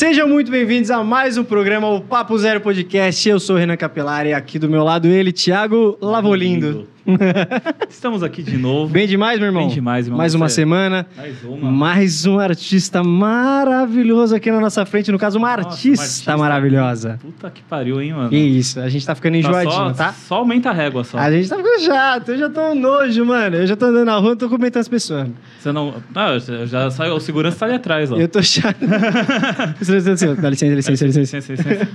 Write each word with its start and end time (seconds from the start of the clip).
Sejam 0.00 0.26
muito 0.26 0.50
bem-vindos 0.50 0.90
a 0.90 1.04
mais 1.04 1.36
um 1.36 1.44
programa, 1.44 1.86
o 1.86 2.00
Papo 2.00 2.38
Zero 2.38 2.58
Podcast. 2.62 3.28
Eu 3.28 3.38
sou 3.38 3.56
o 3.56 3.58
Renan 3.58 3.76
Capelari, 3.76 4.32
aqui 4.32 4.58
do 4.58 4.66
meu 4.66 4.82
lado 4.82 5.06
ele, 5.06 5.30
Thiago 5.30 5.98
Lavolindo. 6.00 6.88
Estamos 7.88 8.22
aqui 8.22 8.42
de 8.42 8.56
novo. 8.56 8.92
Bem 8.92 9.06
demais, 9.06 9.38
meu 9.38 9.46
irmão? 9.48 9.66
Bem 9.66 9.74
demais, 9.74 10.06
irmão. 10.06 10.18
Mais 10.18 10.34
uma 10.34 10.48
Você- 10.48 10.56
semana, 10.56 11.06
Mais 11.16 11.42
uma. 11.44 11.70
mais 11.70 12.26
um 12.26 12.38
artista 12.38 13.02
maravilhoso 13.02 14.34
aqui 14.34 14.50
na 14.50 14.60
nossa 14.60 14.84
frente. 14.84 15.10
No 15.10 15.18
caso, 15.18 15.38
uma 15.38 15.48
Nossa, 15.56 15.62
uma 15.62 15.70
artista, 15.70 16.04
artista. 16.04 16.36
maravilhosa. 16.36 17.18
Puta 17.20 17.50
que 17.50 17.62
pariu, 17.62 18.00
hein, 18.00 18.12
mano? 18.12 18.28
Que 18.28 18.36
isso, 18.36 18.78
a 18.80 18.88
gente 18.88 19.06
tá 19.06 19.14
ficando 19.14 19.32
Tá 19.32 19.38
enjoadinho, 19.38 19.72
só, 19.72 19.90
tá? 19.92 20.12
Só 20.12 20.34
aumenta 20.36 20.70
a 20.70 20.72
régua 20.72 21.02
só. 21.04 21.18
A 21.18 21.30
gente 21.30 21.48
tá 21.48 21.56
ficando 21.56 21.80
chato, 21.82 22.28
eu 22.30 22.38
já 22.38 22.50
tô 22.50 22.60
um 22.60 22.74
nojo, 22.74 23.24
mano. 23.24 23.56
Eu 23.56 23.66
já 23.66 23.76
tô 23.76 23.86
andando 23.86 24.06
na 24.06 24.16
rua, 24.18 24.36
tô 24.36 24.48
comentando 24.48 24.80
as 24.82 24.88
pessoas. 24.88 25.28
Você 25.58 25.72
não. 25.72 25.94
Ah, 26.14 26.36
já- 26.66 26.90
saiu. 26.90 27.14
O 27.14 27.20
segurança 27.20 27.58
tá 27.58 27.66
ali 27.66 27.74
atrás, 27.74 28.12
ó. 28.12 28.16
Eu 28.16 28.28
tô 28.28 28.42
chato. 28.42 28.76
dá 28.86 29.74
licença, 29.94 30.34
dá 30.34 30.50
licença, 30.50 30.70
dá 30.70 30.76
licença. 30.76 31.04
licença, 31.20 31.52
licença. 31.52 31.86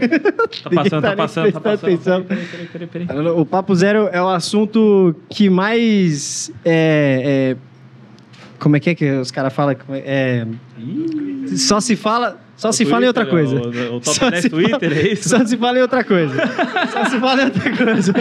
Tá 0.63 0.69
passando, 0.69 1.01
tá 1.01 1.09
tá 1.09 1.15
passando, 1.15 1.51
tá 1.51 1.59
passando. 1.61 2.23
peraí, 2.25 2.45
peraí, 2.87 2.87
peraí. 3.07 3.27
O 3.29 3.45
Papo 3.45 3.75
Zero 3.75 4.09
é 4.11 4.21
o 4.21 4.27
assunto 4.29 4.94
que 5.29 5.49
mais. 5.49 6.51
É, 6.63 7.55
é, 7.55 7.57
como 8.59 8.75
é 8.75 8.79
que 8.79 8.89
é 8.89 8.95
que 8.95 9.11
os 9.11 9.31
caras 9.31 9.53
falam? 9.53 9.75
É, 9.91 10.45
Ih, 10.77 11.57
só 11.57 11.79
se 11.79 11.95
fala. 11.95 12.39
Só 12.57 12.69
o 12.69 12.73
se 12.73 12.85
fala 12.85 13.03
em 13.03 13.07
outra 13.07 13.25
Twitter, 13.25 13.59
coisa. 13.61 13.91
O, 13.91 13.97
o 13.97 13.99
top 14.01 14.17
Só 14.17 14.29
10 14.29 14.41
se 14.41 14.49
Twitter, 14.49 14.97
é 14.97 15.11
isso? 15.11 15.29
Só 15.29 15.45
se 15.45 15.57
fala 15.57 15.77
em 15.77 15.81
outra 15.81 16.03
coisa. 16.03 16.35
Só 16.91 17.05
se 17.05 17.19
fala 17.19 17.41
em 17.41 17.45
outra 17.45 17.75
coisa. 17.75 18.13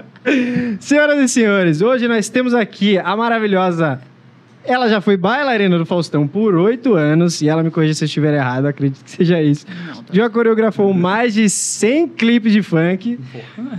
Senhoras 0.80 1.20
e 1.20 1.28
senhores, 1.28 1.82
hoje 1.82 2.08
nós 2.08 2.28
temos 2.30 2.54
aqui 2.54 2.96
a 2.98 3.14
maravilhosa. 3.14 4.00
Ela 4.64 4.88
já 4.88 5.00
foi 5.00 5.16
bailarina 5.16 5.76
do 5.76 5.84
Faustão 5.84 6.26
por 6.26 6.54
oito 6.54 6.94
anos, 6.94 7.42
e 7.42 7.48
ela 7.48 7.62
me 7.62 7.70
corrija 7.70 7.94
se 7.94 8.04
eu 8.04 8.06
estiver 8.06 8.34
errado, 8.34 8.66
acredito 8.66 9.02
que 9.04 9.10
seja 9.10 9.42
isso. 9.42 9.66
Já 10.12 10.30
coreografou 10.30 10.92
mais 10.94 11.34
de 11.34 11.48
100 11.48 12.08
clipes 12.08 12.52
de 12.52 12.62
funk, 12.62 13.18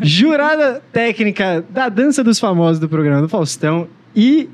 jurada 0.01 0.81
técnica 0.91 1.63
da 1.69 1.89
dança 1.89 2.23
dos 2.23 2.39
famosos 2.39 2.79
do 2.79 2.89
programa 2.89 3.21
do 3.21 3.29
Faustão 3.29 3.87
e 4.15 4.49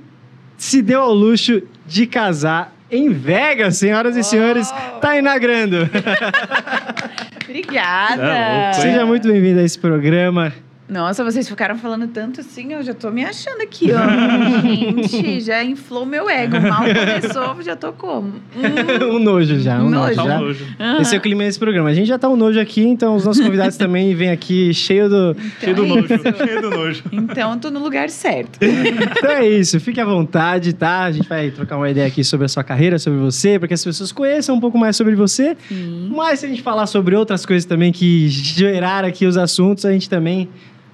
se 0.58 0.82
deu 0.82 1.02
ao 1.02 1.14
luxo 1.14 1.62
de 1.88 2.06
casar 2.06 2.76
em 2.92 3.10
Vegas, 3.10 3.78
senhoras 3.78 4.16
e 4.16 4.24
senhores, 4.24 4.72
Tainá 5.02 5.38
Grando. 5.38 5.90
Obrigada. 7.44 8.68
Hein? 8.68 8.74
Seja 8.74 9.06
muito 9.06 9.28
bem-vindo 9.28 9.60
a 9.60 9.64
esse 9.64 9.78
programa. 9.78 10.54
Nossa, 10.90 11.24
vocês 11.24 11.48
ficaram 11.48 11.78
falando 11.78 12.08
tanto 12.08 12.42
assim, 12.42 12.74
eu 12.74 12.82
já 12.82 12.96
tô 12.96 13.12
me 13.12 13.24
achando 13.24 13.62
aqui, 13.62 13.92
ó. 13.94 14.00
Gente, 15.08 15.42
já 15.42 15.64
inflou 15.64 16.04
meu 16.04 16.28
ego. 16.28 16.60
Mal 16.60 16.82
começou, 16.82 17.62
já 17.62 17.76
tô 17.76 17.94
como? 17.94 18.34
Hum. 18.56 19.06
um 19.16 19.20
nojo 19.20 19.60
já, 19.60 19.80
um 19.80 19.90
nojo, 19.90 20.16
Nojo. 20.16 20.16
Tá 20.16 20.24
um 20.24 20.28
já. 20.28 20.40
nojo. 20.40 20.66
Esse 21.02 21.16
é 21.16 21.18
o 21.20 21.22
clima 21.22 21.44
desse 21.44 21.60
programa. 21.60 21.90
A 21.90 21.94
gente 21.94 22.08
já 22.08 22.18
tá 22.18 22.28
um 22.28 22.36
nojo 22.36 22.60
aqui, 22.60 22.82
então 22.82 23.16
os 23.16 23.24
nossos 23.24 23.44
convidados 23.44 23.78
também 23.78 24.16
vêm 24.16 24.32
aqui 24.32 24.74
cheio 24.74 25.08
do... 25.08 25.36
Cheio 25.60 25.76
do 25.76 25.86
é 25.86 25.88
nojo. 25.88 26.06
isso. 26.06 26.38
Cheio 26.44 26.62
do 26.62 26.70
nojo. 26.72 27.04
Então, 27.12 27.52
eu 27.54 27.60
tô 27.60 27.70
no 27.70 27.80
lugar 27.80 28.10
certo. 28.10 28.58
Então 28.60 29.30
é 29.30 29.48
isso, 29.48 29.80
fique 29.80 30.02
à 30.02 30.06
vontade, 30.06 30.74
tá? 30.74 31.04
A 31.04 31.12
gente 31.12 31.30
vai 31.30 31.52
trocar 31.52 31.78
uma 31.78 31.90
ideia 31.90 32.08
aqui 32.08 32.24
sobre 32.24 32.46
a 32.46 32.50
sua 32.50 32.64
carreira, 32.64 32.98
sobre 32.98 33.20
você, 33.20 33.60
para 33.60 33.68
que 33.68 33.76
as 33.76 33.84
pessoas 33.84 34.12
conheçam 34.12 34.56
um 34.56 34.60
pouco 34.60 34.78
mais 34.78 34.96
sobre 34.96 35.14
você. 35.16 35.56
Sim. 35.68 36.12
Mas 36.16 36.40
se 36.40 36.48
a 36.48 36.50
gente 36.50 36.64
falar 36.64 36.88
sobre 36.88 37.16
outras 37.16 37.46
coisas 37.46 37.66
também 37.66 37.92
que 37.92 38.28
geraram 38.28 39.08
aqui 39.08 39.28
os 39.28 39.38
assuntos, 39.38 39.86
a 39.86 39.92
gente 39.92 40.10
também 40.10 40.50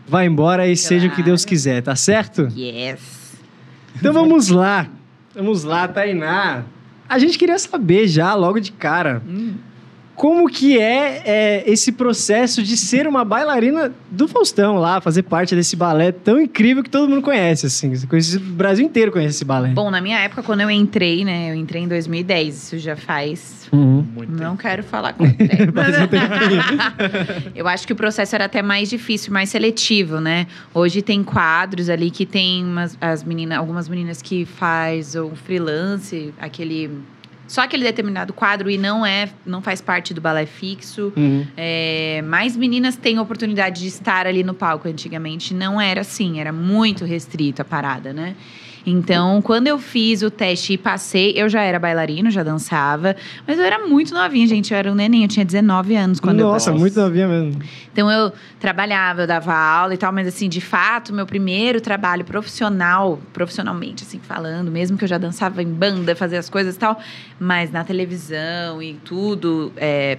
vai 0.08 0.26
embora 0.26 0.68
e 0.68 0.76
seja 0.78 1.08
o 1.08 1.12
que 1.12 1.22
Deus 1.24 1.42
Claro. 1.44 1.50
quiser, 1.50 1.82
tá 1.82 1.96
certo? 1.96 2.48
Yes. 2.56 3.36
Então 3.96 4.14
vamos 4.14 4.50
lá. 4.50 4.88
Vamos 5.34 5.64
lá, 5.64 5.88
Tainá. 5.88 6.64
A 7.08 7.20
gente 7.20 7.38
queria 7.38 7.58
saber 7.60 8.08
já, 8.08 8.34
logo 8.34 8.60
de 8.60 8.72
cara, 8.72 9.22
Hum. 9.28 9.54
Como 10.16 10.48
que 10.50 10.80
é, 10.80 11.22
é, 11.26 11.64
esse 11.70 11.92
processo 11.92 12.64
de 12.64 12.76
ser 12.78 13.08
uma 13.08 13.24
bailarina 13.26 13.92
do 14.10 14.28
Faustão 14.28 14.78
lá, 14.78 15.02
fazer 15.02 15.24
parte 15.24 15.56
desse 15.56 15.76
balé 15.76 16.12
tão 16.12 16.40
incrível 16.42 16.82
que 16.84 16.90
todo 16.90 17.10
mundo 17.10 17.22
conhece, 17.22 17.66
assim. 17.66 17.94
Você 17.96 18.08
conhece- 18.08 18.38
O 18.38 18.40
Brasil 18.40 18.86
inteiro 18.86 19.12
conhece 19.12 19.36
esse 19.36 19.46
balé. 19.46 19.70
Bom, 19.70 19.92
na 19.92 20.00
minha 20.02 20.20
época, 20.20 20.42
quando 20.42 20.62
eu 20.62 20.72
entrei, 20.72 21.24
né? 21.26 21.52
Eu 21.52 21.56
entrei 21.56 21.84
em 21.84 21.88
2010. 21.88 22.56
Isso 22.56 22.78
já 22.80 22.96
faz 22.96 23.66
Uhum. 23.72 24.06
Muito 24.16 24.32
Não 24.32 24.52
tempo. 24.52 24.62
quero 24.62 24.84
falar 24.84 25.14
com 25.18 25.26
tempo. 25.30 25.74
Um 25.80 26.08
tempinho. 26.08 27.52
Eu 27.56 27.68
acho 27.68 27.86
que 27.88 27.94
o 27.94 27.96
processo 27.96 28.36
era 28.36 28.46
até 28.46 28.62
mais 28.62 28.90
difícil, 28.90 29.34
mais 29.34 29.50
seletivo, 29.50 30.22
né? 30.22 30.46
Hoje 30.74 31.02
tem 31.02 31.24
quadros 31.24 31.90
ali 31.90 32.12
que 32.12 32.26
tem 32.28 32.64
umas, 32.64 32.96
as 33.02 33.24
meninas, 33.24 33.58
algumas 33.58 33.90
meninas 33.90 34.22
que 34.22 34.46
faz 34.46 35.16
o 35.16 35.32
freelance, 35.36 36.32
aquele 36.40 36.92
só 37.48 37.62
aquele 37.62 37.84
determinado 37.84 38.34
quadro 38.34 38.70
e 38.70 38.78
não 38.78 39.06
é, 39.06 39.30
não 39.46 39.62
faz 39.62 39.82
parte 39.82 40.14
do 40.14 40.22
balé 40.22 40.46
fixo. 40.46 41.14
Uhum. 41.16 41.46
É, 41.56 42.22
mais 42.24 42.56
meninas 42.56 42.96
têm 42.96 43.20
oportunidade 43.20 43.82
de 43.82 43.88
estar 43.88 44.26
ali 44.28 44.44
no 44.44 44.54
palco. 44.54 44.88
Antigamente 44.88 45.54
não 45.54 45.80
era 45.80 46.02
assim, 46.02 46.40
era 46.40 46.52
muito 46.52 47.06
restrito 47.06 47.62
a 47.62 47.66
parada, 47.66 48.12
né? 48.14 48.36
Então, 48.86 49.42
quando 49.42 49.68
eu 49.68 49.80
fiz 49.80 50.22
o 50.22 50.30
teste 50.30 50.74
e 50.74 50.78
passei, 50.78 51.34
eu 51.36 51.50
já 51.50 51.62
era 51.62 51.80
bailarino, 51.80 52.30
já 52.30 52.44
dançava, 52.44 53.16
mas 53.48 53.58
eu 53.58 53.66
era 53.66 53.88
muito 53.88 54.14
novinha, 54.14 54.46
gente. 54.48 54.72
Eu 54.72 54.78
era 54.78 54.92
um 54.92 54.96
neném, 54.96 55.24
eu 55.24 55.28
tinha 55.28 55.46
19 55.46 55.96
anos 55.96 56.20
quando 56.20 56.40
eu 56.40 56.48
Nossa, 56.48 56.70
Nossa. 56.70 56.80
muito 56.80 57.00
novinha 57.00 57.28
mesmo. 57.28 57.62
então 57.92 58.12
eu 58.12 58.32
trabalhava, 58.60 59.24
eu 59.24 59.28
dava 59.28 59.54
aula 59.54 59.94
e 59.94 59.98
tal, 59.98 60.12
mas 60.12 60.28
assim, 60.28 60.48
de 60.48 60.62
fato, 60.62 61.14
meu 61.14 61.26
primeiro 61.26 61.82
trabalho 61.82 62.24
profissional, 62.24 63.20
profissionalmente, 63.34 64.04
assim, 64.04 64.20
falando, 64.20 64.72
mesmo 64.72 64.98
que 64.98 65.04
eu 65.04 65.10
já 65.10 65.18
dançava 65.18 65.64
em 65.64 65.68
banda, 65.68 66.16
fazia 66.16 66.40
as 66.40 66.50
coisas 66.50 66.76
e 66.76 66.80
tal, 66.80 67.00
mas 67.40 67.72
na 67.72 67.84
televisão 67.84 68.82
e 68.82 68.94
tudo, 69.04 69.72
é, 69.78 70.18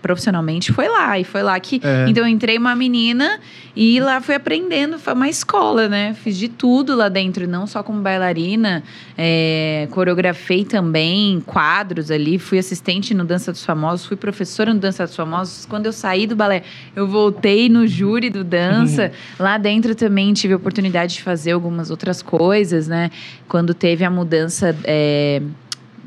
profissionalmente, 0.00 0.72
foi 0.72 0.88
lá. 0.88 1.18
E 1.18 1.24
foi 1.24 1.42
lá 1.42 1.58
que. 1.58 1.80
É. 1.82 2.06
Então 2.08 2.24
eu 2.24 2.28
entrei 2.28 2.56
uma 2.56 2.74
menina 2.74 3.40
e 3.74 4.00
lá 4.00 4.20
fui 4.20 4.34
aprendendo, 4.34 4.98
foi 4.98 5.12
uma 5.12 5.28
escola, 5.28 5.88
né? 5.88 6.14
Fiz 6.14 6.36
de 6.36 6.48
tudo 6.48 6.94
lá 6.94 7.08
dentro, 7.08 7.46
não 7.48 7.66
só 7.66 7.82
como 7.94 8.02
bailarina, 8.02 8.82
é, 9.16 9.86
coreografei 9.92 10.64
também 10.64 11.40
quadros 11.46 12.10
ali, 12.10 12.38
fui 12.38 12.58
assistente 12.58 13.14
no 13.14 13.24
Dança 13.24 13.52
dos 13.52 13.64
Famosos, 13.64 14.06
fui 14.06 14.16
professora 14.16 14.74
no 14.74 14.80
Dança 14.80 15.04
dos 15.04 15.14
Famosos. 15.14 15.64
Quando 15.64 15.86
eu 15.86 15.92
saí 15.92 16.26
do 16.26 16.34
balé, 16.34 16.64
eu 16.96 17.06
voltei 17.06 17.68
no 17.68 17.86
júri 17.86 18.28
do 18.28 18.42
Dança. 18.42 19.12
Lá 19.38 19.56
dentro 19.56 19.94
também 19.94 20.32
tive 20.32 20.54
a 20.54 20.56
oportunidade 20.56 21.14
de 21.14 21.22
fazer 21.22 21.52
algumas 21.52 21.90
outras 21.90 22.20
coisas, 22.20 22.88
né? 22.88 23.10
Quando 23.46 23.72
teve 23.72 24.04
a 24.04 24.10
mudança 24.10 24.76
é, 24.84 25.40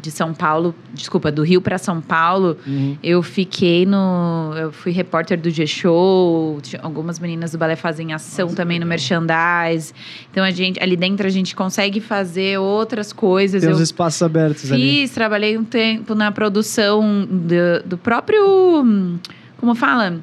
de 0.07 0.11
São 0.11 0.33
Paulo, 0.33 0.73
desculpa, 0.93 1.29
do 1.29 1.43
Rio 1.43 1.61
para 1.61 1.77
São 1.77 1.99
Paulo, 1.99 2.55
Uhum. 2.65 2.97
eu 3.03 3.21
fiquei 3.21 3.85
no. 3.85 4.53
Eu 4.57 4.71
fui 4.71 4.93
repórter 4.93 5.37
do 5.39 5.49
G-Show. 5.49 6.59
Algumas 6.81 7.19
meninas 7.19 7.51
do 7.51 7.57
balé 7.57 7.75
fazem 7.75 8.13
ação 8.13 8.45
Nossa, 8.45 8.55
também 8.55 8.79
no 8.79 8.85
merchandise. 8.85 9.93
Então 10.31 10.43
a 10.43 10.51
gente, 10.51 10.81
ali 10.81 10.95
dentro 10.95 11.27
a 11.27 11.29
gente 11.29 11.53
consegue 11.55 11.99
fazer 11.99 12.57
outras 12.57 13.11
coisas. 13.11 13.61
Tem 13.61 13.69
eu 13.69 13.75
os 13.75 13.81
espaços 13.81 14.21
abertos 14.21 14.71
ali. 14.71 15.01
fiz, 15.01 15.11
trabalhei 15.11 15.57
um 15.57 15.63
tempo 15.65 16.15
na 16.15 16.31
produção 16.31 17.25
do, 17.29 17.83
do 17.85 17.97
próprio. 17.97 19.19
Como 19.57 19.75
fala? 19.75 20.19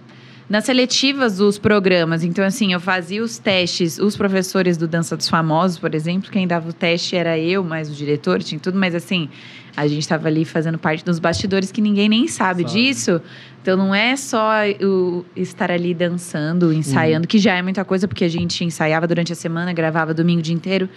Nas 0.48 0.64
seletivas 0.66 1.38
dos 1.38 1.58
programas. 1.58 2.22
Então, 2.22 2.44
assim, 2.44 2.72
eu 2.74 2.78
fazia 2.80 3.22
os 3.24 3.38
testes, 3.38 3.98
os 3.98 4.14
professores 4.14 4.76
do 4.76 4.86
Dança 4.86 5.16
dos 5.16 5.26
Famosos, 5.28 5.78
por 5.78 5.94
exemplo, 5.94 6.30
quem 6.30 6.46
dava 6.46 6.68
o 6.68 6.72
teste 6.72 7.16
era 7.16 7.38
eu, 7.38 7.64
mais 7.64 7.90
o 7.90 7.94
diretor, 7.94 8.42
tinha 8.42 8.60
tudo, 8.60 8.78
mas 8.78 8.94
assim, 8.94 9.28
a 9.76 9.86
gente 9.88 10.02
estava 10.02 10.28
ali 10.28 10.44
fazendo 10.44 10.78
parte 10.78 11.04
dos 11.04 11.18
bastidores 11.18 11.72
que 11.72 11.80
ninguém 11.80 12.08
nem 12.08 12.28
sabe, 12.28 12.62
Sabe. 12.62 12.72
disso. 12.74 13.20
Então, 13.62 13.76
não 13.76 13.94
é 13.94 14.14
só 14.14 14.50
o 14.82 15.24
estar 15.34 15.70
ali 15.70 15.94
dançando, 15.94 16.72
ensaiando, 16.72 17.26
que 17.26 17.38
já 17.38 17.54
é 17.54 17.62
muita 17.62 17.84
coisa, 17.84 18.06
porque 18.06 18.24
a 18.24 18.28
gente 18.28 18.62
ensaiava 18.64 19.06
durante 19.06 19.32
a 19.32 19.36
semana, 19.36 19.72
gravava 19.72 20.12
domingo 20.12 20.40
o 20.40 20.42
dia 20.42 20.54
inteiro. 20.54 20.88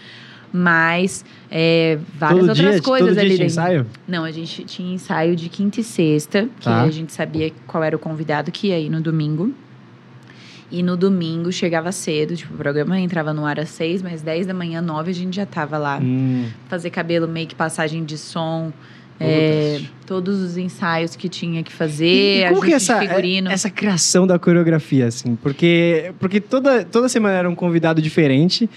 Mas 0.52 1.26
é, 1.52 1.98
várias 2.18 2.40
todo 2.40 2.50
outras 2.50 2.76
dia, 2.76 2.82
coisas 2.82 3.10
todo 3.10 3.20
ali 3.20 3.36
dia 3.36 3.38
tinha 3.38 3.48
dentro. 3.48 3.62
ensaio? 3.64 3.86
Não, 4.08 4.24
a 4.24 4.32
gente 4.32 4.64
tinha 4.64 4.94
ensaio 4.96 5.36
de 5.36 5.50
quinta 5.50 5.82
e 5.82 5.84
sexta, 5.84 6.48
que 6.60 6.66
Tá. 6.66 6.84
a 6.84 6.90
gente 6.92 7.12
sabia 7.12 7.52
qual 7.66 7.84
era 7.84 7.96
o 7.96 8.00
convidado 8.00 8.52
que 8.52 8.68
ia 8.68 8.80
ir 8.80 8.90
no 8.90 9.02
domingo. 9.02 9.54
E 10.70 10.84
no 10.84 10.98
domingo 10.98 11.52
chegava 11.52 11.92
cedo, 11.92 12.36
tipo, 12.36 12.54
o 12.54 12.58
programa 12.58 13.00
entrava 13.00 13.34
no 13.34 13.46
ar 13.46 13.60
às 13.60 13.70
seis, 13.70 14.02
mas 14.02 14.22
dez 14.22 14.46
da 14.46 14.54
manhã, 14.54 14.82
nove, 14.82 15.12
a 15.12 15.14
gente 15.14 15.36
já 15.36 15.46
tava 15.46 15.78
lá. 15.78 16.00
Hum. 16.02 16.50
Fazer 16.68 16.90
cabelo, 16.90 17.28
make, 17.28 17.56
passagem 17.56 18.04
de 18.04 18.18
som, 18.18 18.74
é, 19.20 19.82
todos 20.06 20.42
os 20.42 20.58
ensaios 20.58 21.16
que 21.16 21.28
tinha 21.28 21.64
que 21.64 21.72
E, 21.72 21.74
fazer, 21.74 22.46
e 22.46 22.50
como 22.50 22.62
que 22.62 22.72
é 22.72 22.76
essa, 22.76 23.00
de 23.00 23.08
figurino. 23.08 23.50
essa 23.50 23.70
criação 23.70 24.28
da 24.28 24.38
coreografia, 24.38 25.08
assim? 25.08 25.36
Porque, 25.36 26.14
porque 26.20 26.40
toda, 26.40 26.84
toda 26.84 27.10
semana 27.10 27.36
era 27.38 27.50
um 27.50 27.56
convidado 27.56 28.02
diferente 28.02 28.70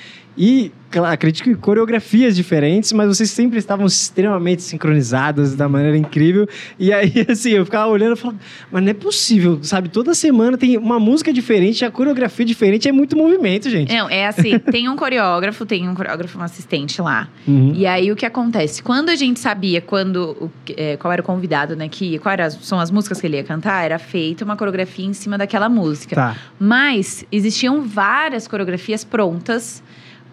e, 0.42 0.72
claro, 0.90 1.12
acredito 1.14 1.44
que 1.44 1.54
coreografias 1.54 2.34
diferentes, 2.34 2.90
mas 2.92 3.06
vocês 3.08 3.30
sempre 3.30 3.58
estavam 3.58 3.86
extremamente 3.86 4.62
sincronizadas 4.62 5.54
da 5.54 5.68
maneira 5.68 5.96
incrível. 5.96 6.48
E 6.78 6.92
aí, 6.92 7.12
assim, 7.30 7.50
eu 7.50 7.64
ficava 7.64 7.88
olhando 7.88 8.14
e 8.14 8.16
falava, 8.16 8.40
mas 8.72 8.82
não 8.82 8.90
é 8.90 8.94
possível, 8.94 9.60
sabe? 9.62 9.88
Toda 9.88 10.14
semana 10.14 10.58
tem 10.58 10.76
uma 10.76 10.98
música 10.98 11.32
diferente, 11.32 11.84
a 11.84 11.90
coreografia 11.92 12.44
diferente, 12.44 12.88
é 12.88 12.92
muito 12.92 13.16
movimento, 13.16 13.70
gente. 13.70 13.94
Não, 13.94 14.08
é 14.10 14.26
assim, 14.26 14.58
tem 14.72 14.88
um 14.88 14.96
coreógrafo, 14.96 15.64
tem 15.64 15.88
um 15.88 15.94
coreógrafo, 15.94 16.36
um 16.38 16.42
assistente 16.42 17.00
lá. 17.00 17.28
Uhum. 17.46 17.72
E 17.76 17.86
aí 17.86 18.10
o 18.10 18.16
que 18.16 18.26
acontece? 18.26 18.82
Quando 18.82 19.10
a 19.10 19.14
gente 19.14 19.38
sabia 19.38 19.80
quando, 19.80 20.50
é, 20.76 20.96
qual 20.96 21.12
era 21.12 21.20
era 21.20 21.22
o 21.22 21.24
convidado, 21.24 21.76
né? 21.76 21.88
Que 21.88 22.18
quais 22.18 22.32
eram 22.38 22.46
as- 22.46 22.58
são 22.66 22.80
as 22.80 22.90
músicas 22.90 23.20
que 23.20 23.26
ele 23.26 23.36
ia 23.36 23.44
cantar? 23.44 23.84
Era 23.84 23.98
feita 23.98 24.44
uma 24.44 24.56
coreografia 24.56 25.04
em 25.04 25.12
cima 25.12 25.36
daquela 25.36 25.68
música. 25.68 26.16
Tá. 26.16 26.36
Mas 26.58 27.24
existiam 27.30 27.82
várias 27.82 28.48
coreografias 28.48 29.04
prontas 29.04 29.82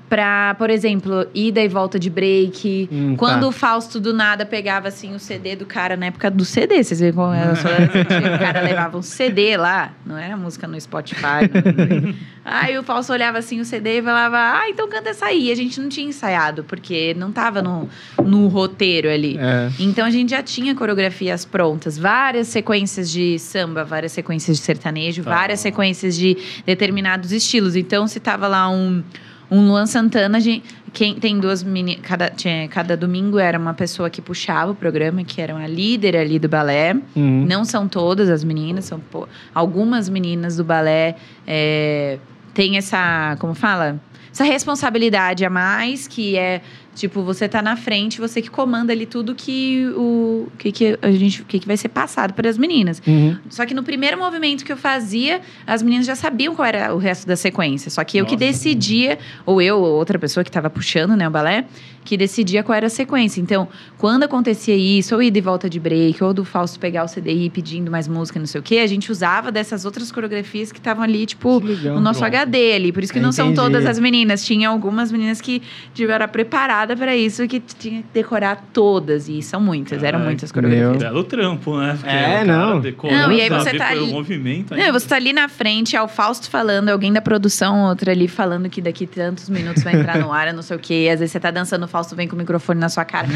pra, 0.10 0.56
por 0.58 0.70
exemplo, 0.70 1.28
ida 1.34 1.62
e 1.62 1.68
volta 1.68 2.00
de 2.00 2.10
break. 2.10 2.90
Hum, 2.92 3.16
Quando 3.18 3.42
tá. 3.42 3.48
o 3.48 3.52
Fausto 3.52 4.00
do 4.00 4.14
nada 4.14 4.46
pegava 4.46 4.88
assim 4.88 5.14
o 5.14 5.20
CD 5.20 5.56
do 5.56 5.66
cara 5.66 5.96
na 5.98 6.08
época 6.08 6.32
do 6.32 6.46
CD, 6.46 6.84
vocês 6.84 7.00
viram 7.00 7.16
como 7.16 7.34
era? 7.34 7.54
O 7.54 8.40
cara 8.40 8.62
levava 8.62 8.98
um 8.98 9.02
CD 9.02 9.58
lá, 9.58 9.92
não 10.06 10.18
era 10.18 10.36
música 10.38 10.68
no 10.68 10.80
Spotify. 10.80 11.50
não. 11.54 12.38
Aí 12.50 12.78
o 12.78 12.84
Fausto 12.84 13.12
olhava 13.12 13.38
assim 13.40 13.60
o 13.60 13.66
CD 13.66 14.00
e 14.00 14.02
falava: 14.02 14.38
"Ah, 14.38 14.70
então 14.70 14.88
canta 14.88 15.10
essa 15.10 15.26
aí". 15.26 15.52
A 15.52 15.56
gente 15.56 15.80
não 15.82 15.90
tinha 15.90 16.08
ensaiado 16.08 16.64
porque 16.64 17.14
não 17.18 17.30
tava 17.32 17.62
no, 17.62 17.90
no 18.24 18.48
roteiro 18.48 19.10
ali. 19.10 19.38
É. 19.38 19.70
Então 19.78 20.06
a 20.06 20.10
gente 20.10 20.30
já 20.30 20.42
tinha 20.42 20.74
coreografias 20.74 21.44
prontas, 21.44 21.98
várias 21.98 22.48
sequências 22.48 23.12
de 23.12 23.38
samba, 23.38 23.84
várias 23.84 24.14
sequências 24.14 24.58
de 24.58 24.64
sertanejo, 24.64 25.24
Tá. 25.24 25.30
várias 25.32 25.60
sequências 25.60 26.16
de 26.16 26.38
determinados 26.66 27.34
estilos. 27.34 27.76
Então 27.76 28.08
se 28.08 28.20
tava 28.22 28.48
lá 28.48 28.70
um 28.70 29.04
um 29.50 29.68
Luan 29.68 29.86
Santana, 29.86 30.40
gente, 30.40 30.64
quem 30.94 31.16
tem 31.16 31.40
duas 31.40 31.64
meninas, 31.64 32.02
cada, 32.04 32.30
tinha- 32.30 32.68
cada 32.68 32.98
domingo 32.98 33.40
era 33.40 33.58
uma 33.58 33.74
pessoa 33.74 34.10
que 34.10 34.22
puxava 34.22 34.72
o 34.72 34.76
programa, 34.76 35.24
que 35.24 35.42
era 35.42 35.56
a 35.56 35.68
líder 35.68 36.18
ali 36.18 36.38
do 36.40 36.50
balé. 36.50 36.94
Uhum. 37.16 37.46
Não 37.48 37.64
são 37.64 37.88
todas 37.88 38.30
as 38.30 38.44
meninas, 38.44 38.86
são 38.86 39.00
pô, 39.00 39.28
algumas 39.54 40.10
meninas 40.10 40.58
do 40.58 40.64
balé 40.64 41.16
é, 41.46 42.18
têm 42.54 42.78
essa, 42.78 43.36
como 43.40 43.54
fala? 43.54 44.00
Essa 44.32 44.44
responsabilidade 44.44 45.46
a 45.46 45.50
mais, 45.50 46.08
que 46.08 46.38
é 46.38 46.62
tipo, 46.98 47.22
você 47.22 47.48
tá 47.48 47.62
na 47.62 47.78
frente, 47.78 48.20
você 48.20 48.42
que 48.42 48.50
comanda 48.50 48.92
ali 48.92 49.06
tudo 49.06 49.36
que 49.36 49.86
o 49.96 50.48
que, 50.58 50.72
que 50.72 51.00
a 51.02 51.12
gente, 51.12 51.44
que, 51.44 51.60
que 51.60 51.68
vai 51.68 51.78
ser 51.78 51.90
passado 51.90 52.34
para 52.34 52.50
as 52.50 52.58
meninas. 52.58 53.02
Uhum. 53.06 53.38
Só 53.50 53.66
que 53.66 53.74
no 53.74 53.84
primeiro 53.84 54.18
movimento 54.18 54.66
que 54.66 54.72
eu 54.72 54.78
fazia, 54.78 55.42
as 55.66 55.84
meninas 55.84 56.06
já 56.06 56.16
sabiam 56.16 56.56
qual 56.56 56.68
era 56.68 56.94
o 56.94 56.98
resto 56.98 57.28
da 57.28 57.36
sequência. 57.36 57.92
Só 57.92 58.04
que 58.04 58.18
eu 58.18 58.26
que 58.26 58.36
decidia, 58.36 59.20
ou 59.46 59.62
eu, 59.62 59.78
ou 59.78 59.96
outra 59.96 60.18
pessoa 60.18 60.44
que 60.44 60.50
estava 60.50 60.70
puxando, 60.70 61.16
né, 61.16 61.28
o 61.28 61.32
balé, 61.32 61.66
que 62.08 62.16
decidia 62.16 62.64
qual 62.64 62.74
era 62.76 62.88
a 62.88 62.90
sequência. 62.90 63.42
Então, 63.42 63.68
quando 63.98 64.24
acontecia 64.24 64.76
isso, 64.76 65.14
ou 65.14 65.22
ida 65.22 65.38
e 65.38 65.42
volta 65.42 65.70
de 65.70 65.78
break, 65.80 66.24
ou 66.24 66.34
do 66.34 66.46
Fausto 66.46 66.80
pegar 66.80 67.04
o 67.04 67.08
CDI 67.08 67.50
pedindo 67.50 67.92
mais 67.92 68.08
música, 68.08 68.40
não 68.40 68.46
sei 68.48 68.62
o 68.62 68.64
quê, 68.64 68.78
a 68.78 68.88
gente 68.88 69.12
usava 69.12 69.52
dessas 69.52 69.84
outras 69.84 70.10
coreografias 70.10 70.72
que 70.72 70.80
estavam 70.80 71.04
ali, 71.04 71.26
tipo, 71.26 71.60
legal. 71.60 71.98
o 71.98 72.00
nosso 72.00 72.22
Pronto. 72.22 72.34
HD 72.34 72.74
ali. 72.74 72.92
Por 72.94 73.04
isso 73.04 73.12
que 73.12 73.20
não 73.20 73.34
são 73.34 73.48
Entendi. 73.48 73.62
todas 73.62 73.86
as 73.86 74.00
meninas. 74.00 74.46
Tinha 74.46 74.70
algumas 74.70 75.12
meninas 75.12 75.42
que 75.42 75.62
tiveram 75.94 76.28
preparada 76.30 76.96
para 76.96 77.14
isso, 77.16 77.46
que 77.48 77.60
tinha 77.60 78.02
que 78.02 78.08
decorar 78.14 78.68
todas. 78.72 79.28
E 79.28 79.42
são 79.42 79.60
muitas, 79.60 80.02
eram 80.02 80.20
muitas 80.20 80.50
coreografias. 80.52 80.90
meu. 80.92 81.00
Belo 81.00 81.24
trampo, 81.26 81.78
né? 81.78 81.94
Porque 82.00 82.10
É, 82.10 82.44
não. 82.46 82.80
Não, 82.80 83.32
e 83.34 83.42
aí 83.42 83.50
você 83.50 83.74
tá 83.78 83.90
é 83.90 83.92
ali- 83.92 84.00
o 84.02 84.08
movimento. 84.08 84.74
Não, 84.76 84.94
você 84.94 85.08
tá 85.08 85.16
ali 85.18 85.34
na 85.34 85.50
frente, 85.50 85.96
é 85.96 86.02
o 86.02 86.08
Fausto 86.08 86.50
falando, 86.50 86.88
alguém 86.90 87.12
da 87.12 87.22
produção, 87.22 87.84
outra 87.90 88.12
ali 88.12 88.28
falando 88.28 88.70
que 88.70 88.82
daqui 88.82 89.06
tantos 89.06 89.50
minutos 89.50 89.84
vai 89.84 89.96
entrar 90.00 90.18
no 90.20 90.32
ar, 90.32 90.54
não 90.54 90.62
sei 90.62 90.78
o 90.78 90.80
quê. 90.80 91.10
Às 91.12 91.20
vezes 91.20 91.32
você 91.32 91.40
tá 91.40 91.52
dançando, 91.52 91.84
o 91.84 91.88
Fausto 91.98 92.16
vem 92.16 92.28
com 92.28 92.36
o 92.36 92.40
microfone 92.40 92.80
na 92.80 92.90
sua 92.90 93.04
cara. 93.06 93.28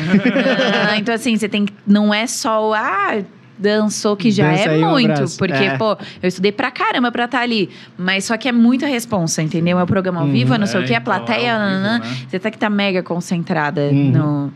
Ah, 0.92 0.98
então, 0.98 1.14
assim, 1.16 1.36
você 1.36 1.50
tem 1.50 1.66
que. 1.66 1.74
Não 1.86 2.14
é 2.14 2.28
só 2.28 2.70
o. 2.70 2.74
Ah, 2.74 3.22
dançou 3.58 4.16
que 4.16 4.30
já 4.32 4.50
Dança 4.52 4.70
é 4.72 4.86
um 4.86 4.90
muito. 4.92 5.38
Porque, 5.38 5.54
É. 5.54 5.78
pô, 5.78 5.98
eu 6.22 6.28
estudei 6.28 6.52
pra 6.52 6.70
caramba 6.72 7.12
pra 7.12 7.26
estar 7.26 7.42
ali. 7.42 7.70
Mas 7.98 8.26
só 8.26 8.38
que 8.38 8.48
é 8.48 8.52
muita 8.52 8.86
responsa, 8.88 9.42
entendeu? 9.42 9.80
É 9.80 9.84
o 9.84 9.88
programa 9.88 10.22
ao 10.22 10.28
vivo, 10.28 10.54
é 10.54 10.58
não 10.58 10.66
sei 10.68 10.82
o 10.82 10.86
quê, 10.86 10.94
a 10.94 10.98
então, 10.98 11.04
plateia. 11.06 11.58
vivo, 11.58 11.82
né? 11.82 12.02
Você 12.30 12.40
tá 12.40 12.52
que 12.52 12.58
tá 12.58 12.70
mega 12.70 13.02
concentrada 13.04 13.82
Uhum. 13.82 14.12
no. 14.12 14.54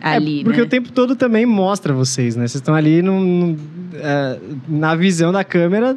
Ali, 0.00 0.40
é, 0.40 0.44
porque 0.44 0.58
né? 0.60 0.64
o 0.66 0.68
tempo 0.68 0.92
todo 0.92 1.16
também 1.16 1.46
mostra 1.46 1.92
vocês, 1.92 2.36
né? 2.36 2.42
Vocês 2.46 2.56
estão 2.60 2.74
ali 2.74 3.00
num- 3.02 3.20
num, 3.20 3.56
é, 3.94 4.38
na 4.68 4.94
visão 4.94 5.32
da 5.32 5.42
câmera, 5.44 5.96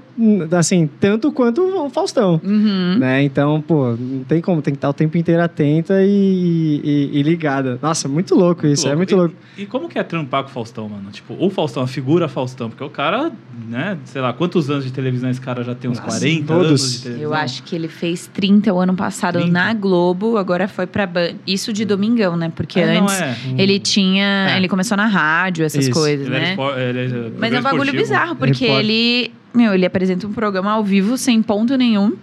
assim, 0.58 0.90
tanto 1.00 1.32
quanto 1.32 1.62
o 1.62 1.90
Faustão. 1.90 2.40
Uhum. 2.44 2.98
Né? 3.00 3.24
Então, 3.24 3.62
pô, 3.62 3.92
não 4.00 4.24
tem 4.24 4.42
como, 4.42 4.62
tem 4.62 4.74
que 4.74 4.78
estar 4.78 4.90
o 4.90 4.94
tempo 4.94 5.18
inteiro 5.18 5.42
atenta 5.44 6.02
e, 6.04 6.82
e- 6.84 7.10
e 7.20 7.24
ligada. 7.24 7.78
Nossa, 7.82 8.08
muito 8.08 8.36
louco 8.36 8.66
isso, 8.68 8.88
é 8.88 8.96
muito 8.96 9.12
E- 9.12 9.16
louco. 9.16 9.36
E, 9.58 9.66
como 9.66 9.88
que 9.88 10.00
é 10.00 10.04
trampar 10.04 10.44
com 10.44 10.50
o 10.50 10.54
Faustão, 10.54 10.90
mano? 10.90 11.12
Tipo, 11.12 11.36
o 11.40 11.50
Faustão, 11.50 11.84
a 11.84 11.88
figura 11.88 12.28
Faustão, 12.28 12.70
porque 12.70 12.84
o 12.84 12.90
cara, 12.90 13.32
né, 13.70 13.98
sei 14.06 14.22
lá, 14.22 14.34
quantos 14.34 14.70
anos 14.70 14.84
de 14.86 14.92
televisão 14.92 15.30
esse 15.30 15.42
cara 15.42 15.64
já 15.64 15.76
tem? 15.76 15.90
Uns 15.92 16.00
Nossa, 16.00 16.20
40 16.20 16.48
todos. 16.48 16.68
anos 16.68 16.92
de 16.94 17.00
televisão? 17.04 17.30
Eu 17.30 17.34
acho 17.34 17.64
que 17.64 17.76
ele 17.76 17.88
fez 17.88 18.28
30 18.34 18.74
o 18.74 18.80
ano 18.80 18.96
passado 18.96 19.34
30? 19.40 19.52
na 19.52 19.74
Globo, 19.74 20.38
agora 20.38 20.68
foi 20.68 20.88
pra 20.88 21.06
Band. 21.06 21.36
Isso 21.46 21.72
de 21.72 21.86
domingão, 21.86 22.36
né? 22.36 22.52
Porque 22.56 22.80
É, 22.80 22.96
não 22.96 23.04
antes 23.04 23.22
é. 23.22 23.36
ele 23.58 23.73
tinha. 23.80 24.48
É. 24.52 24.58
Ele 24.58 24.68
começou 24.68 24.96
na 24.98 25.06
rádio, 25.08 25.66
essas 25.66 25.86
Isso. 25.86 25.94
coisas, 25.94 26.28
Ele 26.28 26.36
né? 26.40 26.50
espor- 26.52 26.78
ele 26.78 27.34
Mas 27.38 27.54
é 27.54 27.60
um 27.60 27.62
bagulho 27.62 27.84
esportivo. 27.84 28.04
bizarro, 28.04 28.36
porque 28.36 28.66
Repórter. 28.66 28.86
ele. 28.90 29.32
Meu, 29.54 29.74
ele 29.74 29.86
apresenta 29.86 30.26
um 30.26 30.34
programa 30.34 30.72
ao 30.72 30.84
vivo 30.84 31.18
sem 31.18 31.42
ponto 31.42 31.76
nenhum. 31.78 32.14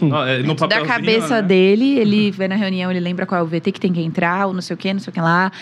É, 0.00 0.42
no 0.42 0.54
da 0.54 0.80
cabeça 0.84 1.36
né? 1.36 1.42
dele, 1.42 1.98
ele 1.98 2.30
vai 2.30 2.48
na 2.48 2.54
reunião, 2.56 2.90
ele 2.90 3.00
lembra 3.00 3.26
qual 3.26 3.40
é 3.40 3.44
o 3.44 3.46
VT 3.46 3.72
que 3.72 3.80
tem 3.80 3.92
que 3.92 4.00
entrar, 4.00 4.46
ou 4.46 4.54
não 4.54 4.62
sei 4.62 4.74
o 4.74 4.76
que, 4.76 4.92
não 4.92 5.00
sei 5.00 5.10
o 5.10 5.14
que 5.14 5.20
lá. 5.20 5.52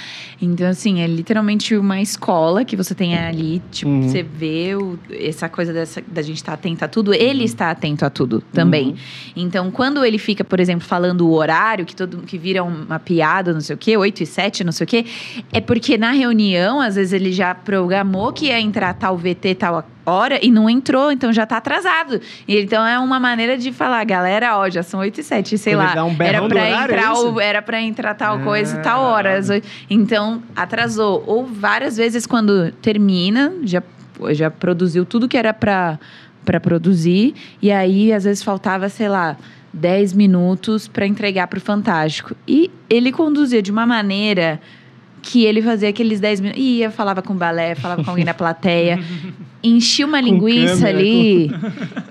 Então, 0.41 0.69
assim, 0.69 1.01
é 1.01 1.07
literalmente 1.07 1.77
uma 1.77 2.01
escola 2.01 2.65
que 2.65 2.77
você 2.77 2.95
tem 2.95 3.17
ali, 3.19 3.61
tipo, 3.71 3.91
Uhum. 3.91 4.09
você 4.09 4.23
vê 4.23 4.75
o- 4.77 4.99
essa 5.11 5.49
coisa 5.49 5.73
dessa, 5.73 6.03
da 6.07 6.23
gente 6.23 6.37
estar 6.37 6.53
atento 6.53 6.85
a 6.85 6.89
tudo, 6.89 7.13
ele 7.13 7.45
está 7.45 7.71
atento 7.71 8.05
a 8.05 8.11
tudo 8.11 8.41
também. 8.53 8.89
Uhum. 8.91 8.97
Então, 9.37 9.71
quando 9.71 10.05
ele 10.05 10.19
fica, 10.19 10.45
por 10.45 10.61
exemplo, 10.61 10.87
falando 10.87 11.27
o 11.27 11.33
horário, 11.33 11.85
que 11.85 11.97
todo 11.97 12.19
que 12.19 12.39
vira 12.39 12.63
uma 12.63 12.99
piada, 12.99 13.53
não 13.53 13.61
sei 13.61 13.75
o 13.75 13.79
quê, 13.79 13.97
8 13.97 14.23
e 14.23 14.27
7, 14.27 14.63
não 14.63 14.73
sei 14.73 14.85
o 14.85 14.89
quê, 14.89 15.05
é 15.53 15.61
porque 15.61 15.99
na 15.99 16.13
reunião, 16.13 16.81
às 16.81 16.95
vezes 16.95 17.13
ele 17.13 17.33
já 17.33 17.55
programou 17.55 18.33
que 18.33 18.47
ia 18.47 18.61
entrar 18.61 18.95
tal 18.95 19.17
VT, 19.17 19.55
tal 19.57 19.85
hora, 20.11 20.39
e 20.45 20.51
não 20.51 20.69
entrou, 20.69 21.11
então 21.13 21.33
já 21.33 21.47
tá 21.47 21.57
atrasado. 21.59 22.21
E, 22.47 22.59
então 22.61 22.87
é 22.87 22.99
uma 22.99 23.21
maneira 23.21 23.57
de 23.57 23.73
falar, 23.73 24.05
galera, 24.05 24.57
ó, 24.59 24.69
já 24.69 24.83
são 24.83 25.01
8 25.01 25.21
e 25.21 25.23
7, 25.23 25.57
sei 25.59 25.73
ele 25.75 25.83
lá. 25.83 26.05
um 26.05 26.17
era 26.21 26.39
pra 26.47 26.63
horário, 26.63 26.95
é 26.95 26.99
entrar 26.99 27.15
o, 27.15 27.41
era 27.41 27.63
para 27.63 27.81
entrar 27.81 28.15
tal 28.15 28.37
Ah, 28.37 28.41
coisa 28.41 28.77
e 28.79 28.83
tal 28.83 29.03
hora. 29.03 29.39
às 29.39 29.49
oito- 29.49 29.67
Então, 29.89 30.43
atrasou. 30.55 31.23
Ou 31.27 31.47
várias 31.47 31.97
vezes 31.97 32.27
quando 32.27 32.71
termina, 32.83 33.53
já 33.63 33.83
já 34.33 34.51
produziu 34.51 35.07
tudo 35.07 35.27
que 35.29 35.37
era 35.39 35.55
pra 35.55 35.99
para 36.45 36.59
produzir 36.61 37.35
e 37.63 37.71
aí 37.71 38.13
às 38.13 38.25
vezes 38.25 38.43
faltava, 38.43 38.89
sei 38.89 39.09
lá, 39.09 39.37
10 39.73 40.13
minutos 40.15 40.89
para 40.89 41.07
entregar 41.07 41.47
pro 41.47 41.61
Fantástico. 41.61 42.35
E 42.49 42.71
ele 42.89 43.13
conduzia 43.13 43.63
de 43.63 43.71
uma 43.71 43.87
maneira 43.87 44.61
que 45.23 45.45
ele 45.45 45.63
fazia 45.63 45.89
aqueles 45.89 46.21
10 46.21 46.41
minutos. 46.41 46.63
Ia, 46.63 46.91
falava 46.91 47.23
com 47.23 47.33
o 47.33 47.37
balé, 47.37 47.75
falava 47.75 48.03
com 48.03 48.11
alguém 48.11 48.25
na 48.25 48.35
plateia, 48.35 48.99
enchia 49.63 50.07
uma 50.07 50.21
linguiça 50.21 50.77
câmera, 50.77 50.99
ali. 50.99 51.51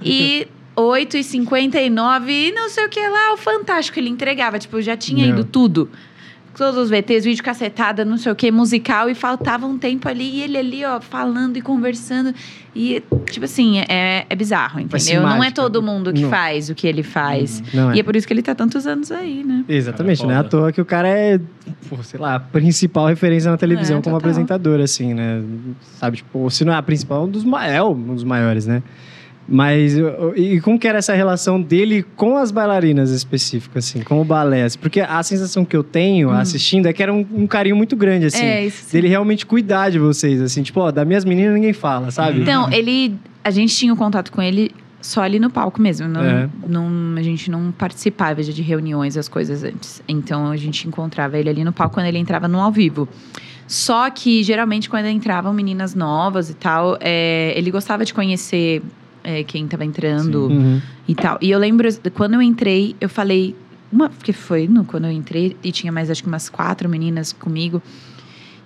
E 0.04 0.48
8 0.75 1.18
e 1.18 1.24
59 1.24 2.32
e 2.32 2.51
não 2.51 2.70
sei 2.70 2.86
o 2.86 2.89
que 2.89 3.06
lá, 3.08 3.34
o 3.34 3.38
Fantástico 3.38 4.00
ele 4.00 4.10
entregava. 4.10 4.58
Tipo, 4.58 4.82
já 4.82 4.96
tinha 4.96 5.25
Não. 5.28 5.34
ido 5.34 5.44
tudo. 5.44 5.89
Todos 6.60 6.75
os 6.78 6.89
VTs, 6.89 7.24
vídeo 7.24 7.42
cacetada, 7.42 8.04
não 8.04 8.18
sei 8.18 8.30
o 8.34 8.36
que, 8.36 8.51
musical, 8.51 9.10
e 9.10 9.16
faltava 9.16 9.66
um 9.66 9.78
tempo 9.78 10.10
ali, 10.10 10.39
e 10.39 10.42
ele 10.42 10.58
ali, 10.58 10.84
ó, 10.84 11.00
falando 11.00 11.56
e 11.56 11.62
conversando. 11.62 12.36
E, 12.75 13.01
tipo 13.30 13.46
assim, 13.46 13.80
é, 13.88 14.25
é 14.30 14.36
bizarro, 14.36 14.78
entendeu? 14.82 15.22
Não 15.22 15.42
é 15.42 15.51
todo 15.51 15.82
mundo 15.82 16.12
que 16.12 16.24
Não. 16.24 16.30
faz 16.30 16.70
o 16.70 16.75
que 16.75 16.86
ele 16.86 17.01
faz. 17.01 17.63
É. 17.74 17.96
E 17.96 18.01
é 18.01 18.04
por 18.04 18.13
isso 18.13 18.28
que 18.28 18.34
ele 18.34 18.42
tá 18.42 18.54
tantos 18.54 18.86
anos 18.86 19.10
aí, 19.10 19.42
né? 19.42 19.63
Exatamente, 19.70 20.18
Cara, 20.18 20.34
não 20.34 20.36
é 20.36 20.39
à 20.39 20.44
toa 20.44 20.72
que 20.74 20.82
o 20.82 20.86
cara 20.86 21.08
é, 21.08 21.39
pô, 21.89 22.04
sei 22.04 22.20
lá, 22.20 22.36
a 22.36 22.39
principal 22.42 23.08
referência 23.08 23.50
na 23.50 23.56
televisão 23.56 24.00
É, 24.00 24.01
como 24.01 24.18
total. 24.18 24.18
apresentador, 24.18 24.82
assim, 24.82 25.13
né? 25.13 25.42
Sabe, 25.98 26.18
tipo, 26.18 26.50
se 26.51 26.66
não 26.66 26.74
é 26.74 26.75
a 26.75 26.84
principal, 26.84 27.24
um 27.24 27.30
dos, 27.30 27.46
é 27.63 27.82
um 27.82 28.16
dos 28.16 28.25
maiores, 28.25 28.68
né? 28.68 28.84
Mas, 29.51 29.96
e 30.36 30.62
como 30.62 30.77
que 30.77 30.88
era 30.88 31.00
essa 31.00 31.13
relação 31.13 31.60
dele 31.60 32.03
com 32.15 32.38
as 32.38 32.51
bailarinas 32.51 33.10
específicas, 33.10 33.86
assim, 33.88 34.01
com 34.03 34.22
o 34.22 34.24
balé? 34.24 34.68
Porque 34.79 35.01
a 35.01 35.24
sensação 35.24 35.65
que 35.65 35.75
eu 35.75 35.84
tenho 35.84 36.29
assistindo 36.29 36.86
é 36.86 36.94
que 36.94 37.01
era 37.01 37.12
um, 37.13 37.25
um 37.34 37.48
carinho 37.48 37.75
muito 37.75 37.96
grande, 37.96 38.27
assim. 38.27 38.44
Hum. 38.44 38.48
é, 38.48 38.65
isso. 38.65 38.91
Dele 38.91 39.08
realmente 39.08 39.46
cuidar 39.46 39.89
de 39.89 39.98
vocês, 39.98 40.39
assim, 40.41 40.62
tipo, 40.62 40.79
ó, 40.79 40.91
das 40.91 41.08
minhas 41.08 41.25
meninas 41.25 41.53
ninguém 41.56 41.74
fala, 41.74 42.12
sabe? 42.12 42.41
Então, 42.41 42.72
ele. 42.72 43.15
A 43.44 43.51
gente 43.51 43.75
tinha 43.75 43.91
o 43.94 43.96
contato 43.96 44.32
com 44.32 44.41
ele 44.41 44.70
só 45.01 45.22
ali 45.24 45.39
no 45.39 45.50
palco 45.50 45.82
mesmo. 45.82 46.08
Não, 46.08 46.22
É. 46.22 46.50
não- 46.68 47.15
a 47.18 47.22
gente 47.24 47.50
não 47.50 47.72
participava 47.72 48.44
de 48.44 48.62
reuniões, 48.62 49.18
as 49.18 49.27
coisas 49.29 49.63
antes. 49.63 50.03
Então 50.08 50.51
a 50.51 50.58
gente 50.58 50.88
encontrava 50.88 51.38
ele 51.39 51.50
ali 51.50 51.63
no 51.63 51.72
palco 51.72 51.96
quando 51.96 52.06
ele 52.08 52.18
entrava 52.18 52.48
no 52.48 52.60
ao 52.60 52.72
vivo. 52.72 53.08
Só 53.65 54.10
que 54.10 54.44
geralmente 54.44 54.89
quando 54.89 55.06
entravam 55.08 55.53
meninas 55.53 55.96
novas 55.96 56.50
e 56.50 56.53
tal, 56.53 56.98
é, 57.00 57.53
ele 57.56 57.72
gostava 57.72 58.03
de 58.03 58.13
conhecer 58.13 58.82
é, 59.29 59.43
quem 59.43 59.67
tava 59.67 59.86
entrando 59.86 60.48
Uhum. 60.48 60.81
e 61.07 61.13
tal. 61.13 61.38
E 61.41 61.51
eu 61.51 61.59
lembro, 61.59 61.88
quando 62.13 62.33
eu 62.33 62.41
entrei, 62.41 62.95
eu 63.00 63.07
falei. 63.09 63.55
Uma, 63.91 64.07
porque 64.09 64.31
foi 64.33 64.67
no, 64.67 64.83
quando 64.86 65.05
eu 65.05 65.12
entrei 65.12 65.57
e 65.63 65.71
tinha 65.71 65.91
mais 65.91 66.12
acho 66.12 66.21
que 66.21 66.27
umas 66.27 66.48
quatro 66.50 66.88
meninas 66.88 67.33
comigo. 67.33 67.81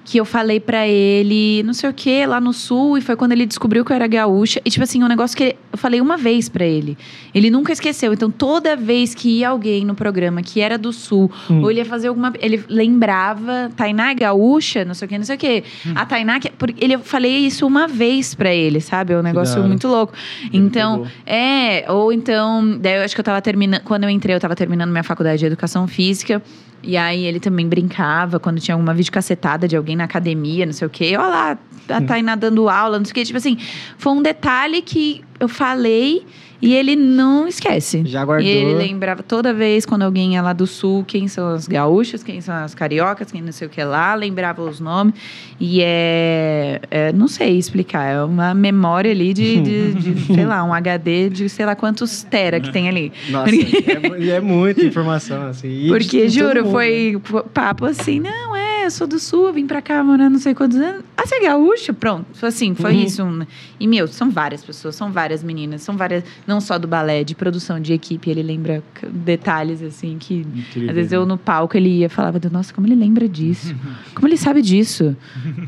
Que 0.05 0.17
eu 0.17 0.25
falei 0.25 0.59
pra 0.59 0.87
ele, 0.87 1.63
não 1.63 1.73
sei 1.73 1.89
o 1.89 1.93
que, 1.93 2.25
lá 2.25 2.41
no 2.41 2.51
sul, 2.51 2.97
e 2.97 3.01
foi 3.01 3.15
quando 3.15 3.31
ele 3.31 3.45
descobriu 3.45 3.85
que 3.85 3.91
eu 3.91 3.95
era 3.95 4.05
gaúcha. 4.05 4.61
E, 4.65 4.69
tipo 4.69 4.83
assim, 4.83 5.01
um 5.03 5.07
negócio 5.07 5.35
que 5.37 5.55
eu 5.71 5.77
falei 5.77 6.01
uma 6.01 6.17
vez 6.17 6.49
pra 6.49 6.65
ele. 6.65 6.97
Ele 7.33 7.49
nunca 7.49 7.71
esqueceu. 7.71 8.11
Então, 8.13 8.29
toda 8.29 8.75
vez 8.75 9.15
que 9.15 9.39
ia 9.39 9.49
alguém 9.49 9.85
no 9.85 9.95
programa 9.95 10.41
que 10.41 10.59
era 10.59 10.77
do 10.77 10.91
sul, 10.91 11.31
Hum. 11.49 11.61
ou 11.61 11.71
ele 11.71 11.79
ia 11.79 11.85
fazer 11.85 12.09
alguma. 12.09 12.33
Ele 12.39 12.63
lembrava, 12.67 13.71
Tainá 13.75 14.11
é 14.11 14.15
gaúcha, 14.15 14.83
não 14.85 14.93
sei 14.93 15.05
o 15.05 15.09
que, 15.09 15.17
não 15.17 15.25
sei 15.25 15.35
o 15.35 15.39
que. 15.39 15.63
A 15.95 16.05
Tainá, 16.05 16.39
que, 16.39 16.49
porque 16.51 16.83
ele, 16.83 16.95
eu 16.95 16.99
falei 16.99 17.37
isso 17.37 17.65
uma 17.65 17.87
vez 17.87 18.35
pra 18.35 18.53
ele, 18.53 18.81
sabe? 18.81 19.13
É 19.13 19.17
um 19.17 19.21
negócio 19.23 19.61
muito 19.63 19.87
louco. 19.87 20.13
Então, 20.51 21.05
é, 21.25 21.85
ou 21.91 22.11
então, 22.11 22.77
daí 22.79 22.97
eu 22.97 23.03
acho 23.03 23.15
que 23.15 23.21
eu 23.21 23.25
tava 23.25 23.41
terminando, 23.41 23.81
quando 23.83 24.03
eu 24.03 24.09
entrei, 24.09 24.35
eu 24.35 24.39
tava 24.39 24.55
terminando 24.55 24.91
minha 24.91 25.03
faculdade 25.03 25.39
de 25.39 25.45
educação 25.45 25.87
física. 25.87 26.41
E 26.83 26.97
aí 26.97 27.23
ele 27.23 27.39
também 27.39 27.67
brincava 27.67 28.39
quando 28.39 28.59
tinha 28.59 28.75
alguma 28.75 28.93
videocassetada 28.93 29.67
de 29.67 29.75
alguém 29.77 29.95
na 29.95 30.03
academia, 30.03 30.65
não 30.65 30.73
sei 30.73 30.85
o 30.85 30.89
quê. 30.89 31.15
Olha 31.17 31.27
lá, 31.27 31.57
a 31.89 32.01
Tainá 32.01 32.35
dando 32.35 32.67
aula, 32.67 32.97
não 32.97 33.05
sei 33.05 33.11
o 33.11 33.15
quê. 33.15 33.25
Tipo 33.25 33.37
assim, 33.37 33.57
foi 33.97 34.11
um 34.11 34.21
detalhe 34.21 34.81
que 34.81 35.23
eu 35.39 35.47
falei 35.47 36.25
e 36.63 36.73
ele 36.75 36.95
não 36.95 37.47
esquece. 37.47 38.03
Já 38.05 38.23
guardou. 38.25 38.47
E 38.47 38.51
ele 38.51 38.73
lembrava 38.75 39.21
toda 39.23 39.53
vez 39.53 39.85
quando 39.85 40.03
alguém 40.03 40.33
ia 40.33 40.41
lá 40.41 40.53
do 40.53 40.65
sul, 40.65 41.03
quem 41.05 41.27
são 41.27 41.47
as 41.49 41.67
gaúchas, 41.67 42.23
quem 42.23 42.39
são 42.41 42.55
as 42.55 42.73
cariocas, 42.73 43.31
quem 43.31 43.41
não 43.41 43.51
sei 43.51 43.67
o 43.67 43.69
que 43.69 43.83
lá, 43.83 44.15
lembrava 44.15 44.61
os 44.61 44.79
nomes. 44.79 45.13
E 45.59 45.79
é, 45.81 46.79
é, 46.91 47.13
não 47.13 47.27
sei 47.27 47.57
explicar, 47.57 48.03
é 48.05 48.23
uma 48.23 48.53
memória 48.53 49.11
ali 49.11 49.33
de, 49.33 49.61
de, 49.61 49.93
de, 49.93 50.21
sei 50.33 50.45
lá, 50.45 50.63
um 50.63 50.73
HD 50.73 51.29
de 51.29 51.49
sei 51.49 51.65
lá 51.65 51.75
quantos 51.75 52.23
tera 52.23 52.59
que 52.59 52.71
tem 52.71 52.87
ali. 52.89 53.11
Nossa, 53.29 53.51
é, 53.53 53.99
mu- 54.09 54.15
é 54.15 54.39
muita 54.39 54.83
informação, 54.83 55.47
assim. 55.47 55.67
E 55.85 55.87
Porque, 55.87 56.27
juro, 56.29 56.63
né? 56.65 56.71
foi 56.71 57.21
p- 57.23 57.43
papo 57.53 57.85
assim, 57.85 58.19
não, 58.19 58.55
é, 58.55 58.72
eu 58.83 58.91
sou 58.91 59.07
do 59.07 59.19
sul, 59.19 59.47
eu 59.47 59.53
vim 59.53 59.65
pra 59.67 59.81
cá 59.81 60.03
morar 60.03 60.29
não 60.29 60.39
sei 60.39 60.53
quantos 60.53 60.77
anos. 60.77 61.03
Ah, 61.17 61.25
você 61.25 61.35
é 61.35 61.41
gaúcha? 61.43 61.93
Pronto, 61.93 62.25
foi 62.33 62.49
assim, 62.49 62.73
foi 62.75 62.93
Uhum. 62.93 63.03
isso. 63.03 63.23
um- 63.23 63.45
E, 63.79 63.87
meu, 63.87 64.07
são 64.07 64.29
várias 64.29 64.63
pessoas, 64.63 64.95
são 64.95 65.11
várias 65.11 65.43
meninas, 65.43 65.81
são 65.81 65.97
várias, 65.97 66.23
não 66.47 66.61
só 66.61 66.77
do 66.77 66.87
balé, 66.87 67.23
de 67.23 67.35
produção 67.35 67.79
de 67.79 67.93
equipe, 67.93 68.29
ele 68.29 68.41
lembra 68.43 68.81
detalhes, 69.11 69.81
assim, 69.81 70.17
que... 70.19 70.45
Incrível. 70.55 70.89
Às 70.89 70.95
vezes 70.95 71.11
eu 71.11 71.25
no 71.25 71.37
palco 71.37 71.75
ele 71.75 71.89
ia 71.99 72.09
falava, 72.09 72.39
nossa, 72.51 72.73
como 72.73 72.87
ele 72.87 72.95
lembra 72.95 73.27
disso? 73.27 73.75
Como 74.15 74.27
ele 74.27 74.37
sabe 74.37 74.61
disso? 74.61 75.15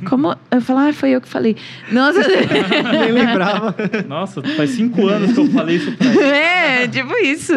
Como 0.10 0.36
eu 0.52 0.62
falava, 0.62 0.90
ah, 0.90 0.94
foi 0.94 1.10
eu 1.12 1.22
que 1.22 1.28
falei. 1.28 1.56
Nossa, 1.92 2.20
Nem 2.92 3.12
lembrava. 3.12 3.76
Nossa, 4.08 4.42
faz 4.56 4.70
cinco 4.72 5.08
anos 5.08 5.34
que 5.34 5.40
eu 5.40 5.48
falei 5.52 5.76
isso 5.78 5.92
pra 5.94 6.08
ele. 6.08 6.20
é, 6.22 6.88
tipo 6.88 7.14
isso. 7.18 7.54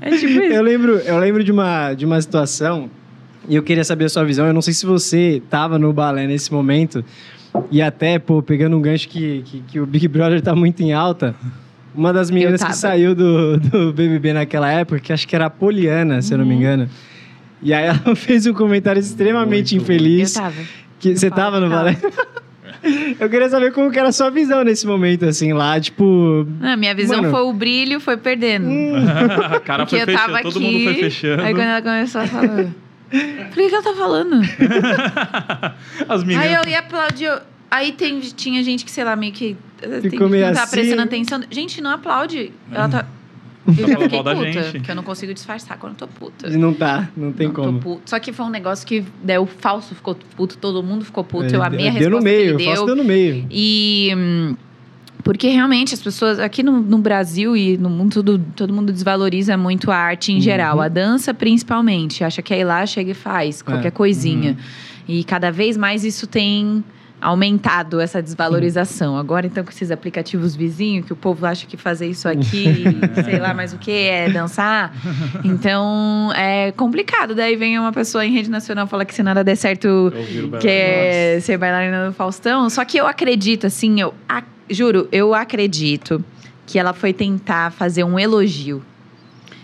É 0.00 0.10
tipo 0.10 0.26
isso. 0.26 0.40
Eu 0.40 0.62
lembro, 0.62 0.92
eu 0.98 1.18
lembro 1.18 1.42
de 1.42 1.50
uma, 1.52 1.94
de 1.94 2.04
uma 2.04 2.20
situação 2.20 2.90
e 3.48 3.56
eu 3.56 3.62
queria 3.62 3.84
saber 3.84 4.04
a 4.04 4.08
sua 4.08 4.24
visão. 4.24 4.46
Eu 4.46 4.52
não 4.54 4.62
sei 4.62 4.74
se 4.74 4.84
você 4.86 5.42
tava 5.50 5.78
no 5.78 5.92
balé 5.92 6.26
nesse 6.26 6.52
momento 6.52 7.04
e 7.70 7.80
até, 7.82 8.18
pô, 8.18 8.42
pegando 8.42 8.76
um 8.76 8.80
gancho 8.80 9.08
que, 9.08 9.42
que, 9.44 9.60
que 9.62 9.80
o 9.80 9.86
Big 9.86 10.06
Brother 10.08 10.40
tá 10.40 10.54
muito 10.54 10.82
em 10.82 10.92
alta. 10.92 11.34
Uma 11.94 12.12
das 12.12 12.30
meninas 12.30 12.62
que 12.62 12.72
saiu 12.76 13.14
do, 13.14 13.58
do 13.58 13.92
BBB 13.92 14.32
naquela 14.32 14.70
época, 14.70 15.00
que 15.00 15.12
acho 15.12 15.26
que 15.26 15.34
era 15.34 15.46
a 15.46 15.50
Poliana, 15.50 16.22
se 16.22 16.32
eu 16.32 16.38
não 16.38 16.44
Uhum. 16.44 16.50
me 16.50 16.56
engano. 16.56 16.88
E 17.62 17.74
aí 17.74 17.86
ela 17.86 18.14
fez 18.14 18.46
um 18.46 18.52
comentário 18.54 19.00
extremamente 19.00 19.74
Muito. 19.74 19.84
infeliz. 19.90 20.36
Eu 20.36 20.42
tava. 20.42 20.54
Que 21.00 21.16
você 21.16 21.30
tava 21.30 21.58
no 21.60 21.68
tava. 21.68 21.82
balé? 21.82 21.96
eu 23.18 23.28
queria 23.28 23.48
saber 23.48 23.72
como 23.72 23.90
que 23.90 23.98
era 23.98 24.08
a 24.08 24.12
sua 24.12 24.30
visão 24.30 24.62
nesse 24.62 24.86
momento, 24.86 25.24
assim, 25.24 25.52
lá, 25.52 25.78
tipo. 25.80 26.46
Não, 26.60 26.76
minha 26.76 26.94
visão 26.94 27.16
Mano. 27.22 27.30
foi 27.30 27.42
o 27.42 27.52
brilho, 27.52 27.98
foi 28.00 28.16
perdendo. 28.16 28.68
A 29.56 29.60
cara 29.60 29.84
Porque 29.84 30.04
foi 30.04 30.14
fechando, 30.14 30.42
todo 30.42 30.48
aqui. 30.48 30.60
mundo 30.60 30.84
foi 30.84 30.94
fechando. 30.94 31.42
Aí 31.42 31.52
quando 31.54 31.66
ela 31.68 31.82
começou 31.82 32.20
a 32.20 32.26
falar. 32.26 32.66
Falei, 33.10 33.66
o 33.66 33.68
que 33.68 33.74
ela 33.74 33.82
tá 33.82 33.94
falando? 33.94 34.40
As 36.08 36.22
meninas. 36.24 36.46
Aí 36.46 36.54
eu 36.54 36.70
ia 36.70 36.78
aplaudir. 36.78 37.24
eu- 37.24 37.40
Aí 37.70 37.92
tem, 37.92 38.18
tinha 38.20 38.62
gente 38.64 38.84
que, 38.84 38.90
sei 38.90 39.04
lá, 39.04 39.14
meio 39.14 39.32
que. 39.32 39.56
eh, 39.80 40.00
tem 40.00 40.10
Ficou 40.10 40.26
que 40.26 40.32
meio 40.32 40.46
não 40.46 40.52
tá 40.54 40.64
assim. 40.64 40.72
prestando 40.76 41.02
atenção. 41.02 41.40
Gente, 41.50 41.80
não 41.80 41.90
aplaude. 41.92 42.52
Ela 42.72 42.88
tá. 42.88 43.06
Eu 43.68 43.74
já 43.74 43.82
falando 43.82 44.02
fiquei 44.02 44.16
mal 44.18 44.24
da 44.24 44.34
puta. 44.34 44.52
gente. 44.52 44.72
Porque 44.72 44.90
eu 44.90 44.94
não 44.96 45.02
consigo 45.04 45.32
disfarçar 45.34 45.78
quando 45.78 45.92
eu 45.92 45.98
tô 45.98 46.08
puta. 46.08 46.50
Não 46.50 46.74
tá, 46.74 47.08
não 47.16 47.30
tem 47.32 47.46
Não, 47.46 47.54
tô 47.54 47.62
como. 47.62 47.78
puta. 47.78 48.02
Só 48.06 48.18
que 48.18 48.32
foi 48.32 48.44
um 48.46 48.50
negócio 48.50 48.84
que 48.84 49.04
daí, 49.22 49.38
o 49.38 49.46
falso 49.46 49.94
ficou 49.94 50.16
puto, 50.36 50.58
todo 50.58 50.82
mundo 50.82 51.04
ficou 51.04 51.22
puto. 51.22 51.54
eu 51.54 51.62
É, 51.62 51.66
amei 51.66 51.88
a 51.88 51.92
deu 51.92 52.10
resposta 52.10 52.10
no 52.18 52.22
meio, 52.24 52.42
que 52.42 52.50
eu 52.50 52.58
ele 52.58 52.64
faço 52.70 52.86
deu. 52.86 52.86
deu 52.86 52.96
no 52.96 53.04
meio. 53.04 53.46
E. 53.50 54.12
hum, 54.16 54.56
Porque 55.22 55.48
realmente 55.48 55.94
as 55.94 56.00
pessoas, 56.02 56.38
aqui 56.38 56.62
no, 56.62 56.80
no 56.80 56.98
Brasil 56.98 57.56
e 57.56 57.76
no 57.76 57.90
mundo, 57.90 58.14
todo, 58.22 58.38
todo 58.56 58.72
mundo 58.72 58.92
desvaloriza 58.92 59.56
muito 59.56 59.90
a 59.90 59.96
arte 59.96 60.32
em 60.32 60.36
Uhum. 60.36 60.40
geral, 60.40 60.80
a 60.80 60.88
dança 60.88 61.32
principalmente. 61.34 62.24
Acha 62.24 62.40
que 62.42 62.52
aí 62.54 62.64
lá 62.64 62.84
chega 62.86 63.10
e 63.10 63.14
faz 63.14 63.62
qualquer 63.62 63.88
É. 63.88 63.90
coisinha. 63.90 64.56
E 65.08 65.24
cada 65.24 65.50
vez 65.50 65.76
mais 65.76 66.04
isso 66.04 66.26
tem 66.26 66.82
aumentado 67.20 68.00
essa 68.00 68.22
desvalorização. 68.22 69.18
Agora, 69.18 69.46
então, 69.46 69.62
com 69.62 69.68
esses 69.70 69.90
aplicativos 69.90 70.56
vizinhos, 70.56 71.04
que 71.04 71.12
o 71.12 71.16
povo 71.16 71.44
acha 71.44 71.66
que 71.66 71.76
fazer 71.76 72.06
isso 72.08 72.26
aqui, 72.30 72.82
sei 73.24 73.38
lá 73.38 73.52
mais 73.52 73.74
o 73.74 73.78
que, 73.78 73.90
é 73.92 74.30
dançar. 74.30 74.90
Então, 75.44 76.32
é 76.34 76.72
complicado. 76.72 77.34
Daí 77.34 77.56
vem 77.56 77.78
uma 77.78 77.92
pessoa 77.92 78.24
em 78.24 78.32
rede 78.32 78.48
nacional 78.50 78.86
falar 78.86 79.04
que 79.04 79.14
se 79.14 79.22
nada 79.22 79.44
der 79.44 79.56
certo, 79.56 80.10
que 80.60 80.68
é 80.68 81.38
ser 81.42 81.58
bailarina 81.58 82.06
do 82.06 82.12
Faustão. 82.14 82.70
Só 82.70 82.84
que 82.86 82.96
eu 82.98 83.06
acredito, 83.06 83.66
assim, 83.66 84.00
eu 84.00 84.14
a- 84.28 84.42
juro, 84.70 85.08
eu 85.12 85.34
acredito 85.34 86.24
que 86.66 86.78
ela 86.78 86.92
foi 86.92 87.12
tentar 87.12 87.72
fazer 87.72 88.04
um 88.04 88.18
elogio. 88.18 88.82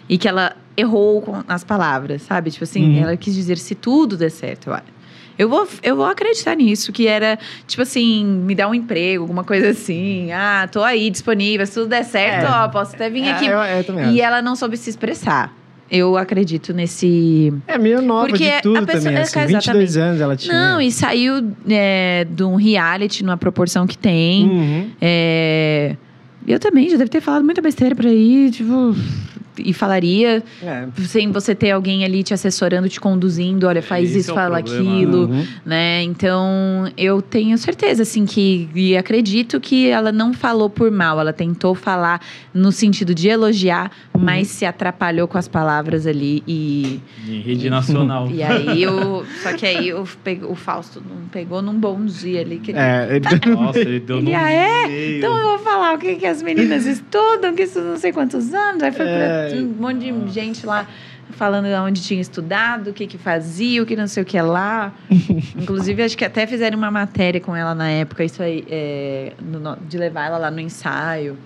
E 0.09 0.17
que 0.19 0.29
ela 0.29 0.57
errou 0.77 1.21
com 1.23 1.43
as 1.49 1.65
palavras, 1.65 2.23
sabe? 2.23 2.51
Tipo 2.51 2.65
assim, 2.65 2.97
Uhum. 2.97 3.03
ela 3.03 3.17
quis 3.17 3.35
dizer 3.35 3.59
se 3.59 3.75
tudo 3.75 4.17
der 4.17 4.31
certo, 4.31 4.69
eu 4.69 4.75
acho. 4.75 4.97
Eu 5.39 5.49
vou, 5.51 5.69
eu 5.83 5.97
vou 5.97 6.07
acreditar 6.07 6.55
nisso, 6.55 6.91
que 6.93 7.07
era, 7.07 7.39
tipo 7.67 7.83
assim, 7.83 8.25
me 8.25 8.55
dar 8.55 8.69
um 8.69 8.75
emprego, 8.75 9.23
alguma 9.25 9.45
coisa 9.45 9.69
assim. 9.71 10.33
Ah, 10.33 10.67
tô 10.71 10.83
aí, 10.83 11.11
disponível, 11.11 11.67
se 11.67 11.75
tudo 11.75 11.89
der 11.89 12.05
certo, 12.05 12.47
É. 12.47 12.51
ó, 12.65 12.69
posso 12.69 12.95
até 12.95 13.11
vir 13.11 13.29
aqui. 13.29 13.47
É, 13.47 13.53
eu, 13.53 13.59
eu 13.79 13.85
também 13.85 14.05
E 14.05 14.09
acho. 14.09 14.23
ela 14.23 14.41
não 14.41 14.57
soube 14.57 14.77
se 14.79 14.89
expressar. 14.89 15.53
Eu 15.91 16.17
acredito 16.17 16.73
nesse. 16.73 17.53
É 17.67 17.79
menina 17.79 18.03
nova 18.03 18.27
Porque 18.29 18.45
de 18.57 18.63
tudo 18.63 18.79
a 18.79 18.83
pessoa- 18.83 19.03
também, 19.05 19.19
é, 19.19 19.23
assim. 19.23 19.33
cara, 19.35 19.47
22 19.47 19.97
anos 19.97 20.21
ela 20.21 20.37
tinha. 20.37 20.53
Não, 20.73 20.81
e 20.81 20.91
saiu 20.91 21.35
é, 21.69 22.27
de 22.29 22.43
um 22.43 22.57
reality 22.57 23.23
numa 23.25 23.37
proporção 23.37 23.87
que 23.87 23.97
tem. 23.97 24.49
Uhum. 24.49 24.91
É, 25.01 25.97
eu 26.47 26.59
também 26.59 26.89
já 26.91 26.97
deve 26.97 27.11
ter 27.11 27.21
falado 27.21 27.45
muita 27.45 27.63
besteira 27.63 27.95
por 27.95 28.07
aí, 28.07 28.51
tipo. 28.51 28.95
E 29.59 29.73
falaria, 29.73 30.43
É. 30.63 30.87
sem 31.07 31.33
você 31.33 31.55
ter 31.55 31.71
alguém 31.71 32.05
ali 32.05 32.23
te 32.23 32.35
assessorando, 32.35 32.91
te 32.91 33.01
conduzindo, 33.01 33.67
olha, 33.67 33.81
faz 33.81 34.11
Esse 34.11 34.19
isso, 34.19 34.33
é 34.33 34.35
fala 34.35 34.63
problema, 34.63 34.93
aquilo, 34.95 35.29
Uhum. 35.31 35.47
né? 35.65 36.03
Então, 36.03 36.93
eu 36.95 37.23
tenho 37.23 37.57
certeza, 37.57 38.03
assim, 38.03 38.27
que. 38.27 38.69
E 38.75 38.95
acredito 38.99 39.59
que 39.59 39.89
ela 39.89 40.13
não 40.13 40.35
falou 40.35 40.69
por 40.69 40.91
mal, 40.91 41.19
ela 41.19 41.33
tentou 41.33 41.75
falar 41.75 42.21
no 42.53 42.71
sentido 42.71 43.15
de 43.15 43.29
elogiar. 43.29 43.91
Mas 44.19 44.49
se 44.49 44.65
atrapalhou 44.65 45.27
com 45.29 45.39
as 45.39 45.49
palavras 45.49 46.07
ali 46.07 46.43
e. 46.47 47.01
Em 47.29 47.41
rede 47.41 47.69
nacional. 47.71 48.29
E 48.33 48.43
aí 48.43 48.83
eu. 48.83 49.25
Só 49.43 49.53
que 49.53 49.65
aí 49.67 49.89
eu 49.89 50.07
pegue- 50.25 50.45
o 50.45 50.55
Fausto 50.55 51.01
não 51.01 51.29
pegou 51.29 51.63
num 51.63 51.75
bom 51.79 52.05
dia 52.05 52.41
ali. 52.41 52.59
Que 52.59 52.71
ele- 52.73 52.79
É, 52.79 53.09
ele- 53.17 53.55
Nossa, 53.55 53.79
ele 53.79 54.01
deu 54.01 54.19
Ele, 54.19 54.35
ah, 54.35 54.51
é? 54.51 54.87
meio. 54.89 55.19
Então 55.19 55.37
eu 55.37 55.49
vou 55.49 55.59
falar 55.59 55.95
o 55.95 55.99
que, 55.99 56.17
que 56.17 56.27
as 56.27 56.43
meninas 56.43 56.85
estudam, 56.87 57.55
que 57.55 57.63
isso 57.65 57.81
não 57.81 57.97
sei 57.97 58.13
quantos 58.13 58.53
anos. 58.55 58.83
Aí 58.83 58.93
foi 58.93 59.07
É. 59.07 59.49
pra 59.51 59.59
um 59.59 59.67
monte 59.79 60.11
de 60.13 60.31
gente 60.33 60.67
lá 60.67 60.87
falando 61.31 61.67
onde 61.85 62.01
tinha 62.03 62.21
estudado, 62.21 62.91
o 62.91 62.93
que 62.93 63.07
que 63.07 63.19
fazia, 63.19 63.83
o 63.83 63.87
que 63.87 63.97
não 63.97 64.07
sei 64.07 64.23
o 64.23 64.27
que 64.27 64.41
lá. 64.41 64.93
Inclusive, 65.61 66.03
acho 66.03 66.17
que 66.17 66.25
até 66.25 66.47
fizeram 66.47 66.79
uma 66.79 66.91
matéria 66.91 67.41
com 67.41 67.55
ela 67.55 67.75
na 67.75 67.89
época, 67.91 68.25
isso 68.25 68.43
aí, 68.43 68.65
é, 68.71 69.33
no- 69.43 69.77
de 69.89 69.99
levar 69.99 70.27
ela 70.27 70.39
lá 70.39 70.51
no 70.51 70.61
ensaio. 70.61 71.37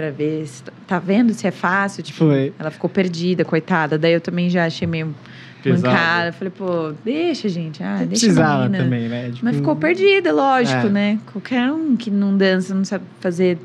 Pra 0.00 0.10
ver 0.10 0.46
se. 0.46 0.62
Tá 0.86 0.98
vendo 0.98 1.34
se 1.34 1.46
é 1.46 1.50
fácil? 1.50 2.02
Tipo, 2.02 2.20
Foi. 2.20 2.54
ela 2.58 2.70
ficou 2.70 2.88
perdida, 2.88 3.44
coitada. 3.44 3.98
Daí 3.98 4.14
eu 4.14 4.20
também 4.20 4.48
já 4.48 4.64
achei 4.64 4.88
meio 4.88 5.14
Pesado. 5.62 5.86
mancada. 5.94 6.32
Falei, 6.32 6.50
pô, 6.56 6.94
deixa, 7.04 7.50
gente. 7.50 7.82
Ah, 7.82 7.96
deixa 7.98 8.08
precisava 8.08 8.70
também, 8.70 9.10
né? 9.10 9.26
Tipo, 9.30 9.44
Mas 9.44 9.56
ficou 9.56 9.76
perdida, 9.76 10.32
lógico, 10.32 10.86
É. 10.86 10.88
né? 10.88 11.18
Qualquer 11.30 11.70
um 11.70 11.96
que 11.96 12.10
não 12.10 12.34
dança, 12.34 12.74
não 12.74 12.82
sabe 12.82 13.04
fazer 13.20 13.58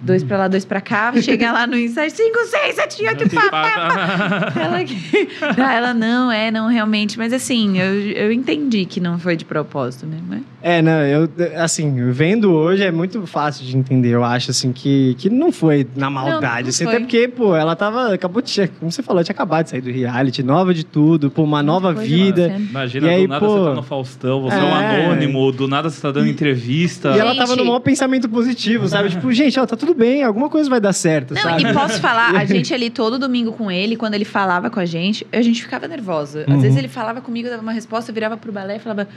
dois 0.00 0.22
pra 0.22 0.36
lá, 0.38 0.48
dois 0.48 0.64
pra 0.64 0.80
cá, 0.80 1.12
chega 1.20 1.52
lá 1.52 1.66
no 1.66 1.76
ensaio, 1.76 2.10
cinco, 2.10 2.38
seis, 2.46 2.74
sete, 2.76 3.02
oito, 3.06 3.28
pá, 3.34 3.50
pá, 3.50 4.50
pá. 4.52 4.60
Ela, 4.60 4.84
que- 4.84 5.28
Ah, 5.58 5.74
ela 5.74 5.94
não, 5.94 6.30
é, 6.30 6.50
não, 6.50 6.68
realmente. 6.68 7.18
Mas 7.18 7.32
assim, 7.32 7.78
eu, 7.78 8.00
eu 8.12 8.32
entendi 8.32 8.84
que 8.84 9.00
não 9.00 9.18
foi 9.18 9.36
de 9.36 9.44
propósito, 9.44 10.06
né? 10.06 10.18
Mas- 10.28 10.42
É, 10.62 10.82
não, 10.82 11.00
eu, 11.04 11.28
assim, 11.56 12.10
vendo 12.10 12.52
hoje 12.52 12.82
é 12.84 12.90
muito 12.92 13.26
fácil 13.26 13.64
de 13.64 13.76
entender. 13.76 14.10
Eu 14.10 14.24
acho, 14.24 14.50
assim, 14.50 14.72
que, 14.72 15.14
que 15.18 15.28
não 15.30 15.50
foi 15.50 15.86
na 15.96 16.10
maldade. 16.10 16.64
não 16.64 16.68
assim, 16.70 16.84
foi. 16.84 16.94
até 16.94 17.00
porque, 17.00 17.28
pô, 17.28 17.54
ela 17.56 17.74
tava, 17.76 18.12
acabou 18.14 18.42
de, 18.42 18.68
como 18.78 18.90
você 18.92 19.02
falou, 19.02 19.22
tinha 19.24 19.34
acabado 19.34 19.64
de 19.64 19.70
sair 19.70 19.80
do 19.80 19.90
reality, 19.90 20.42
nova 20.42 20.72
de 20.74 20.84
tudo, 20.84 21.30
pô, 21.30 21.42
uma 21.42 21.62
nova 21.62 21.92
vida. 21.92 22.46
acontecendo. 22.46 22.70
Imagina, 22.70 23.06
E 23.06 23.10
aí, 23.10 23.22
do 23.22 23.28
nada 23.28 23.46
pô, 23.46 23.58
você 23.58 23.68
tá 23.70 23.74
no 23.76 23.82
Faustão, 23.82 24.42
você 24.42 24.56
é, 24.56 24.62
um 24.62 24.76
é. 24.76 25.04
anônimo, 25.06 25.52
do 25.52 25.66
nada 25.68 25.88
você 25.90 26.00
tá 26.00 26.10
dando 26.12 26.28
entrevista. 26.28 27.10
E 27.16 27.18
ela 27.18 27.34
tava 27.34 27.56
no 27.56 27.64
maior 27.64 27.80
pensamento 27.80 28.28
positivo, 28.28 28.86
sabe? 28.88 29.10
Tipo, 29.10 29.32
gente, 29.32 29.58
ó, 29.58 29.66
tá 29.66 29.76
tudo 29.76 29.85
bem, 29.94 30.22
alguma 30.22 30.48
coisa 30.48 30.68
vai 30.70 30.80
dar 30.80 30.92
certo, 30.92 31.34
Não, 31.34 31.40
sabe? 31.42 31.62
e 31.64 31.72
posso 31.72 32.00
falar, 32.00 32.34
a 32.36 32.44
gente 32.46 32.72
ali 32.74 32.90
todo 32.90 33.18
domingo 33.18 33.52
com 33.52 33.70
ele, 33.70 33.96
quando 33.96 34.14
ele 34.14 34.24
falava 34.24 34.68
com 34.70 34.80
a 34.80 34.84
gente, 34.84 35.26
a 35.32 35.42
gente 35.42 35.62
ficava 35.62 35.86
nervosa. 35.88 36.42
Às 36.42 36.54
Uhum. 36.54 36.60
vezes 36.60 36.76
ele 36.78 36.88
falava 36.88 37.20
comigo, 37.20 37.48
dava 37.48 37.62
uma 37.62 37.72
resposta, 37.72 38.10
eu 38.10 38.14
virava 38.14 38.36
pro 38.36 38.50
balé 38.52 38.76
e 38.76 38.78
falava. 38.78 39.08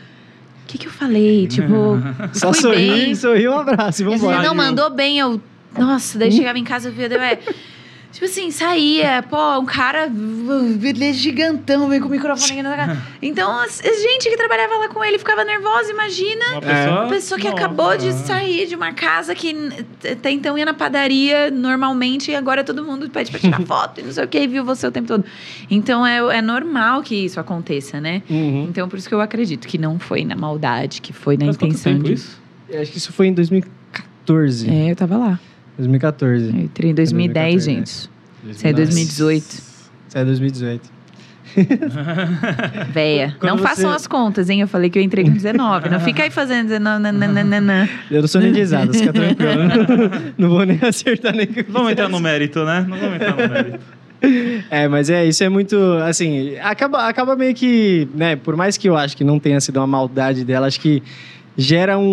que, 0.68 0.78
que 0.78 0.88
eu 0.88 0.92
falei? 0.92 1.48
Tipo, 1.52 1.98
Só 2.34 2.54
sorri, 2.54 2.88
bem. 3.06 3.16
sorri, 3.16 3.48
um 3.48 3.58
abraço 3.58 4.02
e 4.04 4.06
Ele 4.06 4.18
vambora. 4.18 4.44
não 4.44 4.54
mandou 4.56 4.90
bem, 4.90 5.18
eu. 5.20 5.42
Nossa, 5.78 6.18
daí 6.18 6.32
chegava 6.32 6.58
em 6.58 6.64
casa 6.64 6.90
eu 6.90 6.94
via. 6.94 7.08
ué, 7.10 7.40
Tipo 8.12 8.25
assim, 8.25 8.50
saía, 8.50 9.24
pô, 9.30 9.60
um 9.60 9.66
cara 9.66 10.12
gigantão, 11.13 11.88
vem 11.88 12.00
com 12.00 12.08
o 12.08 12.10
microfone 12.10 12.54
aqui 12.54 12.63
na 12.63 12.75
cara. 12.75 12.98
Então, 13.22 13.51
a 13.60 13.68
gente 13.68 14.30
que 14.30 14.36
trabalhava 14.38 14.75
lá 14.75 14.88
com 14.89 15.04
ele 15.04 15.20
ficava 15.20 15.44
nervosa, 15.44 15.92
imagina. 15.92 16.46
Uma 16.54 16.62
pessoa, 16.62 17.01
Uma 17.01 17.10
pessoa 17.10 17.39
que 17.39 17.50
nova. 17.50 17.58
acabou 17.60 17.98
de 17.98 18.12
sair 18.13 18.66
de 18.66 18.75
uma 18.75 18.94
casa 18.94 19.36
que 19.36 19.56
até 20.12 20.32
então 20.32 20.58
ia 20.58 20.66
na 20.66 20.74
padaria 20.74 21.51
normalmente 21.51 22.32
e 22.32 22.36
agora 22.36 22.63
todo 22.63 22.84
mundo 22.84 23.10
pede 23.10 23.30
pra 23.30 23.39
tirar 23.39 23.62
foto 23.68 24.00
e 24.00 24.04
não 24.04 24.12
sei 24.12 24.24
o 24.24 24.28
que, 24.28 24.39
e 24.39 24.48
viu 24.48 24.63
você 24.66 24.88
o 24.88 24.92
tempo 24.92 25.08
todo. 25.08 25.24
Então 25.70 26.06
é, 26.06 26.38
é 26.38 26.42
normal 26.42 27.04
que 27.04 27.16
isso 27.16 27.39
aconteça, 27.39 28.01
né? 28.01 28.24
Uhum. 28.30 28.68
Então 28.70 28.89
por 28.89 28.98
isso 28.98 29.08
que 29.08 29.13
eu 29.13 29.22
acredito 29.22 29.68
que 29.68 29.78
não 29.78 30.00
foi 30.00 30.25
na 30.25 30.36
maldade, 30.36 31.01
que 31.01 31.13
foi 31.13 31.38
na 31.38 31.46
quanto 31.46 31.66
intenção 31.66 31.94
tempo 31.94 32.06
de. 32.06 32.13
isso? 32.13 32.42
Eu 32.68 32.82
Acho 32.82 32.92
que 32.92 32.98
isso 32.98 33.13
foi 33.13 33.28
em 33.28 33.34
2014. 33.34 34.70
É, 34.70 34.92
eu 34.92 34.96
tava 34.96 35.18
lá. 35.18 35.39
2014. 35.79 36.45
Eu 36.50 36.55
entrei 36.62 36.91
em 36.91 36.93
2010, 36.93 37.65
2014, 37.65 37.65
gente. 37.65 38.09
Isso 38.55 38.67
é 38.67 38.74
2018. 38.74 39.43
Isso 39.43 40.17
é 40.17 40.25
2018. 40.25 41.00
Véia. 42.93 43.36
Quando 43.39 43.50
não 43.51 43.57
você- 43.57 43.63
façam 43.63 43.91
as 43.91 44.05
contas, 44.07 44.50
hein? 44.50 44.62
Eu 44.62 44.67
falei 44.67 44.89
que 44.89 45.00
eu 45.00 45.03
entrei 45.03 45.24
com 45.25 45.31
19. 45.31 45.89
Não 45.89 46.00
fica 46.00 46.24
aí 46.24 46.29
fazendo 46.29 46.67
19. 46.67 47.12
nananana. 47.12 47.89
Eu 48.09 48.21
não 48.21 48.27
sou 48.27 48.41
nem 48.41 48.51
de 48.51 48.59
exatas, 48.59 48.98
fica 49.00 49.12
tranquilo. 49.13 49.51
não 50.38 50.50
vou 50.50 50.65
nem 50.65 50.79
acertar 50.81 51.36
nem 51.36 51.48
Vamos 51.67 51.91
entrar 51.91 52.07
no 52.09 52.19
mérito, 52.19 52.63
né? 52.63 52.86
Não 52.88 52.98
vamos 52.98 53.15
entrar 53.15 53.31
no 53.36 53.53
mérito. 53.53 53.79
É, 54.69 54.88
mas 54.88 55.09
é, 55.09 55.25
isso 55.25 55.43
é 55.43 55.50
muito, 55.50 55.77
assim, 56.05 56.57
acaba, 56.62 57.07
acaba 57.07 57.38
meio 57.38 57.55
que, 57.55 58.05
né, 58.13 58.36
por 58.36 58.53
mais 58.57 58.75
que 58.77 58.89
eu 58.89 58.98
acho 58.98 59.15
que 59.15 59.24
não 59.24 59.39
tenha 59.39 59.62
sido 59.62 59.77
uma 59.77 59.88
maldade 59.88 60.43
dela, 60.43 60.67
acho 60.67 60.81
que 60.81 61.01
gera 61.62 61.98
um, 62.00 62.04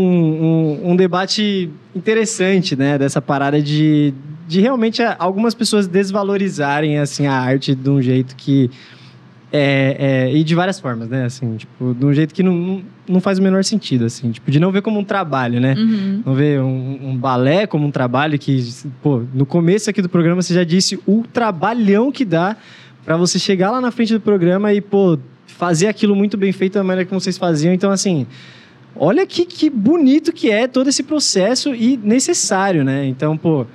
um, 0.84 0.90
um 0.90 0.96
debate 0.96 1.70
interessante, 1.94 2.74
né, 2.74 2.98
dessa 2.98 3.22
parada 3.22 3.62
de, 3.62 4.12
de 4.48 4.60
realmente 4.60 5.00
a- 5.02 5.14
algumas 5.20 5.54
pessoas 5.54 5.86
desvalorizarem, 5.86 6.98
assim, 6.98 7.26
a 7.26 7.32
arte 7.34 7.72
de 7.72 7.88
um 7.88 8.02
jeito 8.02 8.34
que, 8.34 8.68
é, 9.52 9.96
é, 10.32 10.34
e 10.36 10.42
de 10.42 10.52
várias 10.56 10.80
formas, 10.80 11.08
né, 11.08 11.24
assim, 11.26 11.56
tipo, 11.58 11.94
de 11.94 12.04
um 12.04 12.12
jeito 12.12 12.34
que 12.34 12.42
não, 12.42 12.82
não, 13.08 13.20
faz 13.20 13.38
o 13.38 13.42
menor 13.42 13.62
sentido, 13.62 14.04
assim, 14.04 14.32
tipo, 14.32 14.50
de 14.50 14.58
não 14.58 14.72
ver 14.72 14.82
como 14.82 14.98
um 14.98 15.04
trabalho, 15.04 15.60
né, 15.60 15.74
Uhum. 15.78 16.22
não 16.26 16.34
ver 16.34 16.60
um, 16.60 17.10
um 17.10 17.16
balé 17.16 17.68
como 17.68 17.86
um 17.86 17.90
trabalho 17.92 18.36
que, 18.40 18.68
pô, 19.00 19.22
no 19.32 19.46
começo 19.46 19.88
aqui 19.88 20.02
do 20.02 20.08
programa 20.08 20.42
você 20.42 20.54
já 20.54 20.64
disse 20.64 20.98
o 21.06 21.22
trabalhão 21.32 22.10
que 22.10 22.24
dá 22.24 22.56
pra 23.04 23.16
você 23.16 23.38
chegar 23.38 23.70
lá 23.70 23.80
na 23.80 23.92
frente 23.92 24.12
do 24.12 24.20
programa 24.20 24.72
e, 24.74 24.80
pô, 24.80 25.16
fazer 25.46 25.86
aquilo 25.86 26.16
muito 26.16 26.36
bem 26.36 26.50
feito 26.50 26.74
da 26.74 26.82
maneira 26.82 27.08
como 27.08 27.20
vocês 27.20 27.38
faziam. 27.38 27.72
Então, 27.72 27.92
assim, 27.92 28.26
olha 28.98 29.26
que, 29.26 29.44
que 29.44 29.68
bonito 29.70 30.32
que 30.32 30.50
é 30.50 30.66
todo 30.66 30.88
esse 30.88 31.02
processo 31.02 31.74
e 31.74 31.96
necessário, 31.96 32.84
né? 32.84 33.06
Então, 33.06 33.36
pô, 33.36 33.66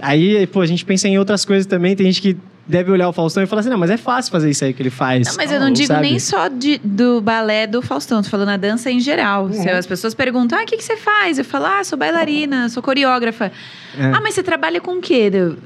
aí, 0.00 0.46
pô, 0.46 0.60
a 0.60 0.66
gente 0.66 0.84
pensa 0.84 1.08
em 1.08 1.18
outras 1.18 1.44
coisas 1.44 1.66
também. 1.66 1.94
Tem 1.96 2.06
gente 2.06 2.20
que 2.22 2.36
deve 2.66 2.90
olhar 2.92 3.08
o 3.08 3.12
Faustão 3.14 3.42
e 3.42 3.46
falar 3.46 3.60
assim, 3.60 3.70
não, 3.70 3.78
mas 3.78 3.90
é 3.90 3.96
fácil 3.96 4.30
fazer 4.30 4.50
isso 4.50 4.62
aí 4.62 4.74
que 4.74 4.82
ele 4.82 4.90
faz. 4.90 5.26
Não, 5.26 5.36
mas 5.36 5.50
eu 5.50 5.58
não 5.58 5.70
digo 5.72 5.86
sabe? 5.86 6.02
nem 6.02 6.18
só 6.18 6.48
de- 6.48 6.78
do 6.84 7.18
balé 7.20 7.66
do 7.66 7.80
Faustão, 7.80 8.22
tô 8.22 8.28
falando 8.28 8.50
a 8.50 8.56
dança 8.58 8.90
em 8.90 9.00
geral. 9.00 9.46
Uhum. 9.46 9.52
Se 9.54 9.70
as 9.70 9.86
pessoas 9.86 10.14
perguntam, 10.14 10.58
ah, 10.58 10.62
o 10.62 10.66
que, 10.66 10.76
que 10.76 10.84
você 10.84 10.96
faz? 10.96 11.38
Eu 11.38 11.44
falo, 11.46 11.64
ah, 11.64 11.82
sou 11.82 11.98
bailarina, 11.98 12.68
sou 12.68 12.82
coreógrafa. 12.82 13.50
É. 13.98 14.04
Ah, 14.12 14.20
mas 14.22 14.34
você 14.34 14.42
trabalha 14.42 14.80
com 14.82 14.98
o 14.98 15.00
quê? 15.00 15.30
Eu, 15.32 15.56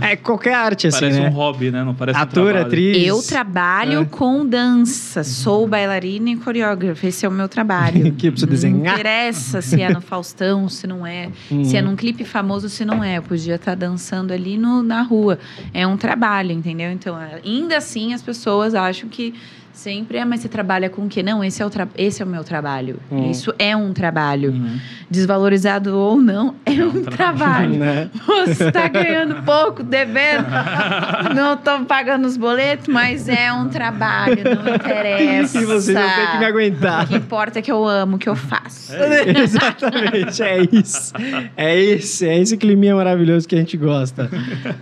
É 0.00 0.16
qualquer 0.16 0.54
arte, 0.54 0.86
assim, 0.86 1.00
Parece 1.00 1.20
né? 1.20 1.28
um 1.28 1.32
hobby, 1.32 1.70
né? 1.70 1.82
Não 1.84 1.94
parece 1.94 2.18
um 2.18 2.22
Ator, 2.22 2.44
trabalho. 2.46 2.66
atriz... 2.66 3.06
eu 3.06 3.22
trabalho 3.22 4.00
É. 4.02 4.04
com 4.04 4.46
dança, 4.46 5.24
sou 5.24 5.66
bailarina 5.66 6.30
e 6.30 6.36
coreógrafa. 6.36 7.06
Esse 7.06 7.24
é 7.26 7.28
o 7.28 7.32
meu 7.32 7.48
trabalho. 7.48 8.12
Que 8.16 8.30
precisa 8.30 8.46
Não 8.46 8.52
desenhar. 8.52 8.94
interessa 8.94 9.60
se 9.62 9.80
é 9.80 9.88
no 9.92 10.00
Faustão, 10.00 10.68
se 10.68 10.86
não 10.86 11.06
é. 11.06 11.28
Uhum. 11.50 11.64
Se 11.64 11.76
é 11.76 11.82
num 11.82 11.96
clipe 11.96 12.24
famoso, 12.24 12.68
se 12.68 12.84
não 12.84 13.02
é. 13.02 13.18
Eu 13.18 13.22
podia 13.22 13.54
estar 13.56 13.74
dançando 13.74 14.32
ali 14.32 14.56
no, 14.58 14.82
na 14.82 15.02
rua. 15.02 15.38
É 15.74 15.86
um 15.86 15.96
trabalho, 15.96 16.52
entendeu? 16.52 16.90
Então, 16.92 17.16
ainda 17.44 17.76
assim, 17.78 18.12
as 18.14 18.22
pessoas 18.22 18.74
acham 18.74 19.08
que 19.08 19.34
sempre 19.72 20.18
é, 20.18 20.24
mas 20.24 20.40
você 20.40 20.48
trabalha 20.48 20.88
com 20.88 21.06
o 21.06 21.08
quê? 21.08 21.22
Não, 21.22 21.42
esse 21.42 21.62
é 21.62 21.66
o, 21.66 21.70
esse 21.96 22.22
é 22.22 22.24
o 22.24 22.28
meu 22.28 22.44
trabalho. 22.44 22.98
Hum. 23.10 23.30
Isso 23.30 23.52
é 23.58 23.76
um 23.76 23.92
trabalho. 23.92 24.52
Uhum. 24.52 24.78
Desvalorizado 25.10 25.96
ou 25.98 26.20
não, 26.20 26.54
é 26.64 26.72
um 26.72 26.92
um 26.92 27.04
trabalho. 27.04 27.78
Né? 27.78 28.10
Você 28.46 28.68
está 28.68 28.86
ganhando 28.88 29.42
pouco, 29.42 29.82
devendo. 29.82 30.46
Não 31.34 31.54
estou 31.54 31.84
pagando 31.84 32.26
os 32.26 32.36
boletos, 32.36 32.86
mas 32.88 33.28
é 33.28 33.52
um 33.52 33.68
trabalho, 33.68 34.38
não 34.44 34.74
interessa. 34.74 35.60
E 35.60 35.64
você 35.64 35.92
não 35.92 36.02
tem 36.02 36.26
que 36.32 36.38
me 36.38 36.44
O 36.44 36.48
aguentar. 36.48 37.08
que 37.08 37.14
importa 37.16 37.58
é 37.58 37.62
que 37.62 37.72
eu 37.72 37.86
amo 37.86 38.16
o 38.16 38.18
que 38.18 38.28
eu 38.28 38.36
faço. 38.36 38.92
Exatamente, 38.94 40.42
é 40.42 40.58
isso. 40.72 41.12
É 41.56 41.80
isso, 41.80 42.24
é 42.24 42.38
esse 42.38 42.56
climinha 42.56 42.94
maravilhoso 42.94 43.48
que 43.48 43.54
a 43.54 43.58
gente 43.58 43.76
gosta. 43.76 44.30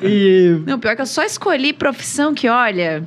E 0.02 0.60
Não, 0.66 0.78
pior 0.78 0.96
que 0.96 1.02
eu 1.02 1.06
só 1.06 1.22
escolhi 1.22 1.72
profissão 1.72 2.34
que, 2.34 2.48
olha. 2.48 3.02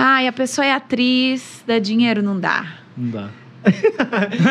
Ai, 0.00 0.28
a 0.28 0.32
pessoa 0.32 0.64
é 0.64 0.72
atriz, 0.72 1.62
dá 1.66 1.78
dinheiro, 1.80 2.22
não 2.22 2.38
dá. 2.38 2.64
Não 2.96 3.10
dá. 3.10 3.28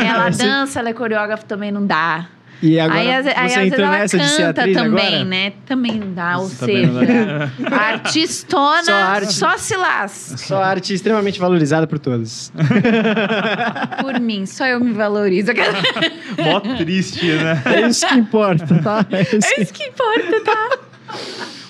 Ela 0.06 0.28
dança, 0.36 0.80
ela 0.80 0.90
é 0.90 0.94
coreógrafa, 0.94 1.44
também 1.46 1.72
não 1.72 1.86
dá. 1.88 2.28
E 2.60 2.80
agora 2.80 3.00
aí, 3.00 3.14
às- 3.14 3.28
aí, 3.28 3.34
você 3.34 3.40
às 3.40 3.54
vezes, 3.54 3.72
entrou 3.72 3.86
ela 3.88 3.98
nessa 4.00 4.18
de 4.18 4.26
ser 4.30 4.38
canta 4.48 4.62
atriz 4.62 4.78
também, 4.78 5.06
agora? 5.08 5.26
né? 5.26 5.54
Também 5.68 5.92
não 6.00 6.12
dá. 6.12 6.38
Ou 6.40 6.50
também 6.50 6.86
seja, 6.92 7.52
dá. 7.70 7.78
artistona 7.78 8.84
Só 8.84 8.94
arte. 8.94 9.34
só 9.34 9.58
se 9.60 9.76
lasca. 9.78 10.38
Só 10.38 10.64
arte 10.64 10.92
extremamente 10.94 11.40
valorizada 11.40 11.86
por 11.86 12.00
todos. 12.00 12.52
Por 14.02 14.20
mim, 14.20 14.46
só 14.48 14.66
eu 14.66 14.80
me 14.80 14.92
valorizo. 14.94 15.52
Mó 16.44 16.60
triste, 16.78 17.26
né? 17.26 17.62
É 17.66 17.88
isso 17.88 18.08
que 18.08 18.16
importa, 18.16 18.66
tá? 18.84 19.06
É 19.12 19.22
isso 19.22 19.36
É 19.48 19.54
que... 19.54 19.62
isso 19.62 19.74
que 19.74 19.84
importa, 19.84 20.42
tá? 20.44 20.78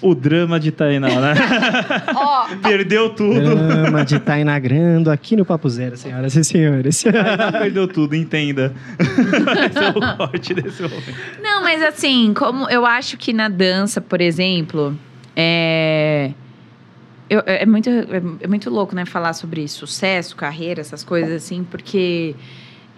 O 0.02 0.14
drama 0.14 0.60
de 0.60 0.72
Tainá, 0.72 1.08
né? 1.20 1.34
Perdeu 2.62 3.10
tudo. 3.10 3.56
Drama 3.56 4.06
de 4.06 4.20
Tainagrando 4.20 5.10
aqui 5.10 5.36
no 5.36 5.44
Papo 5.46 5.68
Zero, 5.70 5.98
senhoras 5.98 6.36
e 6.36 6.44
senhores. 6.44 7.02
Tainá 7.04 7.52
perdeu 7.52 7.88
tudo, 7.88 8.16
entenda. 8.16 8.74
Esse 9.00 9.84
é 9.84 9.90
o 9.90 10.18
corte 10.18 10.54
desse 10.54 10.82
momento. 10.84 11.14
Não, 11.42 11.62
mas 11.64 11.82
assim, 11.82 12.34
como 12.36 12.70
eu 12.70 12.86
acho 12.86 13.18
que 13.18 13.34
na 13.34 13.50
dança, 13.50 14.00
por 14.00 14.22
exemplo, 14.22 14.98
é. 15.36 16.32
eu- 17.30 17.44
é, 17.46 17.66
muito, 17.66 17.90
é, 17.90 18.22
é 18.42 18.48
muito 18.48 18.70
louco, 18.70 18.96
né, 18.96 19.06
falar 19.06 19.34
sobre 19.34 19.68
sucesso, 19.68 20.36
carreira, 20.36 20.82
essas 20.82 21.04
coisas 21.04 21.32
assim, 21.32 21.64
porque 21.64 22.36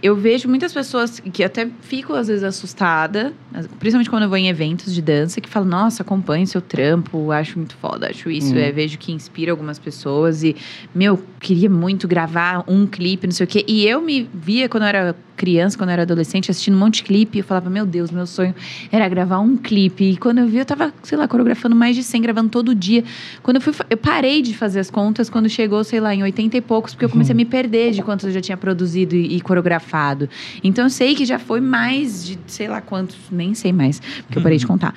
eu 0.02 0.16
vejo 0.16 0.48
muitas 0.48 0.74
pessoas 0.74 1.20
que 1.20 1.44
até 1.44 1.68
fico 1.82 2.14
às 2.14 2.28
vezes 2.28 2.44
assustada, 2.44 3.34
principalmente 3.80 4.10
quando 4.10 4.24
eu 4.24 4.30
vou 4.30 4.38
em 4.38 4.48
eventos 4.48 4.94
de 4.94 5.02
dança, 5.02 5.42
que 5.42 5.50
falam, 5.50 5.68
nossa, 5.68 6.04
acompanho 6.04 6.48
seu 6.48 6.62
trampo, 6.62 7.32
acho 7.32 7.58
muito 7.58 7.76
foda, 7.76 8.10
acho 8.10 8.30
isso. 8.30 8.54
Uhum. 8.54 8.60
É, 8.60 8.72
vejo 8.72 8.98
que 8.98 9.12
inspira 9.12 9.52
algumas 9.52 9.78
pessoas 9.78 10.44
e, 10.44 10.56
meu, 10.94 11.22
queria 11.40 11.70
muito 11.70 12.08
gravar 12.08 12.64
um 12.68 12.86
clipe, 12.86 13.28
não 13.28 13.34
sei 13.34 13.44
o 13.44 13.48
quê. 13.48 13.66
E 13.68 13.86
eu 13.86 14.02
me 14.02 14.30
via 14.34 14.70
quando 14.70 14.84
eu 14.84 14.90
era 14.90 15.16
criança, 15.40 15.78
quando 15.78 15.90
eu 15.90 15.94
era 15.94 16.02
adolescente, 16.02 16.52
assistindo 16.52 16.76
um 16.76 16.80
monte 16.80 16.96
de 16.96 17.04
clipe, 17.04 17.38
eu 17.38 17.44
falava, 17.46 17.70
meu 17.70 17.86
Deus, 17.86 18.12
meu 18.12 18.28
sonho 18.28 18.54
era 18.92 19.08
gravar 19.08 19.40
um 19.40 19.56
clipe. 19.56 20.12
E 20.12 20.18
quando 20.18 20.40
eu 20.40 20.48
vi, 20.48 20.58
eu 20.58 20.66
tava, 20.66 20.94
sei 21.02 21.18
lá, 21.18 21.28
coreografando 21.30 21.76
mais 21.76 21.96
de 21.96 22.04
100, 22.04 22.22
gravando 22.22 22.50
todo 22.50 22.76
dia. 22.76 23.06
Quando 23.42 23.56
eu 23.56 23.62
fui, 23.62 23.74
eu 23.90 23.96
parei 23.96 24.42
de 24.42 24.54
fazer 24.54 24.82
as 24.82 24.92
contas 24.92 25.30
quando 25.30 25.48
chegou, 25.48 25.82
sei 25.86 26.02
lá, 26.02 26.14
em 26.14 26.22
80 26.22 26.58
e 26.58 26.62
poucos, 26.62 26.94
porque 26.94 27.06
eu 27.06 27.10
comecei 27.10 27.32
a 27.32 27.36
me 27.36 27.46
perder 27.46 27.92
de 27.94 28.04
quantos 28.04 28.26
eu 28.26 28.32
já 28.32 28.42
tinha 28.42 28.58
produzido 28.58 29.16
e, 29.16 29.38
e 29.38 29.42
coreografado. 29.42 30.30
Então 30.62 30.84
eu 30.84 30.90
sei 30.90 31.16
que 31.16 31.26
já 31.26 31.40
foi 31.40 31.62
mais 31.62 32.26
de, 32.26 32.38
sei 32.46 32.68
lá 32.68 32.82
quantos, 32.82 33.18
nem 33.32 33.54
sei 33.54 33.72
mais, 33.72 34.02
porque 34.26 34.38
eu 34.38 34.44
parei 34.44 34.58
de 34.58 34.68
contar. 34.68 34.94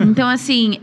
Então, 0.00 0.28
assim, 0.28 0.80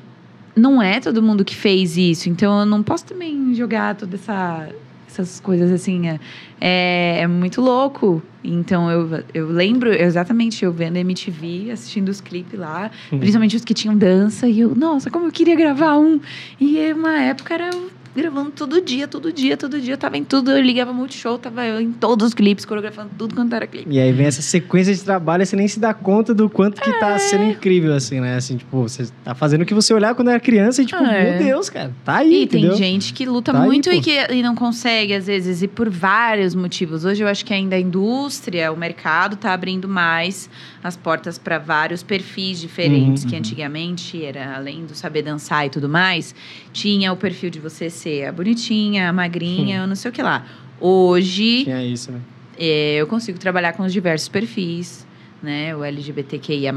não 0.55 0.81
é 0.81 0.99
todo 0.99 1.21
mundo 1.21 1.43
que 1.43 1.55
fez 1.55 1.97
isso. 1.97 2.29
Então 2.29 2.59
eu 2.59 2.65
não 2.65 2.83
posso 2.83 3.05
também 3.05 3.53
jogar 3.53 3.95
toda 3.95 4.15
essa. 4.15 4.69
Essas 5.13 5.39
coisas 5.39 5.71
assim, 5.71 6.07
é, 6.09 6.19
é, 6.59 7.19
é 7.21 7.27
muito 7.27 7.61
louco. 7.61 8.21
Então 8.43 8.89
eu, 8.89 9.23
eu 9.33 9.47
lembro 9.47 9.93
exatamente 9.93 10.65
eu 10.65 10.71
vendo 10.71 10.97
MTV, 10.97 11.69
assistindo 11.71 12.09
os 12.09 12.19
clipes 12.19 12.59
lá, 12.59 12.89
Uhum. 13.11 13.19
principalmente 13.19 13.55
os 13.55 13.63
que 13.63 13.73
tinham 13.75 13.95
dança, 13.95 14.47
e 14.47 14.59
eu, 14.61 14.73
nossa, 14.75 15.11
como 15.11 15.27
eu 15.27 15.31
queria 15.31 15.55
gravar 15.55 15.97
um. 15.99 16.19
E 16.59 16.91
uma 16.93 17.19
época 17.21 17.53
era 17.53 17.69
gravando 18.15 18.51
todo 18.51 18.79
dia, 18.81 19.07
todo 19.07 19.31
dia, 19.31 19.57
todo 19.57 19.79
dia. 19.81 19.93
Eu 19.93 19.97
tava 19.97 20.17
em 20.17 20.23
tudo, 20.23 20.51
eu 20.51 20.61
ligava 20.61 20.93
Multishow, 20.93 21.37
tava 21.37 21.65
eu 21.65 21.81
em 21.81 21.91
todos 21.91 22.27
os 22.27 22.33
clipes, 22.33 22.63
coreografando 22.65 23.09
tudo 23.17 23.33
quanto 23.35 23.55
era 23.55 23.65
clipe. 23.65 23.87
E 23.89 23.99
aí 23.99 24.11
vem 24.11 24.25
essa 24.27 24.41
sequência 24.41 24.93
de 24.93 25.03
trabalho 25.03 25.43
e 25.43 25.45
você 25.45 25.55
nem 25.55 25.67
se 25.67 25.79
dá 25.79 25.93
conta 25.93 26.33
do 26.33 26.49
quanto 26.49 26.81
que 26.81 26.89
É. 26.89 26.99
tá 26.99 27.17
sendo 27.17 27.45
incrível, 27.45 27.93
assim, 27.93 28.19
né? 28.19 28.35
Assim, 28.35 28.57
tipo, 28.57 28.81
você 28.83 29.07
tá 29.23 29.33
fazendo 29.33 29.61
o 29.61 29.65
que 29.65 29.73
você 29.73 29.93
olhava 29.93 30.15
quando 30.15 30.29
era 30.29 30.39
criança 30.39 30.81
e, 30.81 30.85
tipo, 30.85 31.03
É. 31.03 31.31
meu 31.39 31.45
Deus, 31.47 31.69
cara, 31.69 31.91
tá 32.05 32.17
aí, 32.17 32.43
E 32.43 32.47
tem 32.47 32.59
entendeu? 32.61 32.77
gente 32.77 33.13
que 33.13 33.25
luta 33.25 33.51
Tá 33.51 33.61
aí, 33.61 33.65
muito 33.67 33.89
pô. 33.89 33.95
e 33.95 34.01
que 34.01 34.11
e 34.33 34.41
não 34.43 34.55
consegue, 34.55 35.13
às 35.13 35.27
vezes, 35.27 35.61
e 35.63 35.67
por 35.67 35.89
vários 35.89 36.53
motivos. 36.55 37.05
Hoje 37.05 37.23
eu 37.23 37.27
acho 37.27 37.43
que 37.45 37.53
ainda 37.53 37.75
a 37.75 37.79
indústria, 37.79 38.71
o 38.71 38.77
mercado 38.77 39.35
tá 39.35 39.53
abrindo 39.53 39.87
mais 39.87 40.49
as 40.83 40.97
portas 40.97 41.37
para 41.37 41.57
vários 41.57 42.03
perfis 42.03 42.59
diferentes, 42.59 43.23
Uhum, 43.23 43.29
que 43.29 43.35
antigamente 43.37 44.23
era, 44.23 44.55
além 44.57 44.85
do 44.85 44.93
saber 44.93 45.21
dançar 45.21 45.65
e 45.65 45.69
tudo 45.69 45.87
mais, 45.87 46.35
tinha 46.73 47.11
o 47.13 47.15
perfil 47.15 47.49
de 47.49 47.59
você 47.59 47.89
ser 47.89 48.25
a 48.25 48.31
bonitinha, 48.31 49.09
a 49.09 49.13
magrinha, 49.13 49.87
não 49.87 49.95
sei 49.95 50.11
o 50.11 50.13
que 50.13 50.21
lá. 50.21 50.45
Hoje 50.81 51.63
Tinha 51.63 51.83
isso, 51.83 52.11
né? 52.11 52.19
É, 52.59 52.95
eu 52.97 53.07
consigo 53.07 53.39
trabalhar 53.39 53.73
com 53.73 53.83
os 53.83 53.93
diversos 53.93 54.27
perfis, 54.27 55.07
né? 55.41 55.75
O 55.75 55.83
LGBTQIA+, 55.83 56.73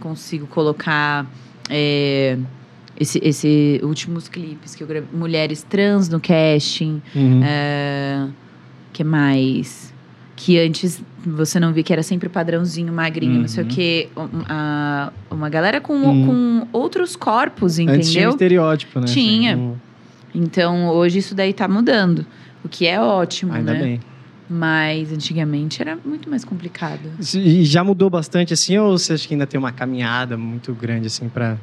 consigo 0.00 0.46
colocar 0.46 1.26
é, 1.68 2.38
esse, 2.98 3.20
esse 3.22 3.80
últimos 3.82 4.28
clipes 4.28 4.74
que 4.74 4.82
eu 4.82 4.86
gravei, 4.86 5.08
mulheres 5.12 5.62
trans 5.62 6.08
no 6.08 6.18
casting, 6.20 7.02
Uhum. 7.14 7.42
é, 7.44 8.26
que 8.92 9.04
mais? 9.04 9.94
Que 10.36 10.58
antes 10.58 11.02
você 11.24 11.58
não 11.58 11.72
via 11.72 11.82
que 11.82 11.92
era 11.92 12.02
sempre 12.02 12.28
padrãozinho, 12.28 12.92
magrinho, 12.92 13.40
não 13.40 13.48
sei 13.48 13.64
o 13.64 13.66
Uhum. 13.66 13.72
quê. 13.74 14.08
Um- 14.16 14.28
a- 14.48 15.10
uma 15.30 15.48
galera 15.48 15.80
com, 15.80 15.94
Uhum. 15.94 16.26
com 16.26 16.68
outros 16.78 17.16
corpos, 17.16 17.78
Antes 17.78 17.86
tinha 17.86 17.92
um 17.94 18.00
entendeu? 18.00 18.30
estereótipo, 18.30 19.00
né? 19.00 19.06
Tinha. 19.06 19.56
Um- 19.56 19.74
Então 20.34 20.88
hoje 20.88 21.18
isso 21.20 21.34
daí 21.34 21.54
tá 21.54 21.66
mudando. 21.66 22.26
O 22.62 22.68
que 22.68 22.86
é 22.86 23.00
ótimo, 23.00 23.54
ainda 23.54 23.72
né? 23.72 23.80
bem. 23.82 24.00
Mas 24.48 25.10
antigamente 25.10 25.80
era 25.80 25.98
muito 26.04 26.28
mais 26.28 26.44
complicado. 26.44 27.00
E 27.34 27.64
já 27.64 27.82
mudou 27.82 28.10
bastante 28.10 28.52
assim, 28.52 28.76
ou 28.76 28.98
você 28.98 29.14
acha 29.14 29.26
que 29.26 29.32
ainda 29.34 29.46
tem 29.46 29.58
uma 29.58 29.72
caminhada 29.72 30.36
muito 30.36 30.72
grande, 30.74 31.06
assim, 31.06 31.28
pra 31.28 31.56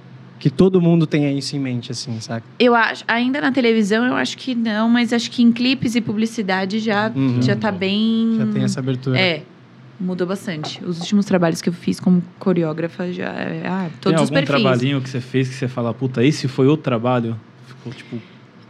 que 0.44 0.50
todo 0.50 0.82
mundo 0.82 1.08
tenha 1.08 1.32
isso 1.32 1.56
em 1.56 1.60
mente, 1.60 1.90
assim, 1.90 2.20
saca? 2.20 2.46
Eu 2.60 2.76
acho, 2.76 3.06
ainda 3.08 3.40
na 3.40 3.50
televisão 3.50 4.06
eu 4.06 4.14
acho 4.14 4.38
que 4.38 4.54
não, 4.54 4.90
mas 4.90 5.14
acho 5.14 5.32
que 5.32 5.42
em 5.42 5.54
clipes 5.54 5.96
e 5.96 6.02
publicidade 6.02 6.80
já, 6.80 7.10
Uhum. 7.16 7.42
já 7.42 7.56
tá 7.56 7.72
bem. 7.72 8.36
Já 8.38 8.46
tem 8.48 8.62
essa 8.64 8.82
abertura. 8.82 9.18
É, 9.18 9.44
mudou 9.98 10.28
bastante. 10.28 10.84
Os 10.84 11.00
últimos 11.00 11.26
trabalhos 11.26 11.62
que 11.62 11.70
eu 11.70 11.74
fiz 11.74 11.98
como 11.98 12.22
coreógrafa 12.40 13.10
já. 13.14 13.30
é- 13.30 13.64
Ah, 13.66 13.84
Tem 13.90 13.92
todos 14.02 14.22
os 14.22 14.28
algum 14.32 14.34
perfis. 14.46 14.48
trabalhinho 14.62 15.00
que 15.02 15.10
você 15.10 15.22
fez 15.22 15.48
que 15.48 15.56
você 15.56 15.70
fala, 15.70 15.94
puta, 15.94 16.22
esse 16.22 16.50
foi 16.50 16.68
o 16.68 16.76
trabalho? 16.76 17.40
Ficou 17.66 17.94
tipo. 17.94 18.18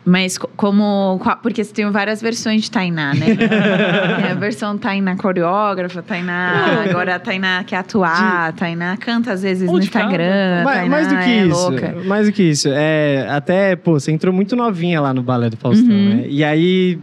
Mas 0.05 0.37
co- 0.37 0.49
como. 0.57 1.17
Porque 1.41 1.63
você 1.63 1.73
tem 1.73 1.89
várias 1.89 2.21
versões 2.21 2.63
de 2.63 2.69
Tainá, 2.71 3.13
né? 3.13 3.25
tem 3.37 4.25
a 4.31 4.35
versão 4.35 4.77
Tainá 4.77 5.15
coreógrafa, 5.15 6.01
Tainá. 6.01 6.83
Agora 6.89 7.15
a 7.15 7.19
Tainá 7.19 7.63
quer 7.63 7.77
atuar, 7.77 8.51
Tainá 8.53 8.97
canta 8.97 9.31
às 9.31 9.43
vezes 9.43 9.69
no. 9.69 9.79
Instagram. 9.79 10.63
Mais, 10.65 10.89
mais 10.89 11.07
do 11.07 11.15
que 11.17 11.23
é 11.23 11.45
isso, 11.45 11.69
louca. 11.69 11.95
mais 12.05 12.25
do 12.27 12.33
que 12.33 12.43
isso. 12.43 12.67
É, 12.71 13.27
até, 13.29 13.75
pô, 13.77 13.93
você 13.99 14.11
entrou 14.11 14.33
muito 14.33 14.55
novinha 14.57 14.99
lá 14.99 15.13
no 15.13 15.23
Balé 15.23 15.49
do 15.49 15.55
Faustão, 15.57 15.89
Uhum. 15.95 16.15
né? 16.17 16.25
E 16.27 16.43
aí 16.43 16.99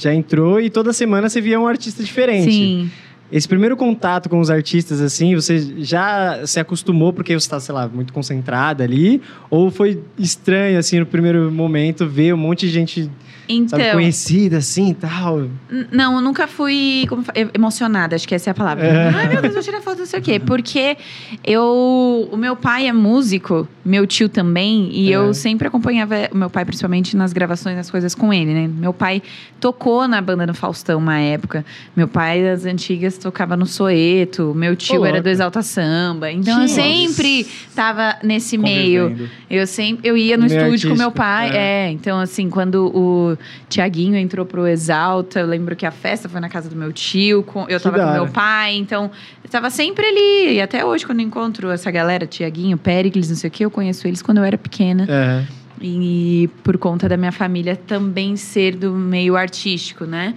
já 0.00 0.12
entrou 0.12 0.60
e 0.60 0.68
toda 0.70 0.92
semana 0.92 1.28
você 1.28 1.40
via 1.40 1.58
um 1.60 1.66
artista 1.68 2.02
diferente. 2.02 2.50
Sim. 2.50 2.90
Esse 3.34 3.48
primeiro 3.48 3.76
contato 3.76 4.28
com 4.28 4.38
os 4.38 4.48
artistas, 4.48 5.00
assim, 5.00 5.34
você 5.34 5.58
já 5.78 6.46
se 6.46 6.60
acostumou 6.60 7.12
porque 7.12 7.34
você 7.34 7.50
tá, 7.50 7.58
sei 7.58 7.74
lá, 7.74 7.88
muito 7.88 8.12
concentrada 8.12 8.84
ali? 8.84 9.20
Ou 9.50 9.72
foi 9.72 10.00
estranho, 10.16 10.78
assim, 10.78 11.00
no 11.00 11.06
primeiro 11.06 11.50
momento, 11.50 12.06
ver 12.06 12.32
um 12.32 12.36
monte 12.36 12.64
de 12.68 12.72
gente, 12.72 13.10
Então. 13.48 13.78
sabe, 13.78 13.92
conhecida, 13.92 14.58
assim, 14.58 14.94
tal? 14.94 15.48
Não, 15.92 16.14
eu 16.16 16.20
nunca 16.20 16.46
fui 16.46 17.04
como 17.08 17.24
emocionada, 17.52 18.16
acho 18.16 18.26
que 18.26 18.34
essa 18.34 18.50
é 18.50 18.52
a 18.52 18.54
palavra. 18.54 18.86
É. 18.86 19.08
Ai, 19.14 19.28
meu 19.28 19.42
Deus, 19.42 19.54
vou 19.54 19.62
tirar 19.62 19.80
foto, 19.80 19.98
não 19.98 20.06
sei 20.06 20.20
o 20.20 20.22
quê. 20.22 20.38
Porque 20.40 20.96
eu. 21.44 22.28
O 22.32 22.36
meu 22.36 22.56
pai 22.56 22.88
é 22.88 22.92
músico, 22.92 23.68
meu 23.84 24.06
tio 24.06 24.28
também, 24.28 24.88
e 24.92 25.12
É. 25.12 25.16
eu 25.16 25.34
sempre 25.34 25.68
acompanhava 25.68 26.14
o 26.32 26.36
meu 26.36 26.48
pai, 26.50 26.64
principalmente 26.64 27.16
nas 27.16 27.32
gravações, 27.32 27.76
nas 27.76 27.90
coisas 27.90 28.14
com 28.14 28.32
ele, 28.32 28.52
né? 28.54 28.68
Meu 28.68 28.92
pai 28.92 29.22
tocou 29.60 30.06
na 30.08 30.20
banda 30.20 30.46
do 30.46 30.54
Faustão 30.54 30.98
uma 30.98 31.18
época. 31.18 31.64
Meu 31.96 32.08
pai, 32.08 32.42
das 32.42 32.64
antigas, 32.64 33.18
tocava 33.18 33.56
no 33.56 33.66
Soeto. 33.66 34.52
Meu 34.54 34.74
tio 34.76 35.04
era 35.04 35.20
do. 35.20 35.28
Exalta 35.28 35.62
Samba. 35.62 36.30
Então 36.30 36.62
eu 36.62 36.68
sempre 36.68 37.46
tava 37.74 38.16
nesse 38.22 38.56
meio. 38.56 39.28
Eu 39.50 39.66
sempre 39.66 40.08
eu 40.08 40.16
ia 40.16 40.36
no 40.36 40.46
Meio 40.46 40.60
estúdio 40.62 40.90
com 40.90 40.96
meu 40.96 41.06
artístico, 41.08 41.16
pai. 41.26 41.50
é. 41.50 41.64
É. 41.74 41.90
então 41.90 42.18
assim, 42.20 42.48
quando 42.48 42.86
o 42.94 43.33
Tiaguinho 43.68 44.16
entrou 44.16 44.44
pro 44.46 44.66
Exalta, 44.66 45.40
eu 45.40 45.46
lembro 45.46 45.74
que 45.76 45.84
a 45.86 45.90
festa 45.90 46.28
foi 46.28 46.40
na 46.40 46.48
casa 46.48 46.68
do 46.68 46.76
meu 46.76 46.92
tio, 46.92 47.42
com- 47.42 47.62
eu 47.68 47.78
Que 47.78 47.84
tava 47.84 47.96
da 47.98 48.06
com 48.06 48.12
meu 48.12 48.28
pai, 48.28 48.74
então 48.76 49.10
eu 49.42 49.50
tava 49.50 49.70
sempre 49.70 50.06
ali. 50.06 50.54
E 50.56 50.60
até 50.60 50.84
hoje, 50.84 51.04
quando 51.06 51.20
eu 51.20 51.26
encontro 51.26 51.70
essa 51.70 51.90
galera, 51.90 52.26
Tiaguinho, 52.26 52.76
Pericles, 52.78 53.28
não 53.28 53.36
sei 53.36 53.48
o 53.48 53.50
que, 53.50 53.64
eu 53.64 53.70
conheço 53.70 54.06
eles 54.06 54.22
quando 54.22 54.38
eu 54.38 54.44
era 54.44 54.56
pequena. 54.58 55.06
É. 55.08 55.44
E 55.80 56.48
por 56.62 56.78
conta 56.78 57.08
da 57.08 57.16
minha 57.16 57.32
família 57.32 57.76
também 57.76 58.36
ser 58.36 58.76
do 58.76 58.92
meio 58.92 59.36
artístico, 59.36 60.04
né? 60.04 60.34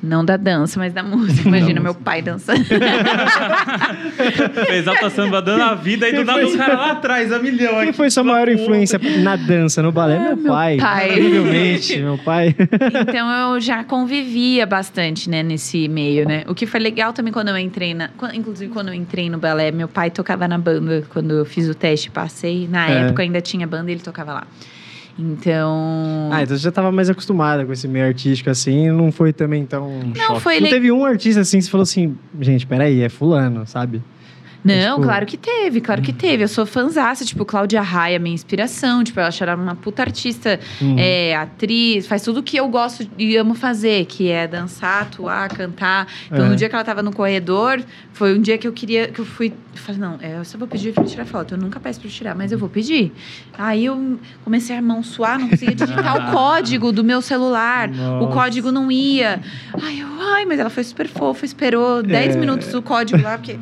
Não 0.00 0.24
da 0.24 0.36
dança, 0.36 0.78
mas 0.78 0.92
da 0.92 1.02
música. 1.02 1.48
Imagina 1.48 1.80
meu 1.80 1.94
pai 1.94 2.22
dançando. 2.22 2.64
Exalta 4.72 5.10
samba 5.10 5.42
dando 5.42 5.62
a 5.62 5.74
vida 5.74 6.08
e 6.08 6.12
do 6.12 6.24
nada 6.24 6.40
foi- 6.42 6.54
o 6.54 6.58
cara 6.58 6.74
lá 6.76 6.90
atrás, 6.92 7.32
a 7.32 7.38
milhão. 7.38 7.72
Quem 7.74 7.82
aqui, 7.88 7.92
foi 7.94 8.10
sua 8.10 8.22
maior 8.24 8.48
influência 8.48 8.98
na 9.22 9.36
dança, 9.36 9.82
no 9.82 9.90
balé? 9.90 10.16
Ah, 10.16 10.20
meu, 10.20 10.36
meu 10.36 10.52
pai. 10.52 10.76
pai. 10.76 11.10
Incrívelmente, 11.12 11.96
meu 11.98 12.18
pai. 12.18 12.54
Então 13.08 13.54
eu 13.54 13.60
já 13.60 13.82
convivia 13.84 14.66
bastante, 14.66 15.28
né, 15.28 15.42
nesse 15.42 15.88
meio, 15.88 16.26
né? 16.28 16.44
O 16.46 16.54
que 16.54 16.66
foi 16.66 16.80
legal 16.80 17.12
também 17.12 17.32
quando 17.32 17.48
eu 17.48 17.58
entrei 17.58 17.94
na. 17.94 18.10
Inclusive, 18.34 18.70
quando 18.72 18.88
eu 18.88 18.94
entrei 18.94 19.30
no 19.30 19.38
balé, 19.38 19.70
meu 19.70 19.88
pai 19.88 20.10
tocava 20.10 20.46
na 20.46 20.58
banda 20.58 21.02
quando 21.10 21.30
eu 21.32 21.44
fiz 21.44 21.68
o 21.68 21.74
teste, 21.74 22.10
passei. 22.10 22.68
Na 22.70 22.88
É. 22.90 23.00
época 23.06 23.22
ainda 23.22 23.40
tinha 23.40 23.66
banda 23.66 23.90
e 23.90 23.94
ele 23.94 24.02
tocava 24.02 24.32
lá. 24.32 24.46
Então. 25.18 26.28
Ah, 26.32 26.42
então 26.42 26.56
você 26.56 26.62
já 26.62 26.70
tava 26.70 26.92
mais 26.92 27.10
acostumada 27.10 27.66
com 27.66 27.72
esse 27.72 27.88
meio 27.88 28.06
artístico, 28.06 28.48
assim, 28.50 28.90
não 28.90 29.10
foi 29.10 29.32
também 29.32 29.66
tão... 29.66 29.88
não, 30.04 30.14
choque. 30.14 30.40
foi 30.40 30.54
Não 30.54 30.62
legal. 30.64 30.78
teve 30.78 30.92
um 30.92 31.04
artista, 31.04 31.40
assim, 31.40 31.58
que 31.58 31.64
você 31.64 31.70
falou 31.70 31.82
assim, 31.82 32.16
gente, 32.40 32.66
peraí, 32.66 33.02
é 33.02 33.08
fulano, 33.08 33.66
sabe? 33.66 34.00
Não, 34.64 34.96
tipo- 34.96 35.02
claro 35.06 35.24
que 35.24 35.36
teve, 35.36 35.80
claro 35.80 36.02
que 36.02 36.12
teve. 36.12 36.42
Eu 36.44 36.48
sou 36.48 36.66
fãzaça, 36.66 37.24
tipo, 37.24 37.44
Cláudia 37.44 37.80
Raia, 37.80 38.18
minha 38.18 38.34
inspiração. 38.34 39.04
Tipo, 39.04 39.20
ela 39.20 39.30
uma 39.62 39.74
puta 39.76 40.02
artista, 40.02 40.58
Hum. 40.82 40.96
é, 40.98 41.36
atriz, 41.36 42.06
faz 42.06 42.22
tudo 42.22 42.42
que 42.42 42.56
eu 42.56 42.68
gosto 42.68 43.08
e 43.16 43.36
amo 43.36 43.54
fazer, 43.54 44.04
que 44.06 44.28
é 44.30 44.46
dançar, 44.48 45.02
atuar, 45.02 45.48
cantar. 45.48 46.06
Então, 46.26 46.44
É. 46.44 46.48
no 46.48 46.56
dia 46.56 46.68
que 46.68 46.74
ela 46.74 46.84
tava 46.84 47.02
no 47.02 47.12
corredor, 47.12 47.80
foi 48.12 48.36
um 48.36 48.42
dia 48.42 48.58
que 48.58 48.66
eu 48.66 48.72
queria, 48.72 49.08
que 49.08 49.20
eu 49.20 49.24
fui. 49.24 49.52
Eu 49.74 49.78
falei, 49.80 50.00
não, 50.00 50.18
é, 50.20 50.36
eu 50.38 50.44
só 50.44 50.58
vou 50.58 50.66
pedir 50.66 50.92
pra 50.92 51.04
tirar 51.04 51.24
foto. 51.24 51.54
Eu 51.54 51.58
nunca 51.58 51.78
peço 51.78 52.00
pra 52.00 52.10
tirar, 52.10 52.34
mas 52.34 52.50
eu 52.50 52.58
vou 52.58 52.68
pedir. 52.68 53.12
Aí 53.56 53.84
eu 53.84 54.18
comecei 54.44 54.76
a 54.76 54.82
mão 54.82 55.02
suar, 55.04 55.38
não 55.38 55.48
conseguia 55.48 55.74
digitar 55.76 56.16
o 56.28 56.32
código 56.34 56.90
do 56.90 57.04
meu 57.04 57.22
celular. 57.22 57.88
O 57.88 57.94
Nossa. 57.94 58.32
código 58.34 58.72
não 58.72 58.90
ia. 58.90 59.40
Ai, 59.80 60.00
eu, 60.02 60.08
ai, 60.34 60.44
mas 60.44 60.58
ela 60.58 60.68
foi 60.70 60.82
super 60.82 61.06
fofa, 61.06 61.44
esperou 61.44 62.02
10 62.02 62.34
É. 62.34 62.38
minutos 62.38 62.74
o 62.74 62.82
código 62.82 63.22
lá, 63.22 63.38
porque. 63.38 63.56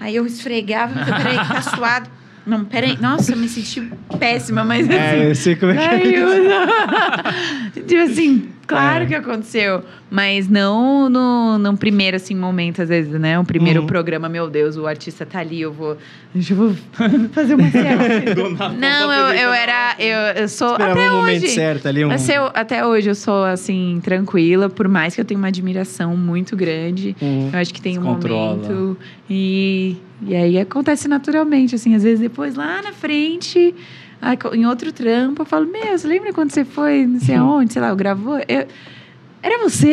Aí 0.00 0.16
eu 0.16 0.26
esfregava, 0.26 0.98
eu 0.98 1.06
falei, 1.06 1.22
peraí, 1.22 1.48
tá 1.48 1.62
suado. 1.62 2.10
Não, 2.46 2.64
peraí. 2.64 2.98
Nossa, 3.00 3.32
eu 3.32 3.36
me 3.38 3.48
senti 3.48 3.80
péssima, 4.18 4.64
mas 4.64 4.88
assim. 4.88 4.98
É, 4.98 5.30
eu 5.30 5.34
sei 5.34 5.56
como 5.56 5.72
é 5.72 5.98
que 5.98 6.14
é. 6.14 7.80
tipo 7.86 8.02
assim, 8.02 8.48
claro 8.66 9.04
É. 9.04 9.06
que 9.06 9.14
aconteceu. 9.14 9.82
Mas 10.10 10.48
não 10.48 11.08
no, 11.08 11.58
no 11.58 11.76
primeiro, 11.76 12.16
assim, 12.16 12.34
momento, 12.34 12.80
às 12.82 12.88
vezes, 12.88 13.12
né? 13.18 13.38
Um 13.38 13.44
primeiro 13.44 13.80
Uhum. 13.80 13.86
programa, 13.86 14.28
meu 14.28 14.48
Deus, 14.48 14.76
o 14.76 14.86
artista 14.86 15.26
tá 15.26 15.40
ali, 15.40 15.60
eu 15.60 15.72
vou. 15.72 15.96
Eu 16.34 16.56
vou 16.56 16.74
fazer 17.32 17.54
uma 17.54 17.70
selfie. 17.70 18.78
Não, 18.78 19.12
eu, 19.12 19.24
eu 19.26 19.32
dentro. 19.32 19.52
era. 19.54 19.94
Eu, 19.98 20.42
eu 20.42 20.48
sou. 20.48 20.72
Esperava 20.72 20.92
até 21.00 21.10
um 21.12 21.16
momento 21.16 21.42
hoje. 21.44 21.54
certo 21.54 21.88
ali, 21.88 22.04
um... 22.04 22.10
Eu- 22.12 22.50
até 22.54 22.86
hoje 22.86 23.10
eu 23.10 23.14
sou, 23.14 23.44
assim, 23.44 24.00
tranquila, 24.04 24.68
por 24.68 24.86
mais 24.88 25.14
que 25.14 25.20
eu 25.20 25.24
tenha 25.24 25.38
uma 25.38 25.48
admiração 25.48 26.16
muito 26.16 26.56
grande. 26.56 27.16
Hum. 27.20 27.50
Eu 27.52 27.58
acho 27.58 27.72
que 27.74 27.80
tem 27.82 27.98
um 27.98 28.02
Descontrola. 28.02 28.56
momento. 28.56 28.96
E, 29.28 29.96
e 30.26 30.34
aí 30.34 30.58
acontece 30.58 31.08
naturalmente, 31.08 31.74
assim, 31.74 31.94
às 31.94 32.02
vezes 32.02 32.20
depois 32.20 32.54
lá 32.54 32.82
na 32.82 32.92
frente, 32.92 33.74
aí 34.24 34.38
em 34.54 34.66
outro 34.66 34.92
trampo, 34.92 35.42
eu 35.42 35.46
falo, 35.46 35.66
meu, 35.66 35.98
você 35.98 36.06
lembra 36.06 36.32
quando 36.32 36.50
você 36.50 36.64
foi, 36.64 37.06
não 37.06 37.20
sei 37.20 37.36
aonde, 37.36 37.72
sei 37.74 37.82
lá, 37.82 37.94
gravou? 37.94 38.38
Eu, 38.48 38.66
era 39.42 39.58
você? 39.62 39.92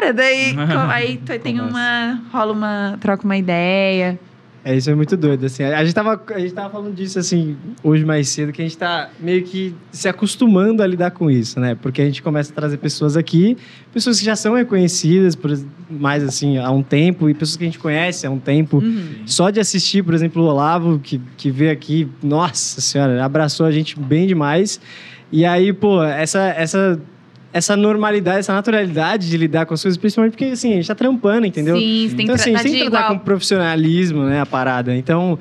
Era! 0.00 0.12
Daí 0.12 0.54
aí 0.92 1.16
tem 1.18 1.60
uma. 1.60 2.22
rola 2.32 2.52
uma. 2.52 2.96
troca 3.00 3.24
uma 3.24 3.36
ideia. 3.36 4.18
É, 4.64 4.76
isso 4.76 4.88
é 4.88 4.94
muito 4.94 5.16
doido, 5.16 5.44
assim. 5.44 5.64
A 5.64 5.84
gente, 5.84 5.94
tava, 5.94 6.22
a 6.28 6.38
gente 6.38 6.54
tava 6.54 6.70
falando 6.70 6.94
disso, 6.94 7.18
assim, 7.18 7.56
hoje 7.82 8.04
mais 8.04 8.28
cedo, 8.28 8.52
que 8.52 8.62
a 8.62 8.64
gente 8.64 8.78
tá 8.78 9.10
meio 9.18 9.42
que 9.42 9.74
se 9.90 10.08
acostumando 10.08 10.82
a 10.82 10.86
lidar 10.86 11.10
com 11.10 11.28
isso, 11.28 11.58
né? 11.58 11.74
Porque 11.74 12.00
a 12.00 12.04
gente 12.04 12.22
começa 12.22 12.52
a 12.52 12.54
trazer 12.54 12.76
pessoas 12.76 13.16
aqui, 13.16 13.56
pessoas 13.92 14.20
que 14.20 14.24
já 14.24 14.36
são 14.36 14.54
reconhecidas 14.54 15.34
por 15.34 15.50
mais, 15.90 16.22
assim, 16.22 16.58
há 16.58 16.70
um 16.70 16.82
tempo, 16.82 17.28
e 17.28 17.34
pessoas 17.34 17.56
que 17.56 17.64
a 17.64 17.66
gente 17.66 17.78
conhece 17.78 18.24
há 18.24 18.30
um 18.30 18.38
tempo. 18.38 18.78
Uhum. 18.78 19.22
Só 19.26 19.50
de 19.50 19.58
assistir, 19.58 20.04
por 20.04 20.14
exemplo, 20.14 20.42
o 20.42 20.46
Olavo, 20.46 21.00
que, 21.00 21.20
que 21.36 21.50
veio 21.50 21.72
aqui, 21.72 22.08
nossa 22.22 22.80
senhora, 22.80 23.24
abraçou 23.24 23.66
a 23.66 23.72
gente 23.72 23.98
bem 23.98 24.28
demais. 24.28 24.80
E 25.32 25.44
aí, 25.44 25.72
pô, 25.72 26.02
essa, 26.04 26.40
essa, 26.50 27.00
essa 27.52 27.76
normalidade, 27.76 28.38
essa 28.38 28.54
naturalidade 28.54 29.28
de 29.28 29.36
lidar 29.36 29.66
com 29.66 29.74
as 29.74 29.82
coisas, 29.82 29.98
principalmente 29.98 30.32
porque, 30.32 30.46
assim, 30.46 30.72
a 30.72 30.76
gente 30.76 30.88
tá 30.88 30.94
trampando, 30.94 31.46
entendeu? 31.46 31.76
Sim, 31.76 32.08
você 32.08 32.16
tem 32.16 32.24
então, 32.24 32.34
que 32.36 32.40
assim, 32.40 32.50
a 32.50 32.54
tratar 32.54 32.68
gente 32.68 32.72
tem 32.72 32.78
de 32.80 32.84
que 32.86 32.90
tratar 32.90 33.06
igual. 33.06 33.18
com 33.20 33.24
profissionalismo, 33.24 34.24
né, 34.24 34.40
a 34.40 34.46
parada. 34.46 34.96
Então, 34.96 35.38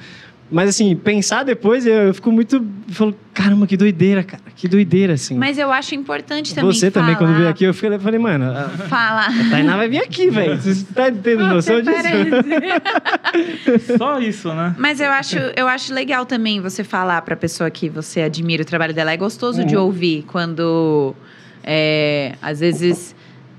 mas 0.51 0.69
assim, 0.69 0.93
pensar 0.95 1.43
depois, 1.43 1.85
eu, 1.85 1.93
eu 1.93 2.13
fico 2.13 2.29
muito. 2.31 2.57
Eu 2.57 2.93
falo, 2.93 3.15
caramba, 3.33 3.65
que 3.65 3.77
doideira, 3.77 4.21
cara. 4.21 4.43
Que 4.53 4.67
doideira, 4.67 5.13
assim. 5.13 5.35
Mas 5.37 5.57
eu 5.57 5.71
acho 5.71 5.95
importante 5.95 6.53
também. 6.53 6.71
Você 6.73 6.91
também, 6.91 7.15
quando 7.15 7.29
falar- 7.29 7.39
veio 7.39 7.49
aqui, 7.49 7.63
eu 7.63 7.73
falei, 7.73 7.97
falei 7.97 8.19
mano, 8.19 8.51
a 8.51 8.67
Falar. 8.87 9.29
a 9.29 9.49
Tainá 9.49 9.77
vai 9.77 9.87
vir 9.87 9.99
aqui, 9.99 10.29
velho. 10.29 10.57
Você 10.61 10.83
tá 10.93 11.09
tendo 11.09 11.47
noção 11.47 11.81
disso? 11.81 11.95
Só 13.97 14.19
isso, 14.19 14.53
né? 14.53 14.75
Mas 14.77 14.99
eu 14.99 15.09
acho, 15.09 15.37
eu 15.55 15.67
acho 15.67 15.93
legal 15.93 16.25
também 16.25 16.61
você 16.61 16.83
falar 16.83 17.21
pra 17.21 17.35
pessoa 17.35 17.69
que 17.71 17.89
você 17.89 18.21
admira 18.21 18.63
o 18.63 18.65
trabalho 18.65 18.93
dela. 18.93 19.11
É 19.11 19.17
gostoso 19.17 19.63
de 19.65 19.75
Uhum. 19.75 19.83
ouvir 19.83 20.23
quando, 20.27 21.15
é, 21.63 22.35
às 22.41 22.59
vezes, 22.59 23.15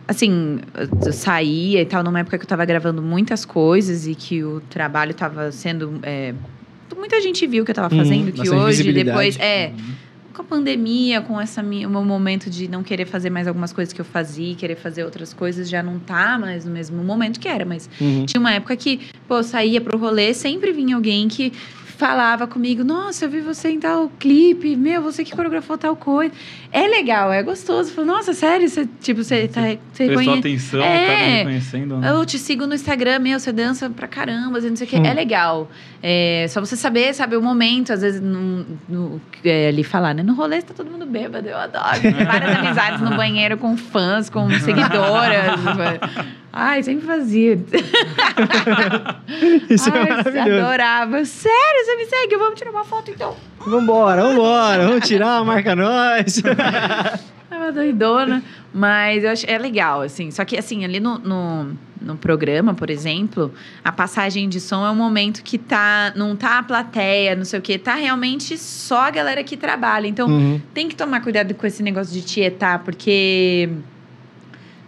assim, 0.06 0.58
eu 1.04 1.12
saía 1.12 1.80
e 1.82 1.86
tal, 1.86 2.02
numa 2.02 2.20
época 2.20 2.38
que 2.38 2.44
eu 2.44 2.48
tava 2.48 2.64
gravando 2.64 3.02
muitas 3.02 3.44
coisas 3.44 4.06
e 4.06 4.14
que 4.14 4.42
o 4.44 4.60
trabalho 4.68 5.14
tava 5.14 5.50
sendo. 5.52 5.98
é, 6.02 6.34
muita 6.96 7.20
gente 7.20 7.46
viu 7.46 7.62
o 7.62 7.64
que 7.66 7.72
eu 7.72 7.74
tava 7.74 7.92
Uhum, 7.94 7.98
fazendo, 8.00 8.32
que 8.32 8.38
bastante 8.38 8.54
hoje, 8.62 8.92
depois. 8.92 9.38
É. 9.38 9.72
Com 10.32 10.40
a 10.40 10.44
pandemia, 10.46 11.20
com 11.20 11.38
essa 11.38 11.62
minha, 11.62 11.86
o 11.86 11.90
meu 11.90 12.02
momento 12.02 12.48
de 12.48 12.66
não 12.66 12.82
querer 12.82 13.04
fazer 13.04 13.28
mais 13.28 13.46
algumas 13.46 13.70
coisas 13.70 13.92
que 13.92 14.00
eu 14.00 14.04
fazia, 14.04 14.54
querer 14.54 14.76
fazer 14.76 15.04
outras 15.04 15.34
coisas, 15.34 15.68
já 15.68 15.82
não 15.82 15.98
tá 15.98 16.38
mais 16.38 16.64
no 16.64 16.70
mesmo 16.72 17.04
momento 17.04 17.38
que 17.38 17.46
era, 17.46 17.66
mas 17.66 17.90
Uhum. 18.00 18.24
tinha 18.24 18.40
uma 18.40 18.50
época 18.52 18.74
que, 18.76 19.00
pô, 19.28 19.38
eu 19.38 19.42
saía 19.44 19.78
pro 19.78 19.98
rolê, 19.98 20.32
sempre 20.32 20.72
vinha 20.72 20.96
alguém 20.96 21.28
que 21.28 21.52
falava 22.02 22.48
comigo, 22.48 22.82
nossa, 22.82 23.26
eu 23.26 23.30
vi 23.30 23.40
você 23.40 23.70
em 23.70 23.78
tal 23.78 24.10
clipe, 24.18 24.74
meu, 24.74 25.00
você 25.00 25.22
que 25.22 25.30
coreografou 25.30 25.78
tal 25.78 25.94
coisa. 25.94 26.34
É 26.72 26.88
legal, 26.88 27.32
é 27.32 27.44
gostoso. 27.44 27.92
Falei, 27.92 28.10
nossa, 28.10 28.32
sério, 28.34 28.68
você, 28.68 28.88
tipo, 29.00 29.22
você 29.22 29.46
tá. 29.46 29.60
Você 29.92 30.06
Prestou 30.06 30.14
conhe- 30.16 30.38
atenção, 30.40 30.82
É. 30.82 31.06
tá 31.06 31.12
me 31.24 31.30
reconhecendo. 31.38 31.96
Né? 31.98 32.10
eu 32.10 32.26
te 32.26 32.40
sigo 32.40 32.66
no 32.66 32.74
Instagram, 32.74 33.20
meu, 33.20 33.38
você 33.38 33.52
dança 33.52 33.88
pra 33.88 34.08
caramba, 34.08 34.60
não 34.60 34.74
sei 34.74 34.84
o 34.84 34.90
quê. 34.90 34.96
Hum. 34.96 35.06
É 35.06 35.14
legal. 35.14 35.70
É, 36.02 36.46
só 36.48 36.58
você 36.60 36.74
saber, 36.76 37.14
saber 37.14 37.36
o 37.36 37.42
momento, 37.42 37.92
às 37.92 38.00
vezes, 38.02 38.20
no, 38.20 38.66
no- 38.88 39.20
é, 39.44 39.68
ali 39.68 39.84
falar, 39.84 40.12
né? 40.12 40.24
No 40.24 40.34
rolê 40.34 40.60
tá 40.60 40.74
todo 40.74 40.90
mundo 40.90 41.06
bêbado, 41.06 41.46
eu 41.48 41.56
adoro. 41.56 42.00
Várias 42.26 42.56
amizades 42.58 43.00
no 43.00 43.14
banheiro 43.16 43.56
com 43.56 43.76
fãs, 43.76 44.28
com 44.28 44.48
seguidoras. 44.58 45.52
Ai, 46.52 46.82
sempre 46.82 47.06
fazia. 47.06 47.58
Isso 49.70 49.88
é 49.88 49.92
Ai, 49.98 50.08
maravilhoso. 50.08 50.60
adorava. 50.66 51.24
Sério, 51.24 51.84
você 51.84 51.96
me 51.96 52.04
segue? 52.06 52.36
Vamos 52.36 52.58
tirar 52.58 52.70
uma 52.70 52.84
foto 52.84 53.10
então. 53.10 53.34
Vambora, 53.66 54.22
vambora, 54.22 54.86
vamos 54.86 55.06
tirar, 55.08 55.42
marca 55.44 55.74
nós. 55.74 56.42
É 57.50 57.56
uma 57.56 57.72
doidona. 57.72 58.42
Mas 58.74 59.24
eu 59.24 59.30
acho, 59.30 59.46
é 59.48 59.58
legal, 59.58 60.00
assim. 60.02 60.30
Só 60.30 60.44
que, 60.44 60.56
assim, 60.56 60.84
ali 60.84 60.98
no, 60.98 61.18
no, 61.18 61.76
no 62.00 62.16
programa, 62.16 62.72
por 62.74 62.88
exemplo, 62.90 63.52
a 63.84 63.92
passagem 63.92 64.48
de 64.48 64.58
som 64.60 64.86
é 64.86 64.90
um 64.90 64.94
momento 64.94 65.42
que 65.42 65.58
tá, 65.58 66.12
não 66.16 66.34
tá 66.34 66.58
a 66.58 66.62
plateia, 66.62 67.36
não 67.36 67.44
sei 67.44 67.58
o 67.58 67.62
quê. 67.62 67.78
Tá 67.78 67.94
realmente 67.94 68.56
só 68.56 69.02
a 69.02 69.10
galera 69.10 69.44
que 69.44 69.56
trabalha. 69.56 70.06
Então, 70.06 70.26
Uhum. 70.28 70.60
tem 70.72 70.88
que 70.88 70.96
tomar 70.96 71.20
cuidado 71.20 71.54
com 71.54 71.66
esse 71.66 71.82
negócio 71.82 72.12
de 72.14 72.22
tietar, 72.22 72.78
porque 72.80 73.68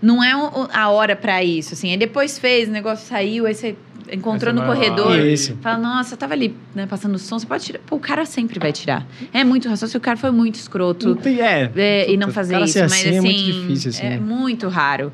não 0.05 0.23
é 0.23 0.33
a 0.73 0.89
hora 0.91 1.17
pra 1.17 1.43
isso, 1.43 1.75
assim. 1.75 1.91
Aí 1.91 1.97
depois 1.97 2.39
fez, 2.39 2.69
o 2.69 2.73
negócio 2.73 3.07
saiu, 3.07 3.47
aí 3.47 3.55
você 3.55 3.75
encontrou 4.13 4.53
no 4.53 4.61
lá 4.61 4.67
corredor. 4.67 5.19
Isso. 5.19 5.57
Fala, 5.63 5.79
nossa, 5.79 6.17
tava 6.17 6.35
ali, 6.35 6.55
né, 6.75 6.87
passando 6.87 7.19
som, 7.19 7.39
você 7.39 7.47
pode 7.47 7.65
tirar. 7.65 7.79
Pô, 7.87 7.97
o 7.97 8.01
cara 8.01 8.25
sempre 8.27 8.59
vai 8.59 8.71
tirar. 8.71 9.07
É 9.33 9.43
muito 9.43 9.69
raçoso 9.69 9.91
se 9.93 9.97
o 9.97 10.01
cara 10.01 10.17
foi 10.19 10.31
muito 10.31 10.57
escroto. 10.57 11.09
Não 11.09 11.17
tem- 11.17 11.41
é, 11.41 11.71
É, 11.75 12.11
e 12.13 12.17
não 12.17 12.31
fazer 12.31 12.61
isso, 12.61 12.79
mas 12.81 12.93
assim 12.93 13.09
assim. 13.09 13.17
é 13.17 13.21
muito 13.23 13.43
difícil, 13.45 13.91
assim, 13.91 14.07
é 14.07 14.11
né? 14.11 14.19
muito 14.21 14.69
raro. 14.69 15.11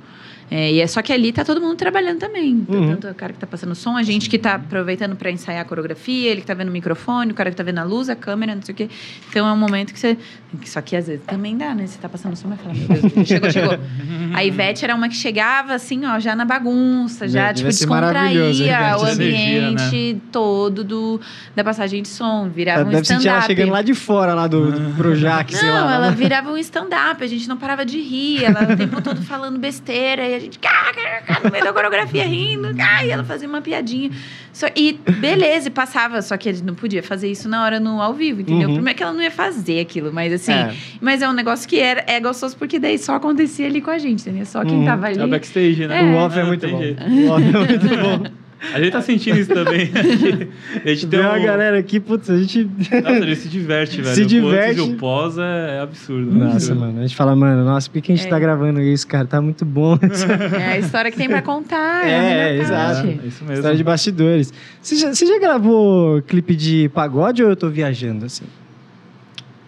É, 0.51 0.73
e 0.73 0.81
é 0.81 0.87
só 0.87 1.01
que 1.01 1.13
ali 1.13 1.33
tá 1.33 1.45
todo 1.45 1.61
mundo 1.61 1.77
trabalhando 1.77 2.19
também. 2.19 2.67
Uhum. 2.69 2.89
Tanto 2.97 3.09
o 3.09 3.15
cara 3.15 3.33
que 3.33 3.39
tá 3.39 3.47
passando 3.47 3.75
som, 3.75 3.97
a 3.97 4.03
gente 4.03 4.29
que 4.29 4.37
tá 4.37 4.55
aproveitando 4.55 5.15
pra 5.15 5.31
ensaiar 5.31 5.63
a 5.63 5.65
coreografia, 5.65 6.31
ele 6.31 6.41
que 6.41 6.47
tá 6.47 6.55
vendo 6.55 6.71
o 6.71 6.73
microfone, 6.73 7.31
o 7.31 7.35
cara 7.35 7.51
que 7.51 7.57
tá 7.57 7.63
vendo 7.63 7.79
a 7.79 7.85
luz, 7.85 8.09
a 8.09 8.17
câmera, 8.17 8.55
não 8.55 8.63
sei 8.63 8.73
o 8.73 8.77
quê. 8.77 8.89
Então 9.29 9.47
é 9.47 9.53
um 9.53 9.57
momento 9.57 9.93
que 9.93 10.01
você. 10.01 10.19
Só 10.65 10.81
que 10.81 10.97
às 10.97 11.07
vezes 11.07 11.23
também 11.25 11.57
dá, 11.57 11.73
né? 11.73 11.87
Você 11.87 11.99
tá 11.99 12.09
passando 12.09 12.35
som 12.35 12.53
e 12.53 12.57
fala, 12.57 12.75
meu 12.75 13.11
Deus, 13.11 13.23
chegou, 13.29 13.51
chegou. 13.51 13.79
A 14.35 14.45
Ivete 14.45 14.85
era 14.85 14.95
uma 14.95 15.09
que 15.09 15.15
chegava 15.15 15.75
assim, 15.75 16.05
ó, 16.05 16.19
já 16.19 16.35
na 16.35 16.45
bagunça, 16.45 17.29
já, 17.29 17.53
Deve 17.53 17.59
tipo, 17.59 17.69
descontraía 17.69 18.45
o 18.45 18.51
Ivete. 18.51 18.63
Energia, 18.63 18.81
né? 18.81 19.13
ambiente 19.13 20.21
todo 20.33 20.83
do, 20.83 21.21
da 21.55 21.63
passagem 21.63 22.03
de 22.03 22.09
som. 22.09 22.49
Virava 22.49 22.83
um 22.89 22.91
Deve 22.91 23.07
sentir 23.07 23.29
ela 23.29 23.39
stand-up. 23.39 23.47
chegando 23.47 23.73
lá 23.73 23.83
de 23.83 23.95
fora, 23.95 24.35
lá 24.35 24.47
do, 24.49 24.73
do 24.73 24.95
Projac, 24.99 25.55
sei 25.55 25.69
Não, 25.69 25.85
lá. 25.85 25.95
ela 25.95 26.07
lá. 26.07 26.11
virava 26.11 26.51
um 26.51 26.59
stand-up, 26.59 27.23
a 27.23 27.27
gente 27.27 27.49
não 27.49 27.57
parava 27.57 27.85
de 27.85 28.01
rir, 28.01 28.45
ela 28.45 28.73
o 28.73 28.77
tempo 28.77 29.01
todo 29.01 29.23
falando 29.23 29.59
besteira, 29.59 30.27
e 30.27 30.35
a 30.35 30.40
gente, 30.41 30.59
cá, 30.59 30.93
cá, 30.95 31.23
cá, 31.27 31.41
no 31.45 31.51
meio 31.51 31.63
da 31.65 31.73
coreografia 31.73 32.25
rindo, 32.25 32.75
cá, 32.75 33.05
e 33.05 33.11
ela 33.11 33.23
fazia 33.25 33.49
uma 33.49 33.61
piadinha. 33.63 34.11
Só, 34.53 34.67
e 34.75 34.99
beleza, 35.19 35.69
e 35.69 35.71
passava, 35.71 36.21
só 36.23 36.37
que 36.37 36.49
a 36.49 36.53
gente 36.53 36.65
não 36.65 36.75
podia 36.75 37.03
fazer 37.03 37.31
isso 37.31 37.49
na 37.49 37.63
hora 37.65 37.79
no 37.79 38.01
ao 38.01 38.13
vivo, 38.15 38.41
entendeu? 38.41 38.69
Uhum. 38.69 38.75
Primeiro 38.75 38.97
que 38.97 39.03
ela 39.03 39.13
não 39.13 39.23
ia 39.23 39.31
fazer 39.31 39.81
aquilo, 39.81 40.13
mas 40.13 40.33
assim, 40.33 40.53
É. 40.53 40.75
mas 41.01 41.23
é 41.23 41.29
um 41.29 41.33
negócio 41.33 41.69
que 41.69 41.79
era, 41.79 42.05
é 42.07 42.19
gostoso 42.21 42.57
porque 42.57 42.79
daí 42.79 42.99
só 42.99 43.15
acontecia 43.15 43.67
ali 43.67 43.81
com 43.81 43.91
a 43.91 43.99
gente, 43.99 44.23
entendeu? 44.23 44.45
Só 44.47 44.65
quem 44.65 44.79
Uhum. 44.81 44.85
tava 44.85 45.11
É 45.11 45.15
o 45.17 45.23
ali. 45.23 45.31
backstage, 45.31 45.87
né? 45.87 46.03
O 46.03 46.17
off 46.17 46.39
é 46.39 46.45
muito 46.45 46.67
bom. 46.69 46.79
O 46.79 47.31
off 47.31 47.45
é 47.45 47.59
muito 47.59 47.89
bom. 47.89 48.31
A 48.75 48.79
gente 48.79 48.93
tá 48.93 49.01
sentindo 49.01 49.39
isso 49.39 49.53
também. 49.53 49.91
a 50.85 50.89
gente 50.89 51.07
tem 51.07 51.19
Tem 51.19 51.21
uma 51.21 51.39
um... 51.39 51.43
galera 51.43 51.79
aqui, 51.79 51.99
putz, 51.99 52.29
a 52.29 52.37
gente. 52.37 52.65
Nossa, 52.65 53.09
a 53.09 53.21
gente 53.27 53.37
se 53.37 53.49
diverte, 53.49 54.01
velho. 54.03 54.15
Se 54.15 54.21
O 54.21 54.25
antes 54.25 54.29
diverte. 54.29 54.79
e 54.81 54.83
o 54.83 54.97
pós 54.97 55.39
é, 55.39 55.77
é 55.77 55.81
absurdo. 55.81 56.31
Nossa, 56.31 56.57
absurdo. 56.57 56.81
mano, 56.81 56.99
a 56.99 57.03
gente 57.03 57.17
fala, 57.17 57.35
mano, 57.35 57.65
nossa, 57.65 57.89
por 57.91 58.01
que, 58.03 58.13
a 58.13 58.17
gente 58.17 58.27
É. 58.27 58.31
tá 58.31 58.39
gravando 58.39 58.81
isso, 58.83 59.07
cara? 59.07 59.27
Tá 59.27 59.41
muito 59.41 59.65
bom. 59.65 59.99
É 60.61 60.73
a 60.73 60.79
história 60.79 61.11
que 61.11 61.17
tem 61.17 61.29
pra 61.29 61.41
contar. 61.43 62.07
É, 62.07 62.11
É, 62.11 62.57
é, 62.57 62.61
exato. 62.61 63.07
É 63.07 63.11
isso 63.27 63.43
mesmo. 63.45 63.55
História 63.55 63.77
de 63.77 63.85
bastidores. 63.85 64.53
Você 64.83 64.97
já, 64.97 65.15
você 65.15 65.25
já 65.27 65.39
gravou 65.39 66.21
clipe 66.23 66.55
de 66.55 66.89
pagode 66.91 67.43
ou 67.43 67.49
eu 67.51 67.57
tô 67.57 67.69
viajando, 67.71 68.27
assim? 68.27 68.45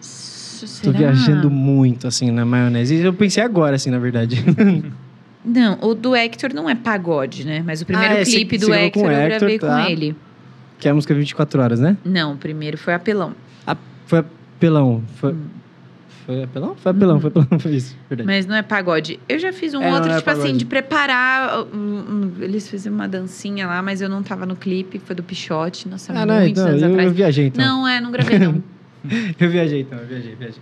Tô 0.01 0.67
Será? 0.67 0.97
viajando 0.97 1.49
muito, 1.49 2.07
assim, 2.07 2.29
na 2.31 2.45
maionese. 2.45 2.95
Eu 2.97 3.13
pensei 3.13 3.43
agora, 3.43 3.75
assim, 3.75 3.89
na 3.89 3.99
verdade. 3.99 4.43
Não, 5.45 5.77
o 5.81 5.93
do 5.93 6.15
Hector 6.15 6.53
não 6.53 6.69
é 6.69 6.75
pagode, 6.75 7.45
né? 7.45 7.61
Mas 7.65 7.81
o 7.81 7.85
primeiro 7.85 8.13
Ah, 8.15 8.19
é, 8.19 8.23
clipe 8.23 8.57
você- 8.57 8.65
do 8.65 8.71
você 8.71 8.79
Hector 8.79 9.03
o 9.03 9.05
eu 9.07 9.11
Hector, 9.11 9.39
gravei 9.39 9.59
tá. 9.59 9.67
com 9.83 9.89
ele. 9.91 10.15
que 10.79 10.87
é 10.87 10.91
a 10.91 10.93
música 10.93 11.13
24 11.13 11.61
horas, 11.61 11.79
né? 11.79 11.95
Não, 12.03 12.33
o 12.33 12.37
primeiro 12.37 12.77
foi 12.77 12.93
Apelão. 12.93 13.33
Foi 14.05 14.19
apelão. 14.19 15.01
Foi, 15.15 15.33
foi 16.25 16.43
apelão? 16.43 16.75
Foi 16.75 16.91
apelão, 16.91 17.19
foi 17.21 17.29
apelão, 17.29 17.59
foi 17.59 17.71
isso. 17.75 17.95
Verdade. 18.09 18.27
Mas 18.27 18.45
não 18.45 18.55
é 18.55 18.61
pagode. 18.61 19.19
Eu 19.27 19.39
já 19.39 19.51
fiz 19.53 19.73
um 19.73 19.81
É, 19.81 19.85
não, 19.87 19.93
outro, 19.93 20.09
não 20.09 20.15
é 20.15 20.19
tipo 20.19 20.29
assim, 20.29 20.41
pagode. 20.41 20.57
de 20.59 20.65
preparar. 20.65 21.63
um- 21.73 22.31
eles 22.41 22.69
fizeram 22.69 22.95
uma 22.95 23.07
dancinha 23.07 23.65
lá, 23.67 23.81
mas 23.81 24.01
eu 24.01 24.09
não 24.09 24.21
tava 24.21 24.45
no 24.45 24.55
clipe, 24.55 24.99
foi 24.99 25.15
do 25.15 25.23
Pichote, 25.23 25.87
nossa, 25.87 26.11
ah, 26.13 26.25
não, 26.25 26.35
muitos 26.35 26.51
então, 26.61 26.67
anos 26.67 26.81
eu, 26.81 26.89
atrás. 26.89 27.07
eu 27.09 27.13
viajei, 27.15 27.47
então. 27.47 27.65
Não, 27.65 27.87
é, 27.87 27.99
não 28.01 28.11
gravei, 28.11 28.39
não. 28.39 28.63
Eu 29.39 29.49
viajei, 29.49 29.81
então, 29.81 29.99
eu 29.99 30.05
viajei, 30.07 30.33
viajei. 30.35 30.61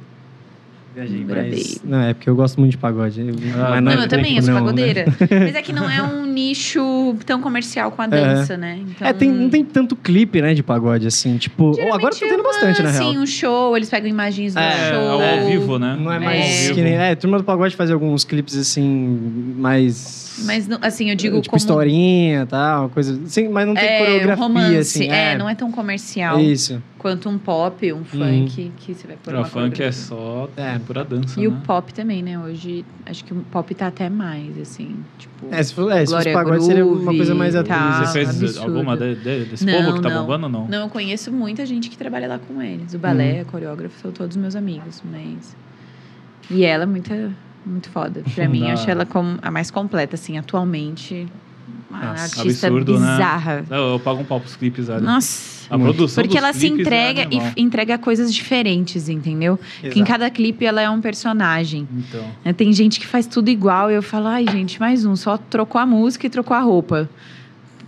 Viajei, 0.94 1.24
Não 1.26 1.36
mas... 1.36 1.82
Não, 1.86 2.02
é 2.02 2.14
porque 2.14 2.30
eu 2.30 2.36
gosto 2.36 2.60
muito 2.60 2.72
de 2.72 2.78
pagode. 2.78 3.22
Eu- 3.22 3.34
Ah, 3.56 3.70
mas 3.72 3.84
não, 3.84 3.92
é 3.94 4.04
eu 4.06 4.08
também, 4.10 4.36
eu 4.36 4.42
sou 4.44 4.54
não, 4.54 4.60
né? 4.60 4.66
pagodeira. 4.66 5.06
Mas 5.32 5.56
é 5.56 5.62
que 5.62 5.72
não 5.72 5.90
é 5.90 6.02
um 6.04 6.26
nicho 6.26 7.16
tão 7.26 7.42
comercial 7.42 7.92
com 7.92 8.02
a 8.02 8.08
dança, 8.08 8.58
né? 8.58 8.80
Então, 8.82 9.08
É, 9.08 9.14
tem, 9.14 9.32
não 9.32 9.50
tem 9.50 9.64
tanto 9.64 9.96
clipe, 9.96 10.42
né, 10.42 10.54
de 10.54 10.62
pagode, 10.62 11.08
assim, 11.08 11.38
tipo... 11.38 11.66
ou 11.68 11.74
Geralmente 11.76 11.98
agora 11.98 12.14
tá 12.16 12.20
tendo 12.28 12.40
é 12.40 12.44
bastante, 12.44 12.84
na 12.84 12.92
real. 12.92 13.12
Sim, 13.14 13.18
um 13.20 13.26
show, 13.26 13.78
eles 13.78 13.90
pegam 13.90 14.10
imagens 14.10 14.54
do 14.54 14.60
É, 14.60 14.92
show. 14.92 15.22
ao 15.22 15.46
vivo, 15.46 15.80
né? 15.80 15.98
Não 16.00 16.12
é 16.12 16.20
mais 16.20 16.72
que 16.72 16.82
nem... 16.82 16.96
É, 16.96 17.16
Turma 17.16 17.38
do 17.38 17.44
Pagode 17.44 17.76
faz 17.76 17.90
alguns 17.90 18.24
clipes, 18.26 18.56
assim, 18.58 18.84
mais... 19.58 20.31
Mas, 20.46 20.68
não- 20.68 20.80
assim, 20.82 21.10
eu 21.10 21.16
digo 21.16 21.38
tipo, 21.42 21.50
como... 21.52 21.58
historinha 21.58 22.42
e 22.44 22.46
tal, 22.46 22.90
coisa... 22.90 23.20
Sim, 23.26 23.50
mas 23.50 23.68
não 23.68 23.74
tem 23.74 23.84
é, 23.84 23.98
coreografia, 24.00 24.34
um 24.44 24.48
romance. 24.48 24.76
assim. 24.78 25.10
é, 25.10 25.38
não 25.38 25.50
é 25.50 25.56
tão 25.56 25.72
comercial 25.72 26.40
Isso. 26.40 26.82
quanto 26.98 27.30
um 27.30 27.38
pop, 27.38 27.92
um 27.94 28.04
funk, 28.04 28.72
que 28.78 28.94
você 28.94 29.08
vai 29.08 29.18
pôr 29.18 29.36
O 29.36 29.46
funk 29.46 29.82
é 29.82 29.92
só 29.92 30.50
É. 30.58 30.80
pura 30.80 31.04
dança, 31.04 31.40
E 31.40 31.48
o 31.48 31.52
né? 31.52 31.62
pop 31.66 31.94
também, 31.94 32.22
né? 32.24 32.40
Hoje, 32.40 32.86
acho 33.06 33.24
que 33.26 33.34
o 33.34 33.38
pop 33.52 33.74
tá 33.76 33.88
até 33.88 34.10
mais, 34.10 34.58
assim, 34.60 34.96
tipo... 35.18 35.48
É, 35.52 35.62
se, 35.64 35.74
for, 35.74 35.92
é, 35.92 36.06
se 36.06 36.14
fosse 36.14 36.32
pagode, 36.34 36.64
seria 36.64 36.86
uma 36.86 37.14
coisa 37.16 37.34
mais 37.36 37.54
e 37.54 37.58
atriz. 37.58 37.78
tal. 37.78 37.94
Você 37.94 38.04
assim. 38.04 38.14
fez 38.14 38.30
absurdo. 38.58 38.78
alguma 38.78 38.98
de- 38.98 39.16
de- 39.16 39.46
desse 39.46 39.66
Não, 39.66 39.74
povo 39.84 39.94
que 39.96 40.02
tá 40.02 40.10
não. 40.10 40.22
bombando 40.22 40.46
ou 40.46 40.52
não? 40.52 40.68
Não, 40.68 40.84
eu 40.84 40.90
conheço 40.90 41.32
muita 41.32 41.66
gente 41.66 41.90
que 41.90 41.98
trabalha 41.98 42.28
lá 42.28 42.40
com 42.40 42.62
eles. 42.62 42.94
O 42.94 43.00
balé, 43.00 43.40
Hum. 43.40 43.42
a 43.42 43.46
coreógrafa, 43.46 43.96
são 44.02 44.12
todos 44.12 44.38
meus 44.38 44.56
amigos, 44.56 45.02
mas... 45.10 45.56
E 46.50 46.66
ela 46.66 46.84
é 46.84 46.86
muito, 46.86 47.10
muito 47.66 47.90
foda. 47.90 48.24
Pra 48.36 48.48
mim, 48.48 48.68
eu 48.68 48.74
acho 48.74 48.90
ela 48.90 49.06
como 49.06 49.38
a 49.42 49.52
mais 49.52 49.70
completa, 49.72 50.16
assim, 50.16 50.38
atualmente. 50.38 51.28
Uma 51.90 52.06
Nossa, 52.06 52.40
artista 52.40 52.68
absurdo, 52.68 52.98
né? 52.98 53.12
bizarra. 53.12 53.66
Não, 53.70 53.94
eu 53.94 54.00
pago 54.00 54.22
um 54.22 54.24
pau 54.24 54.40
pros 54.40 54.56
clipes, 54.56 54.88
velho. 54.88 55.02
Nossa... 55.02 55.62
A 55.72 55.80
produção 55.80 56.22
Porque 56.22 56.38
ela 56.38 56.52
se 56.52 56.66
é 56.66 56.70
entrega 56.70 57.22
animal. 57.24 57.54
e 57.56 57.62
entrega 57.62 57.98
coisas 57.98 58.34
diferentes, 58.34 59.08
entendeu? 59.08 59.58
Porque 59.58 59.88
em 59.88 60.02
Exato. 60.02 60.06
cada 60.06 60.30
clipe 60.30 60.66
ela 60.66 60.82
é 60.82 60.90
um 60.90 61.00
personagem. 61.00 61.88
Então. 61.96 62.26
né? 62.44 62.52
Tem 62.52 62.74
gente 62.74 63.00
que 63.00 63.08
faz 63.08 63.26
tudo 63.26 63.48
igual 63.48 63.90
e 63.90 63.94
eu 63.96 64.04
falo, 64.04 64.28
ai, 64.28 64.46
gente, 64.52 64.78
mais 64.82 65.06
um, 65.06 65.16
só 65.16 65.38
trocou 65.38 65.80
a 65.80 65.86
música 65.86 66.28
e 66.28 66.30
trocou 66.30 66.58
a 66.58 66.60
roupa. 66.60 67.10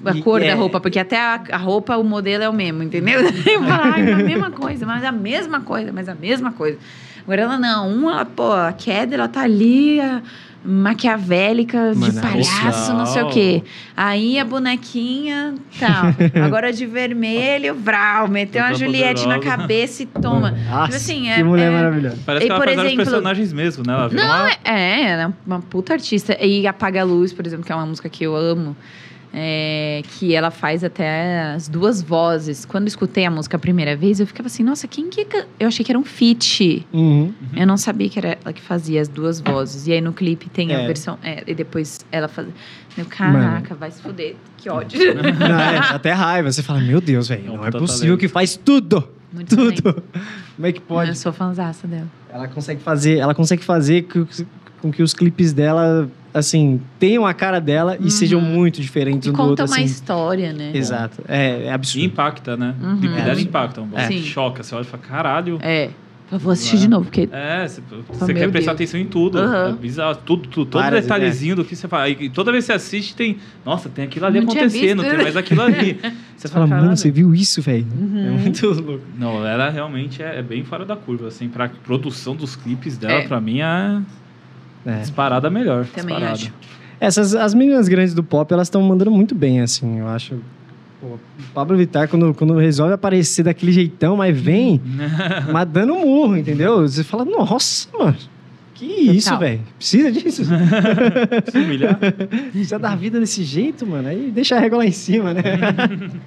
A 0.05 0.15
cor 0.21 0.41
e 0.41 0.45
da 0.45 0.51
é- 0.51 0.53
roupa, 0.53 0.79
porque 0.79 0.97
até 0.97 1.17
a, 1.19 1.41
a 1.51 1.57
roupa, 1.57 1.97
o 1.97 2.03
modelo 2.05 2.41
é 2.43 2.47
o 2.47 2.53
mesmo, 2.53 2.83
entendeu? 2.83 3.19
Eu 3.45 3.63
falo, 3.63 3.83
ai, 3.93 4.09
é 4.09 4.13
a 4.13 4.17
mesma 4.17 4.49
coisa, 4.51 4.85
mas 4.85 5.03
a 5.03 5.11
mesma 5.11 5.59
coisa, 5.59 5.91
mas 5.91 6.07
a 6.07 6.15
mesma 6.15 6.53
coisa. 6.53 6.77
Agora 7.23 7.41
ela 7.41 7.57
não, 7.57 7.89
uma, 7.89 8.25
pô, 8.25 8.51
a 8.51 8.71
queda, 8.73 9.15
ela 9.15 9.27
tá 9.27 9.41
ali. 9.41 9.99
a- 9.99 10.21
maquiavélica, 10.65 11.91
de 11.93 11.99
Mano, 11.99 12.19
é 12.19 12.21
palhaço, 12.21 12.93
não 12.93 13.05
sei 13.05 13.21
o 13.23 13.29
quê. 13.29 13.63
Aí 13.97 14.39
a 14.39 14.45
bonequinha, 14.45 15.55
tal. 15.79 16.05
Agora 16.45 16.71
de 16.71 16.85
vermelho, 16.85 17.75
vral, 17.75 18.27
meteu 18.27 18.61
uma 18.61 18.71
Toda 18.71 18.79
Juliette 18.85 19.27
na 19.27 19.35
poderosa. 19.35 19.57
cabeça 19.57 20.03
e 20.03 20.05
toma. 20.05 20.51
Nossa, 20.51 20.83
Tipo 20.85 20.95
assim, 20.95 21.21
que 21.23 21.29
é- 21.29 21.43
mulher 21.43 21.67
é- 21.71 21.75
maravilhosa. 21.75 22.17
Parece 22.25 22.45
E, 22.45 22.47
que 22.47 22.51
ela 22.53 22.61
por 22.61 22.67
faz 22.73 22.79
exemplo- 22.79 22.95
personagens 23.03 23.53
mesmo, 23.53 23.83
né? 23.85 23.93
Ela 23.93 24.09
Não, 24.09 24.23
uma... 24.23 24.49
é, 24.49 24.57
é, 24.63 25.01
ela 25.11 25.21
é 25.23 25.33
uma 25.45 25.59
puta 25.59 25.93
artista. 25.93 26.37
E 26.41 26.65
Apaga 26.67 27.01
a 27.01 27.03
Luz, 27.03 27.33
por 27.33 27.45
exemplo, 27.45 27.65
que 27.65 27.71
é 27.71 27.75
uma 27.75 27.85
música 27.85 28.07
que 28.07 28.23
eu 28.23 28.35
amo. 28.35 28.75
É, 29.33 30.01
que 30.07 30.35
ela 30.35 30.51
faz 30.51 30.83
até 30.83 31.53
as 31.55 31.67
duas 31.67 32.01
vozes. 32.01 32.65
Quando 32.65 32.83
eu 32.83 32.87
escutei 32.89 33.25
a 33.25 33.31
música 33.31 33.57
a 33.57 33.59
primeira 33.59 33.95
vez, 33.95 34.19
eu 34.19 34.27
ficava 34.27 34.47
assim, 34.47 34.63
nossa, 34.63 34.87
quem 34.87 35.09
que. 35.09 35.25
can-" 35.25 35.45
Eu 35.59 35.67
achei 35.67 35.83
que 35.83 35.91
era 35.91 35.97
um 35.97 36.03
feat. 36.05 36.85
Uhum. 36.93 37.33
Eu 37.55 37.65
não 37.65 37.75
sabia 37.77 38.07
que 38.09 38.19
era 38.19 38.37
ela 38.43 38.53
que 38.53 38.61
fazia 38.61 39.01
as 39.01 39.07
duas 39.07 39.41
vozes. 39.41 39.87
E 39.87 39.91
aí 39.93 40.01
no 40.01 40.13
clipe 40.13 40.49
tem 40.49 40.71
É. 40.71 40.83
a 40.83 40.87
versão. 40.87 41.17
é, 41.23 41.43
e 41.47 41.53
depois 41.55 42.05
ela 42.11 42.27
faz. 42.27 42.47
Meu, 42.95 43.05
caraca, 43.07 43.73
vai 43.73 43.89
se 43.89 44.01
fuder. 44.01 44.35
Que 44.57 44.69
ódio. 44.69 44.99
Não, 45.39 45.59
é, 45.59 45.77
até 45.79 46.11
raiva. 46.11 46.51
Você 46.51 46.61
fala, 46.61 46.79
meu 46.79 47.01
Deus, 47.01 47.27
velho, 47.27 47.47
É 47.47 47.51
um 47.51 47.57
não 47.57 47.65
é 47.65 47.71
possível 47.71 47.99
talento. 48.15 48.19
que 48.19 48.27
faz 48.27 48.55
tudo. 48.55 49.09
Muito 49.33 49.55
bem. 49.55 49.71
Tudo. 49.73 50.03
Como 50.55 50.67
é 50.67 50.71
que 50.71 50.79
pode? 50.79 51.09
Eu 51.09 51.15
sou 51.15 51.33
fanzaça 51.33 51.87
dela. 51.87 52.07
Ela 52.31 52.47
consegue 52.47 52.79
fazer, 52.81 53.17
ela 53.17 53.33
consegue 53.33 53.63
fazer 53.63 54.03
que- 54.03 54.45
com 54.79 54.91
que 54.91 55.01
os 55.01 55.11
clipes 55.13 55.51
dela, 55.53 56.07
assim, 56.33 56.81
tenham 56.99 57.25
a 57.25 57.33
cara 57.33 57.59
dela 57.59 57.97
e 57.99 58.09
sejam 58.09 58.41
muito 58.41 58.81
diferentes 58.81 59.27
E 59.27 59.29
um 59.29 59.33
do 59.33 59.37
conta 59.37 59.49
outro, 59.49 59.65
uma 59.67 59.75
assim. 59.75 59.85
história, 59.85 60.51
né? 60.53 60.71
Exato. 60.73 61.21
É, 61.27 61.63
é 61.63 61.65
E 61.65 61.69
absurdo. 61.69 62.05
impacta, 62.05 62.57
né? 62.57 62.75
Uhum. 62.81 62.93
O 62.95 62.97
clipe 62.99 63.15
dela 63.15 63.39
É. 63.39 63.41
impacta. 63.41 63.81
Um 63.81 63.89
É. 63.97 64.11
Choca. 64.13 64.63
Você 64.63 64.73
olha 64.75 64.83
e 64.83 64.85
fala, 64.85 65.03
caralho. 65.03 65.59
É. 65.61 65.89
Eu 66.31 66.39
vou 66.39 66.51
assistir 66.51 66.75
Não 66.75 66.79
é? 66.79 66.81
de 66.85 66.89
novo, 66.89 67.05
porque. 67.05 67.29
É, 67.31 67.67
você, 67.67 67.81
Oh, 67.91 68.25
meu 68.25 68.35
quer 68.35 68.49
prestar 68.49 68.71
Deus. 68.71 68.75
atenção 68.89 68.99
em 68.99 69.05
tudo. 69.05 69.37
Aham. 69.37 69.69
É 69.69 69.73
bizarro. 69.73 70.15
Tudo, 70.25 70.47
tudo. 70.49 70.65
Todo 70.71 70.81
Várias 70.81 71.03
detalhezinho 71.03 71.55
do 71.57 71.63
que 71.63 71.75
você 71.75 71.87
fala. 71.87 72.09
E 72.09 72.27
toda 72.29 72.51
vez 72.51 72.63
que 72.63 72.67
você 72.71 72.73
assiste, 72.73 73.15
tem. 73.15 73.37
Nossa, 73.63 73.87
tem 73.87 74.05
aquilo 74.05 74.25
ali 74.25 74.39
Não 74.39 74.47
acontecendo, 74.47 75.03
tem 75.03 75.17
mais 75.17 75.37
aquilo 75.37 75.61
ali. 75.61 75.99
Você 76.35 76.47
Você 76.49 76.53
fala, 76.53 76.65
mano, 76.67 76.81
"Caralho". 76.81 76.97
você 76.97 77.11
viu 77.11 77.33
isso, 77.35 77.61
velho? 77.61 77.85
Uhum. 77.97 78.25
É 78.27 78.29
muito 78.31 78.67
louco. 78.67 78.99
Não, 79.17 79.45
ela 79.45 79.69
realmente 79.69 80.21
é, 80.23 80.39
é 80.39 80.41
bem 80.41 80.63
fora 80.65 80.83
da 80.83 80.95
curva, 80.95 81.27
assim, 81.27 81.47
pra 81.47 81.69
produção 81.69 82.35
dos 82.35 82.55
clipes 82.55 82.97
dela, 82.97 83.13
É. 83.21 83.27
pra 83.27 83.39
mim, 83.39 83.59
é 83.61 84.01
É. 84.85 84.99
disparada 84.99 85.49
melhor. 85.49 85.85
Também 85.85 86.15
disparada. 86.15 86.31
acho. 86.33 86.53
Essas, 86.99 87.35
as 87.35 87.53
meninas 87.53 87.87
grandes 87.87 88.13
do 88.13 88.23
pop, 88.23 88.51
elas 88.53 88.67
estão 88.67 88.81
mandando 88.81 89.11
muito 89.11 89.33
bem, 89.35 89.61
assim, 89.61 89.99
eu 89.99 90.07
acho. 90.07 90.35
Pô, 91.01 91.07
o 91.07 91.19
Pablo 91.53 91.75
Vittar, 91.77 92.07
quando, 92.07 92.33
quando 92.33 92.55
resolve 92.57 92.93
aparecer 92.93 93.43
daquele 93.43 93.71
jeitão, 93.73 94.15
mas 94.15 94.39
vem, 94.39 94.81
mas 95.51 95.67
dando 95.67 95.95
murro, 95.95 96.37
entendeu? 96.37 96.81
Você 96.81 97.03
fala, 97.03 97.25
nossa, 97.25 97.89
mano, 97.97 98.15
que 98.73 98.85
isso, 98.85 99.37
velho? 99.37 99.59
Precisa 99.77 100.11
disso? 100.11 100.43
Se 101.51 101.57
humilhar. 101.57 101.99
Precisa 102.51 102.79
dar 102.79 102.95
vida 102.95 103.19
desse 103.19 103.43
jeito, 103.43 103.85
mano? 103.85 104.07
Aí 104.07 104.31
deixa 104.33 104.55
a 104.55 104.59
régua 104.59 104.77
lá 104.79 104.85
em 104.85 104.91
cima, 104.91 105.33
né? 105.33 105.41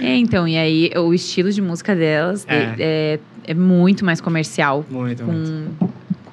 É, 0.00 0.16
então, 0.16 0.48
e 0.48 0.56
aí 0.56 0.90
o 0.96 1.12
estilo 1.12 1.52
de 1.52 1.60
música 1.60 1.94
delas 1.94 2.46
de- 2.46 2.50
É. 2.50 2.74
é, 2.78 3.20
é 3.48 3.52
muito 3.52 4.06
mais 4.06 4.22
comercial 4.22 4.82
Muito, 4.90 5.22
muito. 5.22 5.74
com, 5.78 5.88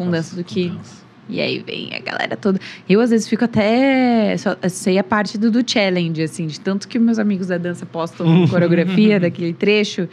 com 0.06 0.10
dança 0.10 0.34
do 0.34 0.46
que. 0.46 0.70
Nossa. 0.70 1.03
E 1.30 1.40
aí 1.40 1.64
vem 1.66 1.94
a 1.96 2.00
galera 2.00 2.36
toda. 2.36 2.60
Eu, 2.88 3.00
às 3.00 3.10
vezes, 3.10 3.28
fico 3.28 3.46
até. 3.46 4.36
Só 4.38 4.58
sei 4.70 4.98
a 4.98 5.04
parte 5.04 5.38
do, 5.38 5.50
do 5.50 5.64
challenge, 5.66 6.22
assim, 6.22 6.48
de 6.48 6.60
tanto 6.60 6.88
que 6.88 7.00
meus 7.00 7.18
amigos 7.20 7.48
da 7.48 7.58
dança 7.58 7.86
postam 7.86 8.48
coreografia 8.50 9.20
daquele 9.20 9.54
trecho. 9.54 10.08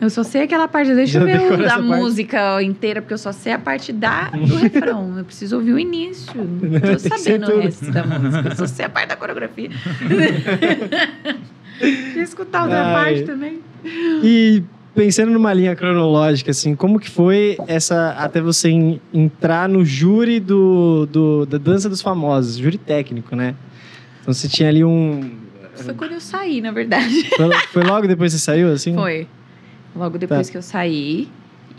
Eu 0.00 0.08
só 0.08 0.22
sei 0.22 0.42
aquela 0.42 0.66
parte. 0.66 0.94
Deixa 0.94 1.18
eu 1.18 1.26
ver 1.26 1.32
a 1.32 1.44
essa 1.44 1.58
parte? 1.58 1.82
música 1.82 2.62
inteira, 2.62 3.02
porque 3.02 3.12
eu 3.12 3.18
só 3.18 3.32
sei 3.32 3.52
a 3.52 3.58
parte 3.58 3.92
da, 3.92 4.30
do 4.30 4.56
refrão. 4.56 5.18
Eu 5.18 5.24
preciso 5.24 5.56
ouvir 5.56 5.74
o 5.74 5.78
início. 5.78 6.32
Não 6.42 6.80
tô 6.80 6.98
sabendo 6.98 7.52
o 7.52 7.60
resto 7.60 7.90
da 7.92 8.04
música. 8.04 8.48
Eu 8.48 8.56
só 8.56 8.66
sei 8.66 8.86
a 8.86 8.88
parte 8.88 9.08
da 9.10 9.16
coreografia. 9.16 9.70
Deixa 11.78 12.18
eu 12.18 12.22
escutar 12.22 12.62
outra 12.62 12.86
Ai. 12.86 12.92
parte 12.92 13.22
também. 13.24 13.60
E 13.84 14.62
pensando 14.94 15.30
numa 15.32 15.52
linha 15.52 15.74
cronológica, 15.76 16.50
assim, 16.50 16.74
como 16.74 16.98
que 16.98 17.08
foi 17.08 17.56
essa 17.66 18.10
até 18.12 18.40
você 18.40 18.70
en- 18.70 19.00
entrar 19.12 19.68
no 19.68 19.84
júri 19.84 20.40
do, 20.40 21.06
do- 21.06 21.46
da 21.46 21.58
dança 21.58 21.88
dos 21.88 22.02
famosos, 22.02 22.56
júri 22.58 22.78
técnico, 22.78 23.34
né? 23.36 23.54
Então 24.20 24.34
você 24.34 24.48
tinha 24.48 24.68
ali 24.68 24.84
um. 24.84 25.38
Foi 25.76 25.94
quando 25.94 26.12
eu 26.12 26.20
saí, 26.20 26.60
na 26.60 26.70
verdade. 26.72 27.24
Foi, 27.36 27.50
foi 27.72 27.82
logo 27.84 28.06
depois 28.06 28.32
que 28.34 28.38
você 28.38 28.44
saiu, 28.44 28.70
assim? 28.72 28.94
Foi. 28.94 29.26
Logo 29.96 30.18
depois 30.18 30.46
Tá. 30.46 30.52
que 30.52 30.58
eu 30.58 30.62
saí. 30.62 31.26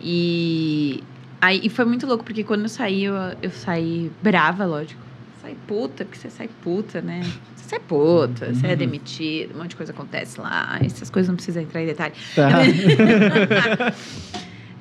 E. 0.02 1.04
Aí, 1.40 1.60
e 1.64 1.70
foi 1.70 1.86
muito 1.86 2.06
louco, 2.06 2.24
porque 2.24 2.44
quando 2.44 2.62
eu 2.64 2.70
saí, 2.70 3.04
eu, 3.04 3.16
eu 3.42 3.50
saí 3.52 4.12
brava, 4.22 4.66
lógico. 4.66 5.00
Saí 5.42 5.56
puta, 5.68 6.06
porque 6.06 6.20
você 6.20 6.30
sai 6.30 6.50
puta, 6.64 7.02
né? 7.02 7.22
Você 7.72 7.78
sai 7.78 7.80
puta, 7.80 8.54
você 8.54 8.68
é 8.68 8.76
demitido, 8.76 9.56
um 9.56 9.60
monte 9.60 9.70
de 9.70 9.76
coisa 9.78 9.94
acontece 9.94 10.42
lá. 10.42 10.78
Essas 10.84 11.10
coisas 11.10 11.30
não 11.30 11.36
precisa 11.36 11.62
entrar 11.62 11.82
em 11.82 11.86
detalhe. 11.86 12.14
Tá. 12.36 12.50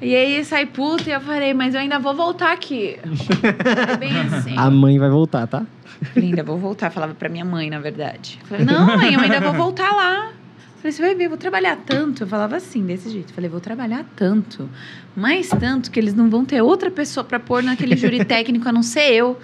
E 0.02 0.16
aí 0.16 0.42
sai 0.46 0.64
puta 0.64 1.10
e 1.10 1.12
eu 1.12 1.20
falei, 1.20 1.52
mas 1.52 1.74
eu 1.74 1.80
ainda 1.80 1.98
vou 1.98 2.14
voltar 2.14 2.52
aqui. 2.52 2.98
Foi 3.04 3.96
bem 3.98 4.18
assim. 4.18 4.56
A 4.56 4.70
mãe 4.70 4.98
vai 4.98 5.10
voltar, 5.10 5.46
tá? 5.46 5.66
Falei, 6.14 6.30
ainda 6.30 6.42
vou 6.42 6.56
voltar. 6.56 6.88
Falava 6.88 7.12
pra 7.12 7.28
minha 7.28 7.44
mãe, 7.44 7.68
na 7.68 7.78
verdade. 7.78 8.38
Falei, 8.44 8.64
não, 8.64 8.86
mãe, 8.96 9.12
eu 9.12 9.20
ainda 9.20 9.42
vou 9.42 9.52
voltar 9.52 9.92
lá. 9.92 10.32
Falei, 10.78 10.92
você 10.92 11.02
vai 11.02 11.14
ver, 11.14 11.24
eu 11.24 11.28
vou 11.28 11.36
trabalhar 11.36 11.76
tanto. 11.84 12.22
Eu 12.22 12.26
falava 12.26 12.56
assim, 12.56 12.82
desse 12.82 13.10
jeito. 13.10 13.34
Falei, 13.34 13.50
vou 13.50 13.60
trabalhar 13.60 14.06
tanto. 14.16 14.70
Mais 15.14 15.50
tanto 15.50 15.90
que 15.90 16.00
eles 16.00 16.14
não 16.14 16.30
vão 16.30 16.46
ter 16.46 16.62
outra 16.62 16.90
pessoa 16.90 17.22
pra 17.22 17.38
pôr 17.38 17.62
naquele 17.62 17.94
júri 17.94 18.24
técnico 18.24 18.66
a 18.66 18.72
não 18.72 18.82
ser 18.82 19.12
eu. 19.12 19.38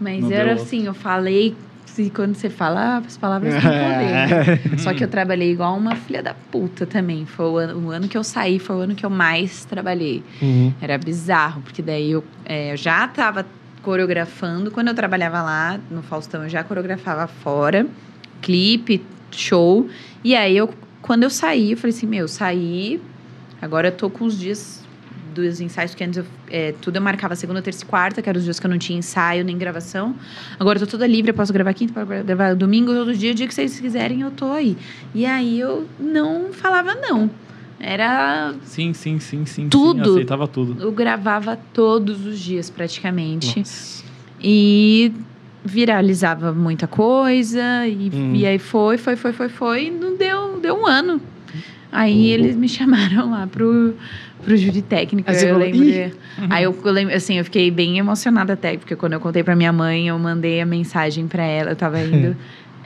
Mas 0.00 0.22
Não 0.22 0.32
era 0.32 0.54
assim, 0.54 0.86
eu 0.86 0.94
falei. 0.94 1.54
Se 2.04 2.10
Quando 2.10 2.36
você 2.36 2.48
fala, 2.48 2.80
ah, 2.80 2.98
as 2.98 3.16
palavras 3.16 3.52
têm 3.54 3.62
poder. 4.70 4.78
Só 4.78 4.94
que 4.94 5.02
eu 5.02 5.08
trabalhei 5.08 5.50
igual 5.50 5.76
uma 5.76 5.96
filha 5.96 6.22
da 6.22 6.32
puta 6.32 6.86
também. 6.86 7.26
Foi 7.26 7.46
o 7.46 7.56
ano, 7.56 7.88
o 7.88 7.90
ano 7.90 8.06
que 8.06 8.16
eu 8.16 8.22
saí, 8.22 8.60
foi 8.60 8.76
o 8.76 8.80
ano 8.80 8.94
que 8.94 9.04
eu 9.04 9.10
mais 9.10 9.64
trabalhei. 9.64 10.22
Uhum. 10.40 10.72
Era 10.80 10.96
bizarro, 10.96 11.60
porque 11.62 11.82
daí 11.82 12.12
eu, 12.12 12.22
é, 12.44 12.72
eu 12.72 12.76
já 12.76 13.04
estava 13.04 13.44
coreografando. 13.82 14.70
Quando 14.70 14.88
eu 14.88 14.94
trabalhava 14.94 15.42
lá 15.42 15.80
no 15.90 16.00
Faustão, 16.02 16.44
eu 16.44 16.48
já 16.48 16.62
coreografava 16.62 17.26
fora, 17.26 17.84
clipe, 18.40 19.04
show. 19.32 19.88
E 20.22 20.36
aí, 20.36 20.56
eu, 20.56 20.72
quando 21.02 21.24
eu 21.24 21.30
saí, 21.30 21.72
eu 21.72 21.76
falei 21.76 21.96
assim: 21.96 22.06
meu, 22.06 22.28
saí. 22.28 23.00
Agora 23.60 23.88
eu 23.88 23.92
tô 23.92 24.08
com 24.08 24.24
os 24.24 24.38
dias 24.38 24.86
dos 25.42 25.60
ensaios, 25.60 25.94
que 25.94 26.02
antes 26.04 26.18
eu, 26.18 26.24
é, 26.50 26.72
tudo 26.80 26.96
eu 26.96 27.02
marcava 27.02 27.34
segunda, 27.36 27.60
terça 27.62 27.84
e 27.84 27.86
quarta, 27.86 28.20
que 28.22 28.28
eram 28.28 28.38
os 28.38 28.44
dias 28.44 28.58
que 28.60 28.66
eu 28.66 28.70
não 28.70 28.78
tinha 28.78 28.98
ensaio 28.98 29.44
nem 29.44 29.56
gravação. 29.56 30.14
Agora 30.58 30.78
eu 30.78 30.86
tô 30.86 30.90
toda 30.92 31.06
livre, 31.06 31.30
eu 31.30 31.34
posso 31.34 31.52
gravar 31.52 31.72
quinta, 31.74 31.92
posso 31.92 32.06
gravar 32.24 32.54
domingo, 32.54 32.92
todo 32.92 33.14
dia, 33.14 33.32
o 33.32 33.34
dia 33.34 33.46
que 33.46 33.54
vocês 33.54 33.78
quiserem, 33.80 34.20
eu 34.22 34.30
tô 34.30 34.52
aí. 34.52 34.76
E 35.14 35.24
aí 35.24 35.58
eu 35.60 35.86
não 35.98 36.52
falava 36.52 36.94
não. 36.94 37.30
Era 37.80 38.54
Sim, 38.64 38.92
sim, 38.92 39.20
sim, 39.20 39.46
sim. 39.46 39.68
Tudo. 39.68 40.04
Sim, 40.04 40.10
aceitava 40.12 40.48
tudo. 40.48 40.76
eu 40.82 40.90
gravava 40.90 41.56
todos 41.72 42.26
os 42.26 42.38
dias, 42.40 42.68
praticamente. 42.68 43.58
Nossa. 43.60 44.04
E 44.42 45.12
viralizava 45.64 46.52
muita 46.52 46.86
coisa. 46.86 47.86
E, 47.86 48.10
Hum. 48.12 48.34
e 48.34 48.46
aí 48.46 48.58
foi, 48.58 48.98
foi, 48.98 49.14
foi, 49.16 49.32
foi, 49.32 49.48
foi. 49.48 49.84
E 49.86 49.90
não 49.90 50.16
deu, 50.16 50.58
deu 50.60 50.74
um 50.74 50.86
ano. 50.86 51.20
Aí 51.90 52.30
eles 52.30 52.56
me 52.56 52.68
chamaram 52.68 53.30
lá 53.30 53.46
pro, 53.46 53.94
pro 54.42 54.56
júri 54.56 54.82
técnico. 54.82 55.30
Aí 55.30 55.36
você 55.36 55.50
eu 55.50 55.58
lembro. 55.58 55.84
"Ih!" 55.84 56.12
Aí 56.50 56.64
eu, 56.64 56.76
eu 56.84 56.92
lembro, 56.92 57.14
assim, 57.14 57.38
eu 57.38 57.44
fiquei 57.44 57.70
bem 57.70 57.98
emocionada 57.98 58.52
até, 58.52 58.76
porque 58.76 58.94
quando 58.96 59.14
eu 59.14 59.20
contei 59.20 59.42
pra 59.42 59.54
minha 59.56 59.72
mãe, 59.72 60.08
eu 60.08 60.18
mandei 60.18 60.60
a 60.60 60.66
mensagem 60.66 61.26
pra 61.26 61.44
ela. 61.44 61.70
Eu 61.70 61.76
tava 61.76 62.00
indo 62.02 62.36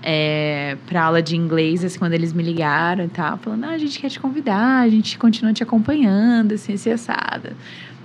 é, 0.03 0.77
pra 0.87 1.05
aula 1.05 1.23
de 1.23 1.37
inglês, 1.37 1.85
assim, 1.85 1.99
quando 1.99 2.13
eles 2.13 2.33
me 2.33 2.43
ligaram 2.43 3.05
e 3.05 3.09
tal, 3.09 3.39
falando, 3.39 3.65
ah, 3.65 3.71
a 3.71 3.79
gente 3.79 3.99
quer 4.01 4.09
te 4.09 4.19
convidar, 4.19 4.81
a 4.81 4.89
gente 4.89 5.17
continua 5.19 5.53
te 5.53 5.63
acompanhando, 5.63 6.53
assim, 6.55 6.75
assim, 6.75 6.91
assada. 6.91 7.53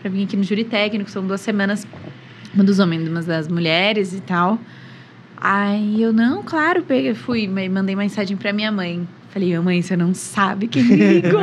Pra 0.01 0.09
vir 0.09 0.23
aqui 0.23 0.37
no 0.37 0.43
júri 0.43 0.63
técnico, 0.63 1.09
são 1.09 1.25
duas 1.25 1.41
semanas, 1.41 1.87
uma 2.53 2.63
dos 2.63 2.77
homens, 2.79 3.07
uma 3.07 3.21
das 3.21 3.47
mulheres 3.47 4.13
e 4.13 4.21
tal. 4.21 4.59
Aí 5.39 6.01
eu, 6.01 6.13
não, 6.13 6.43
claro, 6.43 6.83
peguei, 6.83 7.13
fui, 7.13 7.47
mandei 7.47 7.95
mensagem 7.95 8.37
pra 8.37 8.53
minha 8.53 8.71
mãe. 8.71 9.07
Falei, 9.29 9.49
minha 9.49 9.61
mãe, 9.61 9.81
você 9.81 9.95
não 9.95 10.13
sabe 10.13 10.67
quem 10.67 10.83
me 10.83 10.95
ligou. 11.21 11.41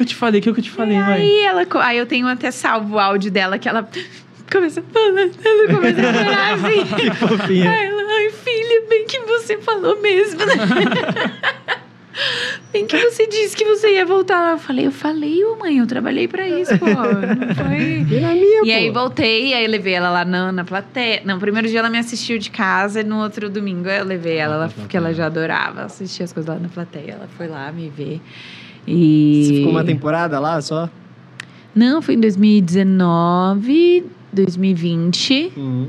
Que 0.00 0.04
eu 0.04 0.08
te 0.08 0.14
falei? 0.14 0.40
O 0.40 0.42
que 0.42 0.48
eu 0.48 0.54
te 0.62 0.70
falei, 0.70 0.96
mãe? 0.96 1.12
Aí 1.20 1.40
ela, 1.44 1.66
aí 1.82 1.98
eu 1.98 2.06
tenho 2.06 2.26
até 2.26 2.50
salvo 2.50 2.94
o 2.94 2.98
áudio 2.98 3.30
dela 3.30 3.58
que 3.58 3.68
ela 3.68 3.86
começa 4.50 4.80
a 4.80 4.82
falar, 4.82 5.20
ela 5.44 5.74
começa 5.74 6.00
a 6.00 6.14
falar 6.14 6.54
assim. 6.56 6.86
Que 6.96 7.10
fofinha. 7.16 7.70
Aí 7.70 7.86
ela, 7.86 8.02
ai 8.02 8.30
filha, 8.30 8.82
bem 8.88 9.04
que 9.04 9.18
você 9.20 9.58
falou 9.58 10.00
mesmo, 10.00 10.40
né? 10.46 10.54
Bem 12.72 12.86
que 12.86 12.96
você 12.98 13.26
disse 13.26 13.56
que 13.56 13.64
você 13.64 13.94
ia 13.94 14.04
voltar 14.04 14.40
lá. 14.40 14.50
Eu 14.52 14.58
falei, 14.58 14.86
eu 14.86 14.92
falei, 14.92 15.44
ô 15.44 15.56
mãe, 15.56 15.78
eu 15.78 15.86
trabalhei 15.86 16.26
pra 16.28 16.46
isso, 16.48 16.76
pô. 16.78 16.86
Não 16.86 17.54
foi. 17.54 17.76
E 17.76 18.04
minha, 18.04 18.64
E 18.64 18.72
aí 18.72 18.88
pô. 18.88 19.00
voltei, 19.00 19.54
aí 19.54 19.66
levei 19.66 19.94
ela 19.94 20.10
lá 20.10 20.24
na, 20.24 20.50
na 20.52 20.64
plateia. 20.64 21.22
Não, 21.24 21.38
primeiro 21.38 21.68
dia 21.68 21.78
ela 21.78 21.88
me 21.88 21.98
assistiu 21.98 22.38
de 22.38 22.50
casa 22.50 23.00
e 23.00 23.04
no 23.04 23.22
outro 23.22 23.48
domingo 23.48 23.88
eu 23.88 24.04
levei 24.04 24.36
ela, 24.36 24.54
ela 24.56 24.68
porque 24.68 24.96
ela 24.96 25.14
já 25.14 25.26
adorava 25.26 25.82
assistir 25.82 26.22
as 26.22 26.32
coisas 26.32 26.52
lá 26.52 26.60
na 26.60 26.68
plateia. 26.68 27.12
Ela 27.12 27.28
foi 27.36 27.48
lá 27.48 27.70
me 27.72 27.88
ver. 27.88 28.20
E... 28.86 29.42
Você 29.46 29.54
ficou 29.54 29.70
uma 29.72 29.84
temporada 29.84 30.38
lá 30.40 30.60
só? 30.60 30.88
Não, 31.74 32.00
foi 32.02 32.14
em 32.14 32.20
2019, 32.20 34.04
2020. 34.32 35.52
Uhum. 35.56 35.88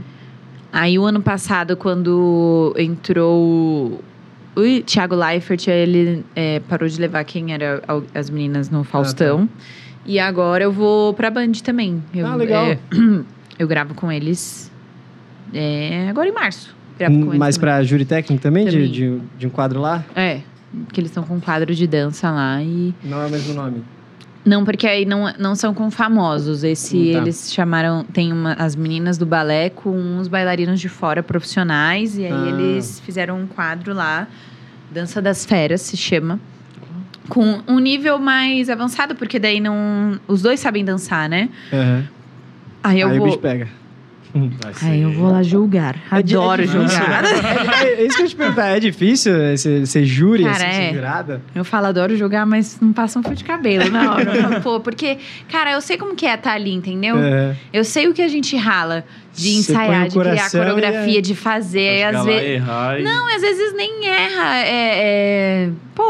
Aí 0.71 0.97
o 0.97 1.03
ano 1.03 1.21
passado, 1.21 1.75
quando 1.75 2.73
entrou 2.77 4.01
o 4.55 4.81
Thiago 4.85 5.15
Leifert, 5.15 5.67
ele 5.67 6.23
é, 6.35 6.59
parou 6.61 6.87
de 6.87 6.99
levar 6.99 7.23
quem 7.23 7.53
era 7.53 7.81
as 8.13 8.29
meninas 8.29 8.69
no 8.69 8.83
Faustão. 8.83 9.49
E 10.05 10.17
agora 10.19 10.63
eu 10.63 10.71
vou 10.71 11.13
pra 11.13 11.29
Band 11.29 11.51
também. 11.63 12.01
Eu, 12.13 12.25
Ah, 12.25 12.35
legal. 12.35 12.65
é, 12.65 12.79
eu 13.59 13.67
gravo 13.67 13.93
com 13.93 14.11
eles 14.11 14.71
é, 15.53 16.07
agora 16.09 16.27
em 16.29 16.31
março. 16.31 16.75
gravo 16.97 17.15
com 17.19 17.25
eles 17.27 17.37
Mas 17.39 17.55
também. 17.55 17.73
pra 17.75 17.83
júri 17.83 18.05
técnico 18.05 18.41
também, 18.41 18.65
de- 18.65 18.71
Também. 18.71 18.91
De, 18.91 19.19
de 19.37 19.47
um 19.47 19.49
quadro 19.49 19.79
lá? 19.81 20.03
É, 20.15 20.39
que 20.91 20.99
eles 20.99 21.11
estão 21.11 21.23
com 21.23 21.35
um 21.35 21.39
quadro 21.39 21.73
de 21.75 21.85
dança 21.87 22.29
lá 22.31 22.61
e... 22.61 22.93
Não 23.03 23.21
é 23.21 23.25
o 23.25 23.29
mesmo 23.29 23.53
nome. 23.53 23.83
Não, 24.43 24.65
porque 24.65 24.87
aí 24.87 25.05
não, 25.05 25.31
não 25.37 25.53
são 25.53 25.73
com 25.73 25.91
famosos. 25.91 26.63
Esse, 26.63 26.97
Hum, 26.97 27.11
tá. 27.13 27.17
eles 27.19 27.53
chamaram... 27.53 28.03
Tem 28.05 28.33
uma, 28.33 28.53
as 28.53 28.75
meninas 28.75 29.17
do 29.17 29.25
balé 29.25 29.69
com 29.69 29.91
uns 29.91 30.27
bailarinos 30.27 30.79
de 30.79 30.89
fora 30.89 31.21
profissionais. 31.21 32.17
E 32.17 32.25
aí 32.25 32.31
Ah. 32.33 32.49
eles 32.49 32.99
fizeram 33.01 33.39
um 33.39 33.45
quadro 33.47 33.93
lá. 33.93 34.27
Dança 34.89 35.21
das 35.21 35.45
Feras, 35.45 35.81
se 35.81 35.95
chama. 35.95 36.39
Com 37.29 37.61
um 37.67 37.77
nível 37.79 38.17
mais 38.17 38.69
avançado, 38.69 39.13
porque 39.15 39.37
daí 39.37 39.59
não... 39.59 40.19
Os 40.27 40.41
dois 40.41 40.59
sabem 40.59 40.83
dançar, 40.83 41.29
né? 41.29 41.49
Aham. 41.71 42.03
Aí 42.83 42.99
eu 42.99 43.09
Aí 43.09 43.15
o 43.15 43.19
vou... 43.19 43.27
bicho 43.27 43.39
pega. 43.39 43.67
Aí 44.81 45.01
eu 45.01 45.11
vou 45.11 45.31
lá 45.31 45.43
julgar. 45.43 45.95
É 46.11 46.15
é 46.15 46.19
Adoro 46.19 46.61
difícil. 46.61 46.87
julgar. 46.87 47.23
É, 47.83 47.87
é 48.01 48.05
isso 48.05 48.17
que 48.17 48.23
eu 48.23 48.27
te 48.29 48.35
perguntar. 48.35 48.67
É 48.67 48.79
difícil 48.79 49.33
ser, 49.85 50.05
júri, 50.05 50.43
Cara, 50.43 50.55
assim, 50.55 50.65
é. 50.65 50.87
ser 50.89 50.93
jurada? 50.95 51.41
Eu 51.53 51.65
falo, 51.65 51.87
adoro 51.87 52.15
jogar, 52.15 52.45
mas 52.45 52.79
não 52.79 52.93
passa 52.93 53.19
um 53.19 53.23
fio 53.23 53.35
de 53.35 53.43
cabelo 53.43 53.89
na 53.89 54.13
hora. 54.13 54.61
Pô, 54.61 54.79
porque, 54.79 55.17
cara, 55.51 55.71
eu 55.73 55.81
sei 55.81 55.97
como 55.97 56.15
que 56.15 56.25
é 56.25 56.35
estar 56.35 56.53
ali, 56.53 56.71
entendeu? 56.73 57.17
É. 57.17 57.55
Eu 57.73 57.83
sei 57.83 58.07
o 58.07 58.13
que 58.13 58.21
a 58.21 58.27
gente 58.27 58.55
rala 58.55 59.03
de 59.33 59.49
ensaiar, 59.55 60.07
de 60.09 60.19
criar 60.19 60.49
coreografia, 60.51 61.19
é- 61.19 61.21
de 61.21 61.35
fazer. 61.35 62.03
Às 62.03 62.25
vezes. 62.25 62.49
errar 62.49 62.99
e- 62.99 63.03
Não, 63.03 63.27
às 63.35 63.41
vezes 63.41 63.73
nem 63.75 64.05
erra. 64.07 64.57
É, 64.57 64.67
é- 64.67 65.69
Pô, 65.95 66.03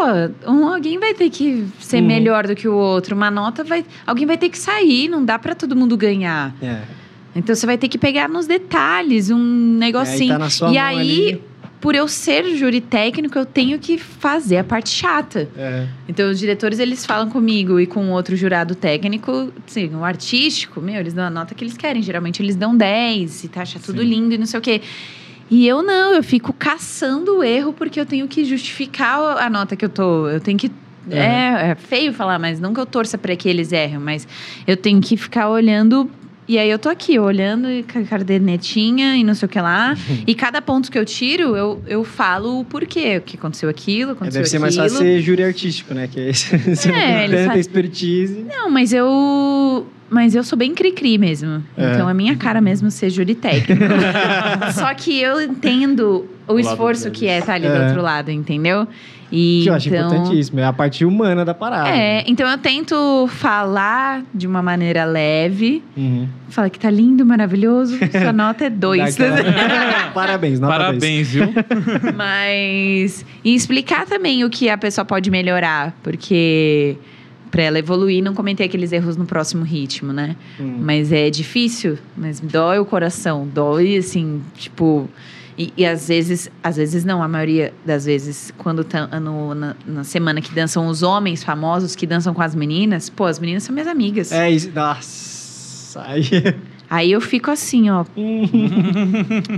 um- 0.47 0.67
alguém 0.67 0.99
vai 0.99 1.13
ter 1.13 1.29
que 1.29 1.65
ser 1.79 1.97
Uhum. 2.01 2.07
melhor 2.07 2.47
do 2.47 2.55
que 2.55 2.67
o 2.67 2.73
outro. 2.73 3.15
Uma 3.15 3.29
nota 3.31 3.63
vai. 3.63 3.83
Alguém 4.05 4.25
vai 4.25 4.37
ter 4.37 4.49
que 4.49 4.57
sair, 4.57 5.07
não 5.09 5.23
dá 5.25 5.37
pra 5.39 5.53
todo 5.55 5.75
mundo 5.75 5.95
ganhar. 5.97 6.53
É. 6.61 6.77
Então 7.35 7.55
você 7.55 7.65
vai 7.65 7.77
ter 7.77 7.87
que 7.87 7.97
pegar 7.97 8.27
nos 8.27 8.45
detalhes, 8.47 9.29
um 9.29 9.37
Aí 9.37 9.79
negocinho. 9.79 10.33
tá 10.33 10.39
na 10.39 10.49
sua 10.49 10.71
e 10.71 10.77
aí, 10.77 11.29
ali. 11.29 11.43
por 11.79 11.95
eu 11.95 12.07
ser 12.07 12.55
júri 12.55 12.81
técnico, 12.81 13.37
eu 13.37 13.45
tenho 13.45 13.79
que 13.79 13.97
fazer 13.97 14.57
a 14.57 14.63
parte 14.63 14.89
chata. 14.89 15.49
É. 15.57 15.87
Então, 16.07 16.29
os 16.29 16.37
diretores, 16.37 16.77
eles 16.77 17.05
falam 17.05 17.29
comigo 17.29 17.79
e 17.79 17.87
com 17.87 18.09
outro 18.11 18.35
jurado 18.35 18.75
técnico, 18.75 19.51
assim, 19.65 19.95
o 19.95 20.03
artístico, 20.03 20.81
meu, 20.81 20.99
eles 20.99 21.13
dão 21.13 21.23
a 21.25 21.29
nota 21.29 21.55
que 21.55 21.63
eles 21.63 21.77
querem. 21.77 22.01
Geralmente, 22.01 22.41
eles 22.41 22.55
dão 22.55 22.75
10 22.75 23.45
e 23.45 23.47
tá, 23.47 23.61
acha 23.61 23.79
tudo 23.79 24.01
Sim. 24.01 24.07
lindo 24.07 24.35
e 24.35 24.37
não 24.37 24.45
sei 24.45 24.59
o 24.59 24.61
quê. 24.61 24.81
E 25.49 25.67
eu 25.67 25.81
não, 25.83 26.13
eu 26.13 26.23
fico 26.23 26.53
caçando 26.53 27.39
o 27.39 27.43
erro 27.43 27.73
porque 27.73 27.99
eu 27.99 28.05
tenho 28.05 28.25
que 28.27 28.45
justificar 28.45 29.19
a 29.37 29.49
nota 29.49 29.75
que 29.75 29.83
eu 29.83 29.89
tô. 29.89 30.29
Eu 30.29 30.39
tenho 30.39 30.57
que. 30.57 30.71
É, 31.09 31.71
é 31.71 31.75
feio 31.75 32.13
falar, 32.13 32.37
mas 32.39 32.59
não 32.59 32.73
que 32.73 32.79
eu 32.79 32.85
torça 32.85 33.17
para 33.17 33.35
que 33.35 33.49
eles 33.49 33.71
errem, 33.71 33.97
mas 33.97 34.25
eu 34.67 34.77
tenho 34.77 35.01
que 35.01 35.17
ficar 35.17 35.49
olhando. 35.49 36.09
E 36.51 36.59
aí 36.59 36.69
eu 36.69 36.77
tô 36.77 36.89
aqui, 36.89 37.17
olhando 37.17 37.69
e 37.71 37.81
com 37.81 37.99
a 37.99 38.03
cadernetinha 38.03 39.15
e 39.15 39.23
não 39.23 39.33
sei 39.33 39.45
o 39.45 39.49
que 39.49 39.61
lá. 39.61 39.95
e 40.27 40.35
cada 40.35 40.61
ponto 40.61 40.91
que 40.91 40.99
eu 40.99 41.05
tiro, 41.05 41.55
eu, 41.55 41.81
eu 41.87 42.03
falo 42.03 42.59
o 42.59 42.65
porquê. 42.65 43.15
O 43.19 43.21
que 43.21 43.37
aconteceu 43.37 43.69
aquilo, 43.69 44.09
É, 44.09 44.13
aconteceu 44.15 44.41
Deve 44.41 44.49
ser 44.49 44.57
aquilo. 44.57 44.61
mais 44.63 44.75
fácil 44.75 44.97
ser 44.97 45.21
júri 45.21 45.43
artístico, 45.45 45.93
né? 45.93 46.09
Que 46.11 46.19
aí 46.19 46.33
você 46.75 46.89
não 46.91 46.97
É, 46.97 47.15
tem 47.15 47.23
ele 47.23 47.37
tanta 47.45 47.57
expertise. 47.57 48.45
Não, 48.49 48.69
mas 48.69 48.91
eu. 48.91 49.87
Mas 50.09 50.35
eu 50.35 50.43
sou 50.43 50.57
bem 50.57 50.75
cri-cri 50.75 51.17
mesmo. 51.17 51.63
É. 51.77 51.93
Então 51.93 52.09
é 52.09 52.13
minha 52.13 52.35
cara 52.35 52.59
mesmo 52.59 52.91
ser 52.91 53.09
júri 53.09 53.33
técnico. 53.33 53.85
Só 54.75 54.93
que 54.93 55.21
eu 55.21 55.39
entendo 55.41 56.27
o, 56.49 56.55
O 56.55 56.59
esforço 56.59 57.09
que 57.11 57.27
é 57.27 57.39
estar 57.39 57.53
ali 57.53 57.67
É. 57.67 57.73
do 57.73 57.85
outro 57.85 58.01
lado, 58.01 58.29
entendeu? 58.29 58.85
E 59.31 59.61
Que 59.63 59.69
eu 59.69 59.73
acho 59.73 59.87
então, 59.87 60.07
importantíssimo. 60.07 60.59
É 60.59 60.65
a 60.65 60.73
parte 60.73 61.05
humana 61.05 61.45
da 61.45 61.53
parada. 61.53 61.89
É, 61.89 62.23
então 62.27 62.49
eu 62.49 62.57
tento 62.57 63.27
falar 63.29 64.23
de 64.33 64.45
uma 64.45 64.61
maneira 64.61 65.05
leve. 65.05 65.81
Uhum. 65.95 66.27
Fala 66.49 66.69
que 66.69 66.77
tá 66.77 66.89
lindo, 66.89 67.25
maravilhoso. 67.25 67.97
Sua 68.11 68.33
nota 68.33 68.65
é 68.65 68.69
dois. 68.69 69.17
Parabéns, 70.13 70.59
nota 70.59 70.77
dois. 70.77 70.87
Parabéns, 70.87 71.27
viu? 71.29 71.53
Mas. 72.15 73.25
E 73.43 73.55
explicar 73.55 74.05
também 74.05 74.43
o 74.43 74.49
que 74.49 74.69
a 74.69 74.77
pessoa 74.77 75.05
pode 75.05 75.31
melhorar. 75.31 75.95
Porque. 76.03 76.97
Pra 77.49 77.63
ela 77.63 77.79
evoluir, 77.79 78.23
não 78.23 78.33
cometer 78.33 78.63
aqueles 78.63 78.93
erros 78.93 79.17
no 79.17 79.25
próximo 79.25 79.63
ritmo, 79.65 80.13
né? 80.13 80.37
Hum. 80.57 80.77
Mas 80.79 81.11
é 81.11 81.29
difícil, 81.29 81.97
mas 82.15 82.39
dói 82.39 82.79
o 82.79 82.85
coração, 82.85 83.45
dói 83.53 83.97
assim, 83.97 84.41
tipo. 84.55 85.09
E, 85.61 85.73
e 85.77 85.85
às 85.85 86.07
vezes, 86.07 86.49
às 86.63 86.75
vezes 86.77 87.05
não, 87.05 87.21
a 87.21 87.27
maioria 87.27 87.71
das 87.85 88.05
vezes, 88.05 88.51
quando 88.57 88.83
tá 88.83 89.05
no- 89.19 89.53
na, 89.53 89.75
na 89.85 90.03
semana 90.03 90.41
que 90.41 90.51
dançam 90.55 90.87
os 90.87 91.03
homens 91.03 91.43
famosos 91.43 91.95
que 91.95 92.07
dançam 92.07 92.33
com 92.33 92.41
as 92.41 92.55
meninas, 92.55 93.09
pô, 93.11 93.25
as 93.25 93.37
meninas 93.37 93.61
são 93.63 93.73
minhas 93.73 93.87
amigas. 93.87 94.31
É 94.31 94.49
isso. 94.49 94.71
Nossa. 94.73 96.01
Aí. 96.03 96.23
Aí 96.89 97.11
eu 97.11 97.21
fico 97.21 97.49
assim, 97.51 97.89
ó, 97.89 98.03
Hum. 98.17 98.43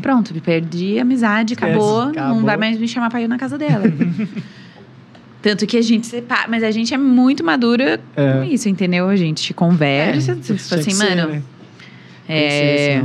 pronto, 0.02 0.34
me 0.34 0.40
perdi 0.42 1.00
a 1.00 1.02
amizade, 1.02 1.54
Esquece, 1.54 1.72
acabou, 1.72 2.02
acabou. 2.02 2.36
não 2.36 2.44
vai 2.44 2.58
mais 2.58 2.78
me 2.78 2.88
chamar 2.88 3.10
pra 3.10 3.22
ir 3.22 3.28
na 3.28 3.38
casa 3.40 3.58
dela. 3.58 3.86
Tanto 5.42 5.66
que 5.66 5.76
a 5.78 5.82
gente 5.82 6.06
separa, 6.06 6.48
mas 6.48 6.64
a 6.64 6.70
gente 6.72 6.94
é 6.94 6.98
muito 6.98 7.44
madura 7.44 8.00
É. 8.16 8.34
com 8.34 8.44
isso, 8.44 8.70
entendeu? 8.70 9.10
A 9.10 9.16
gente 9.16 9.52
conversa, 9.54 10.34
É, 10.34 10.36
tipo 10.36 10.54
assim, 10.76 10.94
mano, 10.96 11.28
né? 11.34 11.42
É, 12.30 13.02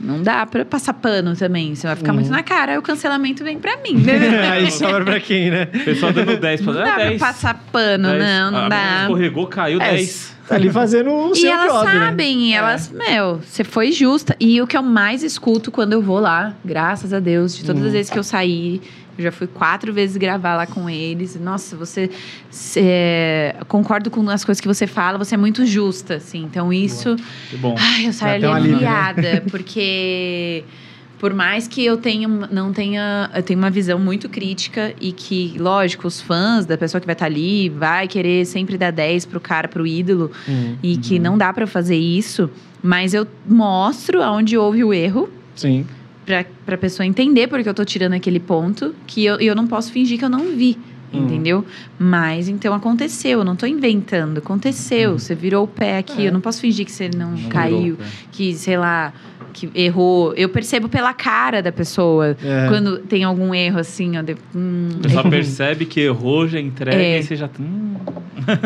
Não 0.00 0.22
dá 0.22 0.46
pra 0.46 0.64
passar 0.64 0.94
pano 0.94 1.36
também. 1.36 1.74
Você 1.74 1.86
vai 1.86 1.94
ficar 1.94 2.10
Uhum. 2.12 2.14
muito 2.16 2.30
na 2.30 2.42
cara, 2.42 2.72
aí 2.72 2.78
o 2.78 2.82
cancelamento 2.82 3.44
vem 3.44 3.58
pra 3.58 3.76
mim. 3.82 3.94
Né? 3.98 4.48
Aí 4.50 4.70
sobra 4.70 5.04
pra 5.04 5.20
quem, 5.20 5.50
né? 5.50 5.68
O 5.74 5.84
pessoal 5.84 6.12
dando 6.12 6.36
10 6.38 6.60
Não 6.62 6.72
pra 6.72 6.82
dá 6.84 6.90
é 6.90 6.94
pra 6.94 7.04
10. 7.10 7.20
passar 7.20 7.62
pano, 7.70 8.08
10. 8.08 8.18
não, 8.22 8.50
não 8.50 8.58
A 8.58 8.62
menina 8.62 8.68
dá. 8.68 9.00
Escorregou, 9.02 9.46
caiu 9.46 9.80
É, 9.80 9.90
10. 9.92 10.36
Tá 10.48 10.54
ali 10.56 10.70
fazendo 10.70 11.10
o 11.12 11.32
E 11.32 11.36
seu 11.36 11.50
elas 11.52 11.66
job, 11.72 11.84
né? 11.86 11.92
sabem, 12.06 12.38
e 12.48 12.52
elas, 12.54 12.90
meu, 12.90 13.36
você 13.38 13.62
foi 13.62 13.92
justa. 13.92 14.34
E 14.40 14.60
o 14.60 14.66
que 14.66 14.76
eu 14.76 14.82
mais 14.82 15.22
escuto 15.22 15.70
quando 15.70 15.92
eu 15.92 16.02
vou 16.02 16.18
lá, 16.18 16.54
graças 16.64 17.12
a 17.12 17.20
Deus, 17.20 17.54
de 17.56 17.64
todas 17.64 17.82
Uhum. 17.82 17.86
as 17.88 17.92
vezes 17.92 18.10
que 18.10 18.18
eu 18.18 18.24
saí, 18.24 18.80
eu 19.20 19.24
já 19.24 19.32
fui 19.32 19.46
quatro 19.46 19.92
vezes 19.92 20.16
gravar 20.16 20.56
lá 20.56 20.66
com 20.66 20.88
eles. 20.88 21.38
Nossa, 21.40 21.76
você. 21.76 22.10
cê- 22.50 23.54
concordo 23.68 24.10
com 24.10 24.28
as 24.30 24.44
coisas 24.44 24.60
que 24.60 24.68
você 24.68 24.86
fala, 24.86 25.18
você 25.18 25.34
é 25.34 25.38
muito 25.38 25.64
justa, 25.66 26.14
assim. 26.14 26.42
Então 26.42 26.72
isso. 26.72 27.16
Que 27.48 27.56
bom. 27.56 27.74
Ai, 27.78 28.06
eu 28.06 28.12
saio 28.12 28.40
né? 28.42 28.48
aliviada, 28.52 29.44
porque 29.50 30.64
por 31.18 31.34
mais 31.34 31.68
que 31.68 31.84
eu 31.84 31.98
tenha 31.98 32.26
não 32.28 32.72
tenha, 32.72 33.30
eu 33.34 33.42
tenho 33.42 33.58
uma 33.58 33.68
visão 33.70 33.98
muito 33.98 34.26
crítica 34.28 34.94
e 35.00 35.12
que, 35.12 35.54
lógico, 35.58 36.06
os 36.08 36.18
fãs 36.20 36.64
da 36.64 36.78
pessoa 36.78 36.98
que 37.00 37.06
vai 37.06 37.12
estar 37.12 37.26
ali 37.26 37.68
vai 37.68 38.08
querer 38.08 38.46
sempre 38.46 38.78
dar 38.78 38.90
10 38.90 39.26
pro 39.26 39.38
cara, 39.38 39.68
pro 39.68 39.86
ídolo, 39.86 40.30
Hum, 40.48 40.76
e 40.82 40.96
que 40.96 41.18
não 41.18 41.36
dá 41.36 41.52
pra 41.52 41.66
fazer 41.66 41.96
isso, 41.96 42.50
mas 42.82 43.12
eu 43.12 43.26
mostro 43.46 44.22
aonde 44.22 44.56
houve 44.56 44.82
o 44.82 44.94
erro 44.94 45.28
Sim. 45.54 45.84
Pra, 46.30 46.44
pra 46.64 46.78
pessoa 46.78 47.04
entender 47.06 47.48
porque 47.48 47.68
eu 47.68 47.74
tô 47.74 47.84
tirando 47.84 48.12
aquele 48.12 48.38
ponto, 48.40 48.94
que 49.06 49.24
eu, 49.24 49.36
eu 49.40 49.54
não 49.54 49.66
posso 49.66 49.90
fingir 49.92 50.18
que 50.18 50.24
eu 50.24 50.28
não 50.30 50.54
vi. 50.56 50.78
Uhum. 51.12 51.24
Entendeu? 51.24 51.64
Mas 51.98 52.48
então 52.48 52.72
aconteceu, 52.72 53.40
eu 53.40 53.44
não 53.44 53.56
tô 53.56 53.66
inventando, 53.66 54.38
aconteceu. 54.38 55.18
Você 55.18 55.34
virou 55.34 55.64
o 55.64 55.66
pé 55.66 55.98
aqui, 55.98 56.22
É. 56.24 56.28
eu 56.28 56.32
não 56.32 56.40
posso 56.40 56.60
fingir 56.60 56.86
que 56.86 56.92
você 56.92 57.10
não, 57.14 57.32
Não 57.32 57.48
caiu, 57.48 57.98
que, 58.30 58.54
sei 58.54 58.76
lá, 58.78 59.12
que 59.52 59.68
errou. 59.74 60.32
Eu 60.36 60.48
percebo 60.48 60.88
pela 60.88 61.12
cara 61.12 61.60
da 61.60 61.72
pessoa 61.72 62.36
É. 62.40 62.68
quando 62.68 62.98
tem 62.98 63.24
algum 63.24 63.52
erro 63.52 63.80
assim, 63.80 64.16
ó. 64.18 64.22
de- 64.22 64.36
hum, 64.54 64.88
pessoal 65.02 65.28
percebe 65.28 65.84
que 65.84 65.98
errou, 66.00 66.46
já 66.46 66.60
entrega 66.60 66.96
É. 67.02 67.18
e 67.18 67.22
você 67.24 67.34
já. 67.34 67.50
Hum, 67.58 67.94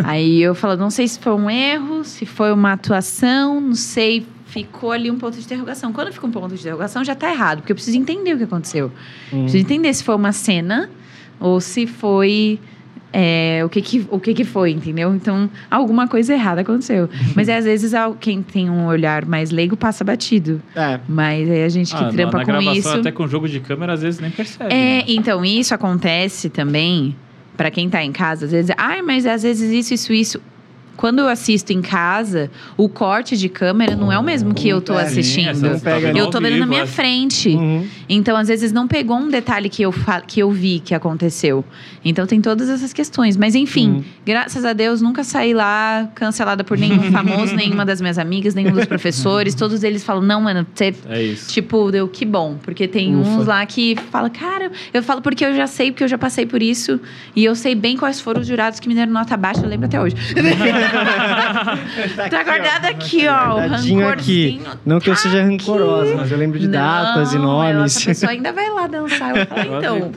Aí 0.04 0.42
eu 0.42 0.54
falo, 0.54 0.76
não 0.76 0.90
sei 0.90 1.08
se 1.08 1.18
foi 1.18 1.32
um 1.32 1.48
erro, 1.50 2.04
se 2.04 2.26
foi 2.26 2.52
uma 2.52 2.72
atuação, 2.72 3.58
não 3.60 3.74
sei. 3.74 4.26
Ficou 4.54 4.92
ali 4.92 5.10
um 5.10 5.18
ponto 5.18 5.36
de 5.36 5.44
interrogação. 5.44 5.92
Quando 5.92 6.12
fica 6.12 6.24
um 6.24 6.30
ponto 6.30 6.54
de 6.54 6.60
interrogação, 6.60 7.04
já 7.04 7.14
tá 7.16 7.28
errado, 7.28 7.58
porque 7.58 7.72
eu 7.72 7.76
preciso 7.76 7.98
entender 7.98 8.34
o 8.34 8.38
que 8.38 8.44
aconteceu. 8.44 8.86
Hum. 9.32 9.42
Preciso 9.42 9.64
entender 9.64 9.92
se 9.92 10.04
foi 10.04 10.14
uma 10.14 10.30
cena 10.30 10.88
ou 11.40 11.60
se 11.60 11.88
foi. 11.88 12.60
é, 13.12 13.62
o 13.64 13.68
que 13.68 13.82
que, 13.82 14.06
o 14.10 14.20
que 14.20 14.32
que 14.32 14.44
foi, 14.44 14.70
entendeu? 14.70 15.12
Então, 15.14 15.50
alguma 15.68 16.06
coisa 16.06 16.32
errada 16.34 16.60
aconteceu. 16.60 17.08
Mas 17.34 17.48
às 17.48 17.64
vezes 17.64 17.92
quem 18.20 18.42
tem 18.42 18.70
um 18.70 18.86
olhar 18.86 19.24
mais 19.26 19.50
leigo 19.50 19.76
passa 19.76 20.04
batido. 20.04 20.62
É. 20.74 21.00
Mas 21.08 21.50
aí 21.50 21.64
a 21.64 21.68
gente 21.68 21.92
que 21.92 22.00
ah, 22.02 22.06
na- 22.06 22.12
trampa 22.12 22.38
na 22.38 22.44
com 22.44 22.52
gravação, 22.52 22.72
isso. 22.74 22.98
até 23.00 23.10
com 23.10 23.26
jogo 23.26 23.48
de 23.48 23.58
câmera, 23.58 23.92
às 23.94 24.02
vezes 24.02 24.20
nem 24.20 24.30
percebe. 24.30 24.72
É, 24.72 24.76
né? 24.98 25.04
então 25.08 25.44
isso 25.44 25.74
acontece 25.74 26.48
também 26.48 27.16
pra 27.56 27.70
quem 27.70 27.88
tá 27.88 28.02
em 28.04 28.12
casa, 28.12 28.46
às 28.46 28.52
vezes, 28.52 28.72
ai, 28.76 29.00
mas 29.02 29.26
às 29.26 29.42
vezes 29.42 29.70
isso, 29.72 29.94
isso, 29.94 30.12
isso. 30.12 30.40
Quando 30.96 31.18
eu 31.18 31.28
assisto 31.28 31.72
em 31.72 31.82
casa, 31.82 32.50
o 32.76 32.88
corte 32.88 33.36
de 33.36 33.48
câmera 33.48 33.94
não 33.96 34.10
é 34.12 34.18
o 34.18 34.22
mesmo 34.22 34.54
que 34.54 34.68
eu 34.68 34.80
tô 34.80 34.94
É, 34.98 35.04
sim, 35.06 35.20
assistindo. 35.20 35.80
tá 35.80 35.98
eu 36.00 36.30
tô 36.30 36.40
vendo 36.40 36.58
na 36.58 36.66
minha 36.66 36.86
frente. 36.86 37.48
Uhum. 37.50 37.86
Então, 38.08 38.36
às 38.36 38.48
vezes, 38.48 38.72
não 38.72 38.86
pegou 38.86 39.16
um 39.16 39.28
detalhe 39.28 39.68
que 39.68 39.82
eu, 39.82 39.92
que 40.26 40.40
eu 40.40 40.50
vi 40.50 40.78
que 40.78 40.94
aconteceu. 40.94 41.64
Então, 42.04 42.26
tem 42.26 42.40
todas 42.40 42.68
essas 42.68 42.92
questões. 42.92 43.36
Mas, 43.36 43.54
enfim, 43.54 43.88
Uhum. 43.88 44.04
graças 44.24 44.64
a 44.64 44.72
Deus, 44.72 45.00
nunca 45.02 45.24
saí 45.24 45.52
lá 45.54 46.08
cancelada 46.14 46.62
por 46.64 46.76
nenhum 46.78 47.02
famoso, 47.12 47.54
nenhuma 47.56 47.84
das 47.84 48.00
minhas 48.00 48.18
amigas, 48.18 48.54
nenhum 48.54 48.72
dos 48.72 48.84
professores. 48.84 49.54
Todos 49.54 49.82
eles 49.82 50.04
falam, 50.04 50.22
não, 50.22 50.40
mano, 50.42 50.66
você 50.74 50.94
É 51.08 51.22
isso. 51.22 51.50
Tipo, 51.52 51.90
deu 51.90 52.06
que 52.08 52.24
bom. 52.24 52.56
Porque 52.62 52.86
tem 52.86 53.16
Ufa. 53.16 53.28
uns 53.30 53.46
lá 53.46 53.64
que 53.66 53.96
fala, 54.10 54.30
cara, 54.30 54.70
eu 54.92 55.02
falo 55.02 55.20
porque 55.22 55.44
eu 55.44 55.54
já 55.54 55.66
sei, 55.66 55.90
porque 55.90 56.04
eu 56.04 56.08
já 56.08 56.18
passei 56.18 56.46
por 56.46 56.62
isso. 56.62 57.00
E 57.34 57.44
eu 57.44 57.54
sei 57.54 57.74
bem 57.74 57.96
quais 57.96 58.20
foram 58.20 58.40
os 58.40 58.46
jurados 58.46 58.78
que 58.80 58.88
me 58.88 58.94
deram 58.94 59.12
nota 59.12 59.36
baixa, 59.36 59.60
eu 59.62 59.68
lembro 59.68 59.86
até 59.86 60.00
hoje. 60.00 60.14
tá 62.30 62.42
guardado 62.42 62.84
aqui, 62.86 63.26
ó. 63.26 63.54
O 63.54 63.56
Guardadinho 63.58 64.08
aqui. 64.08 64.60
Não 64.84 65.00
que 65.00 65.10
eu 65.10 65.14
tá 65.14 65.20
seja 65.20 65.42
rancorosa, 65.42 66.14
mas 66.16 66.30
eu 66.30 66.38
lembro 66.38 66.58
de 66.58 66.68
datas 66.68 67.32
e 67.32 67.36
Não, 67.36 67.44
nomes. 67.44 67.96
Ela 67.96 68.02
a 68.02 68.06
pessoa 68.06 68.32
ainda 68.32 68.52
vai 68.52 68.70
lá 68.70 68.86
dançar. 68.86 69.36
Eu 69.36 69.46
falo, 69.46 69.78
então, 69.78 70.12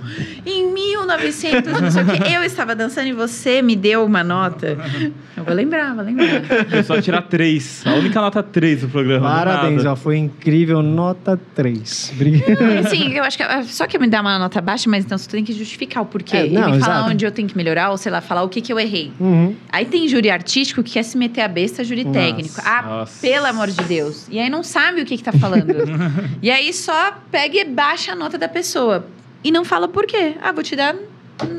em 0.45 0.71
1900, 0.71 1.81
não 1.81 1.91
sei 1.91 2.03
o 2.03 2.07
quê, 2.07 2.33
eu 2.35 2.43
estava 2.43 2.75
dançando 2.75 3.07
e 3.07 3.13
você 3.13 3.61
me 3.61 3.75
deu 3.75 4.05
uma 4.05 4.23
nota. 4.23 4.77
Eu 5.35 5.43
vou 5.43 5.53
lembrar, 5.53 5.93
vou 5.93 6.03
lembrar. 6.03 6.43
Eu 6.71 6.83
só 6.83 6.99
tirar 7.01 7.21
três. 7.23 7.85
A 7.85 7.93
única 7.93 8.19
nota 8.19 8.41
três 8.41 8.81
do 8.81 8.89
programa. 8.89 9.27
Parabéns, 9.29 9.85
ó, 9.85 9.95
foi 9.95 10.17
incrível, 10.17 10.81
nota 10.81 11.39
3. 11.55 12.13
Obrigado. 12.15 12.89
Sim, 12.89 13.13
eu 13.13 13.23
acho 13.23 13.37
que 13.37 13.43
é 13.43 13.63
só 13.63 13.85
que 13.87 13.97
me 13.97 14.07
dá 14.07 14.21
uma 14.21 14.37
nota 14.39 14.61
baixa, 14.61 14.89
mas 14.89 15.05
então 15.05 15.17
você 15.17 15.29
tem 15.29 15.43
que 15.43 15.53
justificar 15.53 16.03
o 16.03 16.05
porquê. 16.05 16.37
É, 16.37 16.47
e 16.47 16.51
não, 16.51 16.71
me 16.71 16.79
falar 16.79 17.05
onde 17.05 17.25
eu 17.25 17.31
tenho 17.31 17.47
que 17.47 17.55
melhorar, 17.55 17.91
ou 17.91 17.97
sei 17.97 18.11
lá, 18.11 18.21
falar 18.21 18.43
o 18.43 18.49
que, 18.49 18.61
que 18.61 18.71
eu 18.71 18.79
errei. 18.79 19.11
Uhum. 19.19 19.55
Aí 19.69 19.85
tem 19.85 20.07
júri 20.07 20.29
artístico 20.29 20.56
que 20.65 20.83
quer 20.83 21.03
se 21.03 21.17
meter 21.17 21.41
a 21.41 21.47
besta, 21.47 21.83
júri 21.83 22.03
Nossa. 22.03 22.19
técnico. 22.19 22.61
Ah, 22.63 22.81
Nossa. 22.81 23.21
pelo 23.21 23.45
amor 23.45 23.67
de 23.67 23.83
Deus. 23.83 24.27
E 24.29 24.39
aí 24.39 24.49
não 24.49 24.63
sabe 24.63 25.01
o 25.01 25.05
que, 25.05 25.17
que 25.17 25.23
tá 25.23 25.31
falando. 25.31 25.73
e 26.41 26.49
aí 26.49 26.73
só 26.73 27.17
pega 27.31 27.59
e 27.59 27.65
baixa 27.65 28.13
a 28.13 28.15
nota 28.15 28.37
da 28.37 28.47
pessoa. 28.47 29.05
E 29.43 29.51
não 29.51 29.63
fala 29.63 29.87
por 29.87 30.05
quê. 30.05 30.35
Ah, 30.41 30.51
vou 30.51 30.63
te 30.63 30.75
dar 30.75 30.95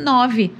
nove. 0.02 0.52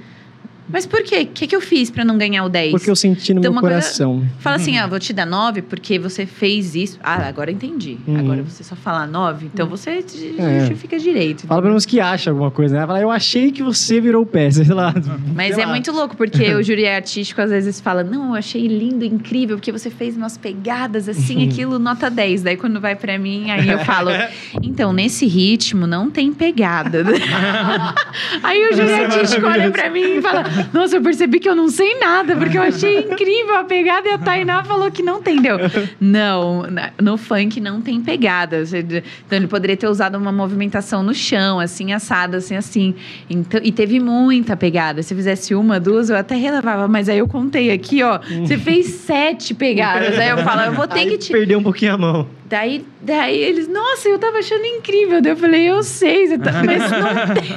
Mas 0.71 0.85
por 0.85 1.01
quê? 1.03 1.21
O 1.21 1.27
que, 1.27 1.47
que 1.47 1.55
eu 1.55 1.61
fiz 1.61 1.89
pra 1.89 2.05
não 2.05 2.17
ganhar 2.17 2.43
o 2.43 2.49
10? 2.49 2.71
Porque 2.71 2.89
eu 2.89 2.95
senti 2.95 3.33
no 3.33 3.39
Então, 3.39 3.51
meu 3.51 3.57
uma 3.59 3.61
coisa- 3.61 3.75
coração. 3.81 4.23
Fala 4.39 4.55
assim, 4.57 4.77
ah, 4.77 4.85
vou 4.87 4.99
te 4.99 5.11
dar 5.13 5.25
nove 5.25 5.61
porque 5.61 5.97
você 5.97 6.25
fez 6.25 6.75
isso. 6.75 6.99
Ah, 7.03 7.27
agora 7.27 7.51
entendi. 7.51 7.97
Uhum. 8.07 8.19
Agora 8.19 8.43
você 8.43 8.63
só 8.63 8.75
fala 8.75 9.07
nove, 9.07 9.49
então 9.53 9.67
você 9.67 10.01
te- 10.03 10.35
É. 10.37 10.59
justifica 10.61 10.97
direito. 10.99 11.47
Fala 11.47 11.61
pelo 11.61 11.71
menos 11.71 11.85
que 11.85 11.99
acha 11.99 12.29
alguma 12.29 12.51
coisa, 12.51 12.79
né? 12.79 12.85
Fala, 12.87 12.99
eu 13.01 13.09
achei 13.09 13.51
que 13.51 13.63
você 13.63 13.99
virou 13.99 14.23
o 14.23 14.25
pé, 14.25 14.49
sei 14.51 14.65
lá. 14.67 14.93
Mas 15.35 15.55
sei 15.55 15.63
é 15.63 15.65
lá. 15.65 15.71
muito 15.73 15.91
louco, 15.91 16.15
porque 16.15 16.53
o 16.55 16.61
júri 16.63 16.87
artístico 16.87 17.41
às 17.41 17.49
vezes 17.49 17.79
fala: 17.81 18.03
Não, 18.03 18.29
eu 18.29 18.35
achei 18.35 18.67
lindo, 18.67 19.03
incrível, 19.03 19.57
porque 19.57 19.71
você 19.71 19.89
fez 19.89 20.15
umas 20.15 20.37
pegadas 20.37 21.09
assim, 21.09 21.47
aquilo, 21.47 21.79
nota 21.79 22.09
10. 22.09 22.43
Daí 22.43 22.57
quando 22.57 22.79
vai 22.79 22.95
pra 22.95 23.17
mim, 23.17 23.49
aí 23.49 23.67
eu 23.69 23.79
falo: 23.79 24.11
Então, 24.61 24.93
nesse 24.93 25.25
ritmo 25.25 25.87
não 25.87 26.09
tem 26.11 26.31
pegada. 26.33 27.03
aí 28.43 28.69
o 28.69 28.75
júri 28.75 28.93
artístico 28.93 29.45
olha 29.47 29.71
pra 29.71 29.89
mim 29.89 30.17
e 30.17 30.21
fala: 30.21 30.43
Nossa, 30.73 30.95
eu 30.97 31.01
percebi 31.01 31.39
que 31.39 31.47
eu 31.49 31.55
não 31.55 31.69
sei 31.69 31.99
nada, 31.99 32.35
porque 32.35 32.57
eu 32.57 32.61
achei 32.61 32.99
incrível 32.99 33.57
a 33.57 33.63
pegada 33.63 34.07
e 34.07 34.11
a 34.11 34.17
Tainá 34.17 34.63
falou 34.63 34.89
que 34.91 35.01
não 35.03 35.19
entendeu. 35.19 35.57
Não, 35.99 36.63
na- 36.63 36.91
no 37.01 37.17
funk 37.17 37.59
não 37.59 37.81
tem 37.81 38.01
pegada. 38.01 38.63
Então 38.63 39.37
ele 39.37 39.47
poderia 39.47 39.75
ter 39.77 39.87
usado 39.87 40.17
uma 40.17 40.31
movimentação 40.31 41.01
no 41.03 41.13
chão, 41.13 41.59
assim, 41.59 41.93
assada, 41.93 42.37
assim, 42.37 42.55
assim. 42.55 42.95
Então, 43.29 43.59
e 43.63 43.71
teve 43.71 43.99
muita 43.99 44.55
pegada. 44.57 45.01
Se 45.03 45.13
fizesse 45.15 45.53
uma, 45.55 45.79
duas, 45.79 46.09
eu 46.09 46.15
até 46.17 46.35
relevava. 46.35 46.87
Mas 46.87 47.09
aí 47.09 47.17
eu 47.19 47.27
contei 47.27 47.71
aqui, 47.71 48.01
ó. 48.03 48.19
Você 48.41 48.57
fez 48.57 48.87
sete 48.87 49.53
pegadas. 49.53 50.17
Aí 50.17 50.29
eu 50.29 50.37
falo, 50.39 50.61
eu 50.61 50.73
vou 50.73 50.87
ter 50.87 50.99
Aí 50.99 51.09
que 51.09 51.17
te. 51.17 51.31
perdeu 51.31 51.59
um 51.59 51.63
pouquinho 51.63 51.93
a 51.93 51.97
mão. 51.97 52.27
Daí, 52.45 52.83
daí 52.99 53.37
eles, 53.37 53.67
nossa, 53.67 54.09
eu 54.09 54.17
tava 54.17 54.39
achando 54.39 54.65
incrível. 54.65 55.21
Daí 55.21 55.33
eu 55.33 55.37
falei, 55.37 55.69
eu 55.69 55.83
sei, 55.83 56.35
tá- 56.39 56.51
mas 56.65 56.81
não 56.89 57.35
tem. 57.35 57.55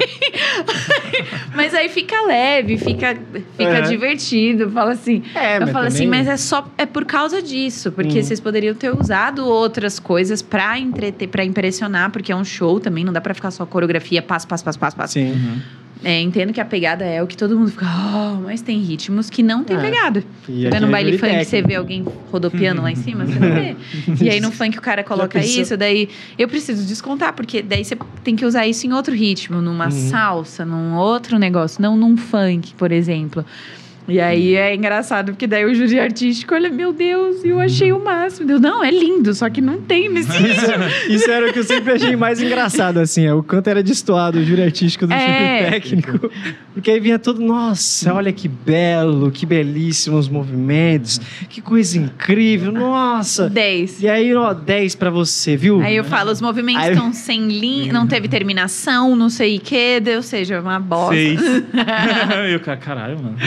mas 1.55 1.73
aí 1.73 1.89
fica 1.89 2.21
leve, 2.27 2.77
fica, 2.77 2.92
fica 2.93 3.63
É. 3.77 3.81
divertido. 3.81 4.69
Fala 4.71 4.91
assim. 4.91 5.23
É, 5.35 5.57
eu 5.61 5.67
falo 5.67 5.87
assim, 5.87 6.07
mas 6.07 6.27
é 6.27 6.37
só 6.37 6.67
é 6.77 6.85
por 6.85 7.05
causa 7.05 7.41
disso, 7.41 7.91
porque 7.91 8.19
Hum. 8.19 8.23
vocês 8.23 8.39
poderiam 8.39 8.73
ter 8.75 8.89
usado 8.95 9.45
outras 9.45 9.99
coisas 9.99 10.41
pra 10.41 10.77
entreter, 10.79 11.27
para 11.27 11.43
impressionar, 11.43 12.11
porque 12.11 12.31
é 12.31 12.35
um 12.35 12.43
show 12.45 12.79
também, 12.79 13.03
não 13.03 13.13
dá 13.13 13.21
pra 13.21 13.33
ficar 13.33 13.51
só 13.51 13.65
coreografia, 13.65 14.21
passo, 14.21 14.47
passo, 14.47 14.63
passo, 14.63 14.79
passo, 14.79 14.95
passo. 14.97 15.13
Sim. 15.13 15.31
Uhum. 15.31 15.61
É, 16.03 16.19
entendo 16.21 16.51
que 16.51 16.59
a 16.59 16.65
pegada 16.65 17.05
é 17.05 17.23
o 17.23 17.27
que 17.27 17.37
todo 17.37 17.57
mundo 17.57 17.71
fica, 17.71 17.85
oh, 17.85 18.41
mas 18.41 18.61
tem 18.61 18.79
ritmos 18.79 19.29
que 19.29 19.41
não 19.41 19.63
tem 19.63 19.77
É. 19.77 19.79
pegada. 19.79 20.23
Vendo 20.47 20.75
é 20.75 20.85
um 20.85 20.91
baile 20.91 21.17
funk, 21.17 21.31
você 21.45 21.45
técnico. 21.45 21.67
vê 21.69 21.75
alguém 21.75 22.05
rodopiando 22.31 22.81
lá 22.81 22.91
em 22.91 22.95
cima, 22.95 23.25
você 23.25 23.39
não 23.39 23.53
vê. 23.53 23.75
E 24.21 24.29
aí 24.29 24.39
no 24.41 24.51
funk 24.51 24.77
o 24.77 24.81
cara 24.81 25.03
coloca 25.03 25.39
isso, 25.39 25.77
daí 25.77 26.09
eu 26.37 26.47
preciso 26.47 26.85
descontar, 26.85 27.33
porque 27.33 27.61
daí 27.61 27.83
você 27.85 27.97
tem 28.23 28.35
que 28.35 28.45
usar 28.45 28.67
isso 28.67 28.85
em 28.85 28.91
outro 28.93 29.13
ritmo, 29.15 29.61
numa 29.61 29.85
Uhum. 29.85 29.91
salsa, 30.09 30.65
num 30.65 30.95
outro 30.95 31.39
negócio, 31.39 31.81
não 31.81 31.95
num 31.95 32.17
funk, 32.17 32.73
por 32.75 32.91
exemplo. 32.91 33.45
E 34.07 34.19
aí 34.19 34.55
é 34.55 34.75
engraçado, 34.75 35.31
porque 35.31 35.47
daí 35.47 35.63
o 35.65 35.73
júri 35.73 35.99
artístico, 35.99 36.53
olha, 36.53 36.69
meu 36.69 36.91
Deus, 36.91 37.43
eu 37.45 37.59
achei 37.59 37.93
o 37.93 38.03
máximo. 38.03 38.45
Deu, 38.45 38.59
não, 38.59 38.83
é 38.83 38.91
lindo, 38.91 39.33
só 39.33 39.49
que 39.49 39.61
não 39.61 39.79
tem 39.81 40.09
nesse 40.11 40.29
Isso, 40.29 40.71
isso 41.09 41.31
era 41.31 41.49
o 41.49 41.53
que 41.53 41.59
eu 41.59 41.63
sempre 41.63 41.93
achei 41.93 42.15
mais 42.15 42.41
engraçado, 42.41 42.99
assim, 42.99 43.25
é 43.25 43.33
o 43.33 43.41
quanto 43.41 43.69
era 43.69 43.81
destoado 43.81 44.39
o 44.39 44.43
júri 44.43 44.61
artístico 44.61 45.07
do 45.07 45.13
É. 45.13 45.59
júri 45.59 45.71
técnico. 45.71 46.31
Porque 46.73 46.91
aí 46.91 46.99
vinha 46.99 47.17
todo, 47.17 47.39
nossa, 47.39 48.13
olha 48.13 48.31
que 48.33 48.47
belo, 48.47 49.31
que 49.31 49.45
belíssimos 49.45 50.27
movimentos, 50.27 51.19
que 51.49 51.61
coisa 51.61 51.97
incrível, 51.97 52.71
nossa. 52.71 53.49
10. 53.49 54.01
E 54.03 54.09
aí, 54.09 54.33
ó, 54.35 54.53
10 54.53 54.95
pra 54.95 55.09
você, 55.11 55.55
viu? 55.55 55.79
Aí 55.81 55.95
eu 55.95 56.03
falo, 56.03 56.31
os 56.31 56.41
movimentos 56.41 56.83
Aí- 56.83 56.93
estão 56.93 57.13
sem 57.13 57.47
linha, 57.47 57.93
não 57.93 58.05
teve 58.07 58.27
terminação, 58.27 59.15
não 59.15 59.29
sei 59.29 59.57
o 59.57 59.61
quê, 59.61 60.01
ou 60.15 60.21
seja, 60.23 60.59
uma 60.59 60.79
bosta. 60.79 61.13
Seis. 61.15 61.39
e 62.51 62.55
o 62.55 62.59
cara, 62.59 62.77
caralho, 62.77 63.17
mano. 63.21 63.37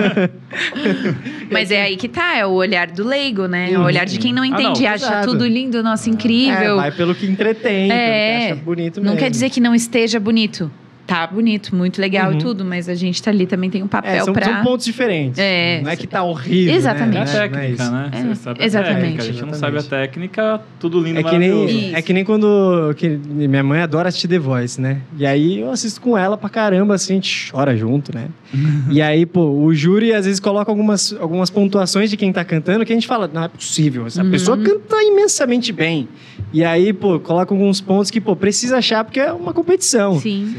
Mas 1.50 1.70
é 1.70 1.82
aí 1.82 1.96
que 1.96 2.08
tá, 2.08 2.36
é 2.36 2.46
o 2.46 2.50
olhar 2.50 2.86
do 2.88 3.04
leigo, 3.04 3.46
né? 3.46 3.72
É 3.72 3.78
o 3.78 3.82
olhar 3.82 4.04
de 4.04 4.18
quem 4.18 4.32
não 4.32 4.42
Ah, 4.42 4.46
não, 4.48 4.60
entende, 4.60 4.86
acha 4.86 5.04
exato. 5.06 5.28
tudo 5.28 5.46
lindo, 5.46 5.82
nossa, 5.82 6.08
É, 6.08 6.12
incrível. 6.12 6.76
vai 6.76 6.90
pelo 6.92 7.14
que 7.14 7.26
entretém, 7.26 7.90
É. 7.90 8.38
pelo 8.38 8.46
que 8.48 8.52
acha 8.52 8.64
bonito 8.64 8.96
não 8.98 9.04
mesmo. 9.12 9.18
quer 9.18 9.30
dizer 9.30 9.50
que 9.50 9.60
não 9.60 9.74
esteja 9.74 10.18
bonito. 10.20 10.70
Tá 11.10 11.26
bonito, 11.26 11.74
muito 11.74 12.00
legal 12.00 12.30
Uhum. 12.30 12.36
e 12.36 12.38
tudo, 12.38 12.64
mas 12.64 12.88
a 12.88 12.94
gente 12.94 13.20
tá 13.20 13.32
ali 13.32 13.44
também 13.44 13.68
tem 13.68 13.82
um 13.82 13.86
É, 13.86 13.88
papel 13.88 14.24
são, 14.26 14.32
pra. 14.32 14.44
são 14.46 14.62
pontos 14.62 14.86
diferentes. 14.86 15.40
É. 15.40 15.80
Não 15.82 15.90
é 15.90 15.96
que 15.96 16.06
tá 16.06 16.22
horrível. 16.22 16.72
Exatamente. 16.72 17.16
É 17.16 17.20
a 17.20 17.24
Né? 17.24 17.30
Não 17.34 17.40
é- 17.42 17.46
é 17.46 17.48
técnica, 17.48 17.82
isso. 17.82 17.90
né? 17.92 18.10
É, 18.12 18.34
sabe 18.36 18.64
exatamente. 18.64 18.96
a 18.96 19.00
técnica. 19.00 19.22
A 19.22 19.26
gente 19.26 19.42
não 19.44 19.54
sabe 19.54 19.76
a 19.76 19.80
Exatamente. 19.80 19.88
técnica, 20.08 20.60
tudo 20.78 21.00
lindo, 21.00 21.18
É 21.18 21.24
que, 21.24 21.36
nem, 21.36 21.94
é 21.96 22.00
que 22.00 22.12
nem 22.12 22.24
quando. 22.24 22.94
que 22.96 23.08
minha 23.08 23.64
mãe 23.64 23.80
adora 23.80 24.08
assistir 24.08 24.28
The 24.28 24.38
Voice, 24.38 24.80
né? 24.80 25.00
E 25.18 25.26
aí 25.26 25.58
eu 25.60 25.72
assisto 25.72 26.00
com 26.00 26.16
ela 26.16 26.36
pra 26.38 26.48
caramba, 26.48 26.94
assim, 26.94 27.14
a 27.14 27.16
gente 27.16 27.50
chora 27.50 27.76
junto, 27.76 28.14
né? 28.14 28.28
e 28.88 29.02
aí, 29.02 29.26
pô, 29.26 29.50
o 29.50 29.74
júri 29.74 30.12
às 30.12 30.26
vezes 30.26 30.38
coloca 30.38 30.70
algumas, 30.70 31.12
algumas 31.20 31.50
pontuações 31.50 32.08
de 32.08 32.16
quem 32.16 32.32
tá 32.32 32.44
cantando 32.44 32.84
que 32.86 32.92
a 32.92 32.94
gente 32.94 33.08
fala, 33.08 33.28
não 33.32 33.42
é 33.42 33.48
possível, 33.48 34.06
essa 34.06 34.22
Uhum. 34.22 34.30
pessoa 34.30 34.56
canta 34.56 34.96
imensamente 35.02 35.72
bem. 35.72 36.08
E 36.52 36.62
aí, 36.64 36.92
pô, 36.92 37.18
coloca 37.18 37.52
alguns 37.52 37.80
pontos 37.80 38.12
que, 38.12 38.20
pô, 38.20 38.36
precisa 38.36 38.78
achar 38.78 39.02
porque 39.04 39.18
é 39.18 39.32
uma 39.32 39.52
competição. 39.52 40.20
Sim. 40.20 40.54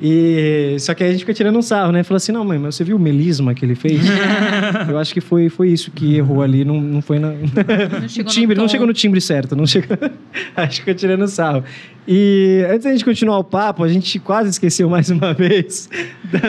E 0.00 0.76
só 0.80 0.92
que 0.92 1.04
aí 1.04 1.10
a 1.10 1.12
gente 1.12 1.20
fica 1.20 1.32
tirando 1.34 1.56
um 1.56 1.62
sarro, 1.62 1.92
né? 1.92 2.02
Falou 2.02 2.16
assim: 2.16 2.32
não, 2.32 2.44
mãe, 2.44 2.58
mas 2.58 2.74
você 2.74 2.84
viu 2.84 2.96
o 2.96 2.98
melisma 2.98 3.54
que 3.54 3.64
ele 3.64 3.74
fez? 3.74 4.00
Eu 4.88 4.98
acho 4.98 5.14
que 5.14 5.20
foi, 5.20 5.48
foi 5.48 5.68
isso 5.68 5.90
que 5.90 6.16
errou 6.16 6.42
ali, 6.42 6.64
não, 6.64 6.80
não 6.80 7.00
foi 7.00 7.18
na. 7.18 7.30
Não 7.30 8.08
chegou 8.08 8.30
timbre, 8.32 8.56
no 8.56 8.62
não 8.62 8.68
chegou 8.68 8.86
no 8.86 8.92
timbre 8.92 9.20
certo, 9.20 9.54
não 9.54 9.66
chegou. 9.66 9.96
Acho 10.56 10.82
que 10.82 10.90
eu 10.90 10.94
tirando 10.94 11.26
sarro. 11.28 11.64
E 12.06 12.64
antes 12.68 12.84
da 12.84 12.90
gente 12.90 13.04
continuar 13.04 13.38
o 13.38 13.44
papo, 13.44 13.82
a 13.82 13.88
gente 13.88 14.18
quase 14.18 14.50
esqueceu 14.50 14.90
mais 14.90 15.08
uma 15.10 15.32
vez 15.32 15.88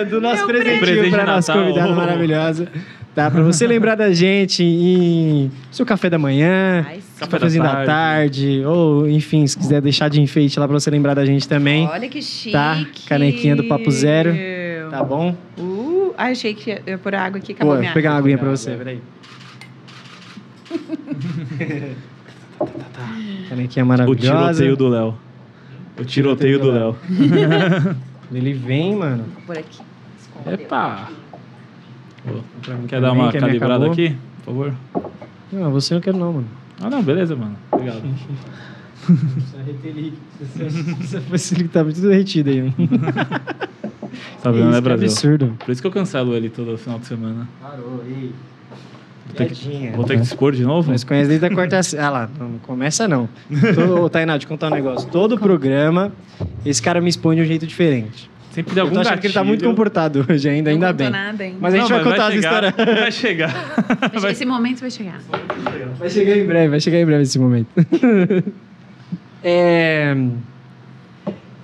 do 0.10 0.20
nosso 0.20 0.38
Meu 0.38 0.48
presentinho 0.48 0.80
presente 0.80 1.12
para 1.12 1.26
nossa 1.26 1.54
convidada 1.54 1.94
maravilhosa. 1.94 2.68
Tá? 3.16 3.32
Para 3.32 3.42
você 3.42 3.66
lembrar 3.68 3.96
da 3.96 4.12
gente 4.14 4.62
em 4.62 5.50
seu 5.72 5.86
café 5.86 6.10
da 6.10 6.18
manhã, 6.20 6.84
Ai, 6.86 7.00
Café 7.18 7.32
da 7.32 7.38
cafezinho 7.40 7.64
da 7.64 7.70
tarde. 7.72 7.86
tarde, 7.88 8.64
ou 8.66 9.10
enfim, 9.10 9.48
se 9.48 9.58
quiser 9.58 9.82
deixar 9.82 10.10
de 10.10 10.22
enfeite 10.22 10.60
lá 10.60 10.68
para 10.68 10.78
você 10.78 10.90
lembrar 10.92 11.14
da 11.14 11.26
gente 11.26 11.48
também. 11.48 11.88
Olha 11.88 12.10
que 12.10 12.22
chique. 12.22 12.52
Tá? 12.52 12.86
Canequinha 13.08 13.56
do 13.56 13.64
Papo 13.64 13.90
Zero. 13.90 14.36
Tá 14.92 15.02
bom? 15.04 15.36
Uh, 15.58 16.14
ai, 16.18 16.34
achei 16.34 16.54
que 16.54 16.70
ia 16.70 16.82
ia 16.86 16.98
pôr 16.98 17.16
água 17.16 17.38
aqui, 17.40 17.54
Pô, 17.54 17.58
acabou 17.58 17.74
vou 17.74 17.82
minha 17.82 17.94
pegar 17.94 18.10
uma 18.12 18.18
água. 18.18 18.26
aguinha 18.28 18.38
pra 18.38 18.48
Água. 18.48 18.58
você, 18.58 18.72
peraí. 18.76 19.00
Tá, 22.60 22.66
tá, 22.66 22.86
tá. 22.94 23.10
Canequinha 23.50 23.84
O 23.86 23.88
maravilhosa. 23.88 24.54
tiroteio 24.54 24.76
do 24.78 24.88
Léo. 24.90 25.16
O 26.00 26.04
tiroteio 26.06 26.60
do 26.60 26.72
Léo. 26.72 26.98
Ele 28.34 28.54
vem, 28.54 28.96
mano. 28.96 29.24
Vou 29.34 29.44
pôr 29.48 29.58
aqui. 29.60 29.80
Epa! 30.48 31.10
Quer 32.88 33.02
dar 33.02 33.10
também, 33.10 33.24
uma 33.24 33.32
que 33.32 33.38
minha 33.38 33.48
calibrada 33.48 33.86
acabou. 33.86 33.92
aqui, 33.92 34.16
por 34.44 34.46
favor? 34.46 34.74
Não, 35.52 35.72
você 35.72 35.94
não 35.94 36.02
quer 36.02 36.14
não, 36.14 36.34
mano. 36.34 36.48
Ah, 36.82 36.90
não, 36.90 37.02
beleza, 37.04 37.36
mano. 37.36 37.56
Obrigado. 37.72 38.02
Precisa 39.06 39.64
reter 39.66 39.94
líquido. 39.94 40.18
Líquido 41.32 41.70
tá 41.70 41.84
tudo 41.84 42.10
derretido 42.10 42.50
aí. 42.50 42.74
Tá 44.42 44.52
vendo, 44.52 44.70
né, 44.70 44.76
que 44.76 44.82
Brasil? 44.82 45.08
absurdo. 45.08 45.58
Por 45.66 45.72
isso 45.72 45.82
que 45.82 45.88
eu 45.88 45.92
cancelo 45.92 46.36
ele 46.36 46.50
todo 46.50 46.78
final 46.78 47.00
de 47.00 47.08
semana. 47.08 47.48
Parou, 47.62 48.04
ei. 48.08 48.32
Vou 49.26 49.36
ter, 49.36 49.50
que, 49.52 49.92
vou 49.96 50.06
ter 50.06 50.16
que 50.16 50.22
dispor 50.22 50.52
de 50.54 50.64
novo? 50.64 50.92
Mas 50.92 51.04
conhece 51.04 51.28
desde 51.28 51.46
a 51.48 51.50
quarta. 51.50 51.80
Ah 52.00 52.10
lá, 52.12 52.30
não 52.40 52.60
começa 52.60 53.08
não. 53.08 53.28
Todo, 53.74 54.04
ô, 54.04 54.10
Tainá, 54.10 54.38
te 54.38 54.46
contar 54.46 54.68
um 54.68 54.76
negócio. 54.76 55.10
Todo 55.10 55.38
programa, 55.38 56.12
esse 56.64 56.82
cara 56.82 57.02
me 57.02 57.10
expõe 57.10 57.36
de 57.36 57.42
um 57.42 57.46
jeito 57.46 57.66
diferente. 57.66 58.30
Sempre 58.56 58.80
Eu 58.80 58.84
algum 58.84 58.96
tô 58.96 59.02
achando 59.02 59.20
que 59.20 59.28
ele 59.28 59.34
tá 59.34 59.44
muito 59.44 59.66
comportado 59.66 60.26
hoje 60.30 60.48
ainda, 60.48 60.70
ainda 60.70 60.94
bem. 60.94 61.10
nada 61.10 61.44
ainda. 61.44 61.58
Mas 61.60 61.74
a 61.74 61.78
gente 61.78 61.90
Não, 61.90 61.96
vai 61.98 62.04
contar 62.06 62.28
as 62.28 62.34
chegar, 62.36 62.64
histórias. 62.64 62.96
Vai 63.02 63.12
chegar. 63.12 63.54
Vai- 64.14 64.32
Esse 64.32 64.46
momento 64.46 64.80
vai 64.80 64.90
chegar. 64.92 65.20
Vai 66.00 66.10
chegar 66.10 66.38
em 66.38 66.46
breve, 66.46 66.70
vai 66.70 66.80
chegar 66.80 66.98
em 67.00 67.06
breve 67.06 67.24
esse 67.24 67.38
momento. 67.38 67.68
é... 69.44 70.16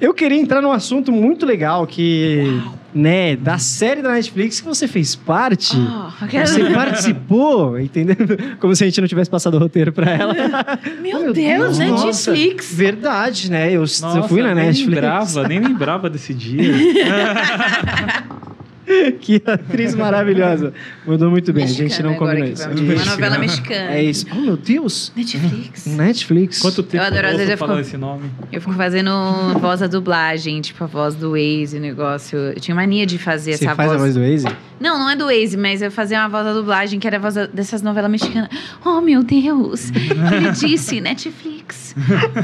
Eu 0.02 0.14
queria 0.16 0.38
entrar 0.39 0.62
num 0.62 0.72
assunto 0.72 1.12
muito 1.12 1.45
legal 1.45 1.86
que 1.86 2.60
né, 2.93 3.36
da 3.38 3.58
série 3.60 4.02
da 4.02 4.12
Netflix 4.12 4.60
que 4.60 4.66
você 4.66 4.88
fez 4.88 5.16
parte. 5.16 5.78
Oh, 5.78 6.24
aquela- 6.26 6.45
Você 6.47 6.66
participou, 6.72 7.80
entendeu? 7.80 8.16
Como 8.60 8.76
se 8.76 8.84
a 8.84 8.88
gente 8.88 8.99
não 8.99 9.08
tivesse 9.08 9.30
passado 9.30 9.54
o 9.56 9.60
roteiro 9.60 9.93
pra 9.93 10.12
ela. 10.12 10.34
Meu, 11.02 11.20
Meu 11.22 11.34
Deus, 11.34 11.78
Deus, 11.78 11.78
Netflix. 11.78 12.74
Verdade, 12.74 13.49
né? 13.52 13.72
Eu, 13.72 13.82
Nossa, 13.82 14.18
eu 14.18 14.24
fui 14.24 14.41
na 14.41 14.56
nem 14.56 14.66
Netflix. 14.66 14.89
lembrava, 14.95 15.47
nem 15.47 15.60
lembrava 15.60 16.10
desse 16.10 16.34
dia. 16.34 16.74
que 19.20 19.42
atriz 19.46 19.96
maravilhosa. 19.96 20.74
Mandou 21.06 21.30
muito 21.30 21.52
bem, 21.54 21.64
a 21.64 21.68
gente 21.68 21.84
Mexicana 21.84 22.10
não 22.10 22.18
combinou 22.18 22.48
isso. 22.48 22.64
vamos 22.68 22.82
Uma 22.82 23.06
novela 23.06 23.38
mexicana. 23.38 23.92
É 23.92 24.04
isso. 24.04 24.26
Oh, 24.32 24.36
meu 24.36 24.58
Deus! 24.58 25.12
Netflix. 25.16 25.86
Netflix. 25.86 26.60
Quanto 26.60 26.84
tempo 26.84 27.04
adoro, 27.04 27.28
às 27.28 27.32
eu 27.34 27.38
vezes 27.38 27.52
eu 27.52 27.58
falar 27.58 27.76
fico- 27.76 27.88
esse 27.88 27.98
nome? 27.98 28.30
Eu 28.52 28.62
fico 28.62 28.74
fazendo 28.74 29.12
voz 29.60 29.80
da 29.80 29.88
dublagem, 29.88 30.62
tipo 30.62 30.84
a 30.84 30.88
voz 30.88 31.16
do 31.16 31.32
Waze, 31.32 31.78
o 31.78 31.80
negócio. 31.80 32.38
Eu 32.38 32.60
tinha 32.60 32.76
mania 32.76 33.06
de 33.06 33.18
fazer 33.18 33.58
Você 33.58 33.66
essa 33.66 33.76
faz 33.76 33.92
a 33.92 33.98
voz 33.98 34.14
do 34.16 34.22
Waze? 34.22 34.48
Não, 34.80 34.98
não 34.98 35.10
é 35.10 35.16
do 35.16 35.26
Waze, 35.26 35.56
mas 35.58 35.82
eu 35.82 35.92
fazia 35.92 36.20
uma 36.20 36.30
voz 36.30 36.44
da 36.44 36.54
dublagem, 36.54 37.00
que 37.00 37.06
era 37.06 37.18
a 37.18 37.20
voz 37.20 37.36
dessas 37.54 37.82
novelas 37.84 38.10
mexicanas. 38.10 38.50
Oh, 38.84 39.00
meu 39.00 39.24
Deus! 39.24 39.92
Ele 39.92 40.52
disse 40.60 41.00
Netflix. 41.00 41.96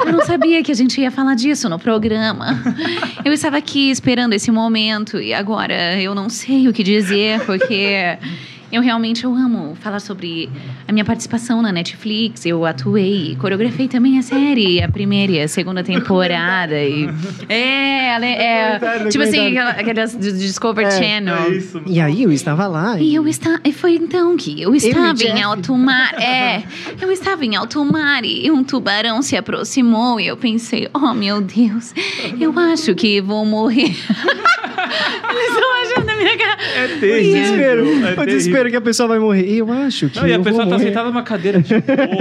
Eu 0.06 0.12
não 0.12 0.22
sabia 0.26 0.62
que 0.62 0.72
a 0.72 0.76
gente 0.76 1.00
ia 1.02 1.10
falar 1.10 1.34
disso 1.36 1.68
no 1.70 1.80
programa. 1.80 2.60
Eu 3.26 3.34
estava 3.34 3.58
aqui 3.58 3.90
esperando 3.90 4.34
esse 4.34 4.52
momento 4.52 5.20
e 5.20 5.34
agora 5.34 6.00
eu 6.02 6.14
não 6.14 6.30
sei 6.38 6.68
o 6.68 6.74
que 6.74 6.84
dizer, 6.84 7.42
porque 7.46 8.18
eu 8.70 8.82
realmente 8.82 9.24
eu 9.24 9.34
amo 9.34 9.78
falar 9.80 10.00
sobre 10.02 10.50
a 10.86 10.92
minha 10.92 11.06
participação 11.06 11.62
na 11.62 11.72
Netflix. 11.72 12.46
Eu 12.46 12.66
atuei, 12.66 13.38
coreografei 13.40 13.88
também 13.88 14.20
a 14.20 14.22
série, 14.22 14.82
a 14.84 14.90
primeira 14.90 15.32
e 15.32 15.42
a 15.42 15.48
segunda 15.48 15.82
temporada. 15.84 16.76
E, 16.78 17.08
é, 17.48 18.10
ela 18.16 18.26
é, 18.26 18.74
Documentário, 18.74 19.10
tipo 19.10 19.24
assim, 19.24 19.32
documentário. 19.38 19.70
aquela- 19.70 19.92
aquelas 19.92 20.16
do 20.16 20.32
Discovery 20.34 20.88
É, 20.88 20.92
Channel. 20.92 21.36
É 21.36 21.50
isso. 21.56 21.82
E 21.86 22.00
aí, 22.02 22.24
eu 22.24 22.32
estava 22.32 22.68
lá. 22.68 23.00
E 23.00 23.16
eu 23.16 23.26
estava, 23.28 23.60
e 23.64 23.72
foi 23.72 23.96
então 23.96 24.36
que 24.36 24.62
eu 24.62 24.76
estava 24.76 25.24
em 25.24 25.42
alto 25.42 25.74
mar. 25.78 26.14
É, 26.22 26.64
eu 27.00 27.10
estava 27.12 27.46
em 27.46 27.56
alto 27.56 27.84
mar 27.86 28.26
e 28.26 28.52
um 28.52 28.64
tubarão 28.66 29.22
se 29.22 29.38
aproximou 29.38 30.20
e 30.20 30.28
eu 30.28 30.36
pensei, 30.36 30.90
oh 30.94 31.14
meu 31.14 31.40
Deus, 31.42 31.94
eu 32.40 32.54
acho 32.60 32.94
que 32.96 33.22
vou 33.22 33.46
morrer. 33.46 33.96
Eles 35.30 35.50
estão 35.50 35.82
achando 35.84 36.06
na 36.06 36.07
minha 36.18 36.38
cara. 36.38 36.58
É 36.76 36.88
desespero. 36.88 37.86
é 38.18 38.22
o 38.22 38.26
desespero 38.26 38.70
que 38.70 38.76
a 38.76 38.82
pessoa 38.82 39.08
vai 39.10 39.20
morrer. 39.20 39.50
Eu 39.50 39.72
acho 39.72 40.10
que. 40.10 40.20
Não, 40.20 40.28
e 40.28 40.32
a 40.34 40.36
eu 40.36 40.42
pessoa 40.44 40.64
vou 40.64 40.72
tá 40.72 40.78
morrer. 40.78 40.88
sentada 40.90 41.08
numa 41.10 41.24
cadeira 41.24 41.62
de 41.62 41.74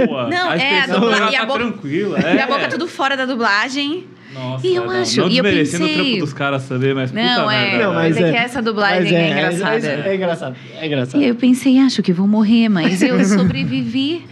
boa. 0.07 0.27
Não, 0.29 0.49
a 0.49 0.55
é, 0.55 0.61
a 0.61 0.79
expressão 0.79 0.99
dubla- 1.01 1.15
dela 1.17 1.31
e 1.31 1.35
a 1.35 1.39
tá 1.39 1.45
boca- 1.45 1.59
tranquila. 1.59 2.19
E 2.19 2.23
É. 2.37 2.41
a 2.41 2.47
boca 2.47 2.67
tudo 2.67 2.87
fora 2.87 3.17
da 3.17 3.25
dublagem. 3.25 4.05
Nossa, 4.33 4.67
E 4.67 4.75
eu 4.75 4.83
não, 4.85 4.91
acho- 4.91 5.21
Não 5.21 5.29
e 5.29 5.37
eu 5.37 5.43
desmerecendo 5.43 5.83
o 5.83 5.87
pensei- 5.87 6.03
trampo 6.03 6.19
dos 6.19 6.33
caras 6.33 6.67
também, 6.67 6.93
mas 6.93 7.11
Não, 7.11 7.43
puta 7.45 7.53
é. 7.55 7.61
merda. 7.71 7.83
Não, 7.85 7.93
mas, 7.93 8.17
é, 8.17 8.21
é- 8.21 8.31
que 8.31 8.37
essa 8.37 8.61
dublagem 8.61 9.03
Mas 9.03 9.11
é, 9.13 9.31
engraçada. 9.31 9.87
É, 9.87 10.09
é 10.11 10.15
engraçado. 10.15 10.55
É 10.79 10.85
engraçado. 10.85 11.21
E 11.23 11.27
eu 11.27 11.35
pensei, 11.35 11.79
acho 11.79 12.03
que 12.03 12.11
vou 12.13 12.27
morrer, 12.27 12.69
mas 12.69 13.01
eu 13.01 13.17
sobrevivi. 13.25 14.25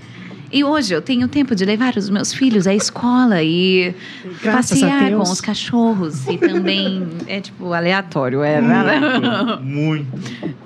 E 0.55 0.63
hoje 0.63 0.93
eu 0.93 1.01
tenho 1.01 1.27
tempo 1.27 1.53
de 1.53 1.65
levar 1.65 1.97
os 1.97 2.09
meus 2.09 2.33
filhos 2.33 2.65
à 2.65 2.73
escola 2.73 3.43
e 3.43 3.93
Graças 4.41 4.79
passear 4.79 5.11
com 5.11 5.17
os 5.21 5.41
cachorros. 5.41 6.25
E 6.29 6.37
também 6.37 7.05
é 7.27 7.41
tipo 7.41 7.73
aleatório, 7.73 8.41
é. 8.41 8.61
Muito, 8.61 9.59
muito. 9.61 10.07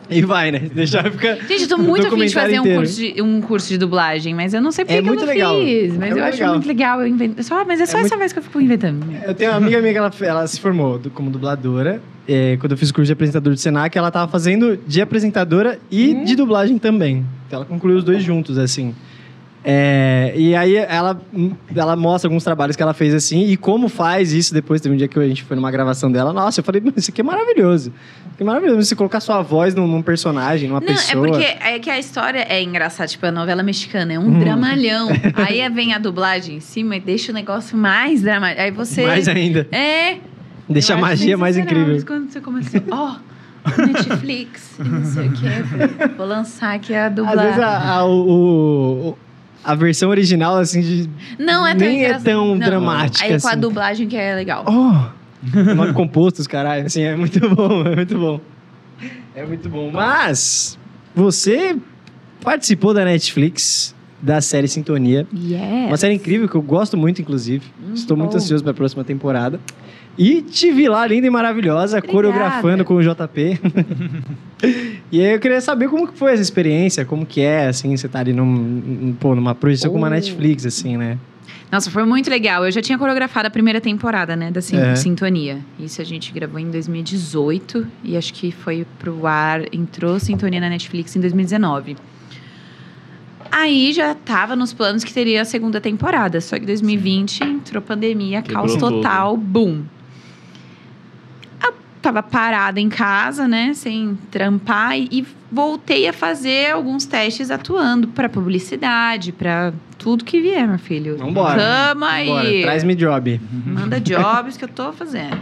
E 0.08 0.22
vai, 0.22 0.52
né? 0.52 0.60
Deixar 0.74 1.10
ficar. 1.12 1.38
Gente, 1.48 1.64
eu 1.64 1.68
tô 1.70 1.78
muito 1.80 2.06
afim 2.06 2.24
de 2.24 2.34
fazer 2.36 2.60
um 2.60 2.76
curso 2.76 2.96
de, 2.96 3.20
um 3.22 3.42
curso 3.42 3.68
de 3.68 3.80
dublagem, 3.80 4.36
mas 4.36 4.54
eu 4.54 4.62
não 4.62 4.72
sei 4.72 4.86
por 4.86 4.92
É 4.94 5.02
que 5.02 5.10
eu 5.10 5.16
não 5.16 5.26
legal. 5.26 5.56
fiz. 5.60 5.98
Mas 5.98 6.10
É 6.10 6.12
eu 6.12 6.16
muito 6.18 6.24
acho 6.24 6.38
legal. 6.38 6.54
muito 6.54 6.68
legal. 6.68 7.02
Eu 7.02 7.08
invento, 7.08 7.44
só, 7.44 7.66
mas 7.66 7.82
é 7.82 7.88
só 7.88 7.98
É 7.98 8.02
essa 8.02 8.10
muito- 8.10 8.20
vez 8.20 8.32
que 8.34 8.38
eu 8.40 8.44
fico 8.44 8.62
inventando. 8.62 9.04
Eu 9.26 9.34
tenho 9.34 9.50
uma 9.50 9.58
amiga 9.58 9.80
minha 9.82 9.92
que 9.92 9.98
ela, 9.98 10.12
ela 10.22 10.46
se 10.46 10.60
formou 10.60 11.02
como 11.16 11.32
dubladora. 11.32 12.00
É, 12.28 12.58
quando 12.60 12.74
eu 12.74 12.78
fiz 12.78 12.92
o 12.92 12.94
curso 12.94 13.08
de 13.08 13.14
apresentador 13.14 13.54
do 13.54 13.60
Senac, 13.60 13.98
ela 13.98 14.12
tava 14.12 14.32
fazendo 14.32 14.78
de 14.88 15.02
apresentadora 15.02 15.80
e 15.90 16.14
Hum. 16.14 16.24
de 16.26 16.36
dublagem 16.36 16.78
também. 16.78 17.26
Então 17.48 17.58
ela 17.58 17.66
concluiu 17.66 17.98
os 17.98 18.04
dois 18.04 18.22
juntos, 18.24 18.60
assim. 18.60 18.94
É, 19.64 20.34
e 20.38 20.56
aí 20.56 20.76
ela, 20.78 21.20
ela 21.76 21.96
mostra 21.96 22.28
alguns 22.30 22.44
trabalhos 22.46 22.76
que 22.78 22.82
ela 22.84 22.94
fez 22.94 23.14
assim 23.14 23.44
e 23.46 23.58
como 23.58 23.90
faz 23.90 24.32
isso 24.32 24.54
depois. 24.54 24.80
Teve 24.80 24.96
um 24.96 24.98
dia 24.98 25.08
que 25.08 25.20
a 25.20 25.28
gente 25.28 25.44
foi 25.44 25.56
numa 25.56 25.70
gravação 25.70 26.10
dela. 26.12 26.32
Nossa, 26.32 26.62
eu 26.62 26.64
falei, 26.64 26.80
"Mano, 26.80 26.94
isso 26.96 27.12
aqui 27.12 27.20
é 27.20 27.24
maravilhoso. 27.24 27.92
É 28.40 28.44
maravilhoso. 28.44 28.82
Você 28.84 28.96
colocar 28.96 29.20
sua 29.20 29.42
voz 29.42 29.76
num, 29.76 29.86
num 29.86 30.02
personagem, 30.02 30.70
numa 30.70 30.80
Não, 30.80 30.88
pessoa. 30.88 31.28
é 31.28 31.30
porque 31.30 31.46
é 31.62 31.80
que 31.80 31.90
a 31.90 32.00
história 32.00 32.46
é 32.48 32.64
engraçada, 32.64 33.08
tipo, 33.10 33.26
a 33.26 33.32
novela 33.32 33.62
mexicana 33.62 34.14
é 34.14 34.20
um 34.20 34.28
Hum. 34.28 34.40
dramalhão. 34.40 35.10
Aí 35.36 35.68
vem 35.70 35.94
a 35.94 35.98
dublagem 36.00 36.56
em 36.56 36.60
cima 36.62 36.96
e 36.96 37.02
deixa 37.02 37.32
o 37.34 37.36
negócio 37.36 37.78
mais 37.78 38.22
dramático. 38.22 38.62
Aí 38.62 38.72
você. 38.72 39.06
Mais 39.06 39.28
ainda. 39.28 39.68
É. 39.74 40.18
Deixa 40.70 40.94
a 40.94 40.98
magia 40.98 41.38
mais 41.38 41.58
incrível. 41.58 42.02
Quando 42.06 42.32
você 42.32 42.40
começa 42.40 42.78
assim, 42.78 42.86
ó, 42.92 43.16
Netflix, 43.86 44.80
e 44.80 44.84
não 44.88 45.04
sei 45.04 45.28
o 45.28 45.36
falei, 45.68 46.16
Vou 46.18 46.26
lançar 46.28 46.76
aqui 46.76 46.94
a 46.94 47.08
Às 47.08 47.14
dublagem. 47.16 47.44
vezes 47.46 47.60
a, 47.60 47.90
a, 47.96 48.06
o- 48.06 49.10
o- 49.10 49.18
a 49.64 49.76
versão 49.76 50.10
original, 50.10 50.58
assim, 50.58 50.82
de. 50.82 51.10
Não 51.38 51.66
é 51.66 51.76
tão 51.76 51.88
nem 51.88 52.06
é 52.06 52.20
tão 52.20 52.48
Não. 52.56 52.60
dramática 52.60 53.26
Aí 53.26 53.40
com 53.40 53.48
a 53.48 53.52
assim. 53.52 53.60
dublagem 53.60 54.08
que 54.08 54.16
é 54.16 54.36
legal. 54.36 54.66
Oh! 54.68 55.20
Nome 55.76 55.94
composto, 55.94 56.42
os 56.42 56.48
caralho. 56.48 56.86
Assim, 56.86 57.04
é 57.04 57.16
muito 57.16 57.40
bom, 57.56 57.84
é 57.86 57.96
muito 57.96 58.18
bom. 58.18 58.42
É 59.36 59.46
muito 59.46 59.70
bom. 59.70 59.90
Mas 59.92 60.78
você 61.16 61.78
participou 62.42 62.94
da 62.94 63.06
Netflix, 63.06 63.96
da 64.22 64.42
série 64.42 64.68
Sintonia. 64.68 65.26
Yes. 65.34 65.88
Uma 65.88 65.98
série 65.98 66.14
incrível 66.16 66.48
que 66.50 66.56
eu 66.56 66.62
gosto 66.62 66.98
muito, 66.98 67.22
inclusive. 67.22 67.66
Hum, 67.82 67.94
Estou 67.94 68.18
muito 68.18 68.32
bom. 68.32 68.38
ansioso 68.38 68.64
para 68.64 68.72
a 68.72 68.76
próxima 68.76 69.04
temporada. 69.04 69.60
E 70.22 70.42
te 70.42 70.70
vi 70.70 70.90
lá, 70.90 71.08
linda 71.08 71.28
e 71.28 71.30
maravilhosa, 71.30 71.98
Obrigada. 72.00 72.14
coreografando 72.14 72.84
com 72.84 72.96
o 72.96 73.02
JP. 73.02 73.58
e 75.10 75.22
aí 75.22 75.34
eu 75.34 75.40
queria 75.40 75.62
saber 75.62 75.88
como 75.88 76.06
que 76.08 76.18
foi 76.18 76.34
essa 76.34 76.42
experiência, 76.42 77.06
como 77.06 77.26
que 77.26 77.40
é, 77.40 77.68
assim, 77.68 77.96
você 77.96 78.08
tá 78.10 78.20
ali 78.20 78.34
num, 78.34 78.46
num- 78.46 79.14
pô, 79.18 79.34
numa 79.34 79.56
projeção 79.56 79.90
como 79.92 80.04
a 80.06 80.10
Oh. 80.10 80.12
Netflix, 80.12 80.66
assim, 80.66 80.98
né? 80.98 81.18
Nossa, 81.72 81.90
foi 81.90 82.04
muito 82.04 82.30
legal. 82.30 82.66
Eu 82.66 82.72
já 82.72 82.82
tinha 82.82 82.98
coreografado 82.98 83.48
a 83.48 83.50
primeira 83.50 83.80
temporada, 83.80 84.36
né, 84.36 84.52
da 84.52 84.60
Sin- 84.60 84.76
É. 84.78 84.96
Sintonia. 84.96 85.60
Isso 85.80 86.02
a 86.02 86.04
gente 86.04 86.34
gravou 86.34 86.60
em 86.60 86.70
2018 86.70 87.88
e 88.04 88.18
acho 88.18 88.34
que 88.34 88.52
foi 88.52 88.86
pro 88.98 89.26
ar, 89.26 89.62
entrou 89.74 90.20
Sintonia 90.20 90.60
na 90.60 90.68
Netflix 90.70 91.16
em 91.16 91.22
2019. 91.22 91.96
Aí 93.52 93.94
já 93.94 94.14
tava 94.14 94.56
nos 94.56 94.74
planos 94.74 95.04
que 95.04 95.14
teria 95.14 95.42
a 95.42 95.46
segunda 95.46 95.80
temporada, 95.80 96.40
só 96.42 96.60
que 96.60 96.66
2020 96.66 97.42
entrou 97.44 97.82
pandemia, 97.82 98.42
Quebrou 98.42 98.62
caos 98.64 98.74
tudo. 98.76 98.98
total, 98.98 99.38
boom. 99.38 99.84
Eu 102.00 102.02
tava 102.02 102.24
parada 102.24 102.80
em 102.80 102.88
casa, 102.88 103.46
né, 103.46 103.74
sem 103.74 104.18
trampar 104.32 104.98
e, 104.98 105.10
e 105.12 105.28
voltei 105.52 106.08
a 106.08 106.14
fazer 106.14 106.72
alguns 106.72 107.06
testes 107.06 107.52
atuando 107.52 108.08
para 108.08 108.30
publicidade, 108.30 109.34
para 109.34 109.74
tudo 109.98 110.24
que 110.24 110.40
vier, 110.40 110.66
meu 110.66 110.80
filho. 110.80 111.18
Vambora. 111.18 111.60
Tamo 111.60 112.06
aí. 112.06 112.28
Bora, 112.28 112.62
traz-me 112.62 112.96
job. 112.96 113.42
Manda 113.66 114.00
jobs 114.00 114.56
que 114.56 114.64
eu 114.64 114.70
tô 114.70 114.94
fazendo. 114.94 115.42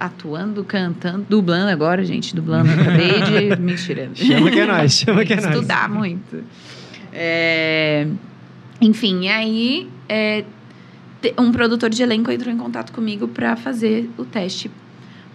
Atuando, 0.00 0.64
cantando, 0.64 1.24
dublando 1.28 1.70
agora, 1.70 2.04
gente. 2.04 2.34
Dublando. 2.34 2.70
Acabei 2.72 3.22
de. 3.22 3.56
Mentira. 3.62 4.10
Chama 4.14 4.50
que 4.50 4.58
é 4.58 4.66
nóis, 4.66 4.92
chama 4.92 5.24
que 5.24 5.32
é 5.32 5.36
nóis. 5.40 5.54
Estudar 5.54 5.88
muito. 5.88 6.44
É, 7.12 8.06
Enfim, 8.80 9.22
e 9.22 9.28
aí 9.28 9.88
é, 10.08 10.44
um 11.38 11.52
produtor 11.52 11.90
de 11.90 12.02
elenco 12.02 12.30
entrou 12.30 12.52
em 12.52 12.58
contato 12.58 12.92
comigo 12.92 13.28
para 13.28 13.56
fazer 13.56 14.10
o 14.18 14.24
teste 14.24 14.70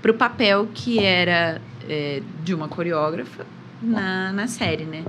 pro 0.03 0.13
papel 0.13 0.67
que 0.73 0.99
era 0.99 1.61
é, 1.89 2.21
de 2.43 2.53
uma 2.53 2.67
coreógrafa 2.67 3.45
na, 3.81 4.31
na 4.33 4.47
série, 4.47 4.83
né? 4.83 5.03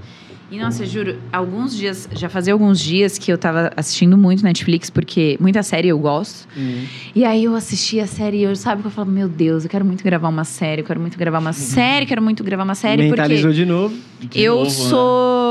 E, 0.51 0.59
nossa, 0.59 0.87
juro, 0.87 1.17
alguns 1.33 1.77
dias, 1.77 2.09
já 2.13 2.29
fazia 2.29 2.53
alguns 2.53 2.79
dias 2.79 3.19
que 3.19 3.33
eu 3.33 3.37
tava 3.37 3.73
assistindo 3.77 4.17
muito 4.17 4.45
Netflix, 4.45 4.89
porque 4.89 5.37
muita 5.41 5.65
série 5.65 5.89
eu 5.89 5.99
gosto. 5.99 6.47
Hum. 6.57 6.85
E 7.13 7.25
aí 7.25 7.45
eu 7.45 7.57
assisti 7.57 7.99
a 7.99 8.07
série 8.07 8.37
e 8.39 8.43
eu, 8.45 8.55
sabe, 8.55 8.83
que 8.83 8.87
eu 8.87 8.93
falo, 8.93 9.11
meu 9.11 9.29
Deus, 9.29 9.65
eu 9.65 9.71
quero 9.71 9.85
muito 9.85 10.05
gravar 10.05 10.29
uma 10.29 10.45
série, 10.45 10.83
eu 10.83 10.87
quero 10.87 11.01
muito 11.01 11.19
gravar 11.19 11.39
uma 11.41 11.53
série, 11.53 12.07
quero 12.07 12.23
muito 12.23 12.45
gravar 12.45 12.63
uma 12.63 12.75
série, 12.77 13.09
Mentalizou 13.09 13.53
de 13.53 13.65
novo. 13.65 13.97
porque 14.21 14.39
De 14.39 14.45
eu 14.45 14.57
novo, 14.57 14.67
né? 14.67 14.71
sou. 14.71 15.45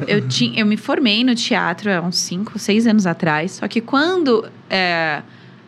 Eu, 0.08 0.26
tinha, 0.26 0.60
eu 0.60 0.66
me 0.66 0.76
formei 0.76 1.22
no 1.22 1.34
teatro 1.34 1.92
há 1.92 2.00
uns 2.00 2.16
5, 2.16 2.58
6 2.58 2.86
anos 2.86 3.06
atrás. 3.06 3.52
Só 3.52 3.68
que 3.68 3.80
quando 3.80 4.48
é, 4.70 5.22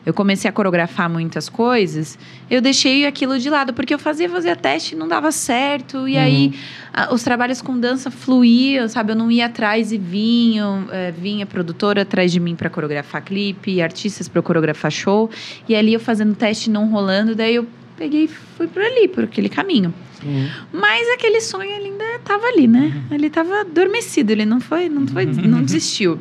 eu 0.05 0.13
comecei 0.13 0.49
a 0.49 0.53
coreografar 0.53 1.09
muitas 1.09 1.49
coisas, 1.49 2.19
eu 2.51 2.61
deixei 2.61 3.07
aquilo 3.07 3.39
de 3.39 3.49
lado, 3.49 3.73
porque 3.73 3.95
eu 3.95 3.99
fazia, 3.99 4.29
fazia 4.29 4.57
teste 4.57 4.95
e 4.95 4.99
não 4.99 5.07
dava 5.07 5.31
certo. 5.31 6.09
E 6.09 6.17
aí 6.19 6.53
a- 6.93 7.15
os 7.15 7.23
trabalhos 7.23 7.63
com 7.63 7.79
dança 7.79 8.11
fluíam, 8.11 8.89
sabe? 8.89 9.13
Eu 9.13 9.17
não 9.17 9.31
ia 9.31 9.47
atrás 9.47 9.93
e 9.93 9.99
vinham, 9.99 10.87
é, 10.91 11.11
vinha 11.13 11.47
produtora 11.47 12.03
atrás 12.03 12.33
de 12.33 12.41
mim 12.41 12.57
para 12.57 12.69
coreografar 12.69 13.23
clipe, 13.23 13.81
artistas 13.81 14.29
para 14.29 14.43
coreografar 14.43 14.91
show. 14.91 15.31
E 15.69 15.75
ali 15.77 15.93
eu 15.95 16.01
fazendo 16.01 16.35
teste 16.35 16.69
não 16.69 16.89
rolando, 16.91 17.35
daí 17.35 17.55
eu 17.55 17.67
peguei 17.97 18.25
e 18.25 18.29
fui 18.29 18.67
por 18.67 18.83
ali, 18.83 19.07
por 19.07 19.25
aquele 19.25 19.49
caminho. 19.49 19.95
Hum. 20.25 20.49
Mas 20.73 21.09
aquele 21.15 21.41
sonho 21.41 21.71
ele 21.71 21.87
ainda 21.89 22.05
estava 22.17 22.45
ali, 22.47 22.67
né? 22.69 22.93
Ele 23.11 23.27
estava 23.27 23.61
adormecido, 23.61 24.31
ele 24.33 24.45
não 24.47 24.61
foi, 24.61 24.89
não 24.89 25.07
foi, 25.07 25.27
não 25.27 25.63
desistiu. 25.65 26.21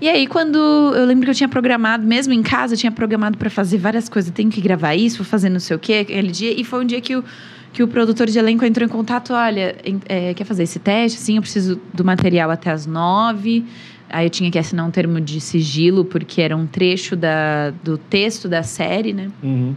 E 0.00 0.08
aí, 0.08 0.26
quando 0.26 0.58
eu 0.58 1.06
lembro 1.06 1.24
que 1.24 1.30
eu 1.30 1.34
tinha 1.34 1.48
programado, 1.48 2.06
mesmo 2.06 2.32
em 2.32 2.42
casa, 2.42 2.74
eu 2.74 2.78
tinha 2.78 2.92
programado 2.92 3.38
para 3.38 3.48
fazer 3.48 3.78
várias 3.78 4.08
coisas. 4.08 4.30
Tenho 4.30 4.50
que 4.50 4.60
gravar 4.60 4.94
isso, 4.94 5.18
vou 5.18 5.26
fazer 5.26 5.48
não 5.48 5.60
sei 5.60 5.74
o 5.76 5.78
quê, 5.78 5.94
aquele 6.02 6.30
dia. 6.30 6.52
E 6.52 6.64
foi 6.64 6.82
um 6.82 6.86
dia 6.86 7.00
que 7.00 7.14
eu, 7.14 7.24
que 7.72 7.82
o 7.82 7.88
produtor 7.88 8.26
de 8.26 8.38
elenco 8.38 8.64
entrou 8.64 8.86
em 8.86 8.90
contato, 8.90 9.32
olha, 9.32 9.74
é, 10.06 10.34
quer 10.34 10.44
fazer 10.44 10.64
esse 10.64 10.78
teste? 10.78 11.18
Sim, 11.18 11.36
eu 11.36 11.42
preciso 11.42 11.80
do 11.94 12.04
material 12.04 12.50
até 12.50 12.70
as 12.70 12.86
nove. 12.86 13.64
Aí 14.10 14.26
eu 14.26 14.30
tinha 14.30 14.50
que 14.50 14.58
assinar 14.58 14.86
um 14.86 14.90
termo 14.90 15.20
de 15.20 15.40
sigilo, 15.40 16.04
porque 16.04 16.42
era 16.42 16.56
um 16.56 16.66
trecho 16.66 17.16
da, 17.16 17.70
do 17.82 17.96
texto 17.96 18.48
da 18.48 18.62
série, 18.62 19.14
né? 19.14 19.30
Uhum. 19.42 19.74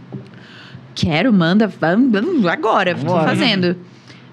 Quero, 0.94 1.32
manda, 1.32 1.72
agora, 2.50 2.94
tô 2.94 3.06
Bora. 3.06 3.24
fazendo. 3.24 3.76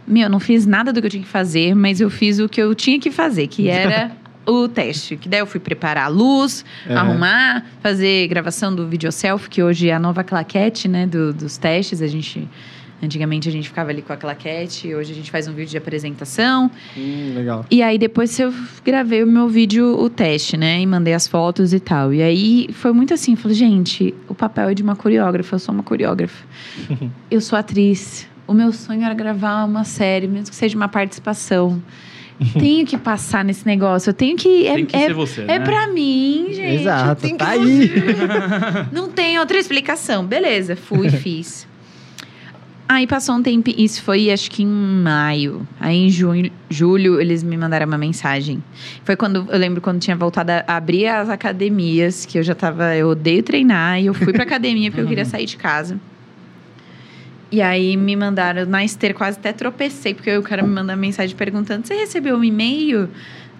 Meu, 0.05 0.23
eu 0.23 0.29
não 0.29 0.39
fiz 0.39 0.65
nada 0.65 0.91
do 0.91 0.99
que 0.99 1.07
eu 1.07 1.11
tinha 1.11 1.23
que 1.23 1.29
fazer, 1.29 1.73
mas 1.75 1.99
eu 2.01 2.09
fiz 2.09 2.39
o 2.39 2.47
que 2.47 2.61
eu 2.61 2.75
tinha 2.75 2.99
que 2.99 3.09
fazer, 3.09 3.47
que 3.47 3.67
era 3.69 4.11
o 4.47 4.67
teste. 4.67 5.17
Que 5.17 5.27
daí 5.29 5.41
eu 5.41 5.45
fui 5.45 5.59
preparar 5.59 6.05
a 6.05 6.07
luz, 6.07 6.63
É. 6.87 6.95
arrumar, 6.95 7.65
fazer 7.83 8.27
gravação 8.27 8.73
do 8.73 8.87
video 8.87 9.11
selfie, 9.11 9.49
que 9.49 9.61
hoje 9.61 9.89
é 9.89 9.93
a 9.93 9.99
nova 9.99 10.23
claquete, 10.23 10.87
né, 10.87 11.05
do- 11.05 11.33
dos 11.33 11.57
testes. 11.57 12.01
A 12.01 12.07
gente. 12.07 12.47
Antigamente 12.99 13.47
a 13.47 13.51
gente 13.51 13.67
ficava 13.69 13.91
ali 13.91 14.01
com 14.01 14.11
a 14.11 14.17
claquete, 14.17 14.91
hoje 14.95 15.11
a 15.11 15.15
gente 15.15 15.29
faz 15.29 15.47
um 15.47 15.53
vídeo 15.53 15.69
de 15.69 15.77
apresentação. 15.77 16.71
Hum, 16.97 17.33
legal. 17.35 17.63
E 17.69 17.83
aí 17.83 17.95
depois 17.95 18.39
eu 18.39 18.51
gravei 18.83 19.21
o 19.23 19.27
meu 19.27 19.47
vídeo, 19.47 19.95
o 19.99 20.09
teste, 20.09 20.57
né? 20.57 20.81
E 20.81 20.85
mandei 20.87 21.13
as 21.13 21.27
fotos 21.27 21.73
e 21.73 21.79
tal. 21.79 22.11
E 22.11 22.23
aí 22.23 22.69
foi 22.73 22.91
muito 22.91 23.13
assim, 23.13 23.33
eu 23.33 23.37
falei, 23.37 23.55
gente, 23.55 24.15
o 24.27 24.33
papel 24.33 24.69
é 24.69 24.73
de 24.73 24.81
uma 24.81 24.95
coreógrafa, 24.95 25.53
eu 25.53 25.59
sou 25.59 25.75
uma 25.75 25.83
coreógrafa. 25.83 26.43
eu 27.29 27.39
sou 27.39 27.59
atriz. 27.59 28.27
O 28.47 28.53
meu 28.53 28.73
sonho 28.73 29.03
era 29.03 29.13
gravar 29.13 29.63
uma 29.65 29.83
série, 29.83 30.27
mesmo 30.27 30.49
que 30.49 30.55
seja 30.55 30.75
uma 30.75 30.87
participação. 30.87 31.79
tenho 32.59 32.85
que 32.85 32.97
passar 32.97 33.43
nesse 33.43 33.65
negócio, 33.65 34.09
eu 34.09 34.13
tenho 34.13 34.37
que. 34.37 34.67
É, 34.67 34.75
Tem 34.75 34.85
que 34.85 34.95
é, 34.95 35.07
ser 35.07 35.13
você, 35.13 35.41
é 35.41 35.45
né? 35.45 35.59
pra 35.59 35.87
mim, 35.87 36.47
gente. 36.51 36.81
Exato, 36.81 37.21
tem 37.21 37.31
que 37.31 37.43
tá 37.43 37.49
aí. 37.49 37.91
Não 38.91 39.09
tem 39.09 39.39
outra 39.39 39.57
explicação. 39.57 40.25
Beleza, 40.25 40.75
fui, 40.75 41.09
fiz. 41.09 41.67
Aí 42.89 43.05
passou 43.05 43.35
um 43.35 43.43
tempo, 43.43 43.69
isso 43.77 44.01
foi 44.01 44.31
acho 44.31 44.49
que 44.49 44.63
em 44.63 44.65
maio. 44.65 45.67
Aí 45.77 46.05
em 46.05 46.09
junho, 46.09 46.49
julho 46.69 47.19
eles 47.19 47.43
me 47.43 47.57
mandaram 47.57 47.85
uma 47.85 47.97
mensagem. 47.97 48.63
Foi 49.03 49.17
quando 49.17 49.45
eu 49.49 49.57
lembro 49.59 49.81
quando 49.81 49.99
tinha 49.99 50.15
voltado 50.15 50.51
a 50.51 50.63
abrir 50.67 51.07
as 51.07 51.27
academias, 51.27 52.25
que 52.25 52.39
eu 52.39 52.43
já 52.43 52.55
tava, 52.55 52.95
eu 52.95 53.09
odeio 53.09 53.43
treinar, 53.43 53.99
e 53.99 54.05
eu 54.05 54.13
fui 54.13 54.31
pra 54.31 54.43
academia 54.43 54.89
porque 54.89 55.01
eu 55.01 55.07
queria 55.07 55.25
sair 55.25 55.45
de 55.45 55.57
casa. 55.57 55.99
E 57.51 57.61
aí 57.61 57.95
me 57.95 58.15
mandaram 58.15 58.65
na 58.65 58.83
esteira, 58.83 59.13
quase 59.13 59.37
até 59.37 59.53
tropecei, 59.53 60.13
porque 60.13 60.35
o 60.37 60.43
cara 60.43 60.63
me 60.63 60.69
mandou 60.69 60.95
mensagem 60.97 61.35
perguntando: 61.35 61.87
Você 61.87 61.93
recebeu 61.95 62.35
um 62.35 62.43
e-mail? 62.43 63.09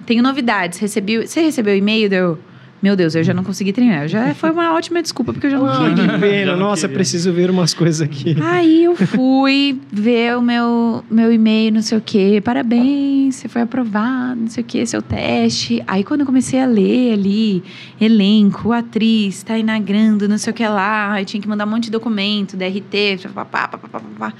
Tenho 0.05 0.21
novidades. 0.21 0.79
Recebi, 0.79 1.25
você 1.25 1.41
recebeu 1.41 1.73
o 1.73 1.77
e-mail? 1.77 2.09
Deu. 2.09 2.39
Meu 2.79 2.95
Deus, 2.95 3.15
eu 3.15 3.23
já 3.23 3.33
não 3.33 3.43
consegui 3.43 3.73
treinar. 3.73 4.07
Já 4.07 4.35
foi 4.35 4.51
uma 4.51 4.71
ótima 4.75 5.01
desculpa, 5.01 5.33
porque 5.33 5.47
eu 5.47 5.51
já 5.51 5.57
não 5.57 5.67
Ah, 5.67 5.89
queria. 5.95 6.13
que 6.13 6.19
pena. 6.19 6.51
Não 6.51 6.59
Nossa, 6.59 6.81
queria. 6.81 6.95
preciso 6.95 7.33
ver 7.33 7.49
umas 7.49 7.73
coisas 7.73 8.01
aqui. 8.01 8.37
Aí 8.39 8.83
eu 8.83 8.95
fui 8.95 9.79
ver 9.91 10.37
o 10.37 10.41
meu, 10.43 11.03
meu 11.09 11.33
e-mail, 11.33 11.73
não 11.73 11.81
sei 11.81 11.97
o 11.97 12.01
quê. 12.01 12.39
Parabéns, 12.43 13.35
você 13.35 13.47
foi 13.47 13.63
aprovado, 13.63 14.41
não 14.41 14.47
sei 14.47 14.63
o 14.63 14.67
quê, 14.67 14.85
seu 14.85 15.01
teste. 15.01 15.83
Aí 15.87 16.03
quando 16.03 16.19
eu 16.21 16.25
comecei 16.27 16.61
a 16.61 16.67
ler 16.67 17.13
ali, 17.13 17.63
elenco, 17.99 18.71
atriz, 18.71 19.41
tá 19.41 19.57
inagrando, 19.57 20.27
não 20.27 20.37
sei 20.37 20.51
o 20.51 20.53
que 20.53 20.67
lá. 20.67 21.13
Aí 21.13 21.25
tinha 21.25 21.41
que 21.41 21.47
mandar 21.47 21.65
um 21.65 21.69
monte 21.71 21.85
de 21.85 21.91
documento, 21.91 22.55
DRT, 22.55 23.21
papapá, 23.33 23.67
papapá, 23.69 23.99
papapá. 23.99 24.33